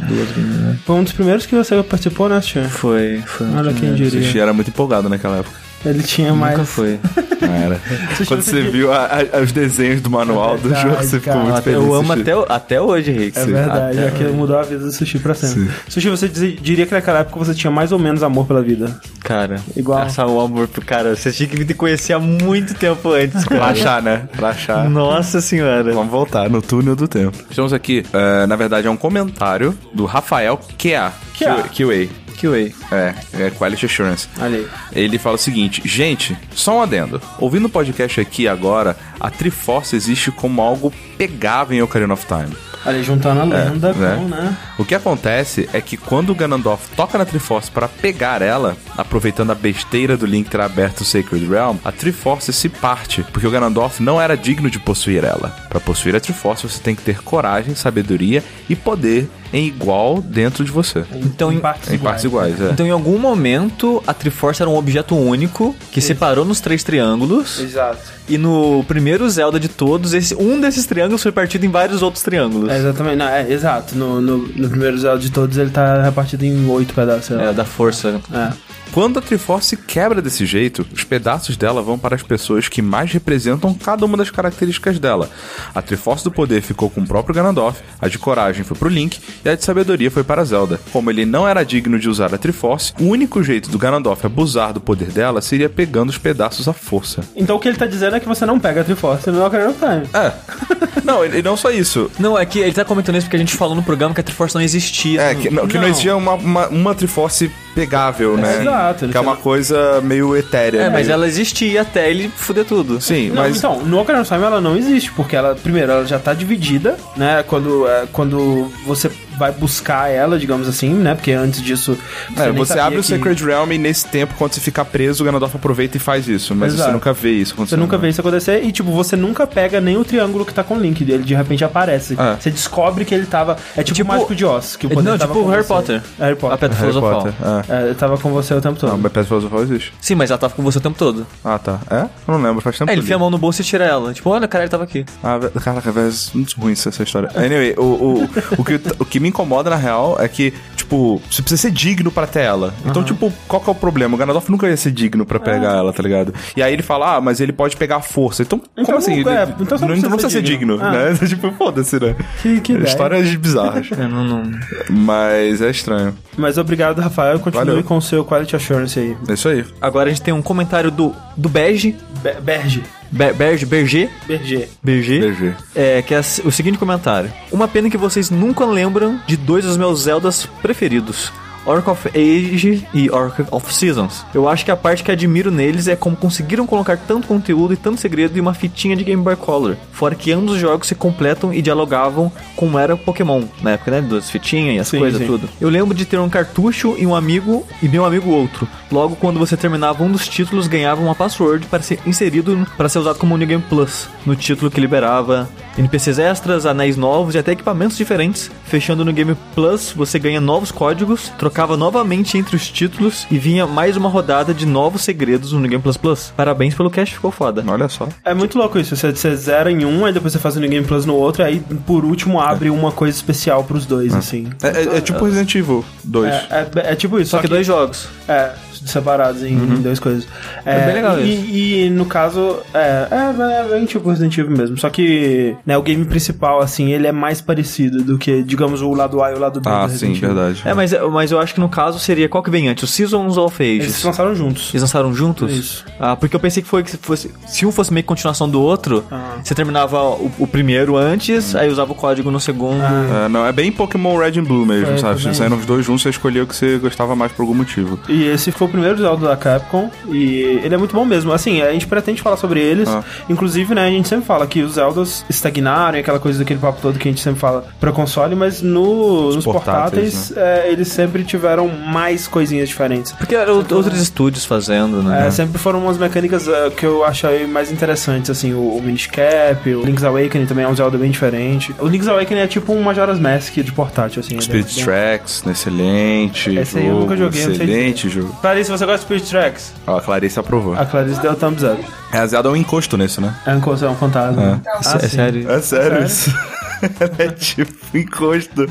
Foi 0.85 0.95
um 0.95 1.03
dos 1.03 1.13
primeiros 1.13 1.45
que 1.45 1.55
você 1.55 1.81
participou, 1.83 2.27
né, 2.29 2.39
Tio? 2.41 2.63
Foi, 2.69 3.21
foi. 3.25 3.47
Olha 3.55 3.73
quem 3.73 3.91
O 3.91 3.95
diria. 3.95 4.21
Sushi 4.21 4.39
era 4.39 4.53
muito 4.53 4.69
empolgado 4.69 5.07
naquela 5.09 5.37
época. 5.37 5.66
Ele 5.89 6.03
tinha 6.03 6.33
mais. 6.33 6.53
Nunca 6.57 6.65
foi. 6.65 6.99
Não 7.41 7.53
era. 7.53 7.79
Quando 8.27 8.41
você 8.41 8.61
viu 8.63 8.91
a- 8.91 9.09
a- 9.33 9.39
os 9.41 9.51
desenhos 9.51 10.01
do 10.01 10.09
manual 10.09 10.57
do 10.57 10.69
verdade, 10.69 10.89
jogo, 10.89 10.95
você 11.03 11.19
ficou 11.19 11.33
cara. 11.33 11.45
muito 11.45 11.61
feliz. 11.61 11.79
Eu 11.79 11.93
amo 11.93 12.13
até, 12.13 12.31
até 12.49 12.81
hoje, 12.81 13.11
Rick. 13.11 13.37
É 13.37 13.45
verdade, 13.45 13.99
Até 13.99 14.07
aquilo 14.07 14.29
hoje. 14.29 14.37
mudou 14.37 14.57
a 14.57 14.63
vida 14.63 14.79
do 14.83 14.91
sushi 14.91 15.19
pra 15.19 15.33
sempre. 15.33 15.61
Sim. 15.65 15.69
Sushi, 15.87 16.09
você 16.09 16.27
diz- 16.27 16.59
diria 16.61 16.85
que 16.85 16.93
naquela 16.93 17.19
época 17.19 17.37
você 17.39 17.53
tinha 17.53 17.69
mais 17.71 17.91
ou 17.91 17.99
menos 17.99 18.23
amor 18.23 18.45
pela 18.47 18.61
vida. 18.61 18.99
Cara, 19.23 19.59
Igual. 19.75 20.03
Essa 20.03 20.25
o 20.25 20.39
amor 20.39 20.67
pro 20.67 20.83
cara. 20.83 21.15
Você 21.15 21.31
tinha 21.31 21.47
que 21.47 21.57
me 21.63 21.73
conhecer 21.73 22.13
há 22.13 22.19
muito 22.19 22.73
tempo 22.73 23.11
antes, 23.11 23.43
Pra 23.45 23.59
cara. 23.59 23.71
achar, 23.71 24.01
né? 24.01 24.23
Pra 24.35 24.49
achar. 24.49 24.89
Nossa 24.89 25.41
senhora. 25.41 25.83
Vamos 25.93 26.11
voltar 26.11 26.49
no 26.49 26.61
túnel 26.61 26.95
do 26.95 27.07
tempo. 27.07 27.37
Estamos 27.49 27.73
aqui, 27.73 28.05
é, 28.13 28.45
na 28.47 28.55
verdade, 28.55 28.87
é 28.87 28.89
um 28.89 28.97
comentário 28.97 29.77
do 29.93 30.05
Rafael 30.05 30.59
QA. 30.77 31.11
QA. 31.37 31.63
QA. 31.73 32.07
QA. 32.37 32.71
É, 32.91 33.13
é 33.33 33.49
Quality 33.51 33.85
Assurance. 33.85 34.27
Olha 34.39 34.59
aí. 34.59 34.67
Ele 34.93 35.17
fala 35.17 35.35
o 35.35 35.39
seguinte: 35.39 35.81
gente, 35.85 36.37
só 36.51 36.77
um 36.77 36.81
adendo. 36.81 37.21
Ouvindo 37.39 37.65
o 37.65 37.69
podcast 37.69 38.21
aqui 38.21 38.47
agora, 38.47 38.95
a 39.19 39.29
Triforce 39.29 39.95
existe 39.95 40.31
como 40.31 40.61
algo 40.61 40.93
pegável 41.17 41.77
em 41.77 41.81
Ocarina 41.81 42.13
of 42.13 42.25
Time. 42.25 42.55
Olha 42.85 42.97
aí, 42.97 43.03
juntando 43.03 43.41
a 43.41 43.43
lenda 43.43 43.91
né? 43.91 44.15
com, 44.15 44.29
né? 44.29 44.57
O 44.77 44.85
que 44.85 44.95
acontece 44.95 45.67
é 45.73 45.81
que 45.81 45.97
quando 45.97 46.29
o 46.29 46.35
Ganondorf 46.35 46.89
toca 46.95 47.17
na 47.17 47.25
Triforce 47.25 47.69
para 47.69 47.87
pegar 47.87 48.41
ela, 48.41 48.77
aproveitando 48.97 49.51
a 49.51 49.55
besteira 49.55 50.15
do 50.15 50.25
Link 50.25 50.49
ter 50.49 50.61
aberto 50.61 51.01
o 51.01 51.05
Sacred 51.05 51.45
Realm, 51.45 51.75
a 51.83 51.91
Triforce 51.91 52.53
se 52.53 52.69
parte, 52.69 53.23
porque 53.33 53.45
o 53.45 53.51
Ganondorf 53.51 54.01
não 54.01 54.21
era 54.21 54.37
digno 54.37 54.69
de 54.69 54.79
possuir 54.79 55.25
ela. 55.25 55.49
Para 55.67 55.81
possuir 55.81 56.15
a 56.15 56.19
Triforce, 56.21 56.67
você 56.69 56.81
tem 56.81 56.95
que 56.95 57.01
ter 57.01 57.21
coragem, 57.21 57.75
sabedoria 57.75 58.41
e 58.69 58.75
poder 58.75 59.29
em 59.53 59.67
igual 59.67 60.21
dentro 60.21 60.63
de 60.63 60.71
você. 60.71 61.05
Então, 61.13 61.51
em, 61.51 61.59
partes 61.59 61.91
Em 61.91 61.97
partes 61.97 62.23
iguais, 62.23 62.59
é. 62.59 62.71
então, 62.71 62.85
em 62.85 62.91
algum 62.91 63.17
momento, 63.17 64.03
a 64.05 64.13
Triforce 64.13 64.61
era 64.61 64.69
um 64.69 64.75
objeto 64.75 65.15
único 65.15 65.75
que 65.91 66.01
separou 66.01 66.45
nos 66.45 66.59
três 66.59 66.83
triângulos. 66.83 67.59
Exato. 67.59 68.17
E 68.29 68.37
no 68.37 68.83
primeiro 68.85 69.29
Zelda 69.29 69.59
de 69.59 69.69
todos, 69.69 70.13
esse, 70.13 70.35
um 70.35 70.59
desses 70.59 70.85
triângulos 70.85 71.23
foi 71.23 71.31
partido 71.31 71.65
em 71.65 71.69
vários 71.69 72.01
outros 72.01 72.23
triângulos. 72.23 72.69
É, 72.69 72.77
exatamente, 72.77 73.15
não, 73.15 73.27
é, 73.27 73.49
exato. 73.49 73.95
No, 73.95 74.19
no, 74.19 74.37
no 74.37 74.69
primeiro 74.69 74.97
Zelda 74.97 75.19
de 75.19 75.31
todos 75.31 75.57
ele 75.57 75.69
tá 75.69 76.03
repartido 76.03 76.43
em 76.45 76.67
oito 76.69 76.93
pedaços. 76.93 77.37
É, 77.37 77.53
da 77.53 77.63
força. 77.63 78.19
É. 78.33 78.76
Quando 78.91 79.19
a 79.19 79.21
Triforce 79.21 79.77
quebra 79.77 80.21
desse 80.21 80.45
jeito, 80.45 80.85
os 80.91 81.03
pedaços 81.03 81.55
dela 81.55 81.81
vão 81.81 81.99
para 81.99 82.15
as 82.15 82.23
pessoas 82.23 82.67
que 82.67 82.81
mais 82.81 83.11
representam 83.11 83.73
cada 83.73 84.05
uma 84.05 84.17
das 84.17 84.29
características 84.31 84.97
dela. 84.97 85.29
A 85.73 85.81
Triforce 85.81 86.23
do 86.23 86.31
Poder 86.31 86.61
ficou 86.61 86.89
com 86.89 87.01
o 87.01 87.07
próprio 87.07 87.35
Ganondorf, 87.35 87.79
a 88.01 88.07
de 88.07 88.17
Coragem 88.17 88.63
foi 88.63 88.75
pro 88.75 88.89
Link 88.89 89.19
e 89.45 89.49
a 89.49 89.55
de 89.55 89.63
Sabedoria 89.63 90.09
foi 90.09 90.23
para 90.23 90.43
Zelda. 90.43 90.79
Como 90.91 91.11
ele 91.11 91.25
não 91.25 91.47
era 91.47 91.63
digno 91.63 91.99
de 91.99 92.09
usar 92.09 92.33
a 92.33 92.37
Triforce, 92.37 92.93
o 92.99 93.05
único 93.05 93.43
jeito 93.43 93.69
do 93.69 93.77
Ganondorf 93.77 94.25
abusar 94.25 94.73
do 94.73 94.81
poder 94.81 95.11
dela 95.11 95.41
seria 95.41 95.69
pegando 95.69 96.09
os 96.09 96.17
pedaços 96.17 96.67
à 96.67 96.73
força. 96.73 97.21
Então 97.35 97.55
o 97.55 97.59
que 97.59 97.67
ele 97.67 97.77
tá 97.77 97.85
dizendo 97.85 98.15
é 98.15 98.19
que 98.19 98.27
você 98.27 98.45
não 98.45 98.59
pega 98.59 98.81
a 98.81 98.83
Triforce 98.83 99.29
no 99.29 99.45
Ocarina 99.45 99.69
of 99.69 99.79
Time. 99.79 100.07
É. 100.13 100.33
não, 101.05 101.23
e 101.23 101.41
não 101.43 101.55
só 101.55 101.69
isso. 101.69 102.09
Não, 102.17 102.37
é 102.37 102.45
que 102.45 102.59
ele 102.59 102.73
tá 102.73 102.83
comentando 102.83 103.17
isso 103.17 103.27
porque 103.27 103.35
a 103.35 103.39
gente 103.39 103.55
falou 103.55 103.75
no 103.75 103.83
programa 103.83 104.15
que 104.15 104.21
a 104.21 104.23
Triforce 104.23 104.55
não 104.55 104.61
existia. 104.61 105.21
É, 105.21 105.35
que 105.35 105.49
não, 105.49 105.67
que 105.67 105.75
não 105.75 105.81
Não. 105.81 105.89
existia 105.89 106.15
uma, 106.15 106.33
uma, 106.33 106.67
uma 106.67 106.95
Triforce 106.95 107.51
pegável, 107.77 108.35
né? 108.35 108.61
Exato, 108.61 109.07
Que 109.07 109.17
é 109.17 109.19
uma 109.19 109.35
coisa 109.37 110.01
meio 110.01 110.35
etérea. 110.35 110.81
É, 110.81 110.89
mas 110.89 111.05
meio- 111.05 111.13
ela 111.13 111.27
existia 111.27 111.81
até 111.83 112.09
ele 112.09 112.27
fuder 112.35 112.65
tudo. 112.65 112.99
Sim, 112.99 113.29
Não, 113.29 113.43
mas... 113.43 113.57
então, 113.57 113.81
no 113.85 113.99
Ocarina 113.99 114.23
of 114.23 114.31
Time 114.31 114.43
ela 114.43 114.59
não 114.59 114.75
existe, 114.75 115.11
porque 115.11 115.35
ela, 115.35 115.53
primeiro, 115.55 115.91
ela 115.91 116.05
já 116.05 116.17
tá 116.17 116.33
dividida, 116.33 116.97
né? 117.15 117.43
Quando, 117.45 117.87
é, 117.87 118.07
quando 118.11 118.71
você 118.85 119.11
vai 119.37 119.51
buscar 119.51 120.09
ela, 120.09 120.37
digamos 120.39 120.67
assim, 120.67 120.93
né? 120.93 121.15
Porque 121.15 121.31
antes 121.31 121.61
disso. 121.61 121.97
É, 122.35 122.45
nem 122.45 122.53
você 122.53 122.69
sabia 122.69 122.83
abre 122.85 122.99
o 122.99 123.01
que- 123.01 123.07
Sacred 123.07 123.43
Realm 123.43 123.71
e 123.71 123.77
nesse 123.77 124.07
tempo, 124.07 124.33
quando 124.37 124.53
você 124.53 124.59
ficar 124.59 124.85
preso, 124.85 125.23
o 125.23 125.25
Ganondorf 125.25 125.55
aproveita 125.55 125.97
e 125.97 125.99
faz 125.99 126.27
isso. 126.27 126.55
Mas 126.55 126.73
Exato. 126.73 126.89
você 126.89 126.93
nunca 126.93 127.13
vê 127.13 127.31
isso 127.31 127.49
Você 127.51 127.53
acontecendo. 127.53 127.79
nunca 127.79 127.97
vê 127.97 128.09
isso 128.09 128.21
acontecer 128.21 128.63
e, 128.63 128.71
tipo, 128.71 128.91
você 128.91 129.15
nunca 129.15 129.45
pega 129.47 129.79
nem 129.81 129.97
o 129.97 130.03
triângulo 130.03 130.45
que 130.45 130.53
tá 130.53 130.63
com 130.63 130.75
o 130.75 130.79
Link. 130.79 131.01
Ele 131.01 131.19
de 131.23 131.33
repente 131.35 131.63
aparece. 131.63 132.15
É. 132.19 132.35
Você 132.39 132.49
descobre 132.51 133.05
que 133.05 133.13
ele 133.13 133.25
tava. 133.25 133.57
É 133.75 133.83
tipo, 133.83 133.95
Tipo- 133.95 134.09
o 134.11 134.13
Mágico 134.13 134.35
de 134.35 134.45
Oz. 134.45 134.75
Que 134.75 134.87
o 134.87 134.91
É, 134.91 134.93
poder 134.95 135.09
não, 135.09 135.17
tava 135.17 135.33
tipo 135.33 135.43
com 135.45 135.49
Harry 135.51 135.63
você. 135.63 135.67
Potter. 135.73 136.01
Harry 136.19 136.33
A 136.33 136.35
Potter. 136.35 136.57
Pedra 136.59 136.77
Harry 136.77 136.91
Filosofal. 136.91 137.27
É. 137.69 137.89
É, 137.91 137.93
tava 137.93 138.17
com 138.17 138.29
você 138.31 138.53
o 138.53 138.61
tempo 138.61 138.79
todo. 138.79 138.89
Não, 138.91 138.97
mas 138.97 139.11
Pedra 139.11 139.27
Filosofal 139.27 139.61
existe. 139.63 139.93
Sim, 140.01 140.15
mas 140.15 140.29
ela 140.31 140.37
tava 140.37 140.53
com 140.53 140.63
você 140.63 140.77
o 140.77 140.81
tempo 140.81 140.97
todo. 140.97 141.25
Ah, 141.43 141.57
tá. 141.59 141.79
É? 141.89 142.01
Eu 142.01 142.09
não 142.27 142.41
lembro, 142.41 142.61
faz 142.61 142.77
tempo 142.77 142.89
É, 142.89 142.93
que 142.93 142.99
ele 142.99 143.03
enfia 143.05 143.15
a 143.15 143.19
mão 143.19 143.29
no 143.29 143.37
bolso 143.37 143.61
e 143.61 143.65
tira 143.65 143.83
ela. 143.85 144.13
Tipo, 144.13 144.29
olha, 144.29 144.47
cara, 144.47 144.63
ele 144.63 144.69
tava 144.71 144.83
aqui. 144.83 145.05
Ah, 145.23 145.39
caraca, 145.63 145.91
velho, 145.91 146.07
é 146.09 146.11
muito 146.37 146.59
ruim 146.59 146.73
essa 146.73 146.89
essa 146.89 147.03
história. 147.03 147.29
Anyway, 147.35 147.73
o, 147.77 147.81
o, 147.83 148.29
o, 148.57 148.63
que, 148.63 148.79
o 148.99 149.05
que 149.05 149.19
me 149.19 149.26
incomoda, 149.27 149.69
na 149.69 149.75
real, 149.75 150.17
é 150.19 150.27
que, 150.27 150.53
tipo, 150.75 151.21
você 151.29 151.41
precisa 151.41 151.61
ser 151.63 151.71
digno 151.71 152.11
pra 152.11 152.25
ter 152.27 152.41
ela. 152.41 152.73
Então, 152.85 153.03
tipo, 153.03 153.31
qual 153.47 153.61
que 153.61 153.69
é 153.69 153.71
o 153.71 153.75
problema? 153.75 154.15
O 154.15 154.17
Ganondorf 154.17 154.49
nunca 154.49 154.67
ia 154.67 154.77
ser 154.77 154.91
digno 154.91 155.25
pra 155.25 155.39
pegar 155.39 155.75
ela, 155.75 155.91
tá 155.93 156.01
ligado? 156.03 156.33
E 156.55 156.61
aí 156.63 156.71
ele 156.73 156.83
fala, 156.83 157.15
ah, 157.17 157.21
mas 157.21 157.39
ele 157.39 157.51
pode 157.53 157.75
pegar 157.77 157.97
a 157.97 158.01
força. 158.01 158.41
Então, 158.43 158.61
Então, 158.73 158.85
como 158.85 158.97
assim? 158.97 159.23
não- 159.23 159.31
é, 159.31 159.43
Ele- 159.43 159.53
então 159.59 159.77
você 159.77 159.85
não, 159.85 159.95
não 159.95 160.09
precisa 160.11 160.29
ser 160.29 160.41
digno, 160.41 160.77
Ah. 160.81 160.91
né? 160.91 161.13
tipo, 161.27 161.51
foda-se, 161.53 161.99
né? 161.99 162.15
Que, 162.41 162.61
que 162.61 162.73
ideia. 162.73 162.85
Histórias 162.87 163.35
bizarras. 163.35 163.87
É, 163.97 164.07
não, 164.07 164.23
não. 164.23 164.43
mas 164.89 165.61
é 165.61 165.69
estranho. 165.69 166.15
Mas 166.37 166.57
obrigado, 166.57 166.99
Rafael. 166.99 167.39
Continue 167.39 167.65
Valeu. 167.65 167.83
com 167.83 167.97
o 167.97 168.01
seu 168.01 168.23
Quality 168.23 168.55
Assurance 168.55 168.99
aí. 168.99 169.17
É 169.27 169.33
isso 169.33 169.49
aí. 169.49 169.65
Agora 169.81 170.09
a 170.09 170.13
gente 170.13 170.21
tem 170.21 170.33
um 170.33 170.41
comentário 170.41 170.91
do, 170.91 171.13
do 171.35 171.49
Bege. 171.49 171.95
Be 172.23 172.33
Berge. 172.41 172.83
Be- 173.11 173.33
Berge, 173.33 173.65
Berger. 173.65 174.09
Berger. 174.27 174.69
Berger. 174.83 175.55
É, 175.75 176.01
que 176.01 176.13
é 176.13 176.19
o 176.19 176.51
seguinte 176.51 176.77
comentário. 176.77 177.31
Uma 177.51 177.67
pena 177.67 177.89
que 177.89 177.97
vocês 177.97 178.29
nunca 178.29 178.65
lembram 178.65 179.19
de 179.27 179.37
dois 179.37 179.63
dos 179.65 179.77
meus 179.77 180.01
Zeldas 180.01 180.45
preferidos. 180.61 181.31
Orc 181.67 181.89
of 181.89 182.07
Age 182.09 182.87
e 182.93 183.09
Orc 183.09 183.43
of 183.51 183.73
Seasons. 183.73 184.25
Eu 184.33 184.47
acho 184.47 184.63
que 184.65 184.71
a 184.71 184.77
parte 184.77 185.03
que 185.03 185.11
admiro 185.11 185.51
neles 185.51 185.87
é 185.87 185.95
como 185.95 186.15
conseguiram 186.15 186.65
colocar 186.65 186.97
tanto 186.97 187.27
conteúdo 187.27 187.73
e 187.73 187.77
tanto 187.77 187.99
segredo 187.99 188.37
em 188.37 188.41
uma 188.41 188.53
fitinha 188.53 188.95
de 188.95 189.03
Game 189.03 189.21
Boy 189.21 189.35
Color. 189.35 189.75
Fora 189.91 190.15
que 190.15 190.31
ambos 190.31 190.53
os 190.53 190.59
jogos 190.59 190.87
se 190.87 190.95
completam 190.95 191.53
e 191.53 191.61
dialogavam 191.61 192.31
como 192.55 192.79
era 192.79 192.95
Pokémon, 192.95 193.43
na 193.61 193.71
época, 193.71 193.91
né? 193.91 194.01
Das 194.01 194.29
fitinhas 194.29 194.75
e 194.75 194.79
as 194.79 194.87
Sim, 194.87 194.99
coisas, 194.99 195.19
sim. 195.19 195.27
tudo. 195.27 195.49
Eu 195.59 195.69
lembro 195.69 195.93
de 195.93 196.05
ter 196.05 196.17
um 196.17 196.29
cartucho 196.29 196.95
e 196.97 197.05
um 197.05 197.13
amigo 197.13 197.65
e 197.83 197.89
meu 197.89 198.05
amigo 198.05 198.29
outro. 198.31 198.67
Logo, 198.91 199.15
quando 199.17 199.37
você 199.37 199.57
terminava 199.57 200.03
um 200.03 200.11
dos 200.11 200.27
títulos, 200.27 200.67
ganhava 200.67 201.01
uma 201.01 201.13
password 201.13 201.67
para 201.67 201.83
ser 201.83 201.99
inserido 202.05 202.65
para 202.77 202.87
ser 202.87 202.99
usado 202.99 203.19
como 203.19 203.37
New 203.37 203.47
Game 203.47 203.63
Plus, 203.67 204.07
no 204.25 204.35
título 204.35 204.71
que 204.71 204.79
liberava 204.79 205.49
NPCs 205.77 206.17
extras, 206.17 206.65
anéis 206.65 206.97
novos 206.97 207.35
e 207.35 207.37
até 207.37 207.51
equipamentos 207.51 207.97
diferentes. 207.97 208.49
Fechando 208.65 209.05
no 209.05 209.13
Game 209.13 209.35
Plus, 209.53 209.91
você 209.91 210.17
ganha 210.17 210.41
novos 210.41 210.71
códigos, 210.71 211.31
trocava 211.57 211.75
novamente 211.75 212.37
entre 212.37 212.55
os 212.55 212.69
títulos 212.69 213.25
e 213.31 213.39
vinha 213.39 213.65
mais 213.65 213.97
uma 213.97 214.07
rodada 214.07 214.53
de 214.53 214.63
novos 214.63 215.01
segredos 215.01 215.53
no 215.53 215.59
New 215.59 215.67
Game 215.67 215.81
Plus 215.81 215.97
Plus. 215.97 216.31
Parabéns 216.37 216.75
pelo 216.75 216.87
cast, 216.91 217.15
ficou 217.15 217.31
foda. 217.31 217.63
Olha 217.67 217.89
só. 217.89 218.07
É 218.23 218.31
muito 218.31 218.59
louco 218.59 218.77
isso. 218.77 218.95
Você, 218.95 219.11
você 219.11 219.35
zera 219.35 219.71
em 219.71 219.83
um, 219.83 220.05
aí 220.05 220.13
depois 220.13 220.31
você 220.33 220.37
faz 220.37 220.55
o 220.55 220.59
New 220.59 220.69
Game 220.69 220.85
Plus 220.85 221.03
no 221.07 221.15
outro, 221.15 221.43
aí 221.43 221.59
por 221.87 222.05
último 222.05 222.39
abre 222.39 222.69
uma 222.69 222.91
coisa 222.91 223.17
especial 223.17 223.63
pros 223.63 223.87
dois, 223.87 224.13
assim. 224.13 224.47
É, 224.61 224.67
é- 224.67 224.97
é 224.97 225.01
tipo 225.01 225.25
Resident 225.25 225.55
Evil 225.55 225.83
2. 226.03 226.31
É, 226.31 226.47
é- 226.51 226.91
é 226.91 226.95
tipo 226.95 227.19
isso. 227.19 227.31
Só 227.31 227.39
que 227.39 227.47
dois 227.47 227.65
jogos. 227.65 228.07
É, 228.27 228.51
separados 228.85 229.43
em, 229.43 229.53
em 229.53 229.81
duas 229.81 229.99
coisas. 229.99 230.27
É 230.65 230.85
bem 230.85 230.95
legal 230.95 231.19
e, 231.19 231.85
e 231.85 231.89
no 231.89 232.05
caso, 232.05 232.57
é, 232.73 233.07
é, 233.11 233.61
é 233.61 233.67
bem 233.75 233.85
tipo 233.85 234.09
Resident 234.09 234.37
Evil 234.37 234.55
mesmo. 234.57 234.77
Só 234.77 234.89
que 234.89 235.55
né, 235.65 235.77
o 235.77 235.81
game 235.81 236.03
principal, 236.05 236.59
assim, 236.59 236.91
ele 236.91 237.07
é 237.07 237.11
mais 237.11 237.41
parecido 237.41 238.03
do 238.03 238.17
que, 238.17 238.43
digamos, 238.43 238.81
o 238.81 238.93
lado 238.93 239.21
A 239.23 239.31
e 239.31 239.35
o 239.35 239.39
lado 239.39 239.59
B 239.61 239.69
Ah, 239.69 239.85
do 239.85 239.87
sim, 239.87 240.07
Resident 240.07 240.17
Evil. 240.17 240.35
verdade. 240.35 240.61
É, 240.65 240.73
mas, 240.73 240.91
mas 241.11 241.31
eu 241.31 241.39
acho 241.39 241.53
que 241.53 241.59
no 241.59 241.69
caso 241.69 241.99
seria 241.99 242.27
qual 242.29 242.43
que 242.43 242.49
vem 242.49 242.67
antes? 242.67 242.83
O 242.83 242.87
Seasons 242.87 243.37
of 243.37 243.61
Ages? 243.63 243.83
Eles 243.85 244.03
lançaram 244.03 244.35
juntos. 244.35 244.69
Eles 244.71 244.81
lançaram 244.81 245.13
juntos? 245.13 245.51
Isso. 245.51 245.85
Ah, 245.99 246.15
porque 246.15 246.35
eu 246.35 246.39
pensei 246.39 246.61
que 246.61 246.69
foi 246.69 246.83
que 246.83 246.91
se 246.91 246.97
fosse. 246.97 247.31
Se 247.47 247.65
um 247.65 247.71
fosse 247.71 247.91
meio 247.93 248.03
que 248.03 248.07
continuação 248.07 248.47
do 248.49 248.61
outro, 248.61 249.03
Ah. 249.11 249.35
você 249.43 249.53
terminava 249.55 250.01
o, 250.01 250.31
o 250.39 250.47
primeiro 250.47 250.95
antes, 250.97 251.55
aí 251.55 251.69
usava 251.69 251.91
o 251.91 251.95
código 251.95 252.29
no 252.31 252.39
segundo. 252.39 252.81
É, 253.25 253.29
não, 253.29 253.45
é 253.45 253.51
bem 253.51 253.71
Pokémon 253.71 254.17
Red 254.17 254.39
and 254.39 254.43
Blue 254.43 254.65
mesmo, 254.65 254.87
Foi, 254.87 254.97
sabe? 254.97 255.15
foi 255.15 255.23
bem 255.25 255.33
Saíram 255.33 255.57
os 255.57 255.65
dois 255.65 255.85
juntos, 255.85 256.01
você 256.03 256.09
escolheu 256.09 256.43
o 256.43 256.47
que 256.47 256.55
você 256.55 256.77
gostava 256.77 257.15
mais 257.15 257.31
por 257.31 257.43
algum 257.43 257.53
motivo. 257.53 257.99
E 258.09 258.23
esse 258.25 258.51
foi 258.51 258.66
o 258.67 258.69
primeiro 258.69 258.97
Zelda 258.97 259.27
da 259.27 259.35
Capcom 259.37 259.89
e 260.09 260.59
ele 260.63 260.73
é 260.73 260.77
muito 260.77 260.93
bom 260.93 261.05
mesmo. 261.05 261.31
Assim, 261.31 261.61
a 261.61 261.71
gente 261.71 261.87
pretende 261.87 262.21
falar 262.21 262.37
sobre 262.37 262.59
eles. 262.59 262.87
Ah. 262.87 263.03
Inclusive, 263.29 263.73
né, 263.73 263.87
a 263.87 263.89
gente 263.89 264.07
sempre 264.07 264.25
fala 264.25 264.45
que 264.47 264.61
os 264.61 264.73
Zeldas 264.73 265.25
estagnaram, 265.29 265.97
e 265.97 266.01
aquela 266.01 266.19
coisa 266.19 266.39
daquele 266.39 266.59
papo 266.59 266.79
todo 266.81 266.99
que 266.99 267.07
a 267.07 267.11
gente 267.11 267.21
sempre 267.21 267.39
fala 267.39 267.65
pra 267.79 267.91
console, 267.91 268.35
mas 268.35 268.61
no, 268.61 269.33
nos 269.33 269.43
portáteis, 269.45 270.13
portáteis, 270.29 270.37
é, 270.37 270.71
eles 270.71 270.87
sempre 270.89 271.23
tiveram 271.23 271.67
mais 271.67 272.27
coisinhas 272.27 272.69
diferentes. 272.69 273.11
Porque 273.13 273.35
eram 273.35 273.57
outros 273.57 273.99
estúdios 274.01 274.45
fazendo, 274.45 275.01
né? 275.01 275.27
É, 275.27 275.31
sempre 275.31 275.57
foram 275.57 275.79
umas 275.79 275.97
mecânicas 275.97 276.47
é, 276.47 276.69
que 276.69 276.85
eu 276.85 277.03
achei 277.03 277.45
mais 277.47 277.71
interessantes, 277.71 278.29
assim, 278.29 278.53
o, 278.53 278.77
o 278.77 278.81
Minish 278.81 279.07
Cap, 279.07 279.69
o 279.73 279.83
Link's 279.83 280.03
Awakening 280.03 280.45
também 280.45 280.65
é 280.65 280.67
um 280.67 280.75
Zelda 280.75 280.97
bem 280.97 281.11
diferente. 281.11 281.73
O 281.79 281.87
Link's 281.87 282.07
Awakening 282.07 282.41
é 282.41 282.47
tipo 282.47 282.73
um 282.73 282.81
Majora's 282.81 283.19
Mask 283.19 283.53
de 283.53 283.71
portátil, 283.71 284.19
assim. 284.19 284.37
é 284.37 284.41
Spirit 284.41 284.75
bem- 284.75 284.83
Tracks, 284.85 285.43
excelente. 285.45 286.55
Esse 286.55 286.77
aí 286.77 286.85
eu 286.85 286.91
jogo, 286.91 287.01
nunca 287.01 287.17
joguei, 287.17 287.45
não 287.45 287.55
sei 287.55 287.65
Excelente 287.65 288.09
jogo. 288.09 288.35
Clarice, 288.57 288.71
você 288.71 288.85
gosta 288.87 288.97
de 288.97 289.03
Spirit 289.03 289.29
Tracks? 289.29 289.73
Ó, 289.85 289.97
a 289.97 290.01
Clarice 290.01 290.39
aprovou. 290.39 290.73
A 290.75 290.83
Clarice 290.83 291.19
deu 291.21 291.35
thumbs 291.35 291.61
up. 291.63 291.85
É, 292.11 292.17
a 292.17 292.25
Zelda 292.25 292.49
é 292.49 292.51
um 292.51 292.55
encosto 292.55 292.97
nisso, 292.97 293.21
né? 293.21 293.35
É 293.45 293.53
um, 293.53 293.61
co- 293.61 293.75
é 293.75 293.87
um 293.89 293.95
fantasma. 293.95 294.61
Ah, 294.65 294.95
é 294.95 294.99
sim. 294.99 295.15
sério. 295.15 295.51
É 295.51 295.61
sério 295.61 296.03
isso. 296.05 296.33
é 297.19 297.27
tipo 297.29 297.97
encosto. 297.97 298.65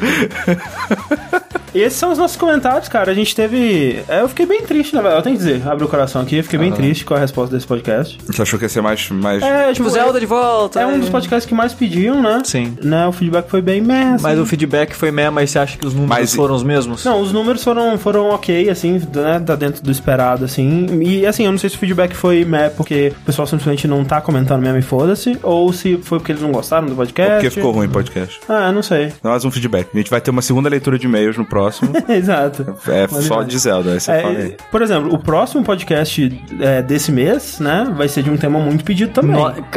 E 1.75 1.81
esses 1.81 1.99
são 1.99 2.11
os 2.13 2.19
nossos 2.19 2.37
comentários, 2.37 2.89
cara. 2.89 3.11
A 3.11 3.15
gente 3.15 3.35
teve. 3.35 4.03
é, 4.09 4.21
eu 4.23 4.29
fiquei 4.29 4.47
bem 4.47 4.63
triste, 4.63 4.95
na 4.95 5.01
verdade. 5.03 5.21
Eu 5.21 5.23
tenho 5.25 5.37
que 5.37 5.45
dizer, 5.45 5.69
abre 5.69 5.85
o 5.85 5.89
coração 5.89 6.23
aqui. 6.23 6.37
Eu 6.39 6.43
fiquei 6.45 6.59
bem 6.59 6.73
triste 6.73 7.05
com 7.05 7.15
a 7.15 7.19
resposta 7.19 7.55
desse 7.55 7.67
podcast. 7.67 8.19
Você 8.27 8.43
achou 8.43 8.59
que 8.59 8.65
ia 8.65 8.69
ser 8.69 8.81
mais. 8.81 9.09
mais... 9.11 9.43
É, 9.43 9.73
Tipo, 9.73 9.91
Zelda 9.91 10.19
de 10.19 10.27
volta. 10.27 10.81
É 10.81 10.87
um 10.87 10.99
dos 10.99 11.09
podcasts 11.09 11.47
que 11.47 11.55
mais 11.55 11.75
pediam, 11.75 12.23
né? 12.23 12.41
Sim. 12.45 12.77
Né, 12.83 13.07
o 13.07 13.13
feedback 13.13 13.49
foi 13.51 13.61
bem 13.61 13.81
meh, 13.81 14.15
assim. 14.15 14.23
Mas 14.23 14.39
o 14.39 14.47
feedback 14.47 14.95
foi 14.95 15.11
mesmo, 15.11 15.33
mas 15.33 15.51
você 15.51 15.59
acha 15.59 15.77
que 15.77 15.87
os 15.87 15.93
números 15.93 16.17
Mas- 16.19 16.35
foram 16.35 16.55
os 16.55 16.63
mesmos? 16.63 17.05
Não, 17.05 17.21
os 17.21 17.33
números 17.33 17.63
foram, 17.63 17.99
foram 17.99 18.31
ok, 18.31 18.71
assim, 18.71 19.01
né? 19.15 19.41
Tá 19.45 19.55
dentro 19.55 19.83
do 19.83 19.91
esperado, 19.91 20.45
assim. 20.45 20.87
E 21.03 21.27
assim, 21.27 21.45
eu 21.45 21.51
não 21.53 21.59
sei 21.59 21.69
se 21.71 21.77
o 21.77 21.79
feedback 21.79 22.15
foi 22.15 22.45
meh 22.45 22.71
porque 22.71 23.13
o 23.23 23.25
pessoal 23.27 23.47
simplesmente 23.47 23.87
não 23.87 24.05
tá 24.05 24.21
comentando 24.21 24.63
mesmo 24.63 24.79
e 24.79 24.83
foda-se, 24.83 25.39
ou 25.43 25.73
se 25.73 25.99
foi 25.99 26.19
porque 26.19 26.33
eles 26.33 26.43
não 26.43 26.53
gostaram 26.53 26.87
do 26.87 26.95
podcast. 26.95 27.35
Porque 27.35 27.51
ficou 27.51 27.73
ruim 27.73 27.87
o 27.87 27.91
podcast. 27.91 28.41
Ah, 28.49 28.73
não 28.73 28.83
sei. 28.83 29.13
Mais 29.23 29.45
um 29.45 29.51
feedback. 29.51 29.89
A 29.93 29.97
gente 29.97 30.11
vai 30.11 30.21
ter 30.21 30.31
uma 30.31 30.43
segunda 30.43 30.69
leitura 30.69 30.99
de 30.99 31.07
e-mails 31.07 31.37
no 31.37 31.45
próximo. 31.45 31.56
Exato. 32.09 32.77
É 32.89 33.07
Mas 33.11 33.25
só 33.25 33.43
de 33.43 33.59
Zelda, 33.59 33.93
aí 33.93 34.01
você 34.01 34.11
É, 34.13 34.23
fala 34.23 34.39
aí. 34.39 34.57
por 34.71 34.83
exemplo, 34.83 35.13
o 35.15 35.19
próximo 35.19 35.63
podcast 35.65 36.43
é, 36.61 36.83
desse 36.83 37.11
mês, 37.13 37.59
né, 37.61 37.87
vai 37.97 38.09
ser 38.09 38.23
de 38.23 38.31
um 38.31 38.37
tema 38.37 38.59
muito 38.59 38.85
pedido 38.85 39.13
também. 39.13 39.37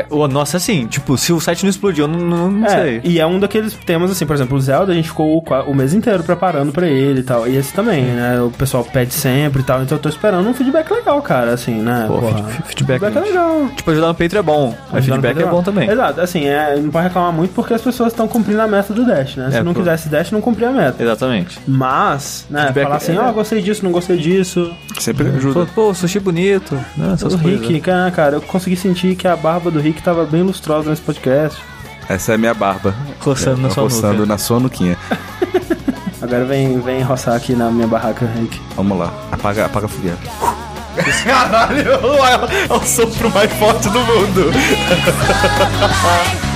No- 0.09 0.27
nossa, 0.27 0.57
assim, 0.57 0.85
tipo, 0.87 1.17
se 1.17 1.31
o 1.33 1.39
site 1.39 1.63
não 1.63 1.69
explodiu, 1.69 2.05
eu 2.05 2.07
não, 2.07 2.19
não, 2.19 2.51
não 2.51 2.65
É, 2.67 2.69
sei. 2.69 3.01
e 3.03 3.19
é 3.19 3.25
um 3.25 3.39
daqueles 3.39 3.73
temas, 3.73 4.11
assim, 4.11 4.25
por 4.25 4.35
exemplo, 4.35 4.57
o 4.57 4.61
Zelda, 4.61 4.91
a 4.91 4.95
gente 4.95 5.09
ficou 5.09 5.37
o, 5.37 5.43
o 5.71 5.75
mês 5.75 5.93
inteiro 5.93 6.23
preparando 6.23 6.71
pra 6.71 6.87
ele 6.87 7.19
e 7.21 7.23
tal. 7.23 7.47
E 7.47 7.55
esse 7.57 7.73
também, 7.73 8.03
né? 8.03 8.41
O 8.41 8.51
pessoal 8.51 8.83
pede 8.83 9.13
sempre 9.13 9.61
e 9.61 9.63
tal. 9.63 9.81
Então 9.83 9.97
eu 9.97 10.01
tô 10.01 10.09
esperando 10.09 10.47
um 10.47 10.53
feedback 10.53 10.89
legal, 10.91 11.21
cara, 11.21 11.51
assim, 11.53 11.73
né? 11.75 12.05
Pô, 12.07 12.19
porra. 12.19 12.43
feed- 12.43 12.63
feedback, 12.67 13.03
é 13.03 13.19
legal. 13.19 13.67
Tipo, 13.75 13.91
ajudar 13.91 14.07
no 14.07 14.15
Patreon 14.15 14.39
é 14.39 14.43
bom. 14.43 14.75
Mas 14.91 15.05
feedback 15.05 15.41
é 15.41 15.45
bom 15.45 15.61
também. 15.63 15.89
Exato, 15.89 16.21
assim, 16.21 16.45
é, 16.45 16.75
não 16.77 16.89
pode 16.89 17.07
reclamar 17.07 17.31
muito 17.33 17.53
porque 17.53 17.73
as 17.73 17.81
pessoas 17.81 18.11
estão 18.13 18.27
cumprindo 18.27 18.61
a 18.61 18.67
meta 18.67 18.93
do 18.93 19.05
Dash, 19.05 19.35
né? 19.35 19.49
Se 19.51 19.57
É, 19.57 19.63
não 19.63 19.73
pô. 19.73 19.79
quisesse 19.79 20.09
Dash, 20.09 20.31
não 20.31 20.41
cumpria 20.41 20.69
a 20.69 20.71
meta. 20.71 21.01
Exatamente. 21.01 21.59
Mas, 21.69 22.47
né, 22.49 22.63
Feedback 22.63 22.83
falar 22.83 22.95
é 22.95 22.97
assim, 22.97 23.17
ó, 23.17 23.27
é... 23.27 23.29
oh, 23.29 23.33
gostei 23.33 23.61
disso, 23.61 23.85
não 23.85 23.91
gostei 23.91 24.17
disso. 24.17 24.73
Sempre 24.97 25.29
uhum. 25.29 25.35
ajuda. 25.35 25.67
Pô, 25.75 25.93
sushi 25.93 26.19
bonito, 26.19 26.73
né? 26.97 27.13
Essas 27.13 27.35
o 27.35 27.37
Rick, 27.37 27.79
cara, 27.81 28.09
cara, 28.09 28.35
eu 28.37 28.41
consegui 28.41 28.75
sentir 28.75 29.15
que 29.15 29.27
a 29.27 29.35
barba 29.35 29.69
do 29.69 29.79
Rick 29.79 30.01
tava 30.01 30.25
bem 30.25 30.41
lustrosa 30.41 30.89
nesse 30.89 31.03
podcast. 31.03 31.61
Essa 32.09 32.31
é 32.31 32.35
a 32.35 32.37
minha 32.39 32.55
barba. 32.55 32.95
Roçando 33.19 33.59
é, 33.59 33.61
na 33.61 33.67
tá 33.67 33.73
sua 33.75 33.83
Roçando 33.83 34.13
nuca. 34.13 34.25
na 34.25 34.37
sua 34.39 34.59
nuquinha. 34.59 34.97
Agora 36.19 36.43
vem, 36.43 36.81
vem 36.81 37.03
roçar 37.03 37.35
aqui 37.35 37.53
na 37.53 37.69
minha 37.69 37.87
barraca, 37.87 38.25
Rick. 38.25 38.59
Vamos 38.75 38.97
lá. 38.97 39.13
Apaga, 39.31 39.65
apaga 39.65 39.85
a 39.85 39.89
fogueira. 39.89 40.17
Caralho, 41.23 41.87
é 41.87 42.73
o 42.73 42.79
sopro 42.83 43.29
mais 43.29 43.53
forte 43.53 43.89
do 43.89 43.99
mundo. 43.99 44.51